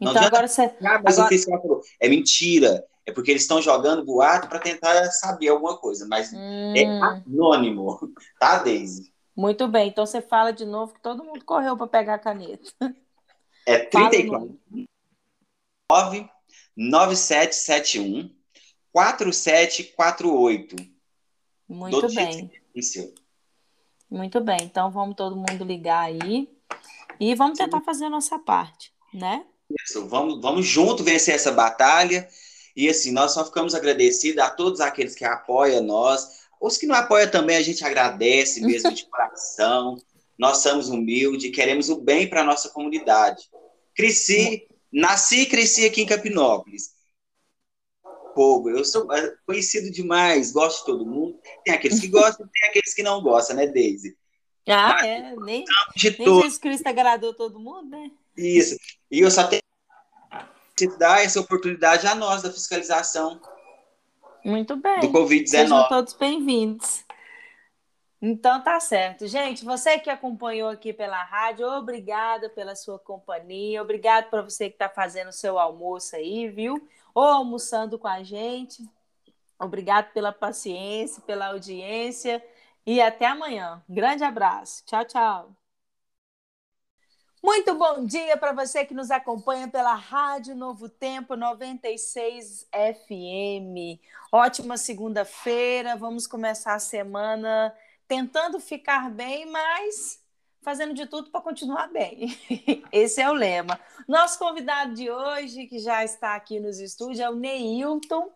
Então 0.00 0.14
não 0.14 0.22
agora 0.22 0.48
você. 0.48 0.62
Ah, 0.62 0.98
mas 1.04 1.18
agora... 1.18 1.26
o 1.26 1.28
fiscal 1.28 1.60
falou, 1.60 1.82
é 2.00 2.08
mentira. 2.08 2.82
É 3.04 3.12
porque 3.12 3.32
eles 3.32 3.42
estão 3.42 3.60
jogando 3.60 4.04
boato 4.04 4.48
para 4.48 4.60
tentar 4.60 5.04
saber 5.10 5.48
alguma 5.48 5.76
coisa, 5.76 6.06
mas 6.08 6.32
é 6.32 6.36
hum. 6.36 6.74
é 6.74 6.84
anônimo, 6.86 7.98
tá, 8.40 8.62
Daisy? 8.62 9.12
Muito 9.36 9.68
bem, 9.68 9.88
então 9.88 10.06
você 10.06 10.22
fala 10.22 10.52
de 10.52 10.64
novo 10.64 10.94
que 10.94 11.02
todo 11.02 11.24
mundo 11.24 11.44
correu 11.44 11.76
para 11.76 11.86
pegar 11.86 12.14
a 12.14 12.18
caneta. 12.18 12.70
É 13.66 13.78
34 13.78 14.58
9771 16.76 18.34
4748. 18.92 20.76
Muito 21.68 22.14
bem. 22.14 22.50
Muito 24.10 24.40
bem. 24.40 24.58
Então 24.62 24.90
vamos 24.90 25.14
todo 25.14 25.36
mundo 25.36 25.64
ligar 25.64 26.04
aí 26.04 26.48
e 27.18 27.34
vamos 27.34 27.58
tentar 27.58 27.80
fazer 27.82 28.06
a 28.06 28.10
nossa 28.10 28.38
parte, 28.38 28.92
né? 29.12 29.44
Isso, 29.84 30.08
vamos, 30.08 30.40
vamos 30.40 30.66
junto 30.66 31.04
vencer 31.04 31.34
essa 31.34 31.52
batalha. 31.52 32.28
E 32.74 32.88
assim, 32.88 33.12
nós 33.12 33.32
só 33.32 33.44
ficamos 33.44 33.74
agradecidos 33.74 34.42
a 34.42 34.50
todos 34.50 34.80
aqueles 34.80 35.14
que 35.14 35.24
apoiam 35.24 35.82
nós. 35.82 36.40
Os 36.60 36.76
que 36.76 36.86
não 36.86 36.94
apoiam 36.94 37.30
também, 37.30 37.56
a 37.56 37.62
gente 37.62 37.84
agradece 37.84 38.60
mesmo 38.60 38.92
de 38.92 39.06
coração. 39.06 39.96
Nós 40.40 40.62
somos 40.62 40.88
humildes, 40.88 41.54
queremos 41.54 41.90
o 41.90 42.00
bem 42.00 42.26
para 42.26 42.40
a 42.40 42.44
nossa 42.44 42.70
comunidade. 42.70 43.46
Cresci, 43.94 44.66
nasci 44.90 45.42
e 45.42 45.46
cresci 45.46 45.84
aqui 45.84 46.00
em 46.00 46.06
Capinópolis. 46.06 46.94
Povo, 48.34 48.70
eu 48.70 48.82
sou 48.82 49.12
é, 49.12 49.34
conhecido 49.46 49.90
demais, 49.90 50.50
gosto 50.50 50.78
de 50.78 50.86
todo 50.86 51.04
mundo. 51.04 51.38
Tem 51.62 51.74
aqueles 51.74 52.00
que 52.00 52.08
gostam, 52.08 52.48
tem 52.48 52.70
aqueles 52.70 52.94
que 52.94 53.02
não 53.02 53.22
gostam, 53.22 53.54
né, 53.54 53.66
Deise? 53.66 54.16
Ah, 54.66 54.94
Mas, 54.94 55.06
é, 55.06 55.36
nem, 55.36 55.64
de 55.94 56.18
nem 56.18 56.26
Jesus 56.26 56.56
Cristo 56.56 56.86
agradou 56.86 57.34
todo 57.34 57.60
mundo, 57.60 57.90
né? 57.90 58.10
Isso. 58.34 58.76
E 59.10 59.20
eu 59.20 59.30
só 59.30 59.46
tenho 59.46 59.60
que 60.74 60.86
dar 60.96 61.22
essa 61.22 61.38
oportunidade 61.38 62.06
a 62.06 62.14
nós 62.14 62.40
da 62.40 62.50
fiscalização. 62.50 63.38
Muito 64.42 64.74
bem. 64.76 65.00
Do 65.00 65.10
Covid-19. 65.10 65.48
Sejam 65.48 65.88
todos 65.90 66.14
bem-vindos. 66.14 67.04
Então 68.22 68.62
tá 68.62 68.78
certo. 68.80 69.26
Gente, 69.26 69.64
você 69.64 69.98
que 69.98 70.10
acompanhou 70.10 70.68
aqui 70.68 70.92
pela 70.92 71.22
rádio, 71.22 71.66
obrigada 71.66 72.50
pela 72.50 72.76
sua 72.76 72.98
companhia, 72.98 73.80
obrigado 73.80 74.28
para 74.28 74.42
você 74.42 74.68
que 74.68 74.74
está 74.74 74.88
fazendo 74.90 75.28
o 75.28 75.32
seu 75.32 75.58
almoço 75.58 76.16
aí, 76.16 76.48
viu? 76.48 76.86
Ou 77.14 77.24
almoçando 77.24 77.98
com 77.98 78.08
a 78.08 78.22
gente. 78.22 78.86
Obrigado 79.58 80.12
pela 80.12 80.32
paciência, 80.32 81.22
pela 81.22 81.48
audiência 81.48 82.44
e 82.86 83.00
até 83.00 83.26
amanhã. 83.26 83.82
Grande 83.88 84.24
abraço. 84.24 84.84
Tchau, 84.86 85.04
tchau. 85.04 85.56
Muito 87.42 87.74
bom 87.74 88.04
dia 88.04 88.36
para 88.36 88.52
você 88.52 88.84
que 88.84 88.92
nos 88.92 89.10
acompanha 89.10 89.66
pela 89.66 89.94
Rádio 89.94 90.54
Novo 90.54 90.90
Tempo 90.90 91.36
96 91.36 92.68
FM. 92.70 93.98
Ótima 94.30 94.76
segunda-feira. 94.76 95.96
Vamos 95.96 96.26
começar 96.26 96.74
a 96.74 96.78
semana 96.78 97.74
tentando 98.10 98.58
ficar 98.58 99.08
bem, 99.08 99.46
mas 99.46 100.18
fazendo 100.62 100.92
de 100.92 101.06
tudo 101.06 101.30
para 101.30 101.40
continuar 101.40 101.86
bem. 101.92 102.36
Esse 102.90 103.20
é 103.20 103.30
o 103.30 103.32
lema. 103.32 103.78
Nosso 104.08 104.36
convidado 104.36 104.94
de 104.94 105.08
hoje, 105.08 105.68
que 105.68 105.78
já 105.78 106.04
está 106.04 106.34
aqui 106.34 106.58
nos 106.58 106.80
estúdios, 106.80 107.20
é 107.20 107.30
o 107.30 107.36
Neilton, 107.36 108.28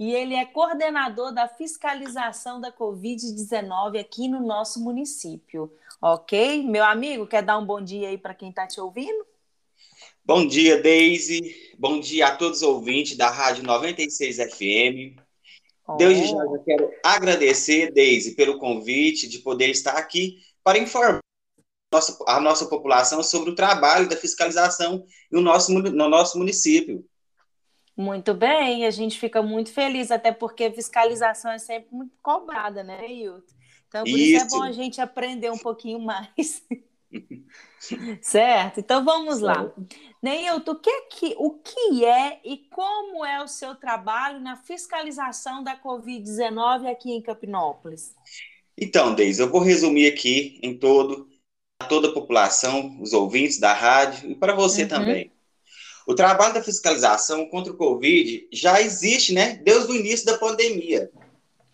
e 0.00 0.12
ele 0.12 0.34
é 0.34 0.44
coordenador 0.44 1.32
da 1.32 1.46
fiscalização 1.46 2.60
da 2.60 2.72
Covid-19 2.72 4.00
aqui 4.00 4.26
no 4.26 4.44
nosso 4.44 4.82
município. 4.82 5.72
Ok? 6.02 6.64
Meu 6.64 6.84
amigo, 6.84 7.24
quer 7.24 7.44
dar 7.44 7.56
um 7.58 7.64
bom 7.64 7.80
dia 7.80 8.08
aí 8.08 8.18
para 8.18 8.34
quem 8.34 8.48
está 8.48 8.66
te 8.66 8.80
ouvindo? 8.80 9.24
Bom 10.24 10.44
dia, 10.44 10.82
Deise. 10.82 11.72
Bom 11.78 12.00
dia 12.00 12.26
a 12.26 12.36
todos 12.36 12.62
os 12.62 12.68
ouvintes 12.68 13.16
da 13.16 13.30
Rádio 13.30 13.62
96 13.62 14.38
FM. 14.38 15.23
Oh. 15.86 15.96
Desde 15.96 16.28
já 16.28 16.36
eu 16.38 16.62
quero 16.64 16.90
agradecer, 17.04 17.92
Deise, 17.92 18.34
pelo 18.34 18.58
convite 18.58 19.28
de 19.28 19.38
poder 19.40 19.68
estar 19.68 19.92
aqui 19.92 20.38
para 20.62 20.78
informar 20.78 21.20
nossa, 21.92 22.18
a 22.26 22.40
nossa 22.40 22.66
população 22.66 23.22
sobre 23.22 23.50
o 23.50 23.54
trabalho 23.54 24.08
da 24.08 24.16
fiscalização 24.16 25.04
no 25.30 25.40
nosso, 25.40 25.72
no 25.72 26.08
nosso 26.08 26.38
município. 26.38 27.04
Muito 27.96 28.34
bem, 28.34 28.86
a 28.86 28.90
gente 28.90 29.18
fica 29.18 29.40
muito 29.40 29.72
feliz, 29.72 30.10
até 30.10 30.32
porque 30.32 30.72
fiscalização 30.72 31.52
é 31.52 31.58
sempre 31.58 31.94
muito 31.94 32.12
cobrada, 32.20 32.82
né, 32.82 33.06
Hilton? 33.08 33.54
Então, 33.86 34.02
por 34.02 34.08
isso. 34.08 34.44
isso 34.44 34.44
é 34.44 34.48
bom 34.48 34.62
a 34.64 34.72
gente 34.72 35.00
aprender 35.00 35.50
um 35.50 35.58
pouquinho 35.58 36.00
mais. 36.00 36.64
certo? 38.22 38.80
Então 38.80 39.04
vamos 39.04 39.40
lá. 39.40 39.72
Neilton, 40.22 40.72
o 40.72 40.80
que, 40.80 40.90
é 40.90 41.00
que, 41.02 41.34
o 41.38 41.50
que 41.58 42.04
é 42.04 42.40
e 42.44 42.56
como 42.70 43.24
é 43.24 43.42
o 43.42 43.48
seu 43.48 43.74
trabalho 43.74 44.40
na 44.40 44.56
fiscalização 44.56 45.62
da 45.62 45.76
Covid-19 45.76 46.90
aqui 46.90 47.12
em 47.12 47.22
Campinópolis? 47.22 48.14
Então, 48.76 49.14
Deise, 49.14 49.42
eu 49.42 49.50
vou 49.50 49.60
resumir 49.60 50.08
aqui 50.08 50.58
em 50.62 50.76
todo, 50.76 51.28
a 51.80 51.84
toda 51.84 52.08
a 52.08 52.12
população, 52.12 52.96
os 53.00 53.12
ouvintes 53.12 53.58
da 53.58 53.72
rádio 53.72 54.30
e 54.30 54.34
para 54.34 54.54
você 54.54 54.82
uhum. 54.82 54.88
também. 54.88 55.30
O 56.06 56.14
trabalho 56.14 56.54
da 56.54 56.62
fiscalização 56.62 57.46
contra 57.48 57.72
o 57.72 57.76
Covid 57.76 58.48
já 58.52 58.80
existe, 58.80 59.32
né, 59.32 59.60
desde 59.64 59.90
o 59.90 59.96
início 59.96 60.26
da 60.26 60.36
pandemia. 60.36 61.10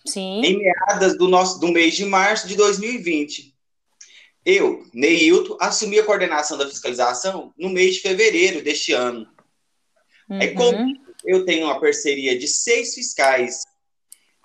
Sim. 0.07 0.41
Em 0.45 0.59
meadas 0.59 1.16
do, 1.16 1.28
nosso, 1.28 1.59
do 1.61 1.69
mês 1.69 1.95
de 1.95 2.05
março 2.05 2.47
de 2.47 2.57
2020. 2.57 3.49
Eu, 4.45 4.87
Neilton, 4.93 5.57
assumi 5.61 5.99
a 5.99 6.05
coordenação 6.05 6.57
da 6.57 6.69
fiscalização 6.69 7.53
no 7.59 7.69
mês 7.69 7.97
de 7.97 8.01
fevereiro 8.01 8.62
deste 8.62 8.93
ano. 8.93 9.29
Uhum. 10.29 10.41
Aí, 10.41 10.55
como 10.55 10.97
eu 11.25 11.45
tenho 11.45 11.67
uma 11.67 11.79
parceria 11.79 12.39
de 12.39 12.49
seis 12.49 12.95
fiscais, 12.95 13.65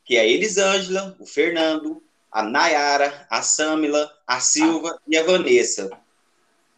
que 0.04 0.18
é 0.18 0.22
a 0.22 0.26
Elisângela, 0.26 1.16
o 1.20 1.26
Fernando, 1.26 2.04
a 2.32 2.44
Nayara, 2.44 3.26
a 3.30 3.42
Samila, 3.42 4.12
a 4.28 4.40
Silva 4.40 4.90
ah. 4.94 5.02
e 5.08 5.18
a 5.18 5.24
Vanessa. 5.24 5.90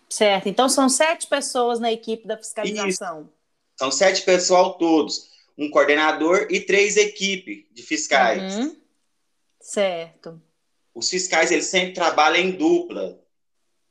Certo, 0.09 0.47
então 0.47 0.69
são 0.69 0.87
sete 0.87 1.27
pessoas 1.27 1.79
na 1.79 1.91
equipe 1.91 2.27
da 2.27 2.37
fiscalização. 2.37 3.21
Isso. 3.21 3.33
São 3.75 3.91
sete 3.91 4.21
pessoal 4.23 4.77
todos, 4.77 5.29
um 5.57 5.69
coordenador 5.69 6.47
e 6.49 6.59
três 6.59 6.95
equipes 6.95 7.65
de 7.73 7.83
fiscais. 7.83 8.55
Uhum. 8.55 8.75
Certo. 9.59 10.41
Os 10.97 11.11
fiscais, 11.11 11.51
eles 11.51 11.67
sempre 11.67 11.93
trabalham 11.93 12.43
em 12.43 12.49
dupla, 12.49 13.23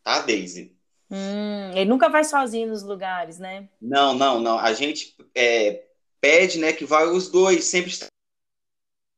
tá, 0.02 0.22
Daisy? 0.22 0.76
Hum, 1.08 1.70
ele 1.72 1.88
nunca 1.88 2.08
vai 2.08 2.24
sozinho 2.24 2.66
nos 2.66 2.82
lugares, 2.82 3.38
né? 3.38 3.68
Não, 3.80 4.12
não, 4.12 4.40
não. 4.40 4.58
A 4.58 4.72
gente 4.72 5.14
é, 5.32 5.84
pede, 6.20 6.58
né, 6.58 6.72
que 6.72 6.84
vai 6.84 7.06
os 7.06 7.28
dois, 7.30 7.64
sempre 7.66 7.92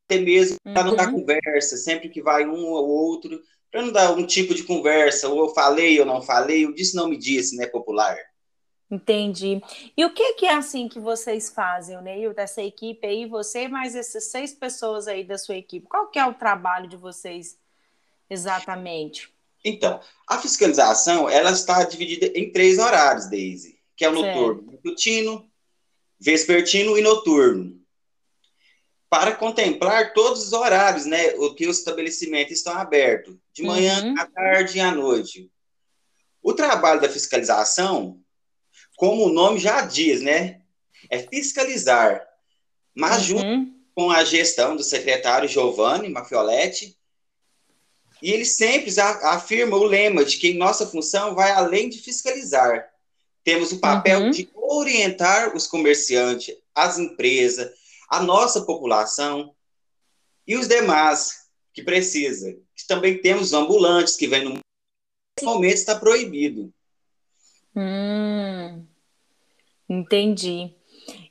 até 0.05 0.19
mesmo 0.19 0.57
para 0.63 0.83
não 0.83 0.95
dar 0.95 1.07
uhum. 1.07 1.21
conversa, 1.21 1.77
sempre 1.77 2.09
que 2.09 2.21
vai 2.21 2.45
um 2.45 2.63
ou 2.67 2.87
outro, 2.87 3.41
para 3.71 3.81
não 3.81 3.91
dar 3.91 4.11
um 4.11 4.23
tipo 4.23 4.53
de 4.53 4.61
conversa, 4.61 5.27
ou 5.27 5.47
eu 5.47 5.49
falei 5.55 5.99
ou 5.99 6.05
não 6.05 6.21
falei, 6.21 6.65
eu 6.65 6.73
disse 6.73 6.95
não 6.95 7.09
me 7.09 7.17
disse, 7.17 7.55
né, 7.57 7.65
popular. 7.65 8.15
Entendi. 8.91 9.59
E 9.97 10.05
o 10.05 10.13
que, 10.13 10.33
que 10.33 10.45
é 10.45 10.53
assim 10.53 10.87
que 10.87 10.99
vocês 10.99 11.49
fazem, 11.49 11.97
o 11.97 12.01
Neil, 12.01 12.35
dessa 12.35 12.61
equipe 12.61 13.07
aí, 13.07 13.25
você 13.25 13.67
mais 13.67 13.95
essas 13.95 14.25
seis 14.25 14.53
pessoas 14.53 15.07
aí 15.07 15.23
da 15.23 15.39
sua 15.39 15.55
equipe? 15.55 15.87
Qual 15.87 16.07
que 16.11 16.19
é 16.19 16.25
o 16.25 16.35
trabalho 16.35 16.87
de 16.87 16.95
vocês 16.95 17.57
exatamente? 18.29 19.33
Então, 19.63 19.99
a 20.27 20.37
fiscalização, 20.37 21.29
ela 21.29 21.51
está 21.51 21.83
dividida 21.83 22.27
em 22.27 22.51
três 22.51 22.77
horários, 22.77 23.29
Daisy, 23.29 23.79
que 23.95 24.05
é 24.05 24.09
o 24.09 24.13
noturno, 24.13 24.71
matutino, 24.71 25.49
vespertino 26.19 26.97
e 26.97 27.01
noturno 27.01 27.79
para 29.09 29.35
contemplar 29.35 30.13
todos 30.13 30.45
os 30.45 30.53
horários, 30.53 31.05
né, 31.05 31.33
o 31.33 31.53
que 31.55 31.67
os 31.67 31.79
estabelecimentos 31.79 32.53
estão 32.53 32.73
abertos, 32.73 33.35
de 33.51 33.63
manhã, 33.63 34.03
uhum. 34.03 34.19
à 34.19 34.25
tarde 34.27 34.77
e 34.77 34.81
à 34.81 34.91
noite. 34.91 35.51
O 36.41 36.53
trabalho 36.53 37.01
da 37.01 37.09
fiscalização, 37.09 38.21
como 38.95 39.25
o 39.25 39.33
nome 39.33 39.59
já 39.59 39.81
diz, 39.81 40.21
né, 40.21 40.61
é 41.09 41.19
fiscalizar, 41.19 42.23
mas 42.93 43.29
uhum. 43.29 43.39
junto 43.39 43.73
com 43.95 44.11
a 44.11 44.23
gestão 44.23 44.75
do 44.75 44.83
secretário 44.83 45.49
Giovanni 45.49 46.07
Mafioletti, 46.07 46.95
e 48.21 48.31
ele 48.31 48.45
sempre 48.45 48.93
afirma 48.99 49.77
o 49.77 49.83
lema 49.83 50.25
de 50.25 50.37
que 50.37 50.53
nossa 50.53 50.85
função 50.85 51.35
vai 51.35 51.51
além 51.51 51.89
de 51.89 51.99
fiscalizar. 51.99 52.89
Temos 53.43 53.71
o 53.71 53.79
papel 53.79 54.23
uhum. 54.23 54.31
de 54.31 54.49
orientar 54.53 55.55
os 55.55 55.65
comerciantes, 55.65 56.55
as 56.75 56.99
empresas, 56.99 57.71
a 58.09 58.21
nossa 58.21 58.61
população 58.61 59.53
e 60.45 60.55
os 60.55 60.67
demais 60.67 61.47
que 61.73 61.83
precisa. 61.83 62.55
Também 62.87 63.21
temos 63.21 63.53
ambulantes 63.53 64.15
que 64.15 64.27
vêm 64.27 64.43
no 64.43 64.59
momento 65.43 65.75
está 65.75 65.95
proibido. 65.95 66.73
Hum, 67.75 68.85
entendi. 69.87 70.73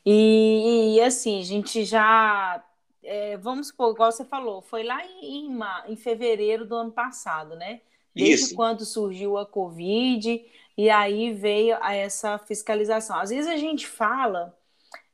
E, 0.05 0.97
e, 0.97 1.01
assim, 1.01 1.40
a 1.40 1.44
gente 1.44 1.85
já 1.85 2.65
é, 3.09 3.37
vamos 3.37 3.69
supor, 3.69 3.95
igual 3.95 4.13
você 4.13 4.25
falou, 4.25 4.61
foi 4.61 4.83
lá 4.83 5.05
em, 5.05 5.49
em, 5.49 5.59
em 5.89 5.97
fevereiro 5.97 6.67
do 6.67 6.75
ano 6.77 6.93
passado, 6.93 7.57
né? 7.57 7.81
Desde 8.15 8.47
Isso. 8.47 8.55
quando 8.55 8.85
surgiu 8.85 9.39
a 9.39 9.47
Covid, 9.47 10.45
e 10.77 10.91
aí 10.91 11.33
veio 11.33 11.79
a 11.81 11.95
essa 11.95 12.39
fiscalização. 12.39 13.19
Às 13.19 13.31
vezes 13.31 13.51
a 13.51 13.57
gente 13.57 13.87
fala 13.87 14.57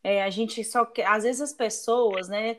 é, 0.05 0.23
a 0.23 0.29
gente 0.29 0.63
só 0.63 0.85
quer, 0.85 1.07
às 1.07 1.25
vezes 1.25 1.41
as 1.41 1.53
pessoas, 1.55 2.29
né, 2.29 2.59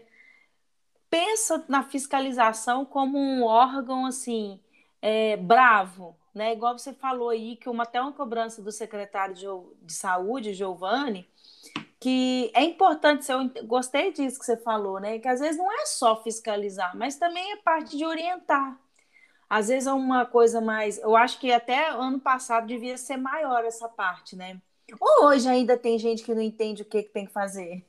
pensa 1.10 1.64
na 1.70 1.84
fiscalização 1.84 2.84
como 2.84 3.20
um 3.20 3.44
órgão 3.44 4.08
assim 4.08 4.60
é, 5.00 5.38
bravo, 5.38 6.18
né? 6.34 6.54
Igual 6.54 6.78
você 6.78 6.92
falou 6.92 7.30
aí 7.30 7.56
que 7.56 7.70
uma 7.70 7.84
até 7.84 8.02
uma 8.02 8.12
cobrança 8.12 8.62
do 8.64 8.72
secretário 8.72 9.36
de, 9.36 9.46
de 9.84 9.94
saúde, 9.94 10.56
Giovanni, 10.56 11.30
que 12.06 12.52
é 12.54 12.64
importante, 12.64 13.32
eu 13.32 13.50
gostei 13.66 14.14
disso 14.14 14.38
que 14.38 14.46
você 14.46 14.56
falou, 14.56 15.00
né? 15.00 15.18
Que 15.18 15.28
às 15.28 15.40
vezes 15.40 15.58
não 15.58 15.72
é 15.72 15.88
só 15.88 16.22
fiscalizar, 16.22 16.96
mas 16.96 17.16
também 17.16 17.54
é 17.54 17.56
parte 17.56 17.98
de 17.98 18.06
orientar. 18.06 18.80
Às 19.50 19.70
vezes 19.70 19.88
é 19.88 19.92
uma 19.92 20.24
coisa 20.24 20.62
mais. 20.62 21.00
Eu 21.00 21.16
acho 21.16 21.40
que 21.40 21.52
até 21.52 21.90
ano 21.90 22.20
passado 22.20 22.68
devia 22.68 22.96
ser 22.96 23.18
maior 23.18 23.66
essa 23.66 23.90
parte, 23.90 24.36
né? 24.36 24.62
Ou 25.02 25.26
hoje 25.26 25.50
ainda 25.50 25.76
tem 25.76 25.98
gente 25.98 26.22
que 26.22 26.36
não 26.36 26.44
entende 26.44 26.84
o 26.84 26.86
que, 26.86 27.02
que 27.02 27.10
tem 27.10 27.26
que 27.26 27.34
fazer? 27.34 27.84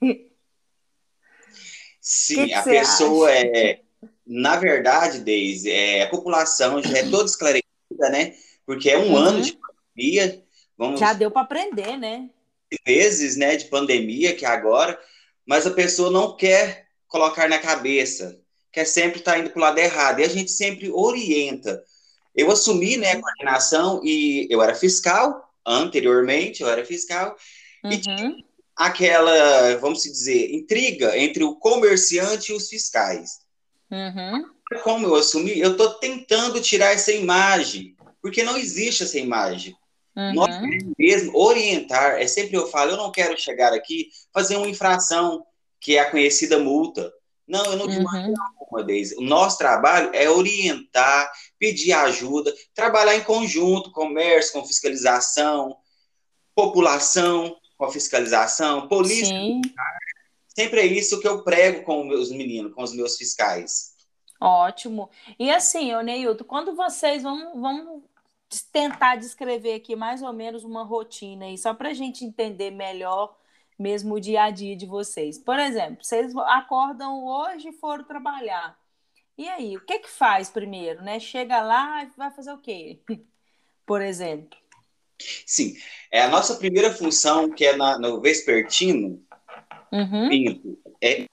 Sim, 2.00 2.36
que 2.36 2.46
que 2.46 2.54
a 2.54 2.62
pessoa 2.62 3.28
acha? 3.28 3.46
é. 3.46 3.82
Na 4.26 4.56
verdade, 4.56 5.20
Deise, 5.20 5.70
é, 5.70 6.04
a 6.04 6.08
população 6.08 6.82
já 6.82 6.96
é 6.96 7.10
toda 7.10 7.26
esclarecida, 7.26 8.08
né? 8.10 8.34
Porque 8.64 8.88
é 8.88 8.96
um 8.96 9.10
uhum. 9.10 9.16
ano 9.16 9.42
de 9.42 9.52
pandemia. 9.52 10.42
Vamos... 10.78 11.00
Já 11.00 11.12
deu 11.12 11.30
para 11.30 11.42
aprender, 11.42 11.98
né? 11.98 12.30
Vezes, 12.84 13.36
né, 13.36 13.56
de 13.56 13.66
pandemia, 13.66 14.34
que 14.34 14.44
é 14.44 14.48
agora, 14.48 14.98
mas 15.46 15.66
a 15.66 15.70
pessoa 15.70 16.10
não 16.10 16.36
quer 16.36 16.86
colocar 17.06 17.48
na 17.48 17.58
cabeça, 17.58 18.40
quer 18.72 18.84
sempre 18.84 19.20
estar 19.20 19.32
tá 19.32 19.38
indo 19.38 19.50
para 19.50 19.58
o 19.58 19.62
lado 19.62 19.78
errado. 19.78 20.20
E 20.20 20.24
a 20.24 20.28
gente 20.28 20.50
sempre 20.50 20.90
orienta. 20.90 21.82
Eu 22.34 22.50
assumi 22.50 22.96
né, 22.96 23.12
a 23.12 23.20
coordenação 23.20 24.00
e 24.04 24.46
eu 24.50 24.60
era 24.60 24.74
fiscal, 24.74 25.50
anteriormente, 25.64 26.62
eu 26.62 26.68
era 26.68 26.84
fiscal, 26.84 27.36
uhum. 27.84 27.92
e 27.92 27.98
tinha 27.98 28.36
aquela, 28.76 29.76
vamos 29.76 30.02
dizer, 30.02 30.52
intriga 30.52 31.16
entre 31.16 31.42
o 31.42 31.56
comerciante 31.56 32.52
e 32.52 32.54
os 32.54 32.68
fiscais. 32.68 33.38
Uhum. 33.90 34.44
Como 34.82 35.06
eu 35.06 35.14
assumi, 35.14 35.58
eu 35.58 35.72
estou 35.72 35.94
tentando 35.94 36.60
tirar 36.60 36.92
essa 36.92 37.12
imagem, 37.12 37.96
porque 38.20 38.42
não 38.42 38.58
existe 38.58 39.04
essa 39.04 39.18
imagem. 39.18 39.74
Uhum. 40.16 40.32
Nós 40.34 40.60
mesmo 40.98 41.36
orientar, 41.36 42.20
é 42.20 42.26
sempre 42.26 42.56
eu 42.56 42.66
falo, 42.68 42.92
eu 42.92 42.96
não 42.96 43.12
quero 43.12 43.38
chegar 43.38 43.72
aqui 43.72 44.08
fazer 44.32 44.56
uma 44.56 44.68
infração 44.68 45.44
que 45.80 45.96
é 45.96 46.00
a 46.00 46.10
conhecida 46.10 46.58
multa. 46.58 47.12
Não, 47.46 47.64
eu 47.66 47.76
não 47.76 47.88
te 47.88 47.98
uhum. 47.98 48.34
uma 48.70 48.84
vez. 48.84 49.12
O 49.12 49.20
nosso 49.20 49.58
trabalho 49.58 50.10
é 50.12 50.28
orientar, 50.28 51.30
pedir 51.58 51.92
ajuda, 51.92 52.52
trabalhar 52.74 53.14
em 53.14 53.22
conjunto, 53.22 53.92
comércio 53.92 54.52
com 54.52 54.66
fiscalização, 54.66 55.76
população 56.54 57.56
com 57.76 57.90
fiscalização, 57.90 58.88
polícia. 58.88 59.26
Sim. 59.26 59.60
Sempre 60.48 60.80
é 60.80 60.86
isso 60.86 61.20
que 61.20 61.28
eu 61.28 61.44
prego 61.44 61.84
com 61.84 62.00
os 62.00 62.06
meus 62.06 62.30
meninos, 62.30 62.74
com 62.74 62.82
os 62.82 62.94
meus 62.94 63.16
fiscais. 63.16 63.94
Ótimo. 64.40 65.10
E 65.38 65.50
assim, 65.50 65.94
Neilton, 66.02 66.44
quando 66.44 66.74
vocês 66.74 67.22
vão, 67.22 67.60
vão 67.60 67.95
tentar 68.72 69.16
descrever 69.16 69.74
aqui 69.74 69.96
mais 69.96 70.22
ou 70.22 70.32
menos 70.32 70.64
uma 70.64 70.84
rotina 70.84 71.46
aí, 71.46 71.58
só 71.58 71.74
para 71.74 71.90
a 71.90 71.94
gente 71.94 72.24
entender 72.24 72.70
melhor 72.70 73.36
mesmo 73.78 74.14
o 74.14 74.20
dia 74.20 74.44
a 74.44 74.50
dia 74.50 74.76
de 74.76 74.86
vocês. 74.86 75.38
Por 75.38 75.58
exemplo, 75.58 76.04
vocês 76.04 76.34
acordam 76.36 77.24
hoje 77.24 77.68
e 77.68 77.72
foram 77.72 78.04
trabalhar. 78.04 78.78
E 79.36 79.48
aí, 79.48 79.76
o 79.76 79.84
que 79.84 79.98
que 79.98 80.08
faz 80.08 80.48
primeiro, 80.48 81.02
né? 81.02 81.20
Chega 81.20 81.60
lá 81.60 82.04
e 82.04 82.10
vai 82.16 82.30
fazer 82.30 82.52
o 82.52 82.58
quê? 82.58 83.00
Por 83.84 84.00
exemplo. 84.00 84.58
Sim, 85.46 85.74
é 86.10 86.22
a 86.22 86.28
nossa 86.28 86.56
primeira 86.56 86.92
função, 86.92 87.50
que 87.50 87.64
é 87.64 87.76
na, 87.76 87.98
no 87.98 88.20
vespertino, 88.20 89.22
uhum. 89.92 90.28
pinto, 90.28 90.78
é 91.02 91.24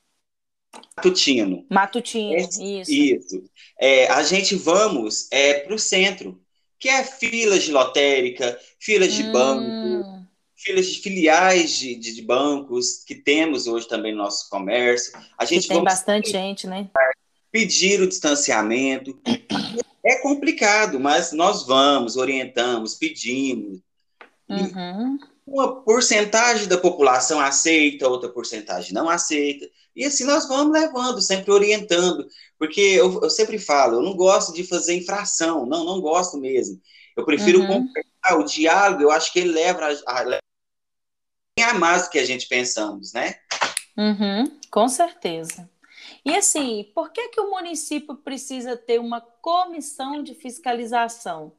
Matutino. 0.96 1.66
Matutino, 1.70 2.36
isso. 2.36 2.92
Isso. 2.92 3.44
É, 3.80 4.08
a 4.08 4.24
gente 4.24 4.56
vamos 4.56 5.28
é, 5.32 5.60
para 5.60 5.74
o 5.74 5.80
centro, 5.80 6.43
que 6.84 6.90
é 6.90 7.02
filas 7.02 7.64
de 7.64 7.72
lotérica, 7.72 8.60
filas 8.78 9.14
de 9.14 9.24
hum. 9.24 9.32
banco, 9.32 10.28
filas 10.54 10.88
de 10.88 11.00
filiais 11.00 11.72
de, 11.72 11.96
de, 11.96 12.14
de, 12.14 12.22
bancos 12.22 13.06
que 13.06 13.16
temos 13.16 13.68
hoje 13.68 13.88
também 13.88 14.12
no 14.12 14.18
nosso 14.18 14.50
comércio. 14.50 15.14
A 15.38 15.46
gente 15.46 15.62
que 15.62 15.74
tem 15.74 15.82
bastante 15.82 16.30
gente, 16.30 16.68
né? 16.68 16.90
Pedir 17.50 18.02
o 18.02 18.08
distanciamento. 18.10 19.18
É 20.06 20.16
complicado, 20.16 21.00
mas 21.00 21.32
nós 21.32 21.66
vamos, 21.66 22.18
orientamos, 22.18 22.96
pedimos. 22.96 23.80
Uhum. 24.50 25.18
Uma 25.46 25.84
porcentagem 25.84 26.68
da 26.68 26.78
população 26.78 27.40
aceita, 27.40 28.08
outra 28.08 28.30
porcentagem 28.30 28.94
não 28.94 29.10
aceita. 29.10 29.70
E 29.96 30.06
assim 30.06 30.24
nós 30.24 30.48
vamos 30.48 30.74
levando, 30.74 31.22
sempre 31.22 31.52
orientando, 31.52 32.28
porque 32.58 32.82
eu, 32.82 33.22
eu 33.22 33.30
sempre 33.30 33.60
falo, 33.60 33.98
eu 33.98 34.02
não 34.02 34.16
gosto 34.16 34.54
de 34.54 34.64
fazer 34.64 34.96
infração, 34.96 35.66
não, 35.66 35.84
não 35.84 36.02
gosto 36.02 36.38
mesmo. 36.38 36.80
Eu 37.16 37.26
prefiro 37.26 37.60
uhum. 37.60 37.68
conversar, 37.68 38.40
o 38.40 38.44
diálogo, 38.44 39.04
eu 39.04 39.12
acho 39.12 39.32
que 39.32 39.40
ele 39.40 39.52
leva 39.52 39.86
a, 40.08 40.22
a, 40.22 41.70
a 41.70 41.74
mais 41.76 42.04
do 42.04 42.10
que 42.10 42.20
a 42.20 42.26
gente 42.26 42.48
pensamos, 42.48 43.14
né? 43.14 43.36
Uhum, 43.98 44.60
com 44.72 44.88
certeza. 44.88 45.70
E 46.26 46.36
assim, 46.36 46.90
por 46.96 47.12
que, 47.12 47.30
que 47.30 47.42
o 47.42 47.52
município 47.52 48.16
precisa 48.16 48.78
ter 48.78 49.00
uma 49.00 49.22
comissão 49.22 50.24
de 50.24 50.34
fiscalização? 50.34 51.54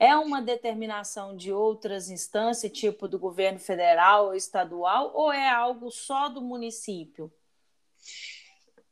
É 0.00 0.16
uma 0.16 0.40
determinação 0.40 1.36
de 1.36 1.52
outras 1.52 2.08
instâncias, 2.08 2.72
tipo 2.72 3.06
do 3.06 3.18
governo 3.18 3.58
federal 3.58 4.28
ou 4.28 4.34
estadual, 4.34 5.12
ou 5.14 5.30
é 5.30 5.50
algo 5.50 5.90
só 5.90 6.30
do 6.30 6.40
município? 6.40 7.30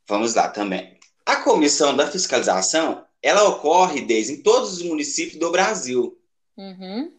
Vamos 0.06 0.34
lá 0.34 0.50
também. 0.50 1.00
A 1.24 1.36
comissão 1.36 1.96
da 1.96 2.10
fiscalização, 2.10 3.06
ela 3.22 3.48
ocorre 3.48 4.02
desde 4.02 4.34
em 4.34 4.42
todos 4.42 4.74
os 4.74 4.82
municípios 4.82 5.40
do 5.40 5.50
Brasil. 5.50 6.20
Uhum. 6.54 7.10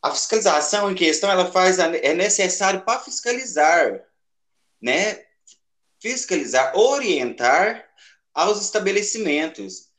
A 0.00 0.12
fiscalização 0.12 0.90
em 0.90 0.94
questão, 0.94 1.30
ela 1.30 1.52
faz 1.52 1.78
é 1.78 2.14
necessário 2.14 2.80
para 2.86 3.00
fiscalizar, 3.00 4.02
né? 4.80 5.26
Fiscalizar, 5.98 6.74
orientar 6.74 7.86
aos 8.32 8.62
estabelecimentos. 8.62 9.89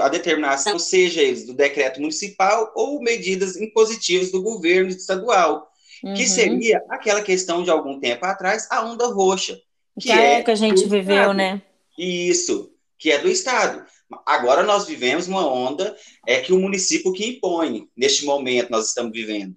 A 0.00 0.08
determinação, 0.08 0.78
seja 0.78 1.22
eles 1.22 1.46
do 1.46 1.54
decreto 1.54 2.00
municipal 2.00 2.72
ou 2.74 3.00
medidas 3.00 3.56
impositivas 3.56 4.30
do 4.30 4.42
governo 4.42 4.90
estadual, 4.90 5.70
uhum. 6.02 6.14
que 6.14 6.26
seria 6.26 6.82
aquela 6.88 7.22
questão 7.22 7.62
de 7.62 7.70
algum 7.70 8.00
tempo 8.00 8.24
atrás, 8.24 8.66
a 8.70 8.84
onda 8.84 9.06
roxa. 9.06 9.58
Que, 9.98 10.08
que 10.08 10.12
é, 10.12 10.42
que 10.42 10.50
a 10.50 10.54
gente 10.54 10.86
viveu, 10.86 11.16
estado. 11.16 11.34
né? 11.34 11.62
Isso, 11.98 12.70
que 12.98 13.10
é 13.10 13.18
do 13.18 13.28
Estado. 13.28 13.84
Agora 14.24 14.62
nós 14.62 14.86
vivemos 14.86 15.26
uma 15.26 15.46
onda 15.46 15.96
é 16.26 16.40
que 16.40 16.52
o 16.52 16.58
município 16.58 17.12
que 17.12 17.26
impõe, 17.26 17.88
neste 17.96 18.24
momento 18.24 18.70
nós 18.70 18.88
estamos 18.88 19.12
vivendo. 19.12 19.56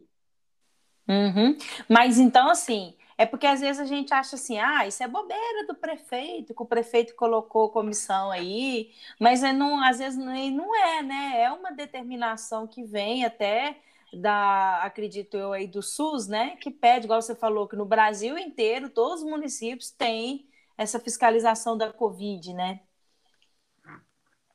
Uhum. 1.07 1.57
Mas 1.87 2.17
então, 2.17 2.49
assim, 2.49 2.93
é 3.19 3.25
porque 3.25 3.45
às 3.45 3.59
vezes 3.59 3.81
a 3.81 3.85
gente 3.85 4.13
acha 4.13 4.37
assim, 4.37 4.57
ah, 4.59 4.87
isso 4.87 5.03
é 5.03 5.07
bobeira 5.07 5.67
do 5.67 5.75
prefeito, 5.75 6.53
que 6.53 6.63
o 6.63 6.65
prefeito 6.65 7.13
colocou 7.15 7.67
comissão 7.67 8.31
aí, 8.31 8.91
mas 9.19 9.43
é 9.43 9.51
não, 9.51 9.83
às 9.83 9.99
vezes 9.99 10.17
não 10.17 10.73
é, 10.73 11.03
né? 11.03 11.33
É 11.41 11.51
uma 11.51 11.69
determinação 11.69 12.65
que 12.65 12.81
vem 12.81 13.25
até 13.25 13.75
da, 14.13 14.81
acredito 14.83 15.35
eu, 15.35 15.51
aí 15.51 15.67
do 15.67 15.83
SUS, 15.83 16.29
né? 16.29 16.55
Que 16.61 16.71
pede, 16.71 17.07
igual 17.07 17.21
você 17.21 17.35
falou, 17.35 17.67
que 17.67 17.75
no 17.75 17.83
Brasil 17.83 18.37
inteiro, 18.37 18.89
todos 18.89 19.21
os 19.21 19.29
municípios 19.29 19.91
têm 19.91 20.47
essa 20.77 20.97
fiscalização 20.97 21.77
da 21.77 21.91
Covid, 21.91 22.53
né? 22.53 22.79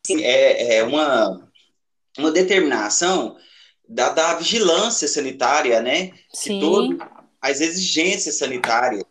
Sim, 0.06 0.24
é, 0.24 0.76
é 0.76 0.84
uma, 0.84 1.52
uma 2.16 2.32
determinação 2.32 3.36
da, 3.86 4.08
da 4.08 4.36
vigilância 4.36 5.06
sanitária, 5.06 5.82
né? 5.82 6.12
Sim. 6.32 6.54
Que 6.54 6.60
todo, 6.60 7.13
as 7.44 7.60
exigências 7.60 8.38
sanitárias 8.38 9.04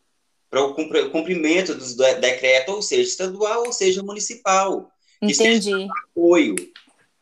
para 0.50 0.64
o 0.64 0.74
cumprimento 1.12 1.76
dos 1.76 1.96
decretos, 1.96 2.74
ou 2.74 2.82
seja, 2.82 3.04
estadual 3.04 3.66
ou 3.68 3.72
seja 3.72 4.02
municipal. 4.02 4.92
Entendi. 5.22 5.88
apoio. 6.10 6.56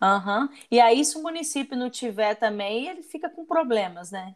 Uhum. 0.02 0.50
E 0.72 0.80
aí, 0.80 1.04
se 1.04 1.18
o 1.18 1.22
município 1.22 1.76
não 1.76 1.90
tiver 1.90 2.36
também, 2.36 2.88
ele 2.88 3.04
fica 3.04 3.30
com 3.30 3.46
problemas, 3.46 4.10
né? 4.10 4.34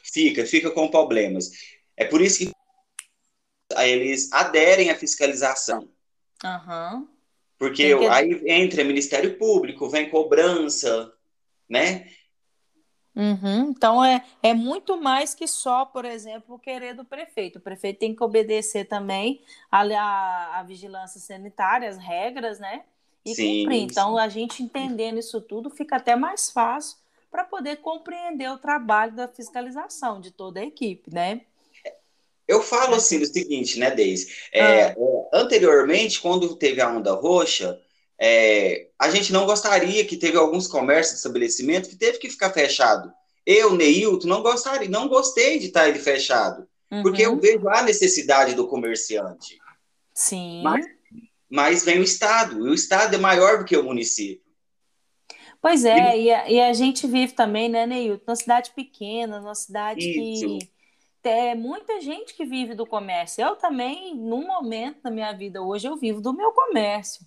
Fica, 0.00 0.46
fica 0.46 0.70
com 0.70 0.88
problemas. 0.88 1.50
É 1.96 2.04
por 2.04 2.20
isso 2.20 2.38
que 2.38 2.52
eles 3.76 4.32
aderem 4.32 4.90
à 4.90 4.94
fiscalização. 4.94 5.88
Uhum. 6.44 7.08
Porque 7.58 7.96
que... 7.96 8.06
aí 8.06 8.42
entra 8.46 8.84
Ministério 8.84 9.36
Público, 9.36 9.90
vem 9.90 10.08
cobrança, 10.08 11.12
né? 11.68 12.08
Uhum. 13.14 13.70
Então 13.70 14.04
é, 14.04 14.24
é 14.42 14.54
muito 14.54 15.00
mais 15.00 15.34
que 15.34 15.46
só, 15.46 15.84
por 15.84 16.04
exemplo, 16.04 16.54
o 16.54 16.58
querer 16.58 16.94
do 16.94 17.04
prefeito. 17.04 17.58
O 17.58 17.62
prefeito 17.62 17.98
tem 17.98 18.14
que 18.14 18.24
obedecer 18.24 18.86
também 18.86 19.42
a, 19.70 19.82
a, 19.82 20.60
a 20.60 20.62
vigilância 20.62 21.20
sanitária, 21.20 21.88
as 21.88 21.98
regras, 21.98 22.58
né? 22.58 22.82
e 23.24 23.34
sim, 23.34 23.60
cumprir. 23.60 23.82
Então, 23.82 24.16
a 24.16 24.28
gente 24.28 24.62
entendendo 24.62 25.18
isso 25.18 25.40
tudo, 25.40 25.70
fica 25.70 25.96
até 25.96 26.16
mais 26.16 26.50
fácil 26.50 26.98
para 27.30 27.44
poder 27.44 27.76
compreender 27.76 28.50
o 28.50 28.58
trabalho 28.58 29.14
da 29.14 29.28
fiscalização 29.28 30.20
de 30.20 30.30
toda 30.30 30.60
a 30.60 30.64
equipe, 30.64 31.12
né? 31.12 31.42
Eu 32.46 32.60
falo 32.60 32.96
assim 32.96 33.22
o 33.22 33.26
seguinte, 33.26 33.78
né, 33.78 33.90
Deise? 33.90 34.34
É, 34.52 34.88
ah. 34.88 34.96
Anteriormente, 35.32 36.20
quando 36.20 36.54
teve 36.56 36.80
a 36.80 36.90
onda 36.90 37.12
roxa, 37.14 37.80
é, 38.24 38.86
a 38.96 39.10
gente 39.10 39.32
não 39.32 39.46
gostaria 39.46 40.04
que 40.04 40.16
teve 40.16 40.38
alguns 40.38 40.68
comércios, 40.68 41.16
estabelecimentos 41.16 41.90
que 41.90 41.96
teve 41.96 42.18
que 42.18 42.30
ficar 42.30 42.50
fechado. 42.50 43.12
Eu, 43.44 43.74
Neilton, 43.74 44.28
não 44.28 44.42
gostaria, 44.42 44.88
não 44.88 45.08
gostei 45.08 45.58
de 45.58 45.66
estar 45.66 45.88
ele 45.88 45.98
fechado, 45.98 46.68
uhum. 46.88 47.02
porque 47.02 47.22
eu 47.22 47.32
uhum. 47.32 47.40
vejo 47.40 47.68
a 47.68 47.82
necessidade 47.82 48.54
do 48.54 48.68
comerciante. 48.68 49.58
Sim. 50.14 50.62
Mas 50.62 50.86
mas 51.50 51.84
vem 51.84 51.98
o 51.98 52.02
Estado, 52.02 52.66
e 52.66 52.70
o 52.70 52.72
Estado 52.72 53.14
é 53.14 53.18
maior 53.18 53.58
do 53.58 53.66
que 53.66 53.76
o 53.76 53.82
município. 53.82 54.40
Pois 55.60 55.84
é, 55.84 56.18
e, 56.18 56.32
a, 56.32 56.50
e 56.50 56.58
a 56.58 56.72
gente 56.72 57.06
vive 57.06 57.34
também, 57.34 57.68
né, 57.68 57.86
Neilton, 57.86 58.24
numa 58.26 58.36
cidade 58.36 58.70
pequena, 58.70 59.38
numa 59.38 59.54
cidade 59.54 60.00
Isso. 60.00 60.58
que 60.58 61.28
é 61.28 61.54
muita 61.54 62.00
gente 62.00 62.32
que 62.32 62.46
vive 62.46 62.74
do 62.74 62.86
comércio. 62.86 63.44
Eu 63.44 63.54
também, 63.56 64.14
num 64.16 64.46
momento 64.46 65.02
da 65.02 65.10
minha 65.10 65.30
vida 65.32 65.60
hoje, 65.60 65.86
eu 65.86 65.96
vivo 65.96 66.22
do 66.22 66.32
meu 66.32 66.52
comércio. 66.52 67.26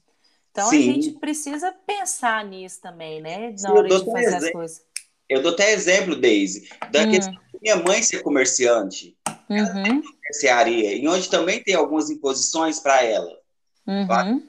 Então 0.56 0.70
Sim. 0.70 0.90
a 0.90 0.94
gente 0.94 1.12
precisa 1.12 1.76
pensar 1.86 2.46
nisso 2.46 2.80
também, 2.82 3.22
né? 3.22 3.50
Na 3.50 3.58
Sim, 3.58 3.68
hora 3.68 3.90
de 3.90 4.06
fazer 4.06 4.20
exemplo. 4.20 4.46
as 4.46 4.52
coisas. 4.54 4.86
Eu 5.28 5.42
dou 5.42 5.52
até 5.52 5.74
exemplo, 5.74 6.16
Daisy, 6.16 6.70
da 6.92 7.02
hum. 7.02 7.12
questão 7.12 7.34
da 7.34 7.60
minha 7.62 7.76
mãe 7.76 8.02
ser 8.02 8.22
comerciante. 8.24 9.18
Uhum. 9.50 9.58
Ela 9.58 9.84
tem 9.84 10.02
comerciaria, 10.02 10.96
e 10.96 11.06
onde 11.10 11.30
também 11.30 11.62
tem 11.62 11.76
algumas 11.76 12.10
imposições 12.10 12.80
para 12.80 13.04
ela. 13.04 13.38
Uhum. 13.86 14.48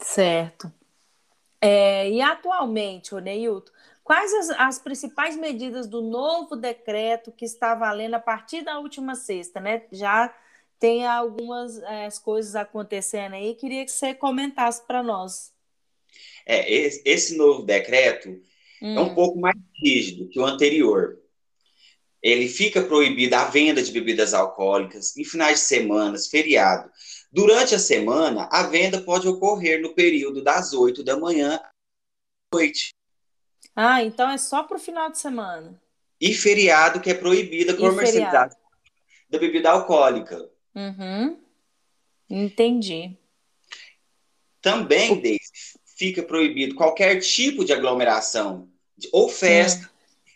Certo. 0.00 0.72
É, 1.60 2.08
e 2.08 2.22
atualmente, 2.22 3.14
Neilton, 3.14 3.70
quais 4.02 4.32
as, 4.32 4.50
as, 4.58 4.78
principais 4.78 5.36
medidas 5.36 5.86
do 5.86 6.00
novo 6.00 6.56
decreto 6.56 7.30
que 7.30 7.44
está 7.44 7.74
valendo 7.74 8.14
a 8.14 8.20
partir 8.20 8.62
da 8.62 8.78
última 8.78 9.14
sexta, 9.14 9.60
né? 9.60 9.82
Já 9.92 10.34
tem 10.84 11.06
algumas 11.06 11.78
é, 11.78 12.10
coisas 12.22 12.54
acontecendo 12.54 13.32
aí, 13.32 13.54
queria 13.54 13.86
que 13.86 13.90
você 13.90 14.12
comentasse 14.12 14.86
para 14.86 15.02
nós. 15.02 15.50
É, 16.44 16.70
esse, 16.70 17.38
novo 17.38 17.62
decreto 17.62 18.28
hum. 18.82 18.94
é 18.94 19.00
um 19.00 19.04
hum. 19.04 19.14
pouco 19.14 19.40
mais 19.40 19.56
rígido 19.82 20.28
que 20.28 20.38
o 20.38 20.44
anterior 20.44 21.18
ele 22.22 22.46
fica 22.48 22.82
proibida 22.82 23.40
a 23.40 23.44
venda 23.46 23.82
de 23.82 23.90
bebidas 23.90 24.34
alcoólicas 24.34 25.16
em 25.16 25.24
finais 25.24 25.60
de 25.60 25.64
semana, 25.64 26.18
feriado. 26.30 26.90
Durante 27.32 27.74
a 27.74 27.78
semana, 27.78 28.46
a 28.52 28.64
venda 28.64 29.00
pode 29.00 29.26
ocorrer 29.26 29.80
no 29.80 29.94
período 29.94 30.44
das 30.44 30.74
8 30.74 31.02
da 31.02 31.16
manhã 31.16 31.54
à 31.54 31.70
noite. 32.54 32.92
Ah, 33.74 34.02
então 34.04 34.28
é 34.28 34.36
só 34.36 34.62
para 34.62 34.76
o 34.76 34.80
final 34.80 35.10
de 35.10 35.18
semana. 35.18 35.80
E 36.20 36.34
feriado 36.34 37.00
que 37.00 37.08
é 37.08 37.14
proibida 37.14 37.72
a 37.72 37.76
comercialização 37.76 38.60
da 39.30 39.38
bebida 39.38 39.70
alcoólica. 39.70 40.52
Uhum. 40.74 41.38
Entendi. 42.28 43.16
Também, 44.60 45.20
Deise, 45.20 45.50
fica 45.96 46.22
proibido 46.22 46.74
qualquer 46.74 47.20
tipo 47.20 47.64
de 47.64 47.72
aglomeração 47.72 48.68
ou 49.12 49.28
festa 49.28 49.90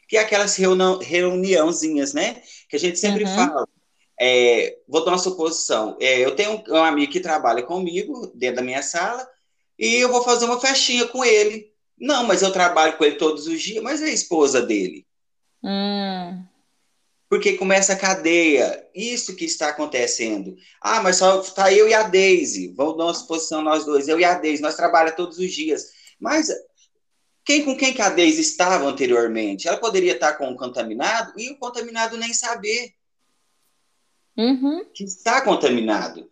que 0.08 0.16
é 0.16 0.20
aquelas 0.20 0.56
reuni 0.56 1.04
reuniãozinhas, 1.04 2.14
né? 2.14 2.42
Que 2.68 2.76
a 2.76 2.78
gente 2.78 2.98
sempre 2.98 3.24
uhum. 3.24 3.34
fala. 3.34 3.68
É, 4.18 4.78
vou 4.88 5.04
dar 5.04 5.12
uma 5.12 5.18
suposição. 5.18 5.96
É, 6.00 6.18
eu 6.18 6.34
tenho 6.34 6.52
um, 6.52 6.72
um, 6.72 6.82
amigo 6.82 7.12
que 7.12 7.20
trabalha 7.20 7.62
comigo 7.62 8.32
dentro 8.34 8.56
da 8.56 8.62
minha 8.62 8.82
sala 8.82 9.28
e 9.78 9.96
eu 9.96 10.10
vou 10.10 10.24
fazer 10.24 10.46
uma 10.46 10.58
festinha 10.58 11.06
com 11.06 11.24
ele. 11.24 11.70
Não, 11.96 12.26
mas 12.26 12.42
eu 12.42 12.50
trabalho 12.50 12.96
com 12.96 13.04
ele 13.04 13.16
todos 13.16 13.46
os 13.46 13.60
dias, 13.60 13.82
mas 13.82 14.00
é 14.00 14.06
a 14.06 14.12
esposa 14.12 14.62
dele. 14.62 15.06
Hum. 15.62 16.42
Porque 17.28 17.56
começa 17.56 17.92
a 17.92 17.98
cadeia. 17.98 18.86
Isso 18.94 19.36
que 19.36 19.44
está 19.44 19.68
acontecendo. 19.68 20.56
Ah, 20.80 21.02
mas 21.02 21.16
só 21.16 21.40
está 21.40 21.72
eu 21.72 21.88
e 21.88 21.94
a 21.94 22.02
Daisy. 22.04 22.72
Vamos 22.74 22.96
dar 22.96 23.04
uma 23.04 23.12
exposição 23.12 23.62
nós 23.62 23.84
dois, 23.84 24.08
eu 24.08 24.18
e 24.18 24.24
a 24.24 24.34
Daisy. 24.34 24.62
Nós 24.62 24.76
trabalhamos 24.76 25.16
todos 25.16 25.38
os 25.38 25.52
dias. 25.52 25.92
Mas 26.18 26.48
quem 27.44 27.64
com 27.64 27.76
quem 27.76 27.92
que 27.92 28.02
a 28.02 28.08
Daisy 28.08 28.40
estava 28.40 28.86
anteriormente? 28.86 29.68
Ela 29.68 29.76
poderia 29.76 30.14
estar 30.14 30.34
com 30.34 30.50
o 30.50 30.56
contaminado 30.56 31.32
e 31.36 31.50
o 31.50 31.58
contaminado 31.58 32.16
nem 32.16 32.32
saber 32.32 32.94
uhum. 34.36 34.84
que 34.94 35.04
está 35.04 35.42
contaminado. 35.42 36.30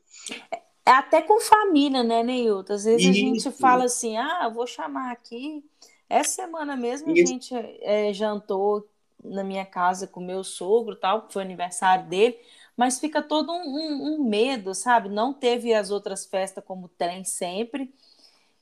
É 0.85 0.93
até 0.93 1.20
com 1.20 1.40
família, 1.40 2.02
né, 2.02 2.23
Neilton? 2.23 2.73
Às 2.73 2.85
vezes 2.85 3.02
Isso. 3.02 3.10
a 3.10 3.14
gente 3.14 3.51
fala 3.59 3.85
assim, 3.85 4.16
ah, 4.16 4.48
vou 4.48 4.66
chamar 4.66 5.10
aqui. 5.12 5.62
Essa 6.09 6.43
semana 6.43 6.77
mesmo 6.77 7.10
Isso. 7.10 7.23
a 7.23 7.27
gente 7.27 7.55
é, 7.82 8.12
jantou 8.12 8.89
na 9.31 9.44
minha 9.44 9.65
casa 9.66 10.07
com 10.07 10.20
meu 10.20 10.43
sogro, 10.44 10.97
tal, 10.97 11.28
foi 11.31 11.43
aniversário 11.43 12.07
dele, 12.09 12.39
mas 12.77 12.98
fica 13.01 13.23
todo 13.23 13.53
um, 13.53 13.57
um, 13.77 14.15
um 14.15 14.24
medo, 14.28 14.74
sabe? 14.74 15.09
Não 15.09 15.32
teve 15.35 15.73
as 15.74 15.90
outras 15.90 16.27
festas 16.27 16.65
como 16.65 16.89
tem 16.89 17.24
sempre. 17.24 17.93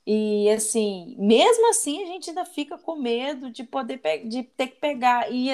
E 0.06 0.50
assim, 0.50 1.16
mesmo 1.18 1.70
assim, 1.70 2.02
a 2.02 2.06
gente 2.06 2.30
ainda 2.30 2.44
fica 2.44 2.76
com 2.78 2.96
medo 2.96 3.50
de 3.50 3.64
poder 3.64 4.00
de 4.28 4.42
ter 4.42 4.68
que 4.68 4.76
pegar. 4.80 5.30
E, 5.32 5.48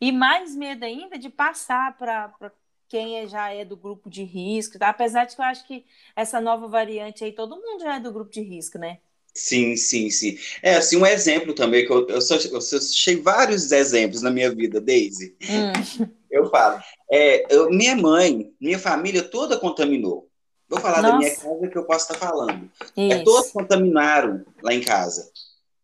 e 0.00 0.12
mais 0.12 0.54
medo 0.54 0.84
ainda 0.84 1.18
de 1.18 1.30
passar 1.30 1.96
para 1.96 2.52
quem 2.88 3.18
é, 3.18 3.26
já 3.26 3.50
é 3.52 3.64
do 3.64 3.76
grupo 3.76 4.08
de 4.10 4.22
risco, 4.22 4.78
tá? 4.78 4.88
apesar 4.90 5.24
de 5.24 5.34
que 5.34 5.40
eu 5.40 5.46
acho 5.46 5.66
que 5.66 5.84
essa 6.14 6.40
nova 6.40 6.68
variante 6.68 7.24
aí, 7.24 7.32
todo 7.32 7.56
mundo 7.56 7.80
já 7.82 7.96
é 7.96 8.00
do 8.00 8.12
grupo 8.12 8.30
de 8.30 8.40
risco, 8.42 8.78
né? 8.78 8.98
Sim, 9.36 9.76
sim, 9.76 10.08
sim. 10.08 10.38
É, 10.62 10.76
assim, 10.76 10.96
um 10.96 11.04
exemplo 11.04 11.54
também, 11.54 11.84
que 11.86 11.92
eu, 11.92 12.08
eu, 12.08 12.22
só, 12.22 12.36
eu 12.36 12.58
achei 12.58 13.20
vários 13.20 13.70
exemplos 13.70 14.22
na 14.22 14.30
minha 14.30 14.50
vida, 14.50 14.80
Daisy. 14.80 15.36
Hum. 15.42 16.06
Eu 16.30 16.48
falo. 16.50 16.82
É, 17.10 17.54
eu, 17.54 17.70
minha 17.70 17.94
mãe, 17.94 18.50
minha 18.58 18.78
família 18.78 19.22
toda 19.22 19.58
contaminou. 19.58 20.28
Vou 20.68 20.80
falar 20.80 21.02
Nossa. 21.02 21.12
da 21.12 21.18
minha 21.18 21.36
casa 21.36 21.68
que 21.68 21.78
eu 21.78 21.84
posso 21.84 22.10
estar 22.10 22.26
falando. 22.26 22.70
É, 22.96 23.22
todos 23.22 23.50
contaminaram 23.52 24.44
lá 24.62 24.72
em 24.72 24.80
casa. 24.80 25.30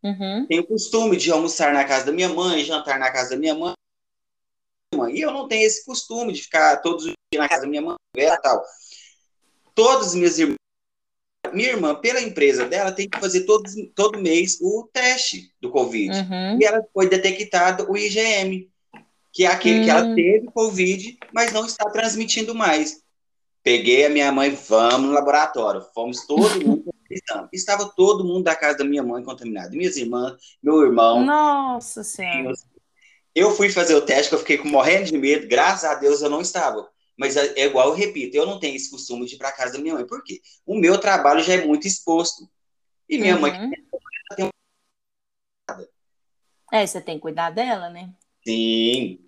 Uhum. 0.02 0.46
Tenho 0.48 0.62
o 0.62 0.66
costume 0.66 1.16
de 1.16 1.30
almoçar 1.30 1.74
na 1.74 1.84
casa 1.84 2.06
da 2.06 2.12
minha 2.12 2.30
mãe, 2.30 2.64
jantar 2.64 2.98
na 2.98 3.10
casa 3.10 3.30
da 3.30 3.36
minha 3.36 3.54
mãe. 3.54 3.74
E 5.14 5.20
eu 5.20 5.30
não 5.30 5.46
tenho 5.46 5.66
esse 5.66 5.84
costume 5.84 6.32
de 6.32 6.42
ficar 6.42 6.78
todos 6.78 7.04
os 7.04 7.12
dias 7.32 7.42
na 7.42 7.48
casa 7.48 7.62
da 7.62 7.68
minha 7.68 7.82
mãe 7.82 7.96
e 8.16 8.36
tal. 8.38 8.64
Todas 9.74 10.08
as 10.08 10.14
minhas 10.14 10.38
irmãs 10.38 10.56
minha 11.52 11.70
irmã, 11.70 11.94
pela 11.94 12.20
empresa 12.20 12.66
dela, 12.66 12.92
tem 12.92 13.08
que 13.08 13.18
fazer 13.18 13.40
todo, 13.42 13.64
todo 13.94 14.20
mês 14.20 14.58
o 14.60 14.88
teste 14.92 15.52
do 15.60 15.70
Covid. 15.70 16.10
Uhum. 16.10 16.60
E 16.60 16.64
ela 16.64 16.84
foi 16.92 17.08
detectado 17.08 17.90
o 17.90 17.96
IgM, 17.96 18.68
que 19.32 19.44
é 19.44 19.48
aquele 19.48 19.78
uhum. 19.78 19.84
que 19.84 19.90
ela 19.90 20.04
hum. 20.04 20.14
teve 20.14 20.46
Covid, 20.46 21.18
mas 21.32 21.52
não 21.52 21.64
está 21.64 21.88
transmitindo 21.90 22.54
mais. 22.54 23.02
Peguei 23.62 24.04
a 24.04 24.10
minha 24.10 24.30
mãe, 24.32 24.50
vamos 24.68 25.08
no 25.08 25.12
laboratório. 25.12 25.86
Fomos 25.94 26.26
todo 26.26 26.60
mundo 26.66 26.92
Estava 27.52 27.88
todo 27.94 28.24
mundo 28.24 28.44
da 28.44 28.54
casa 28.54 28.78
da 28.78 28.84
minha 28.84 29.02
mãe 29.02 29.22
contaminado. 29.22 29.76
Minhas 29.76 29.96
irmãs, 29.96 30.34
meu 30.62 30.82
irmão. 30.82 31.24
Nossa 31.24 32.02
Senhora. 32.02 32.54
Eu 33.34 33.50
fui 33.50 33.70
fazer 33.70 33.94
o 33.94 34.02
teste, 34.02 34.28
que 34.28 34.34
eu 34.34 34.38
fiquei 34.38 34.58
morrendo 34.62 35.06
de 35.06 35.18
medo. 35.18 35.46
Graças 35.46 35.84
a 35.84 35.94
Deus 35.94 36.22
eu 36.22 36.30
não 36.30 36.40
estava. 36.40 36.88
Mas 37.16 37.36
é, 37.36 37.58
é 37.58 37.66
igual 37.66 37.88
eu 37.88 37.94
repito, 37.94 38.36
eu 38.36 38.46
não 38.46 38.58
tenho 38.58 38.76
esse 38.76 38.90
costume 38.90 39.26
de 39.26 39.34
ir 39.34 39.38
para 39.38 39.52
casa 39.52 39.74
da 39.74 39.78
minha 39.78 39.94
mãe. 39.94 40.06
Por 40.06 40.22
quê? 40.24 40.40
O 40.64 40.76
meu 40.76 40.98
trabalho 40.98 41.42
já 41.42 41.54
é 41.54 41.64
muito 41.64 41.86
exposto. 41.86 42.48
E 43.08 43.18
minha 43.18 43.34
uhum. 43.34 43.40
mãe 43.40 43.52
tem 44.36 44.50
É, 46.72 46.86
você 46.86 47.00
tem 47.00 47.16
que 47.16 47.22
cuidar 47.22 47.50
dela, 47.50 47.90
né? 47.90 48.12
Sim. 48.44 49.18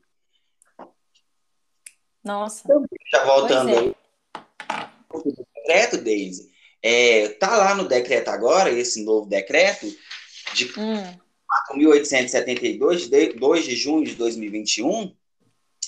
Nossa. 2.22 2.66
Já 3.12 3.24
voltando 3.24 3.70
é. 3.70 3.78
aí. 3.78 3.94
O 5.12 5.22
decreto, 5.22 5.98
Daisy, 6.02 6.50
é, 6.82 7.28
tá 7.28 7.56
lá 7.56 7.74
no 7.74 7.86
decreto 7.86 8.28
agora, 8.28 8.70
esse 8.70 9.04
novo 9.04 9.28
decreto, 9.28 9.86
de 10.54 10.66
hum. 10.76 11.18
4.872, 11.72 13.08
de 13.08 13.32
2 13.34 13.64
de 13.64 13.76
junho 13.76 14.04
de 14.04 14.14
2021, 14.16 15.14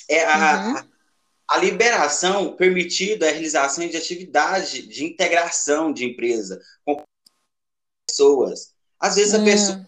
é 0.09 0.24
a, 0.24 0.66
uhum 0.66 0.95
a 1.48 1.59
liberação 1.59 2.56
permitida 2.56 3.27
é 3.27 3.28
a 3.28 3.32
realização 3.32 3.86
de 3.89 3.97
atividade 3.97 4.86
de 4.86 5.05
integração 5.05 5.93
de 5.93 6.05
empresa 6.05 6.60
com 6.85 7.02
pessoas. 8.09 8.74
Às 8.98 9.16
vezes 9.16 9.35
a 9.35 9.39
hum. 9.39 9.44
pessoa 9.44 9.86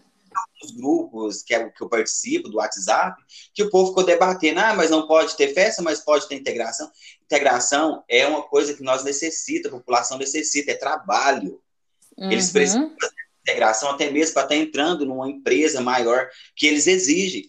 os 0.61 0.71
grupos 0.71 1.41
que, 1.41 1.53
é, 1.53 1.69
que 1.69 1.81
eu 1.81 1.89
participo 1.89 2.49
do 2.49 2.57
WhatsApp, 2.57 3.21
que 3.53 3.63
o 3.63 3.69
povo 3.69 3.89
ficou 3.89 4.03
debatendo, 4.03 4.59
ah, 4.59 4.73
mas 4.73 4.89
não 4.89 5.07
pode 5.07 5.35
ter 5.35 5.53
festa, 5.53 5.81
mas 5.81 6.01
pode 6.01 6.27
ter 6.27 6.35
integração. 6.35 6.91
Integração 7.23 8.03
é 8.09 8.27
uma 8.27 8.43
coisa 8.43 8.73
que 8.73 8.83
nós 8.83 9.03
necessitamos, 9.03 9.75
a 9.75 9.79
população 9.79 10.17
necessita, 10.17 10.71
é 10.71 10.75
trabalho. 10.75 11.61
Uhum. 12.17 12.31
Eles 12.31 12.51
precisam 12.51 12.93
fazer 12.99 13.15
integração 13.41 13.89
até 13.91 14.11
mesmo 14.11 14.33
para 14.33 14.43
estar 14.43 14.55
entrando 14.55 15.05
numa 15.05 15.29
empresa 15.29 15.81
maior 15.81 16.29
que 16.55 16.67
eles 16.67 16.87
exigem. 16.87 17.45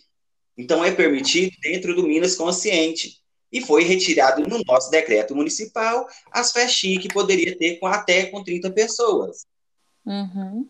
Então 0.56 0.84
é 0.84 0.92
permitido 0.92 1.56
dentro 1.60 1.94
do 1.94 2.04
Minas 2.04 2.36
Consciente 2.36 3.19
e 3.52 3.60
foi 3.60 3.82
retirado 3.82 4.42
no 4.42 4.62
nosso 4.64 4.90
decreto 4.90 5.34
municipal 5.34 6.08
as 6.30 6.52
festinhas 6.52 7.02
que 7.02 7.12
poderia 7.12 7.56
ter 7.56 7.78
com 7.78 7.86
até 7.86 8.26
com 8.26 8.42
30 8.42 8.70
pessoas. 8.70 9.46
Uhum. 10.06 10.68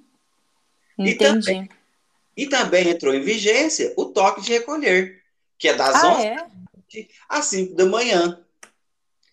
Entendi. 0.98 1.12
E 1.12 1.16
também, 1.16 1.68
e 2.36 2.46
também 2.46 2.88
entrou 2.88 3.14
em 3.14 3.22
vigência 3.22 3.92
o 3.96 4.06
toque 4.06 4.42
de 4.42 4.52
recolher, 4.52 5.22
que 5.58 5.68
é 5.68 5.74
das 5.74 5.94
ah, 5.94 6.14
11 6.14 6.26
é? 6.26 6.36
às 7.28 7.44
5 7.46 7.74
da 7.74 7.86
manhã. 7.86 8.44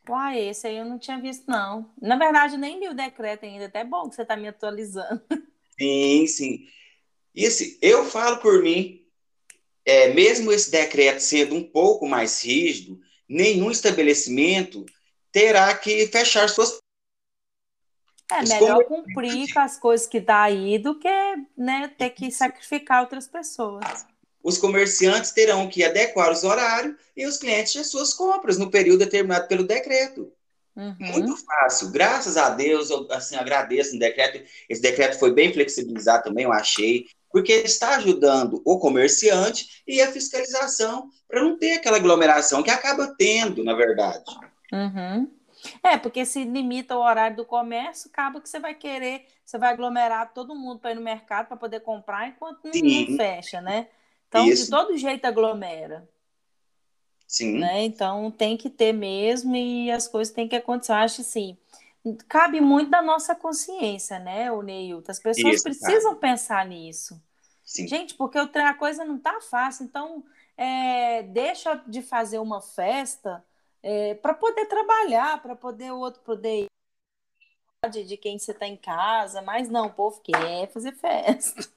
Uai, 0.10 0.40
esse 0.40 0.68
aí 0.68 0.78
eu 0.78 0.86
não 0.86 0.98
tinha 0.98 1.20
visto, 1.20 1.44
não. 1.48 1.90
Na 2.02 2.16
verdade, 2.16 2.58
nem 2.58 2.80
li 2.80 2.88
o 2.88 2.96
decreto 2.96 3.46
ainda, 3.46 3.66
até 3.66 3.84
bom 3.84 4.10
que 4.10 4.16
você 4.16 4.22
está 4.22 4.38
me 4.38 4.48
atualizando. 4.48 5.22
Sim, 5.78 6.26
sim. 6.28 6.68
E 7.36 7.46
assim, 7.46 7.78
eu 7.82 8.06
falo 8.06 8.38
por 8.38 8.64
mim, 8.64 9.06
é, 9.86 10.14
mesmo 10.14 10.52
esse 10.52 10.72
decreto 10.72 11.20
sendo 11.20 11.56
um 11.56 11.64
pouco 11.64 12.08
mais 12.08 12.44
rígido, 12.44 13.00
nenhum 13.28 13.72
estabelecimento 13.72 14.86
terá 15.32 15.76
que 15.76 16.08
fechar 16.08 16.48
suas 16.50 16.80
é 18.30 18.42
melhor 18.46 18.84
cumprir 18.84 19.54
com 19.54 19.60
as 19.60 19.80
coisas 19.80 20.06
que 20.06 20.20
dá 20.20 20.44
aí 20.44 20.78
do 20.78 21.00
que 21.00 21.10
né, 21.58 21.88
ter 21.98 22.10
que 22.10 22.30
sacrificar 22.30 23.02
outras 23.02 23.26
pessoas. 23.26 24.06
Os 24.44 24.58
comerciantes 24.58 25.32
terão 25.32 25.70
que 25.70 25.84
adequar 25.84 26.32
os 26.32 26.44
horários 26.44 26.96
e 27.16 27.26
os 27.26 27.38
clientes 27.38 27.78
as 27.78 27.88
suas 27.88 28.14
compras 28.14 28.58
no 28.58 28.70
período 28.70 29.00
determinado 29.00 29.48
pelo 29.48 29.66
decreto. 29.66 30.32
Uhum. 30.76 30.96
Muito 31.00 31.38
fácil. 31.38 31.90
Graças 31.90 32.38
a 32.38 32.50
Deus, 32.50 32.90
eu 32.90 33.08
assim, 33.12 33.36
agradeço 33.36 33.96
o 33.96 34.00
decreto. 34.00 34.44
Esse 34.70 34.82
decreto 34.82 35.18
foi 35.18 35.34
bem 35.34 35.52
flexibilizado 35.54 36.26
também, 36.26 36.44
eu 36.44 36.52
achei 36.54 37.08
porque 37.32 37.54
está 37.54 37.96
ajudando 37.96 38.62
o 38.66 38.80
comerciante 38.80 39.84
e 39.88 40.02
a 40.02 40.12
fiscalização 40.12 41.10
para 41.28 41.42
não 41.42 41.58
ter 41.58 41.74
aquela 41.74 41.98
aglomeração 41.98 42.64
que 42.64 42.70
acaba 42.70 43.14
tendo, 43.18 43.64
na 43.64 43.74
verdade. 43.74 44.24
Uhum. 44.72 45.30
É, 45.84 45.98
porque 45.98 46.26
se 46.26 46.44
limita 46.44 46.96
o 46.96 47.02
horário 47.02 47.38
do 47.38 47.46
comércio, 47.46 48.10
acaba 48.10 48.40
que 48.40 48.48
você 48.48 48.60
vai 48.60 48.74
querer, 48.74 49.26
você 49.44 49.58
vai 49.58 49.74
aglomerar 49.74 50.34
todo 50.34 50.56
mundo 50.56 50.80
para 50.80 50.92
ir 50.92 50.96
no 50.96 51.02
mercado 51.02 51.48
para 51.48 51.58
poder 51.58 51.82
comprar 51.82 52.28
enquanto 52.28 52.66
não, 52.66 52.72
não, 52.74 53.18
fecha, 53.18 53.62
né? 53.62 53.88
Então, 54.28 54.46
Isso. 54.46 54.66
de 54.66 54.70
todo 54.70 54.98
jeito 54.98 55.26
aglomera. 55.26 56.08
Sim. 57.28 57.60
Né? 57.60 57.84
Então, 57.84 58.32
tem 58.32 58.56
que 58.56 58.70
ter 58.70 58.94
mesmo 58.94 59.56
e 59.56 59.92
as 59.92 60.08
coisas 60.08 60.34
têm 60.34 60.48
que 60.48 60.56
acontecer. 60.56 60.94
Eu 60.94 60.98
acho 60.98 61.22
assim, 61.22 61.58
cabe 62.28 62.62
muito 62.62 62.92
da 62.92 63.02
nossa 63.02 63.36
consciência, 63.36 64.20
né, 64.20 64.52
o 64.52 64.62
Neilton? 64.62 65.12
As 65.12 65.20
pessoas 65.20 65.56
Isso, 65.56 65.64
precisam 65.64 66.16
cara. 66.16 66.16
pensar 66.16 66.66
nisso. 66.66 67.22
Sim. 67.64 67.88
Gente, 67.88 68.14
porque 68.14 68.38
a 68.38 68.74
coisa 68.74 69.04
não 69.04 69.20
tá 69.20 69.42
fácil, 69.42 69.86
então 69.86 70.24
é, 70.56 71.24
deixa 71.24 71.76
de 71.88 72.02
fazer 72.02 72.40
uma 72.40 72.62
festa 72.62 73.44
é, 73.84 74.16
para 74.16 74.34
poder 74.34 74.66
trabalhar, 74.66 75.42
para 75.42 75.56
poder 75.56 75.92
o 75.92 76.00
outro 76.00 76.22
poder 76.22 76.64
ir 76.66 78.04
de 78.06 78.18
quem 78.18 78.40
você 78.40 78.52
está 78.52 78.68
em 78.68 78.78
casa, 78.78 79.42
mas 79.42 79.70
não, 79.70 79.88
o 79.88 79.94
povo 79.94 80.22
quer 80.22 80.72
fazer 80.72 80.94
festa. 80.94 81.68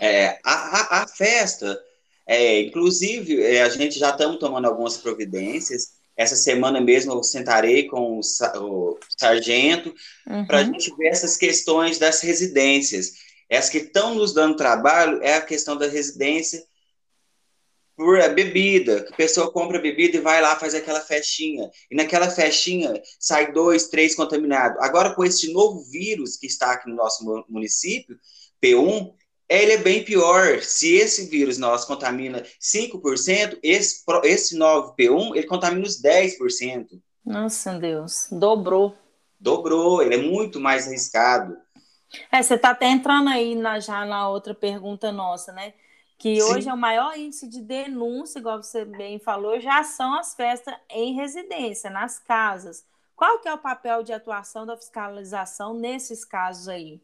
É, 0.00 0.38
a, 0.44 0.52
a, 0.52 1.02
a 1.02 1.08
festa, 1.08 1.82
é, 2.26 2.60
inclusive, 2.60 3.42
é, 3.42 3.62
a 3.62 3.68
gente 3.68 3.98
já 3.98 4.10
estamos 4.10 4.38
tomando 4.38 4.66
algumas 4.66 4.98
providências 4.98 5.97
essa 6.18 6.34
semana 6.34 6.80
mesmo 6.80 7.12
eu 7.12 7.22
sentarei 7.22 7.86
com 7.86 8.18
o, 8.18 8.20
o 8.20 8.98
sargento 9.16 9.94
uhum. 10.26 10.44
para 10.44 10.58
a 10.58 10.64
gente 10.64 10.92
ver 10.96 11.06
essas 11.06 11.36
questões 11.36 11.96
das 11.96 12.20
residências. 12.20 13.12
As 13.48 13.70
que 13.70 13.78
estão 13.78 14.16
nos 14.16 14.34
dando 14.34 14.56
trabalho 14.56 15.22
é 15.22 15.36
a 15.36 15.40
questão 15.40 15.76
da 15.76 15.86
residência 15.86 16.60
por 17.96 18.20
a 18.20 18.28
bebida. 18.28 19.06
A 19.08 19.14
pessoa 19.14 19.52
compra 19.52 19.80
bebida 19.80 20.16
e 20.16 20.20
vai 20.20 20.42
lá, 20.42 20.58
faz 20.58 20.74
aquela 20.74 21.00
festinha. 21.00 21.70
E 21.88 21.94
naquela 21.94 22.28
festinha 22.28 23.00
sai 23.20 23.52
dois, 23.52 23.86
três 23.86 24.16
contaminados. 24.16 24.76
Agora, 24.82 25.14
com 25.14 25.24
esse 25.24 25.52
novo 25.52 25.84
vírus 25.84 26.36
que 26.36 26.48
está 26.48 26.72
aqui 26.72 26.90
no 26.90 26.96
nosso 26.96 27.24
município, 27.48 28.18
P1, 28.60 29.14
ele 29.48 29.72
é 29.72 29.78
bem 29.78 30.04
pior. 30.04 30.60
Se 30.60 30.96
esse 30.96 31.26
vírus 31.26 31.58
nosso 31.58 31.86
contamina 31.86 32.42
5%, 32.60 33.58
esse, 33.62 34.04
esse 34.24 34.58
9P1, 34.58 35.36
ele 35.36 35.46
contamina 35.46 35.86
os 35.86 36.00
10%. 36.00 37.00
Nossa, 37.24 37.78
Deus, 37.78 38.28
dobrou. 38.30 38.94
Dobrou, 39.40 40.02
ele 40.02 40.14
é 40.14 40.22
muito 40.22 40.60
mais 40.60 40.86
arriscado. 40.86 41.56
É, 42.32 42.42
você 42.42 42.54
está 42.54 42.70
até 42.70 42.86
entrando 42.86 43.28
aí 43.28 43.54
na, 43.54 43.78
já 43.78 44.04
na 44.04 44.28
outra 44.28 44.54
pergunta 44.54 45.12
nossa, 45.12 45.52
né? 45.52 45.74
Que 46.18 46.40
Sim. 46.40 46.42
hoje 46.42 46.68
é 46.68 46.74
o 46.74 46.76
maior 46.76 47.16
índice 47.16 47.46
de 47.46 47.60
denúncia, 47.60 48.40
igual 48.40 48.62
você 48.62 48.84
bem 48.84 49.18
falou, 49.18 49.60
já 49.60 49.84
são 49.84 50.18
as 50.18 50.34
festas 50.34 50.74
em 50.90 51.14
residência, 51.14 51.90
nas 51.90 52.18
casas. 52.18 52.84
Qual 53.14 53.38
que 53.38 53.48
é 53.48 53.54
o 53.54 53.58
papel 53.58 54.02
de 54.02 54.12
atuação 54.12 54.66
da 54.66 54.76
fiscalização 54.76 55.74
nesses 55.74 56.24
casos 56.24 56.68
aí? 56.68 57.00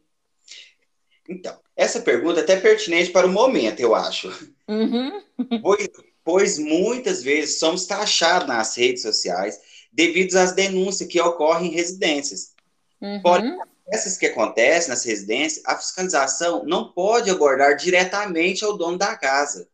Então, 1.27 1.57
essa 1.75 1.99
pergunta 2.01 2.39
é 2.39 2.43
até 2.43 2.55
pertinente 2.55 3.11
para 3.11 3.27
o 3.27 3.31
momento, 3.31 3.79
eu 3.79 3.95
acho. 3.95 4.29
Uhum. 4.67 5.21
pois, 5.61 5.89
pois 6.23 6.57
muitas 6.57 7.23
vezes 7.23 7.59
somos 7.59 7.85
taxados 7.85 8.47
nas 8.47 8.75
redes 8.75 9.01
sociais 9.01 9.59
devido 9.91 10.35
às 10.35 10.53
denúncias 10.53 11.09
que 11.09 11.21
ocorrem 11.21 11.67
em 11.67 11.75
residências. 11.75 12.53
Uhum. 13.01 13.21
Porém, 13.21 13.57
essas 13.91 14.17
que 14.17 14.25
acontecem 14.25 14.89
nas 14.89 15.03
residências, 15.03 15.63
a 15.65 15.77
fiscalização 15.77 16.65
não 16.65 16.91
pode 16.91 17.29
abordar 17.29 17.75
diretamente 17.75 18.63
ao 18.63 18.77
dono 18.77 18.97
da 18.97 19.15
casa. 19.15 19.67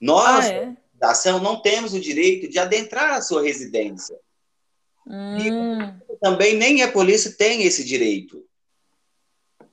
Nós, 0.00 0.46
ah, 0.46 0.48
é? 0.48 0.76
fiscalização, 0.90 1.40
não 1.40 1.60
temos 1.62 1.94
o 1.94 2.00
direito 2.00 2.48
de 2.48 2.58
adentrar 2.58 3.14
a 3.14 3.22
sua 3.22 3.42
residência. 3.42 4.16
Hum. 5.04 5.98
também 6.20 6.56
nem 6.56 6.82
a 6.82 6.92
polícia 6.92 7.32
tem 7.32 7.64
esse 7.64 7.84
direito. 7.84 8.44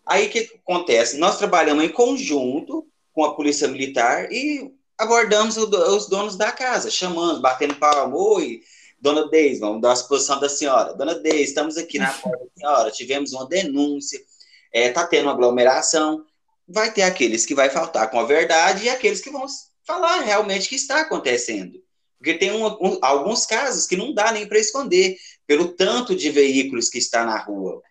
Aí 0.10 0.26
o 0.26 0.30
que 0.32 0.50
acontece? 0.66 1.18
Nós 1.18 1.38
trabalhamos 1.38 1.84
em 1.84 1.90
conjunto 1.90 2.88
com 3.14 3.24
a 3.24 3.36
polícia 3.36 3.68
militar 3.68 4.32
e 4.32 4.74
abordamos 4.98 5.56
os 5.56 6.10
donos 6.10 6.36
da 6.36 6.52
casa, 6.52 6.90
chamando, 6.90 7.40
batendo 7.42 7.76
palma, 7.76 8.18
oi, 8.18 8.62
dona 9.00 9.30
Deise, 9.30 9.60
vamos 9.60 9.82
dar 9.82 9.92
a 9.92 9.94
exposição 9.94 10.40
da 10.40 10.50
senhora. 10.50 10.96
Dona 10.96 11.14
Deise, 11.14 11.44
estamos 11.44 11.78
aqui 11.78 12.00
na 12.00 12.12
porta 12.12 12.44
da 12.44 12.52
senhora, 12.58 12.92
tivemos 12.92 13.34
uma 13.34 13.48
denúncia, 13.48 14.18
está 14.18 14.28
é, 14.74 14.90
tá 14.90 15.06
tendo 15.06 15.26
uma 15.26 15.34
aglomeração. 15.34 16.26
Vai 16.68 16.92
ter 16.92 17.04
aqueles 17.04 17.46
que 17.46 17.54
vai 17.54 17.70
faltar 17.70 18.10
com 18.10 18.20
a 18.20 18.26
verdade 18.26 18.86
e 18.86 18.90
aqueles 18.90 19.22
que 19.22 19.30
vão 19.30 19.46
falar 19.86 20.22
realmente 20.22 20.66
o 20.66 20.70
que 20.70 20.76
está 20.76 21.02
acontecendo. 21.02 21.80
Porque 22.18 22.34
tem 22.34 22.52
um, 22.52 22.66
um, 22.66 22.98
alguns 23.02 23.46
casos 23.46 23.86
que 23.86 23.96
não 23.96 24.14
dá 24.14 24.32
nem 24.32 24.48
para 24.48 24.60
esconder, 24.60 25.18
pelo 25.46 25.70
tanto 25.70 26.16
de 26.16 26.32
veículos 26.32 26.90
que 26.90 26.98
está 26.98 27.24
na 27.24 27.38
rua. 27.38 27.82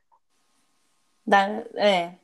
Dá, 1.29 1.47
é, 1.75 2.15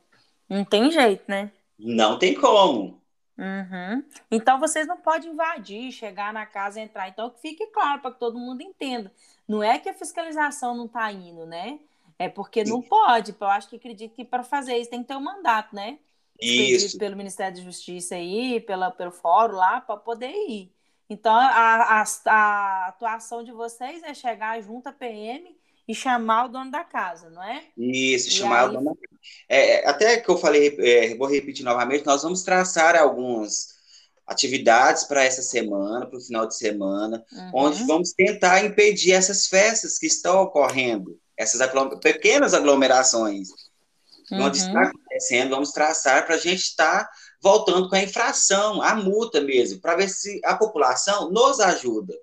não 0.49 0.65
tem 0.65 0.89
jeito, 0.89 1.23
né? 1.27 1.51
Não 1.77 2.17
tem 2.17 2.33
como. 2.33 2.99
Uhum. 3.37 4.03
Então 4.31 4.59
vocês 4.59 4.87
não 4.87 4.97
podem 4.97 5.31
invadir, 5.31 5.91
chegar 5.91 6.33
na 6.33 6.43
casa, 6.45 6.81
entrar. 6.81 7.07
Então 7.07 7.29
que 7.29 7.39
fique 7.39 7.67
claro 7.67 8.01
para 8.01 8.11
que 8.11 8.19
todo 8.19 8.39
mundo 8.39 8.61
entenda. 8.61 9.11
Não 9.47 9.61
é 9.61 9.77
que 9.77 9.89
a 9.89 9.93
fiscalização 9.93 10.75
não 10.75 10.85
está 10.87 11.11
indo, 11.11 11.45
né? 11.45 11.79
É 12.17 12.27
porque 12.27 12.63
não 12.63 12.81
pode. 12.81 13.35
Eu 13.39 13.47
acho 13.47 13.69
que 13.69 13.75
acredito 13.75 14.15
que 14.15 14.25
para 14.25 14.41
fazer 14.41 14.75
isso 14.77 14.89
tem 14.89 15.03
que 15.03 15.07
ter 15.09 15.15
um 15.15 15.21
mandato, 15.21 15.75
né? 15.75 15.99
Isso. 16.41 16.97
Pelo 16.97 17.15
Ministério 17.15 17.57
da 17.57 17.61
Justiça 17.61 18.15
aí, 18.15 18.59
pela, 18.59 18.89
pelo 18.89 19.11
fórum 19.11 19.55
lá, 19.55 19.81
para 19.81 19.97
poder 19.97 20.33
ir. 20.49 20.73
Então 21.07 21.35
a, 21.35 22.01
a, 22.01 22.03
a 22.25 22.87
atuação 22.87 23.43
de 23.43 23.51
vocês 23.51 24.01
é 24.01 24.15
chegar 24.15 24.59
junto 24.61 24.87
à 24.87 24.91
PM 24.91 25.55
e 25.87 25.93
chamar 25.93 26.45
o 26.45 26.49
dono 26.49 26.71
da 26.71 26.83
casa, 26.83 27.29
não 27.29 27.43
é? 27.43 27.63
Isso, 27.77 28.29
e 28.29 28.31
chamar 28.31 28.63
aí... 28.63 28.69
o 28.69 28.71
dono 28.73 28.85
da 28.85 28.95
casa. 28.95 29.15
É, 29.47 29.87
até 29.87 30.17
que 30.17 30.29
eu 30.29 30.37
falei, 30.37 30.75
é, 30.79 31.15
vou 31.15 31.27
repetir 31.27 31.63
novamente, 31.63 32.05
nós 32.05 32.23
vamos 32.23 32.43
traçar 32.43 32.95
algumas 32.95 33.75
atividades 34.25 35.03
para 35.03 35.23
essa 35.23 35.41
semana, 35.41 36.07
para 36.07 36.17
o 36.17 36.21
final 36.21 36.47
de 36.47 36.55
semana, 36.57 37.23
uhum. 37.31 37.51
onde 37.53 37.83
vamos 37.83 38.11
tentar 38.11 38.65
impedir 38.65 39.13
essas 39.13 39.45
festas 39.45 39.99
que 39.99 40.07
estão 40.07 40.41
ocorrendo, 40.41 41.19
essas 41.37 41.61
aglom 41.61 41.89
pequenas 41.99 42.53
aglomerações. 42.53 43.49
Uhum. 44.31 44.41
Onde 44.41 44.57
está 44.57 44.81
acontecendo, 44.81 45.51
vamos 45.51 45.71
traçar 45.71 46.25
para 46.25 46.33
a 46.33 46.39
gente 46.39 46.63
estar 46.63 47.05
tá 47.05 47.11
voltando 47.41 47.87
com 47.87 47.95
a 47.95 48.01
infração, 48.01 48.81
a 48.81 48.95
multa 48.95 49.39
mesmo, 49.39 49.79
para 49.79 49.95
ver 49.95 50.09
se 50.09 50.41
a 50.43 50.55
população 50.55 51.29
nos 51.29 51.59
ajuda. 51.59 52.15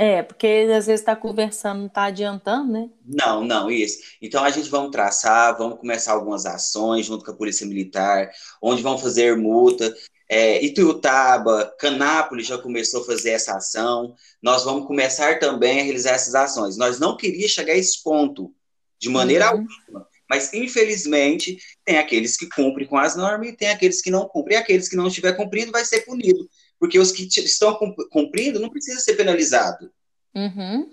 É, 0.00 0.22
porque 0.22 0.46
às 0.46 0.86
vezes 0.86 1.00
está 1.00 1.16
conversando, 1.16 1.80
não 1.80 1.86
está 1.88 2.04
adiantando, 2.04 2.70
né? 2.70 2.88
Não, 3.04 3.44
não, 3.44 3.68
isso. 3.68 3.98
Então 4.22 4.44
a 4.44 4.50
gente 4.50 4.70
vamos 4.70 4.92
traçar, 4.92 5.58
vamos 5.58 5.80
começar 5.80 6.12
algumas 6.12 6.46
ações 6.46 7.04
junto 7.04 7.24
com 7.24 7.32
a 7.32 7.34
Polícia 7.34 7.66
Militar, 7.66 8.30
onde 8.62 8.80
vão 8.80 8.96
fazer 8.96 9.36
multa. 9.36 9.92
É, 10.28 10.64
Ituiutaba, 10.64 11.74
Canápolis 11.80 12.46
já 12.46 12.56
começou 12.56 13.02
a 13.02 13.06
fazer 13.06 13.30
essa 13.30 13.56
ação. 13.56 14.14
Nós 14.40 14.62
vamos 14.62 14.86
começar 14.86 15.40
também 15.40 15.80
a 15.80 15.82
realizar 15.82 16.12
essas 16.12 16.36
ações. 16.36 16.76
Nós 16.76 17.00
não 17.00 17.16
queríamos 17.16 17.50
chegar 17.50 17.72
a 17.72 17.76
esse 17.76 18.00
ponto, 18.00 18.54
de 19.00 19.08
maneira 19.08 19.46
uhum. 19.46 19.66
alguma. 19.90 20.08
Mas, 20.30 20.54
infelizmente, 20.54 21.58
tem 21.84 21.98
aqueles 21.98 22.36
que 22.36 22.48
cumprem 22.48 22.86
com 22.86 22.98
as 22.98 23.16
normas 23.16 23.48
e 23.48 23.56
tem 23.56 23.70
aqueles 23.70 24.00
que 24.00 24.12
não 24.12 24.28
cumprem. 24.28 24.58
E 24.58 24.60
aqueles 24.60 24.88
que 24.88 24.94
não 24.94 25.08
estiver 25.08 25.32
cumprindo 25.32 25.72
vai 25.72 25.84
ser 25.84 26.02
punido 26.02 26.48
porque 26.78 26.98
os 26.98 27.12
que 27.12 27.24
estão 27.24 27.78
cumprindo 28.10 28.60
não 28.60 28.70
precisam 28.70 29.00
ser 29.00 29.14
penalizados. 29.14 29.88
Uhum. 30.34 30.90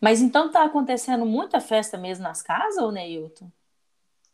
Mas 0.00 0.20
então 0.20 0.46
está 0.46 0.64
acontecendo 0.64 1.24
muita 1.24 1.60
festa 1.60 1.96
mesmo 1.96 2.22
nas 2.22 2.42
casas, 2.42 2.82
ou 2.82 2.92
Neilton? 2.92 3.50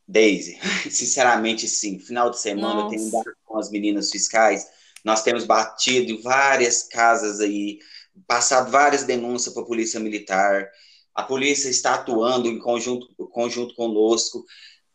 Daisy, 0.06 0.58
sinceramente 0.90 1.68
sim. 1.68 1.98
Final 1.98 2.30
de 2.30 2.38
semana 2.38 2.82
Nossa. 2.82 2.94
eu 2.94 2.98
tenho 2.98 3.10
dado 3.10 3.36
com 3.44 3.58
as 3.58 3.70
meninas 3.70 4.10
fiscais. 4.10 4.66
Nós 5.04 5.22
temos 5.22 5.44
batido 5.44 6.12
em 6.12 6.20
várias 6.20 6.82
casas 6.82 7.40
aí, 7.40 7.78
passado 8.26 8.70
várias 8.70 9.04
denúncias 9.04 9.54
para 9.54 9.62
a 9.62 9.66
polícia 9.66 10.00
militar. 10.00 10.68
A 11.14 11.22
polícia 11.22 11.68
está 11.68 11.94
atuando 11.94 12.48
em 12.48 12.58
conjunto, 12.58 13.08
conjunto 13.28 13.74
conosco 13.74 14.44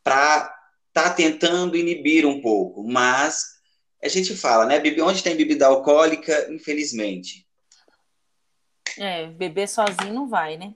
para 0.03 0.53
estar 0.87 1.09
tá 1.09 1.09
tentando 1.09 1.75
inibir 1.75 2.25
um 2.25 2.41
pouco, 2.41 2.83
mas 2.83 3.54
a 4.03 4.07
gente 4.07 4.35
fala, 4.35 4.65
né? 4.65 4.81
Onde 5.01 5.23
tem 5.23 5.35
bebida 5.35 5.67
alcoólica, 5.67 6.47
infelizmente. 6.51 7.45
É, 8.97 9.27
beber 9.27 9.67
sozinho 9.67 10.13
não 10.13 10.27
vai, 10.27 10.57
né? 10.57 10.75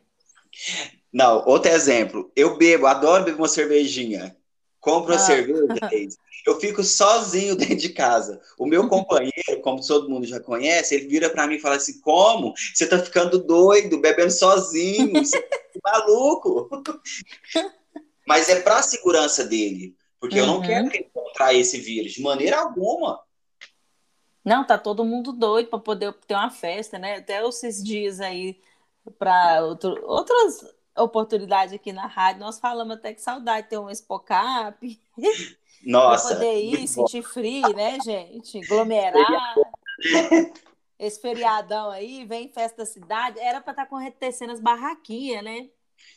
Não, 1.11 1.45
outro 1.45 1.71
exemplo. 1.71 2.31
Eu 2.35 2.57
bebo, 2.57 2.85
adoro 2.87 3.23
beber 3.23 3.37
uma 3.37 3.47
cervejinha. 3.47 4.35
Compro 4.79 5.13
ah. 5.13 5.15
uma 5.15 5.19
cerveja, 5.19 5.67
eu 6.45 6.59
fico 6.59 6.83
sozinho 6.83 7.55
dentro 7.55 7.75
de 7.75 7.89
casa. 7.89 8.39
O 8.57 8.65
meu 8.65 8.87
companheiro, 8.87 9.61
como 9.61 9.85
todo 9.85 10.09
mundo 10.09 10.25
já 10.25 10.39
conhece, 10.39 10.95
ele 10.95 11.07
vira 11.07 11.29
para 11.29 11.47
mim 11.47 11.55
e 11.55 11.59
fala 11.59 11.75
assim: 11.75 11.99
Como? 12.01 12.53
Você 12.73 12.87
tá 12.87 12.97
ficando 12.99 13.39
doido, 13.39 13.99
bebendo 13.99 14.31
sozinho, 14.31 15.11
você 15.13 15.41
tá 15.41 15.59
maluco. 15.83 16.69
Mas 18.27 18.47
é 18.49 18.61
para 18.61 18.77
a 18.77 18.83
segurança 18.83 19.43
dele. 19.43 19.95
Porque 20.19 20.39
uhum. 20.39 20.41
eu 20.41 20.47
não 20.47 20.55
uhum. 20.57 20.89
quero 20.89 21.09
contraia 21.13 21.57
esse 21.57 21.79
vírus, 21.79 22.13
de 22.13 22.21
maneira 22.21 22.59
alguma. 22.59 23.23
Não, 24.43 24.65
tá 24.65 24.77
todo 24.77 25.05
mundo 25.05 25.31
doido 25.31 25.69
para 25.69 25.79
poder 25.79 26.13
ter 26.25 26.33
uma 26.33 26.49
festa, 26.49 26.97
né? 26.97 27.17
Até 27.17 27.45
esses 27.47 27.83
dias 27.83 28.19
aí, 28.19 28.59
para 29.17 29.63
outras 29.63 30.65
oportunidades 30.97 31.73
aqui 31.73 31.93
na 31.93 32.07
rádio, 32.07 32.41
nós 32.41 32.59
falamos 32.59 32.95
até 32.95 33.13
que 33.13 33.21
saudade 33.21 33.63
de 33.63 33.69
ter 33.69 33.77
um 33.77 33.89
Expocap. 33.89 34.99
Nossa. 35.85 36.29
pra 36.29 36.35
poder 36.35 36.61
ir, 36.61 36.87
sentir 36.87 37.23
frio, 37.23 37.69
né, 37.69 37.97
gente? 38.03 38.61
Aglomerar. 38.65 39.55
Esse 40.99 41.21
feriadão 41.21 41.89
aí, 41.89 42.25
vem 42.25 42.49
festa 42.49 42.79
da 42.79 42.85
cidade, 42.85 43.39
era 43.39 43.61
para 43.61 43.71
estar 43.71 43.85
tá 43.85 43.95
acontecendo 43.95 44.51
as 44.51 44.59
barraquinhas, 44.59 45.41
né? 45.41 45.69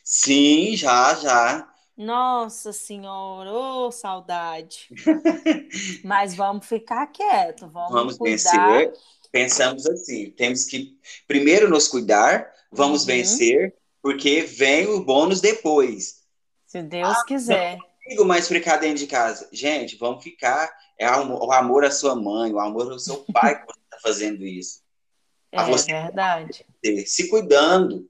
Sim, 0.03 0.75
já, 0.75 1.13
já. 1.15 1.72
Nossa 1.95 2.73
Senhora, 2.73 3.51
ô 3.51 3.87
oh, 3.87 3.91
saudade. 3.91 4.87
Mas 6.03 6.33
vamos 6.33 6.65
ficar 6.65 7.07
quieto, 7.07 7.67
vamos, 7.67 7.91
vamos 7.91 8.17
cuidar. 8.17 8.33
vencer. 8.33 8.93
Pensamos 9.31 9.85
assim, 9.87 10.31
temos 10.31 10.65
que 10.65 10.97
primeiro 11.27 11.69
nos 11.69 11.87
cuidar, 11.87 12.51
vamos 12.71 13.01
uhum. 13.01 13.07
vencer, 13.07 13.75
porque 14.01 14.41
vem 14.41 14.87
o 14.87 15.03
bônus 15.03 15.41
depois. 15.41 16.23
Se 16.65 16.81
Deus 16.81 17.17
ah, 17.17 17.23
quiser. 17.27 17.77
Não 17.77 17.87
consigo 18.03 18.25
mais 18.25 18.47
ficar 18.47 18.77
dentro 18.77 18.97
de 18.97 19.07
casa. 19.07 19.47
Gente, 19.51 19.95
vamos 19.97 20.23
ficar. 20.23 20.71
É 20.97 21.09
o 21.09 21.51
amor 21.51 21.85
à 21.85 21.91
sua 21.91 22.15
mãe, 22.15 22.51
o 22.53 22.59
amor 22.59 22.91
ao 22.91 22.99
seu 22.99 23.25
pai 23.33 23.59
que 23.59 23.65
você 23.65 23.79
está 23.83 23.99
fazendo 24.01 24.45
isso. 24.45 24.81
É 25.51 25.63
verdade. 25.63 26.65
Se 27.05 27.29
cuidando, 27.29 28.09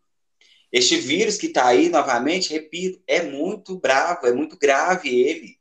este 0.74 0.98
vírus 0.98 1.38
que 1.38 1.45
está 1.45 1.68
aí, 1.68 1.88
novamente, 1.88 2.52
repito, 2.52 3.00
é 3.06 3.22
muito 3.22 3.78
bravo, 3.78 4.26
é 4.26 4.34
muito 4.34 4.58
grave 4.58 5.08
ele. 5.08 5.60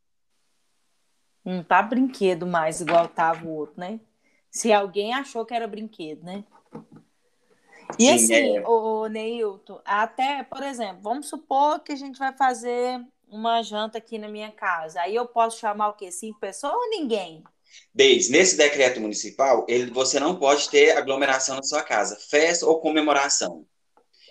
Não 1.45 1.63
tá 1.63 1.83
brinquedo 1.83 2.47
mais 2.47 2.81
igual 2.81 3.07
tava 3.09 3.45
o 3.45 3.51
outro, 3.51 3.79
né? 3.79 4.01
Se 4.51 4.73
alguém 4.73 5.13
achou 5.13 5.45
que 5.45 5.53
era 5.53 5.67
brinquedo, 5.67 6.25
né? 6.25 6.45
E 7.99 8.07
Sim, 8.07 8.15
assim, 8.15 8.57
é... 8.57 8.67
o 8.67 9.07
Neilton, 9.07 9.83
até, 9.85 10.45
por 10.45 10.63
exemplo, 10.63 11.03
vamos 11.03 11.29
supor 11.29 11.81
que 11.81 11.93
a 11.93 11.97
gente 11.97 12.19
vai 12.19 12.35
fazer 12.35 12.99
uma 13.29 13.63
janta 13.63 13.99
aqui 13.99 14.17
na 14.17 14.29
minha 14.29 14.51
casa. 14.51 15.03
Aí 15.03 15.15
eu 15.15 15.27
posso 15.27 15.59
chamar 15.59 15.89
o 15.89 15.95
quê? 15.95 16.11
Cinco 16.11 16.41
pessoas 16.41 16.73
ou 16.73 16.89
ninguém? 16.89 17.45
Desde 17.95 18.33
nesse 18.33 18.57
decreto 18.57 18.99
municipal, 18.99 19.67
ele, 19.69 19.91
você 19.91 20.19
não 20.19 20.39
pode 20.39 20.71
ter 20.71 20.97
aglomeração 20.97 21.57
na 21.57 21.63
sua 21.63 21.83
casa, 21.83 22.17
festa 22.17 22.65
ou 22.65 22.81
comemoração. 22.81 23.67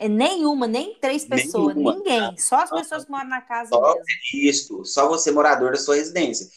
É 0.02 0.10
nenhuma, 0.10 0.65
nem 0.68 0.95
três 0.95 1.23
pessoas, 1.23 1.76
nenhuma. 1.76 1.94
ninguém. 1.94 2.36
Só 2.36 2.56
as 2.56 2.72
pessoas 2.72 3.06
que 3.06 3.11
moram 3.11 3.30
na 3.30 3.40
casa 3.40 3.69
só 3.69 3.94
mesmo. 3.94 4.03
Isso, 4.34 4.84
só 4.84 5.07
você 5.07 5.30
morador 5.30 5.73
da 5.73 5.78
sua 5.78 5.95
residência. 5.95 6.49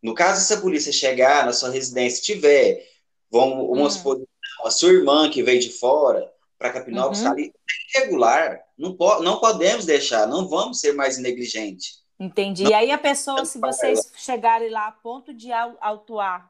No 0.00 0.14
caso, 0.14 0.46
se 0.46 0.54
a 0.54 0.60
polícia 0.60 0.92
chegar 0.92 1.44
na 1.44 1.52
sua 1.52 1.70
residência 1.70 2.22
tiver, 2.22 2.88
vamos, 3.28 3.66
vamos 3.66 3.96
hum. 3.96 3.98
supor, 3.98 4.22
a 4.64 4.70
sua 4.70 4.92
irmã 4.92 5.28
que 5.28 5.42
veio 5.42 5.60
de 5.60 5.72
fora 5.72 6.32
para 6.56 6.72
Capinópolis, 6.72 7.18
uhum. 7.18 7.24
tá 7.24 7.30
ali, 7.32 7.52
regular, 7.92 8.60
não, 8.78 8.94
po 8.94 9.20
não 9.20 9.40
podemos 9.40 9.84
deixar, 9.84 10.28
não 10.28 10.46
vamos 10.48 10.78
ser 10.78 10.92
mais 10.92 11.18
negligentes. 11.18 12.04
Entendi. 12.20 12.62
Não, 12.62 12.70
e 12.70 12.74
aí 12.74 12.92
a 12.92 12.98
pessoa, 12.98 13.44
se 13.44 13.58
vocês 13.58 14.12
chegarem 14.14 14.70
lá 14.70 14.86
a 14.86 14.92
ponto 14.92 15.34
de 15.34 15.50
autuar, 15.50 16.48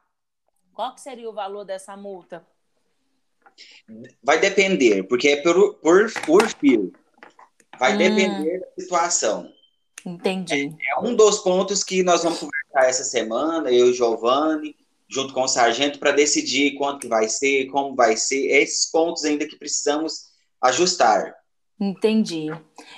qual 0.71 0.93
que 0.93 1.01
seria 1.01 1.27
o 1.27 1.33
valor 1.33 1.65
dessa 1.65 1.97
multa? 1.97 2.45
Vai 4.23 4.39
depender, 4.39 5.03
porque 5.03 5.29
é 5.29 5.35
por, 5.37 5.75
por, 5.75 6.11
por 6.25 6.47
fio. 6.47 6.93
Vai 7.79 7.95
hum. 7.95 7.97
depender 7.97 8.59
da 8.59 8.81
situação. 8.81 9.51
Entendi. 10.05 10.53
É, 10.53 10.93
é, 10.93 10.99
um 10.99 11.15
dos 11.15 11.39
pontos 11.39 11.83
que 11.83 12.03
nós 12.03 12.23
vamos 12.23 12.39
conversar 12.39 12.89
essa 12.89 13.03
semana, 13.03 13.71
eu 13.71 13.87
e 13.87 13.89
o 13.91 13.93
Giovanni, 13.93 14.75
junto 15.07 15.33
com 15.33 15.43
o 15.43 15.47
sargento, 15.47 15.99
para 15.99 16.11
decidir 16.11 16.75
quanto 16.75 17.01
que 17.01 17.07
vai 17.07 17.29
ser, 17.29 17.67
como 17.67 17.95
vai 17.95 18.17
ser, 18.17 18.47
esses 18.47 18.89
pontos 18.91 19.23
ainda 19.23 19.47
que 19.47 19.55
precisamos 19.55 20.33
ajustar. 20.61 21.35
Entendi. 21.79 22.47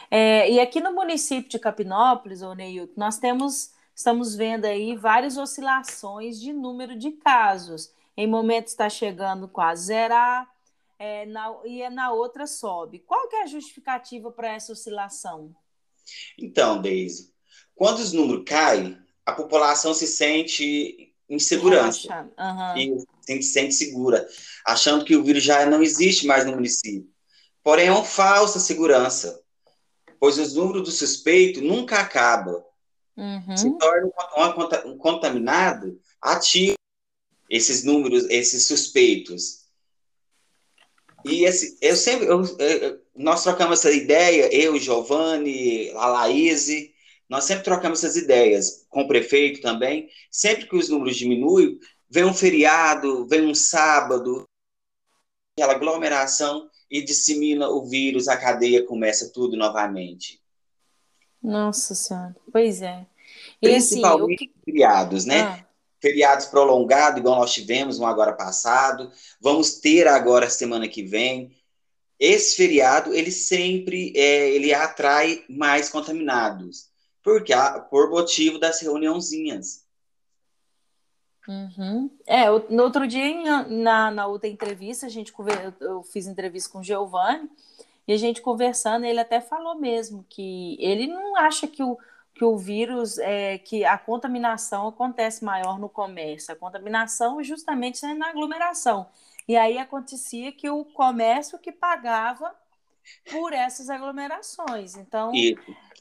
É, 0.09 0.49
e 0.51 0.59
aqui 0.59 0.79
no 0.79 0.93
município 0.93 1.49
de 1.49 1.59
Capinópolis, 1.59 2.41
ô 2.41 2.53
Neilton, 2.53 2.93
nós 2.95 3.17
temos, 3.17 3.71
estamos 3.95 4.35
vendo 4.35 4.65
aí 4.65 4.95
várias 4.95 5.37
oscilações 5.37 6.39
de 6.39 6.53
número 6.53 6.97
de 6.97 7.11
casos. 7.11 7.91
Em 8.17 8.27
momentos 8.27 8.71
está 8.71 8.89
chegando 8.89 9.47
quase 9.47 9.87
zerar, 9.87 10.49
é, 10.97 11.25
na, 11.25 11.53
e 11.65 11.81
é 11.81 11.89
na 11.89 12.11
outra 12.11 12.47
sobe. 12.47 12.99
Qual 12.99 13.27
que 13.27 13.35
é 13.35 13.43
a 13.43 13.47
justificativa 13.47 14.31
para 14.31 14.53
essa 14.53 14.71
oscilação? 14.71 15.53
Então, 16.37 16.81
Deise, 16.81 17.33
quando 17.75 17.99
os 17.99 18.13
números 18.13 18.43
caem, 18.45 18.97
a 19.25 19.33
população 19.33 19.93
se 19.93 20.07
sente 20.07 21.13
em 21.27 21.39
segurança. 21.39 22.29
Uhum. 22.37 22.77
E 22.77 23.41
se 23.41 23.43
sente 23.51 23.73
segura, 23.73 24.27
achando 24.65 25.03
que 25.03 25.15
o 25.15 25.23
vírus 25.23 25.43
já 25.43 25.65
não 25.65 25.81
existe 25.81 26.27
mais 26.27 26.45
no 26.45 26.53
município. 26.53 27.09
Porém, 27.63 27.87
é 27.87 27.91
uma 27.91 28.03
falsa 28.03 28.59
segurança, 28.59 29.41
pois 30.19 30.37
os 30.37 30.53
números 30.53 30.83
do 30.83 30.91
suspeito 30.91 31.61
nunca 31.61 31.99
acabam. 31.99 32.63
Uhum. 33.17 33.57
Se 33.57 33.77
torna 33.77 34.07
um, 34.37 34.91
um 34.91 34.97
contaminado 34.97 35.99
ativo 36.21 36.74
esses 37.55 37.83
números, 37.83 38.25
esses 38.29 38.67
suspeitos. 38.67 39.65
E 41.23 41.43
esse, 41.45 41.77
eu 41.81 41.95
sempre, 41.95 42.27
eu, 42.27 42.43
eu, 42.59 43.01
nós 43.15 43.43
trocamos 43.43 43.79
essa 43.79 43.91
ideia, 43.91 44.53
eu, 44.53 44.77
Giovanni, 44.77 45.89
a 45.91 46.07
Laís, 46.07 46.67
nós 47.27 47.45
sempre 47.45 47.63
trocamos 47.63 48.03
essas 48.03 48.15
ideias 48.15 48.85
com 48.89 49.01
o 49.01 49.07
prefeito 49.07 49.61
também. 49.61 50.09
Sempre 50.29 50.67
que 50.67 50.75
os 50.75 50.89
números 50.89 51.15
diminuem, 51.15 51.79
vem 52.09 52.25
um 52.25 52.33
feriado, 52.33 53.25
vem 53.27 53.47
um 53.47 53.55
sábado, 53.55 54.43
aquela 55.57 55.73
aglomeração 55.73 56.69
e 56.91 57.01
dissemina 57.01 57.69
o 57.69 57.87
vírus, 57.87 58.27
a 58.27 58.37
cadeia 58.37 58.85
começa 58.85 59.31
tudo 59.33 59.57
novamente. 59.57 60.39
Nossa 61.41 61.95
Senhora, 61.95 62.35
pois 62.51 62.81
é. 62.81 63.05
E 63.61 63.67
assim, 63.67 63.95
Principalmente 63.95 64.43
assim, 64.43 64.53
que... 64.53 64.65
feriados, 64.65 65.25
né? 65.25 65.41
Ah. 65.41 65.64
Feriados 66.05 66.45
prolongados, 66.45 67.17
igual 67.17 67.39
nós 67.39 67.51
tivemos 67.51 67.97
um 67.97 68.05
agora 68.05 68.31
passado, 68.31 69.11
vamos 69.41 69.79
ter 69.79 70.07
agora 70.07 70.47
semana 70.51 70.87
que 70.87 71.01
vem. 71.01 71.51
Esse 72.19 72.55
feriado, 72.55 73.11
ele 73.11 73.31
sempre 73.31 74.13
é, 74.15 74.51
ele 74.51 74.71
atrai 74.71 75.43
mais 75.49 75.89
contaminados, 75.89 76.89
porque 77.23 77.51
por 77.89 78.11
motivo 78.11 78.59
das 78.59 78.79
reuniãozinhas. 78.81 79.83
Uhum. 81.47 82.11
É, 82.27 82.49
eu, 82.49 82.63
no 82.69 82.83
outro 82.83 83.07
dia, 83.07 83.63
na, 83.63 84.11
na 84.11 84.27
outra 84.27 84.47
entrevista, 84.47 85.07
a 85.07 85.09
gente 85.09 85.33
eu 85.79 86.03
fiz 86.03 86.27
entrevista 86.27 86.69
com 86.69 86.81
o 86.81 86.83
Giovanni, 86.83 87.49
e 88.07 88.13
a 88.13 88.17
gente 88.17 88.43
conversando, 88.43 89.07
ele 89.07 89.19
até 89.19 89.41
falou 89.41 89.73
mesmo 89.73 90.23
que 90.29 90.77
ele 90.79 91.07
não 91.07 91.35
acha 91.35 91.67
que 91.67 91.81
o, 91.81 91.97
que 92.35 92.43
o 92.43 92.57
vírus, 92.57 93.17
é, 93.17 93.57
que 93.57 93.85
a 93.85 93.97
contaminação 93.97 94.89
acontece 94.89 95.43
maior 95.43 95.79
no 95.79 95.87
comércio. 95.87 96.53
A 96.53 96.57
contaminação 96.57 97.39
é 97.39 97.43
justamente 97.43 98.05
na 98.13 98.29
aglomeração. 98.29 99.07
E 99.47 99.55
aí 99.55 99.77
acontecia 99.77 100.51
que 100.51 100.69
o 100.69 100.83
comércio 100.83 101.57
que 101.57 101.71
pagava 101.71 102.53
por 103.31 103.53
essas 103.53 103.89
aglomerações. 103.89 104.95
Então, 104.95 105.31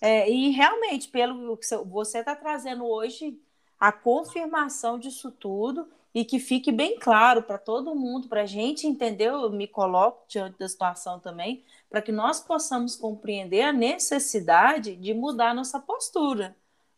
é, 0.00 0.28
e 0.28 0.50
realmente, 0.50 1.08
pelo 1.08 1.56
que 1.56 1.66
você 1.86 2.18
está 2.18 2.34
trazendo 2.34 2.84
hoje, 2.84 3.38
a 3.78 3.92
confirmação 3.92 4.98
disso 4.98 5.30
tudo 5.30 5.86
e 6.12 6.24
que 6.24 6.38
fique 6.38 6.72
bem 6.72 6.98
claro 6.98 7.42
para 7.42 7.58
todo 7.58 7.94
mundo, 7.94 8.28
para 8.28 8.42
a 8.42 8.46
gente 8.46 8.86
entender, 8.86 9.26
eu 9.28 9.50
me 9.50 9.68
coloco 9.68 10.24
diante 10.28 10.58
da 10.58 10.68
situação 10.68 11.20
também, 11.20 11.62
para 11.94 12.02
que 12.02 12.10
nós 12.10 12.40
possamos 12.40 12.96
compreender 12.96 13.62
a 13.62 13.72
necessidade 13.72 14.96
de 14.96 15.14
mudar 15.14 15.54
nossa 15.54 15.78
postura, 15.78 16.56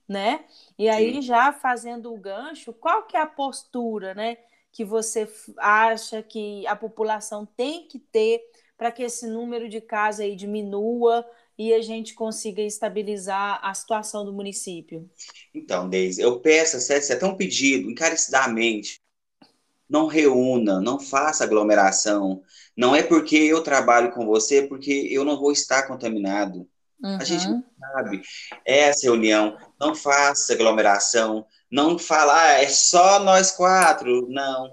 né? 0.08 0.46
E 0.78 0.88
aí, 0.88 1.16
Sim. 1.16 1.20
já 1.20 1.52
fazendo 1.52 2.10
o 2.10 2.16
gancho, 2.16 2.72
qual 2.72 3.02
que 3.02 3.14
é 3.14 3.20
a 3.20 3.26
postura, 3.26 4.14
né, 4.14 4.38
que 4.72 4.86
você 4.86 5.30
acha 5.58 6.22
que 6.22 6.66
a 6.66 6.74
população 6.74 7.44
tem 7.44 7.86
que 7.86 7.98
ter 7.98 8.40
para 8.74 8.90
que 8.90 9.02
esse 9.02 9.26
número 9.26 9.68
de 9.68 9.82
casos 9.82 10.22
aí 10.22 10.34
diminua, 10.34 11.26
e 11.58 11.74
a 11.74 11.82
gente 11.82 12.14
consiga 12.14 12.62
estabilizar 12.62 13.60
a 13.62 13.74
situação 13.74 14.24
do 14.24 14.32
município? 14.32 15.10
Então, 15.54 15.90
Deise, 15.90 16.22
eu 16.22 16.40
peço, 16.40 16.76
é 16.90 16.96
até 17.12 17.26
um 17.26 17.36
pedido, 17.36 17.90
encarecidamente, 17.90 18.98
não 19.88 20.06
reúna, 20.06 20.80
não 20.80 20.98
faça 20.98 21.44
aglomeração. 21.44 22.42
Não 22.76 22.94
é 22.94 23.02
porque 23.02 23.36
eu 23.36 23.62
trabalho 23.62 24.12
com 24.12 24.26
você, 24.26 24.62
porque 24.62 25.08
eu 25.10 25.24
não 25.24 25.38
vou 25.38 25.52
estar 25.52 25.84
contaminado. 25.84 26.68
Uhum. 27.02 27.16
A 27.20 27.24
gente 27.24 27.46
não 27.48 27.64
sabe. 27.78 28.22
Essa 28.64 29.06
reunião, 29.06 29.56
não 29.78 29.94
faça 29.94 30.52
aglomeração, 30.52 31.46
não 31.70 31.98
fala, 31.98 32.40
ah, 32.40 32.62
é 32.62 32.68
só 32.68 33.18
nós 33.20 33.50
quatro. 33.50 34.26
Não. 34.28 34.70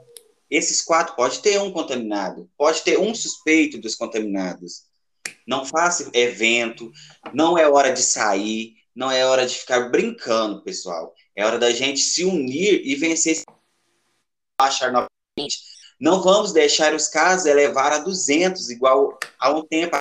Esses 0.50 0.82
quatro 0.82 1.16
pode 1.16 1.40
ter 1.40 1.60
um 1.60 1.72
contaminado, 1.72 2.50
pode 2.58 2.82
ter 2.82 3.00
um 3.00 3.14
suspeito 3.14 3.80
dos 3.80 3.96
contaminados 3.96 4.84
não 5.46 5.66
faça 5.66 6.10
evento, 6.14 6.92
não 7.34 7.58
é 7.58 7.68
hora 7.68 7.92
de 7.92 8.02
sair, 8.02 8.76
não 8.96 9.12
é 9.12 9.26
hora 9.26 9.46
de 9.46 9.56
ficar 9.56 9.90
brincando, 9.90 10.64
pessoal. 10.64 11.14
É 11.36 11.46
hora 11.46 11.58
da 11.58 11.72
gente 11.72 12.00
se 12.00 12.24
unir 12.24 12.82
e 12.86 12.96
vencer 12.96 13.42
baixar 14.64 14.92
novamente. 14.92 15.60
Não 16.00 16.22
vamos 16.22 16.52
deixar 16.52 16.94
os 16.94 17.08
casos 17.08 17.46
elevar 17.46 17.92
a 17.94 18.00
200, 18.00 18.70
igual 18.70 19.18
a 19.40 19.52
um 19.52 19.66
tempo 19.66 19.98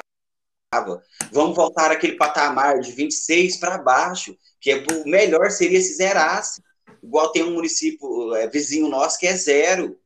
Vamos 1.30 1.54
voltar 1.54 1.90
aquele 1.90 2.16
patamar 2.16 2.80
de 2.80 2.92
26 2.92 3.58
para 3.58 3.76
baixo, 3.76 4.34
que 4.58 4.70
é 4.70 4.86
o 4.90 5.06
melhor 5.06 5.50
seria 5.50 5.80
se 5.80 5.94
zerasse. 5.94 6.62
Igual 7.02 7.30
tem 7.30 7.42
um 7.42 7.52
município 7.52 8.34
é, 8.34 8.48
vizinho 8.48 8.88
nosso 8.88 9.18
que 9.18 9.26
é 9.26 9.36
zero. 9.36 9.98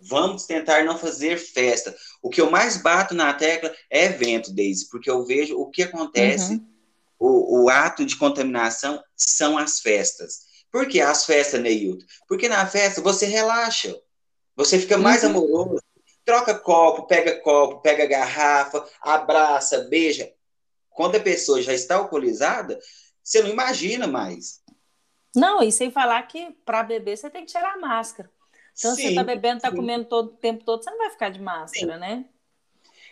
Vamos 0.00 0.46
tentar 0.46 0.84
não 0.84 0.98
fazer 0.98 1.38
festa. 1.38 1.96
O 2.20 2.28
que 2.28 2.40
eu 2.40 2.50
mais 2.50 2.76
bato 2.76 3.14
na 3.14 3.32
tecla 3.34 3.72
é 3.90 4.06
evento, 4.06 4.52
Daisy, 4.52 4.88
porque 4.90 5.10
eu 5.10 5.24
vejo 5.24 5.56
o 5.56 5.70
que 5.70 5.84
acontece, 5.84 6.54
uhum. 6.54 6.66
o, 7.18 7.64
o, 7.64 7.68
ato 7.68 8.04
de 8.04 8.16
contaminação 8.16 9.00
são 9.16 9.56
as 9.56 9.80
festas. 9.80 10.47
Por 10.70 10.86
que 10.86 11.00
as 11.00 11.24
festas, 11.24 11.60
Neilton? 11.60 12.04
Porque 12.26 12.48
na 12.48 12.66
festa 12.66 13.00
você 13.00 13.26
relaxa, 13.26 13.98
você 14.54 14.78
fica 14.78 14.98
mais 14.98 15.22
uhum. 15.22 15.30
amoroso, 15.30 15.82
troca 16.24 16.54
copo, 16.54 17.06
pega 17.06 17.40
copo, 17.40 17.80
pega 17.80 18.06
garrafa, 18.06 18.86
abraça, 19.00 19.86
beija. 19.88 20.30
Quando 20.90 21.16
a 21.16 21.20
pessoa 21.20 21.62
já 21.62 21.72
está 21.72 21.96
alcoolizada, 21.96 22.78
você 23.22 23.42
não 23.42 23.48
imagina 23.50 24.06
mais. 24.06 24.60
Não, 25.34 25.62
e 25.62 25.70
sem 25.70 25.90
falar 25.90 26.20
que 26.22 26.50
para 26.64 26.82
beber 26.82 27.16
você 27.16 27.30
tem 27.30 27.46
que 27.46 27.52
tirar 27.52 27.74
a 27.74 27.78
máscara. 27.78 28.30
Então, 28.76 28.94
sim, 28.94 29.02
você 29.02 29.08
está 29.08 29.24
bebendo, 29.24 29.56
está 29.56 29.70
comendo 29.70 30.04
todo 30.04 30.28
o 30.28 30.36
tempo 30.36 30.64
todo, 30.64 30.82
você 30.82 30.90
não 30.90 30.98
vai 30.98 31.10
ficar 31.10 31.30
de 31.30 31.40
máscara, 31.40 31.94
sim. 31.94 32.00
né? 32.00 32.24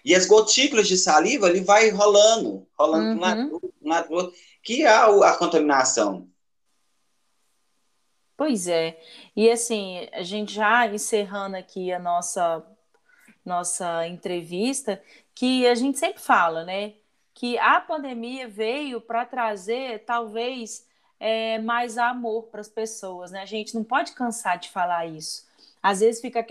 E 0.05 0.15
as 0.15 0.27
gotículas 0.27 0.87
de 0.87 0.97
saliva, 0.97 1.49
ele 1.49 1.61
vai 1.61 1.91
rolando, 1.91 2.66
rolando 2.78 3.11
uhum. 3.11 3.19
para 3.19 3.37
um 3.83 3.89
lado, 3.89 4.12
outro, 4.12 4.33
que 4.62 4.83
é 4.83 4.89
a, 4.89 5.07
a 5.07 5.37
contaminação. 5.37 6.28
Pois 8.37 8.69
é. 8.69 9.01
E 9.35 9.51
assim, 9.51 10.09
a 10.13 10.23
gente 10.23 10.53
já 10.55 10.87
encerrando 10.87 11.57
aqui 11.57 11.93
a 11.93 11.99
nossa 11.99 12.65
nossa 13.45 14.07
entrevista, 14.09 15.01
que 15.35 15.67
a 15.69 15.75
gente 15.75 15.99
sempre 15.99 16.21
fala, 16.21 16.65
né? 16.65 16.95
que 17.37 17.59
a 17.59 17.79
pandemia 17.83 18.49
veio 18.49 18.99
para 18.99 19.27
trazer, 19.27 20.05
talvez, 20.07 20.87
é, 21.21 21.59
mais 21.59 21.99
amor 21.99 22.45
para 22.45 22.63
as 22.63 22.69
pessoas, 22.69 23.31
né? 23.31 23.43
A 23.43 23.47
gente 23.47 23.75
não 23.75 23.85
pode 23.85 24.13
cansar 24.13 24.59
de 24.59 24.71
falar 24.71 25.05
isso. 25.05 25.47
Às 25.83 26.01
vezes 26.01 26.23
fica, 26.23 26.45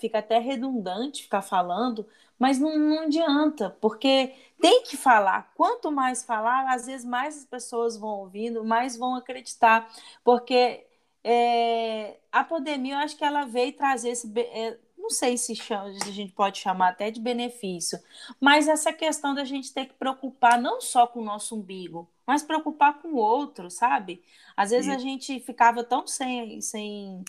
fica 0.00 0.18
até 0.20 0.38
redundante 0.38 1.24
ficar 1.24 1.42
falando, 1.42 2.06
mas 2.38 2.58
não, 2.58 2.78
não 2.78 3.02
adianta, 3.02 3.76
porque 3.78 4.34
tem 4.58 4.82
que 4.84 4.96
falar. 4.96 5.52
Quanto 5.54 5.92
mais 5.92 6.24
falar, 6.24 6.72
às 6.72 6.86
vezes 6.86 7.04
mais 7.04 7.36
as 7.36 7.44
pessoas 7.44 7.98
vão 7.98 8.20
ouvindo, 8.20 8.64
mais 8.64 8.96
vão 8.96 9.14
acreditar, 9.14 9.86
porque 10.24 10.86
é, 11.24 12.18
a 12.30 12.42
pandemia, 12.42 12.94
eu 12.94 12.98
acho 12.98 13.16
que 13.16 13.24
ela 13.24 13.44
veio 13.44 13.72
trazer 13.72 14.10
esse. 14.10 14.30
É, 14.38 14.78
não 14.98 15.10
sei 15.10 15.36
se 15.36 15.54
chama, 15.56 15.86
a 15.86 16.10
gente 16.10 16.32
pode 16.32 16.58
chamar 16.58 16.90
até 16.90 17.10
de 17.10 17.20
benefício, 17.20 17.98
mas 18.40 18.68
essa 18.68 18.92
questão 18.92 19.34
da 19.34 19.44
gente 19.44 19.72
ter 19.74 19.86
que 19.86 19.94
preocupar 19.94 20.60
não 20.60 20.80
só 20.80 21.06
com 21.08 21.20
o 21.20 21.24
nosso 21.24 21.56
umbigo, 21.56 22.08
mas 22.24 22.42
preocupar 22.42 23.02
com 23.02 23.08
o 23.08 23.16
outro, 23.16 23.68
sabe? 23.68 24.22
Às 24.56 24.70
vezes 24.70 24.88
a 24.88 24.98
gente 24.98 25.40
ficava 25.40 25.82
tão 25.82 26.06
sem, 26.06 26.60
sem 26.60 27.24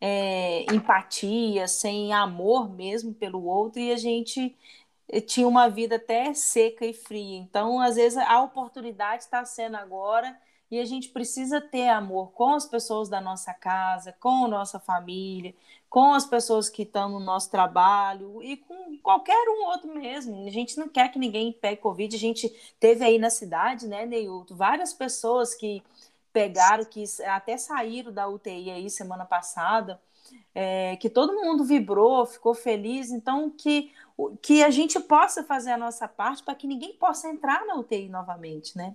é, 0.00 0.62
empatia, 0.72 1.68
sem 1.68 2.14
amor 2.14 2.70
mesmo 2.70 3.12
pelo 3.12 3.44
outro, 3.44 3.78
e 3.80 3.92
a 3.92 3.96
gente 3.96 4.56
tinha 5.26 5.46
uma 5.48 5.68
vida 5.68 5.96
até 5.96 6.32
seca 6.34 6.84
e 6.86 6.92
fria. 6.92 7.38
Então, 7.38 7.80
às 7.80 7.96
vezes, 7.96 8.18
a 8.18 8.42
oportunidade 8.42 9.22
está 9.22 9.44
sendo 9.44 9.76
agora 9.76 10.36
e 10.70 10.78
a 10.78 10.84
gente 10.84 11.08
precisa 11.08 11.60
ter 11.60 11.88
amor 11.88 12.32
com 12.32 12.54
as 12.54 12.66
pessoas 12.66 13.08
da 13.08 13.20
nossa 13.20 13.54
casa, 13.54 14.14
com 14.20 14.44
a 14.44 14.48
nossa 14.48 14.78
família, 14.78 15.54
com 15.88 16.12
as 16.12 16.26
pessoas 16.26 16.68
que 16.68 16.82
estão 16.82 17.08
no 17.08 17.20
nosso 17.20 17.50
trabalho 17.50 18.42
e 18.42 18.56
com 18.56 18.98
qualquer 18.98 19.48
um 19.48 19.66
outro 19.66 19.94
mesmo. 19.94 20.46
A 20.46 20.50
gente 20.50 20.76
não 20.78 20.88
quer 20.88 21.10
que 21.10 21.18
ninguém 21.18 21.52
pegue 21.52 21.80
Covid. 21.80 22.14
A 22.14 22.18
gente 22.18 22.48
teve 22.78 23.04
aí 23.04 23.18
na 23.18 23.30
cidade, 23.30 23.86
né, 23.86 24.04
Neilton, 24.04 24.54
várias 24.54 24.92
pessoas 24.92 25.54
que 25.54 25.82
pegaram, 26.32 26.84
que 26.84 27.04
até 27.26 27.56
saíram 27.56 28.12
da 28.12 28.28
UTI 28.28 28.70
aí 28.70 28.90
semana 28.90 29.24
passada, 29.24 29.98
é, 30.54 30.96
que 30.96 31.08
todo 31.08 31.34
mundo 31.34 31.64
vibrou, 31.64 32.26
ficou 32.26 32.54
feliz. 32.54 33.10
Então, 33.10 33.48
que, 33.48 33.90
que 34.42 34.62
a 34.62 34.70
gente 34.70 35.00
possa 35.00 35.42
fazer 35.42 35.70
a 35.70 35.78
nossa 35.78 36.06
parte 36.06 36.42
para 36.42 36.54
que 36.54 36.66
ninguém 36.66 36.92
possa 36.92 37.28
entrar 37.28 37.64
na 37.64 37.76
UTI 37.76 38.10
novamente, 38.10 38.76
né? 38.76 38.94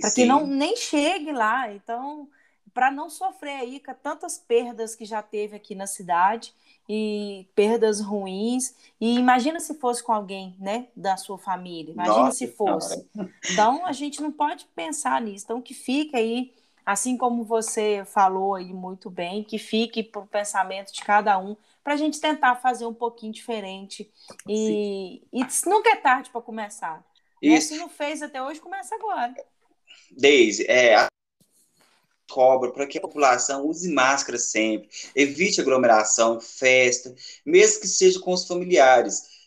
Para 0.00 0.10
que 0.12 0.24
não 0.24 0.46
nem 0.46 0.76
chegue 0.76 1.32
lá. 1.32 1.72
Então, 1.72 2.28
para 2.72 2.90
não 2.90 3.10
sofrer 3.10 3.60
aí 3.60 3.80
com 3.80 3.92
tantas 3.94 4.38
perdas 4.38 4.94
que 4.94 5.04
já 5.04 5.22
teve 5.22 5.56
aqui 5.56 5.74
na 5.74 5.86
cidade 5.86 6.54
e 6.88 7.46
perdas 7.54 8.00
ruins. 8.00 8.74
E 9.00 9.16
imagina 9.18 9.60
se 9.60 9.74
fosse 9.74 10.02
com 10.02 10.12
alguém, 10.12 10.56
né, 10.58 10.86
da 10.96 11.16
sua 11.16 11.38
família. 11.38 11.92
Imagina 11.92 12.24
Nossa, 12.26 12.36
se 12.36 12.48
fosse. 12.48 13.06
Então, 13.50 13.84
a 13.84 13.92
gente 13.92 14.22
não 14.22 14.32
pode 14.32 14.64
pensar 14.74 15.20
nisso. 15.20 15.44
Então, 15.44 15.60
que 15.60 15.74
fica 15.74 16.18
aí, 16.18 16.54
assim 16.86 17.16
como 17.16 17.44
você 17.44 18.04
falou 18.06 18.54
aí 18.54 18.72
muito 18.72 19.10
bem, 19.10 19.44
que 19.44 19.58
fique 19.58 20.02
para 20.02 20.22
o 20.22 20.26
pensamento 20.26 20.92
de 20.92 21.02
cada 21.02 21.38
um, 21.38 21.56
para 21.84 21.94
a 21.94 21.96
gente 21.96 22.20
tentar 22.20 22.56
fazer 22.56 22.86
um 22.86 22.94
pouquinho 22.94 23.32
diferente. 23.32 24.10
E, 24.48 25.22
e 25.32 25.46
nunca 25.66 25.90
é 25.90 25.96
tarde 25.96 26.30
para 26.30 26.40
começar. 26.40 27.04
Né? 27.42 27.60
Se 27.60 27.76
não 27.76 27.88
fez 27.88 28.22
até 28.22 28.42
hoje, 28.42 28.60
começa 28.60 28.94
agora. 28.94 29.34
Deise, 30.10 30.64
é, 30.68 31.08
cobra 32.28 32.70
para 32.70 32.86
que 32.86 32.98
a 32.98 33.00
população 33.00 33.66
use 33.66 33.90
máscara 33.90 34.38
sempre, 34.38 34.88
evite 35.14 35.60
aglomeração, 35.60 36.40
festa, 36.40 37.14
mesmo 37.44 37.80
que 37.80 37.88
seja 37.88 38.20
com 38.20 38.32
os 38.32 38.46
familiares. 38.46 39.38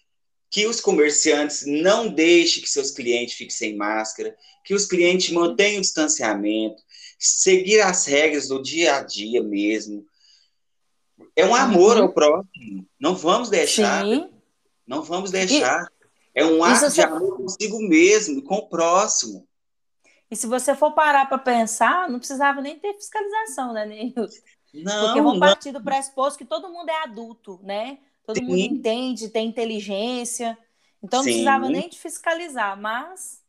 Que 0.50 0.66
os 0.68 0.82
comerciantes 0.82 1.66
não 1.66 2.10
deixem 2.10 2.62
que 2.62 2.70
seus 2.70 2.92
clientes 2.92 3.36
fiquem 3.36 3.56
sem 3.56 3.78
máscara, 3.78 4.36
que 4.66 4.74
os 4.74 4.86
clientes 4.86 5.32
mantenham 5.32 5.78
o 5.78 5.82
distanciamento, 5.82 6.84
seguir 7.18 7.80
as 7.80 8.06
regras 8.06 8.50
do 8.50 8.62
dia 8.62 8.98
a 8.98 9.02
dia 9.02 9.42
mesmo. 9.42 10.06
É 11.36 11.46
um 11.46 11.56
amor 11.56 11.96
uhum. 11.96 12.04
ao 12.04 12.14
próximo. 12.14 12.86
Não 13.00 13.16
vamos 13.16 13.50
deixar. 13.50 14.04
Sim. 14.04 14.30
Não 14.86 15.02
vamos 15.04 15.32
deixar. 15.32 15.88
E, 16.36 16.42
é 16.42 16.46
um 16.46 16.64
ato 16.64 16.90
de 16.90 17.02
amor 17.02 17.38
consigo 17.38 17.80
mesmo 17.80 18.42
com 18.44 18.56
o 18.56 18.68
próximo. 18.68 19.48
E 20.32 20.36
se 20.36 20.48
você 20.48 20.74
for 20.74 20.94
parar 20.94 21.28
para 21.28 21.38
pensar, 21.38 22.10
não 22.10 22.18
precisava 22.18 22.62
nem 22.62 22.80
ter 22.80 22.94
fiscalização, 22.94 23.74
né, 23.74 23.86
Neilton? 23.86 24.28
Não, 24.74 25.08
Porque 25.08 25.22
vão 25.22 25.38
partir 25.38 25.74
do 25.74 25.84
pressuposto 25.84 26.40
que 26.40 26.46
todo 26.46 26.70
mundo 26.70 26.90
é 26.90 27.04
adulto, 27.04 27.60
né? 27.62 27.98
Todo 28.26 28.38
Sim. 28.38 28.46
mundo 28.46 28.58
entende, 28.58 29.28
tem 29.28 29.48
inteligência. 29.48 30.58
Então 31.04 31.20
não 31.20 31.26
Sim. 31.26 31.32
precisava 31.32 31.68
nem 31.68 31.90
de 31.90 32.00
fiscalizar, 32.00 32.80
mas. 32.80 33.42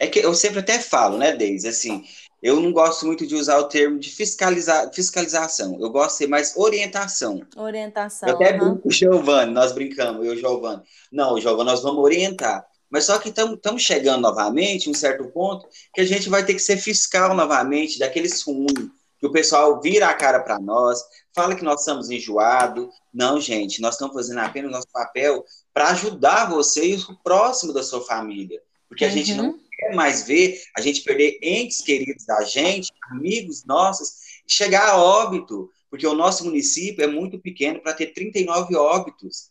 É 0.00 0.06
que 0.06 0.20
eu 0.20 0.34
sempre 0.34 0.60
até 0.60 0.78
falo, 0.78 1.18
né, 1.18 1.32
Deise, 1.32 1.68
assim, 1.68 2.02
eu 2.42 2.58
não 2.58 2.72
gosto 2.72 3.04
muito 3.04 3.26
de 3.26 3.34
usar 3.34 3.58
o 3.58 3.68
termo 3.68 3.98
de 3.98 4.10
fiscalizar, 4.10 4.90
fiscalização. 4.94 5.76
Eu 5.78 5.90
gosto 5.90 6.12
de 6.12 6.18
ser 6.18 6.26
mais 6.28 6.56
orientação. 6.56 7.42
Orientação. 7.54 8.28
Eu 8.28 8.36
até 8.36 8.52
uhum. 8.52 8.58
brinco 8.58 8.78
com 8.78 8.88
o 8.88 8.92
Giovanni, 8.92 9.52
nós 9.52 9.72
brincamos, 9.72 10.24
eu 10.24 10.32
e 10.32 10.36
o 10.36 10.40
Giovanni. 10.40 10.82
Não, 11.12 11.38
Giovanni, 11.38 11.68
nós 11.70 11.82
vamos 11.82 12.02
orientar. 12.02 12.66
Mas 12.90 13.04
só 13.04 13.18
que 13.18 13.28
estamos 13.28 13.82
chegando 13.82 14.22
novamente, 14.22 14.88
um 14.88 14.94
certo 14.94 15.28
ponto, 15.28 15.68
que 15.94 16.00
a 16.00 16.06
gente 16.06 16.28
vai 16.28 16.44
ter 16.44 16.54
que 16.54 16.60
ser 16.60 16.78
fiscal 16.78 17.34
novamente 17.34 17.98
daqueles 17.98 18.42
ruins, 18.42 18.90
que 19.18 19.26
o 19.26 19.32
pessoal 19.32 19.80
vira 19.80 20.08
a 20.08 20.14
cara 20.14 20.40
para 20.40 20.58
nós, 20.58 21.02
fala 21.34 21.54
que 21.54 21.64
nós 21.64 21.80
estamos 21.80 22.08
enjoados. 22.08 22.88
Não, 23.12 23.40
gente, 23.40 23.80
nós 23.80 23.94
estamos 23.94 24.14
fazendo 24.14 24.38
apenas 24.38 24.70
o 24.70 24.72
nosso 24.72 24.88
papel 24.92 25.44
para 25.74 25.90
ajudar 25.90 26.48
você 26.48 26.94
e 26.94 26.94
o 26.94 27.16
próximo 27.22 27.72
da 27.72 27.82
sua 27.82 28.04
família. 28.04 28.60
Porque 28.88 29.04
a 29.04 29.08
uhum. 29.08 29.14
gente 29.14 29.34
não 29.34 29.46
uhum. 29.46 29.60
quer 29.76 29.94
mais 29.94 30.26
ver 30.26 30.62
a 30.76 30.80
gente 30.80 31.02
perder 31.02 31.38
entes 31.42 31.80
queridos 31.80 32.24
da 32.24 32.42
gente, 32.42 32.92
amigos 33.10 33.64
nossos, 33.64 34.12
chegar 34.46 34.88
a 34.88 34.96
óbito, 34.96 35.68
porque 35.90 36.06
o 36.06 36.14
nosso 36.14 36.44
município 36.44 37.04
é 37.04 37.06
muito 37.06 37.38
pequeno 37.38 37.80
para 37.80 37.94
ter 37.94 38.12
39 38.12 38.76
óbitos. 38.76 39.50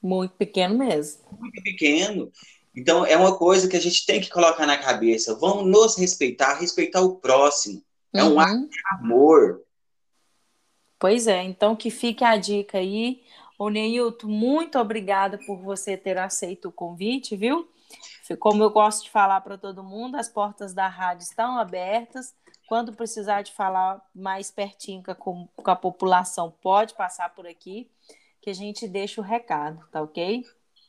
Muito 0.00 0.34
pequeno 0.36 0.78
mesmo. 0.78 1.22
Muito 1.38 1.62
pequeno. 1.62 2.30
Então, 2.78 3.04
é 3.04 3.16
uma 3.16 3.36
coisa 3.36 3.66
que 3.66 3.76
a 3.76 3.80
gente 3.80 4.06
tem 4.06 4.20
que 4.20 4.30
colocar 4.30 4.64
na 4.64 4.78
cabeça. 4.78 5.34
Vamos 5.34 5.66
nos 5.66 5.98
respeitar, 5.98 6.54
respeitar 6.54 7.00
o 7.00 7.16
próximo. 7.16 7.82
É 8.14 8.22
uhum. 8.22 8.34
um 8.34 8.40
ato 8.40 8.68
de 8.68 8.80
amor. 8.92 9.64
Pois 10.96 11.26
é, 11.26 11.42
então 11.42 11.74
que 11.74 11.90
fique 11.90 12.22
a 12.22 12.36
dica 12.36 12.78
aí. 12.78 13.20
O 13.58 13.68
Neilton, 13.68 14.28
muito 14.28 14.78
obrigada 14.78 15.38
por 15.44 15.58
você 15.58 15.96
ter 15.96 16.18
aceito 16.18 16.68
o 16.68 16.72
convite, 16.72 17.34
viu? 17.34 17.68
Como 18.38 18.62
eu 18.62 18.70
gosto 18.70 19.02
de 19.04 19.10
falar 19.10 19.40
para 19.40 19.58
todo 19.58 19.82
mundo, 19.82 20.16
as 20.16 20.28
portas 20.28 20.72
da 20.72 20.86
rádio 20.86 21.24
estão 21.24 21.58
abertas. 21.58 22.32
Quando 22.68 22.92
precisar 22.92 23.42
de 23.42 23.50
falar 23.52 24.00
mais 24.14 24.52
pertinho 24.52 25.02
com 25.02 25.10
a, 25.10 25.14
com 25.62 25.70
a 25.70 25.74
população, 25.74 26.54
pode 26.62 26.94
passar 26.94 27.34
por 27.34 27.44
aqui, 27.44 27.90
que 28.40 28.50
a 28.50 28.54
gente 28.54 28.86
deixa 28.86 29.20
o 29.20 29.24
recado, 29.24 29.84
tá 29.90 30.00
ok? 30.00 30.44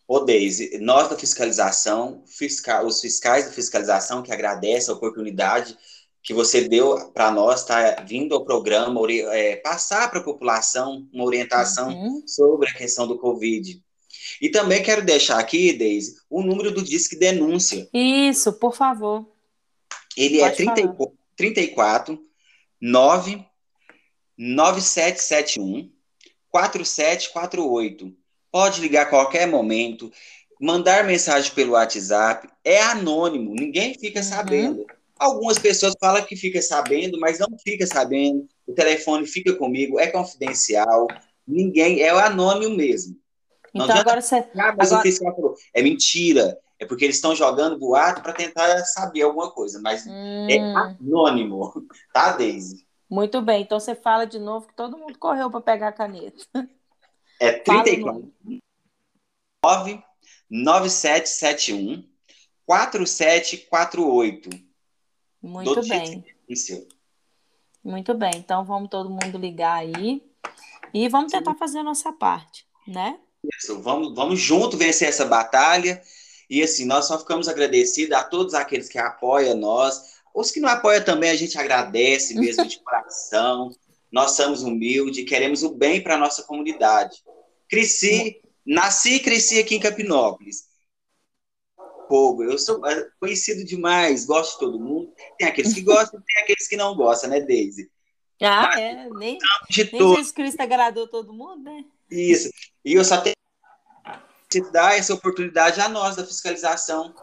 Ô, 0.09 0.21
Deise, 0.21 0.79
nós 0.79 1.07
da 1.07 1.15
fiscalização, 1.15 2.23
fiscal, 2.25 2.83
os 2.87 2.99
fiscais 2.99 3.45
da 3.45 3.51
fiscalização 3.51 4.23
que 4.23 4.31
agradecem 4.31 4.91
a 4.91 4.97
oportunidade 4.97 5.77
que 6.23 6.33
você 6.33 6.67
deu 6.67 7.11
para 7.11 7.29
nós, 7.29 7.63
tá 7.63 8.03
vindo 8.07 8.33
ao 8.33 8.43
programa, 8.43 8.99
é, 9.31 9.57
passar 9.57 10.09
para 10.09 10.19
a 10.19 10.23
população 10.23 11.07
uma 11.13 11.23
orientação 11.23 11.89
uhum. 11.89 12.23
sobre 12.25 12.67
a 12.67 12.73
questão 12.73 13.07
do 13.07 13.19
Covid. 13.19 13.79
E 14.41 14.49
também 14.49 14.81
quero 14.81 15.05
deixar 15.05 15.37
aqui, 15.37 15.73
Deise, 15.73 16.15
o 16.27 16.41
número 16.41 16.71
do 16.71 16.81
Disque 16.81 17.15
Denúncia. 17.15 17.87
Isso, 17.93 18.51
por 18.53 18.75
favor. 18.75 19.31
Ele 20.17 20.41
é 20.41 20.49
Pode 20.49 20.69
é 20.69 20.73
30, 20.73 21.11
34 21.35 22.19
9 22.81 23.45
9771 24.35 25.91
4748. 26.49 28.18
Pode 28.51 28.81
ligar 28.81 29.03
a 29.03 29.09
qualquer 29.09 29.47
momento, 29.47 30.11
mandar 30.59 31.05
mensagem 31.05 31.53
pelo 31.53 31.73
WhatsApp, 31.73 32.47
é 32.63 32.81
anônimo, 32.81 33.53
ninguém 33.53 33.93
fica 33.93 34.19
uhum. 34.19 34.25
sabendo. 34.25 34.85
Algumas 35.17 35.59
pessoas 35.59 35.93
falam 35.99 36.23
que 36.23 36.35
fica 36.35 36.61
sabendo, 36.61 37.19
mas 37.19 37.39
não 37.39 37.49
fica 37.63 37.85
sabendo. 37.85 38.47
O 38.65 38.73
telefone 38.73 39.27
fica 39.27 39.53
comigo, 39.55 39.99
é 39.99 40.07
confidencial, 40.07 41.07
ninguém, 41.47 42.01
é 42.01 42.09
anônimo 42.09 42.75
mesmo. 42.75 43.17
Então 43.73 43.87
não 43.87 43.97
agora 43.97 44.21
você. 44.21 44.37
Ah, 44.55 44.73
mas 44.77 44.91
agora... 44.91 44.99
o 44.99 45.01
fiscal 45.11 45.35
falou, 45.35 45.55
é 45.73 45.81
mentira. 45.81 46.57
É 46.79 46.85
porque 46.85 47.03
eles 47.03 47.17
estão 47.17 47.35
jogando 47.35 47.77
boato 47.77 48.21
para 48.21 48.31
tentar 48.31 48.79
saber 48.85 49.23
alguma 49.23 49.51
coisa, 49.51 49.81
mas 49.81 50.07
é 50.07 50.09
hum. 50.09 50.47
é 50.49 50.57
anônimo, 50.57 51.73
tá, 52.13 52.31
Deise? 52.31 52.87
Muito 53.09 53.41
bem, 53.41 53.63
então 53.63 53.79
você 53.79 53.95
fala 53.95 54.25
de 54.25 54.39
novo 54.39 54.67
que 54.67 54.75
todo 54.75 54.97
mundo 54.97 55.17
correu 55.19 55.51
para 55.51 55.59
pegar 55.59 55.89
a 55.89 55.91
caneta. 55.91 56.45
É 57.39 57.53
34 57.53 58.33
9771 60.49 62.03
4748. 62.65 64.49
Muito 65.41 65.87
bem. 65.87 66.25
Muito 67.83 68.13
bem. 68.13 68.31
Então 68.35 68.63
vamos 68.63 68.89
todo 68.89 69.09
mundo 69.09 69.37
ligar 69.37 69.75
aí 69.75 70.21
e 70.93 71.07
vamos 71.07 71.31
tentar 71.31 71.55
fazer 71.55 71.79
a 71.79 71.83
nossa 71.83 72.11
parte, 72.11 72.65
né? 72.87 73.19
Isso, 73.57 73.81
vamos, 73.81 74.13
vamos 74.13 74.39
junto 74.39 74.75
vencer 74.75 75.07
essa 75.07 75.25
batalha 75.25 76.01
E 76.49 76.61
assim, 76.61 76.85
nós 76.85 77.05
só 77.05 77.17
ficamos 77.17 77.47
agradecidos 77.47 78.17
a 78.17 78.23
todos 78.23 78.53
aqueles 78.53 78.89
que 78.89 78.97
apoiam 78.97 79.55
nós. 79.55 80.19
Os 80.33 80.51
que 80.51 80.59
não 80.59 80.69
apoiam 80.69 81.03
também, 81.03 81.29
a 81.29 81.35
gente 81.35 81.57
agradece 81.57 82.35
mesmo 82.35 82.65
de 82.65 82.79
coração. 82.83 83.71
Nós 84.11 84.31
somos 84.31 84.63
humildes, 84.63 85.27
queremos 85.27 85.63
o 85.63 85.73
bem 85.73 86.01
para 86.01 86.15
a 86.15 86.17
nossa 86.17 86.43
comunidade. 86.43 87.17
Cresci, 87.67 88.41
nasci 88.65 89.15
e 89.15 89.19
cresci 89.19 89.59
aqui 89.59 89.75
em 89.75 89.79
Capinópolis. 89.79 90.67
Fogo, 92.07 92.43
eu 92.43 92.57
sou 92.57 92.83
é, 92.87 93.07
conhecido 93.19 93.63
demais, 93.63 94.25
gosto 94.25 94.53
de 94.53 94.59
todo 94.59 94.79
mundo. 94.79 95.13
Tem 95.37 95.47
aqueles 95.47 95.73
que 95.73 95.81
gostam, 95.81 96.19
tem 96.25 96.43
aqueles 96.43 96.67
que 96.67 96.75
não 96.75 96.95
gostam, 96.95 97.29
né, 97.29 97.39
Deise? 97.39 97.91
Ah, 98.41 98.63
Mas, 98.63 98.79
é, 98.79 99.09
nem, 99.09 99.37
de 99.69 99.91
nem 99.91 100.01
Jesus 100.01 100.31
Cristo 100.31 100.59
agradou 100.61 101.07
todo 101.07 101.31
mundo, 101.31 101.63
né? 101.63 101.83
Isso, 102.09 102.49
e 102.83 102.93
eu 102.93 103.05
só 103.05 103.21
tenho 103.21 103.35
que 104.49 104.61
dar 104.71 104.97
essa 104.97 105.13
oportunidade 105.13 105.79
a 105.79 105.87
nós 105.87 106.15
da 106.15 106.25
fiscalização. 106.25 107.13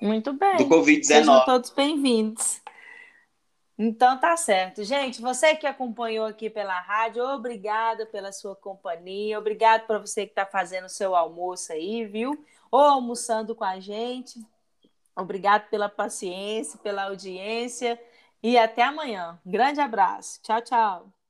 Muito 0.00 0.32
bem. 0.32 0.56
Do 0.56 0.64
Covid-19. 0.64 1.04
Sejam 1.04 1.44
todos 1.44 1.70
bem-vindos. 1.70 2.61
Então 3.78 4.18
tá 4.18 4.36
certo. 4.36 4.84
Gente, 4.84 5.20
você 5.20 5.56
que 5.56 5.66
acompanhou 5.66 6.26
aqui 6.26 6.50
pela 6.50 6.78
rádio, 6.80 7.24
obrigada 7.24 8.06
pela 8.06 8.32
sua 8.32 8.54
companhia, 8.54 9.38
obrigado 9.38 9.86
para 9.86 9.98
você 9.98 10.26
que 10.26 10.32
está 10.32 10.46
fazendo 10.46 10.84
o 10.84 10.90
seu 10.90 11.16
almoço 11.16 11.72
aí, 11.72 12.04
viu? 12.04 12.44
Ou 12.70 12.80
almoçando 12.80 13.54
com 13.54 13.64
a 13.64 13.80
gente. 13.80 14.40
Obrigado 15.16 15.68
pela 15.68 15.88
paciência, 15.88 16.78
pela 16.78 17.04
audiência 17.04 18.00
e 18.42 18.58
até 18.58 18.82
amanhã. 18.82 19.38
Grande 19.44 19.80
abraço. 19.80 20.40
Tchau, 20.42 20.62
tchau. 20.62 21.21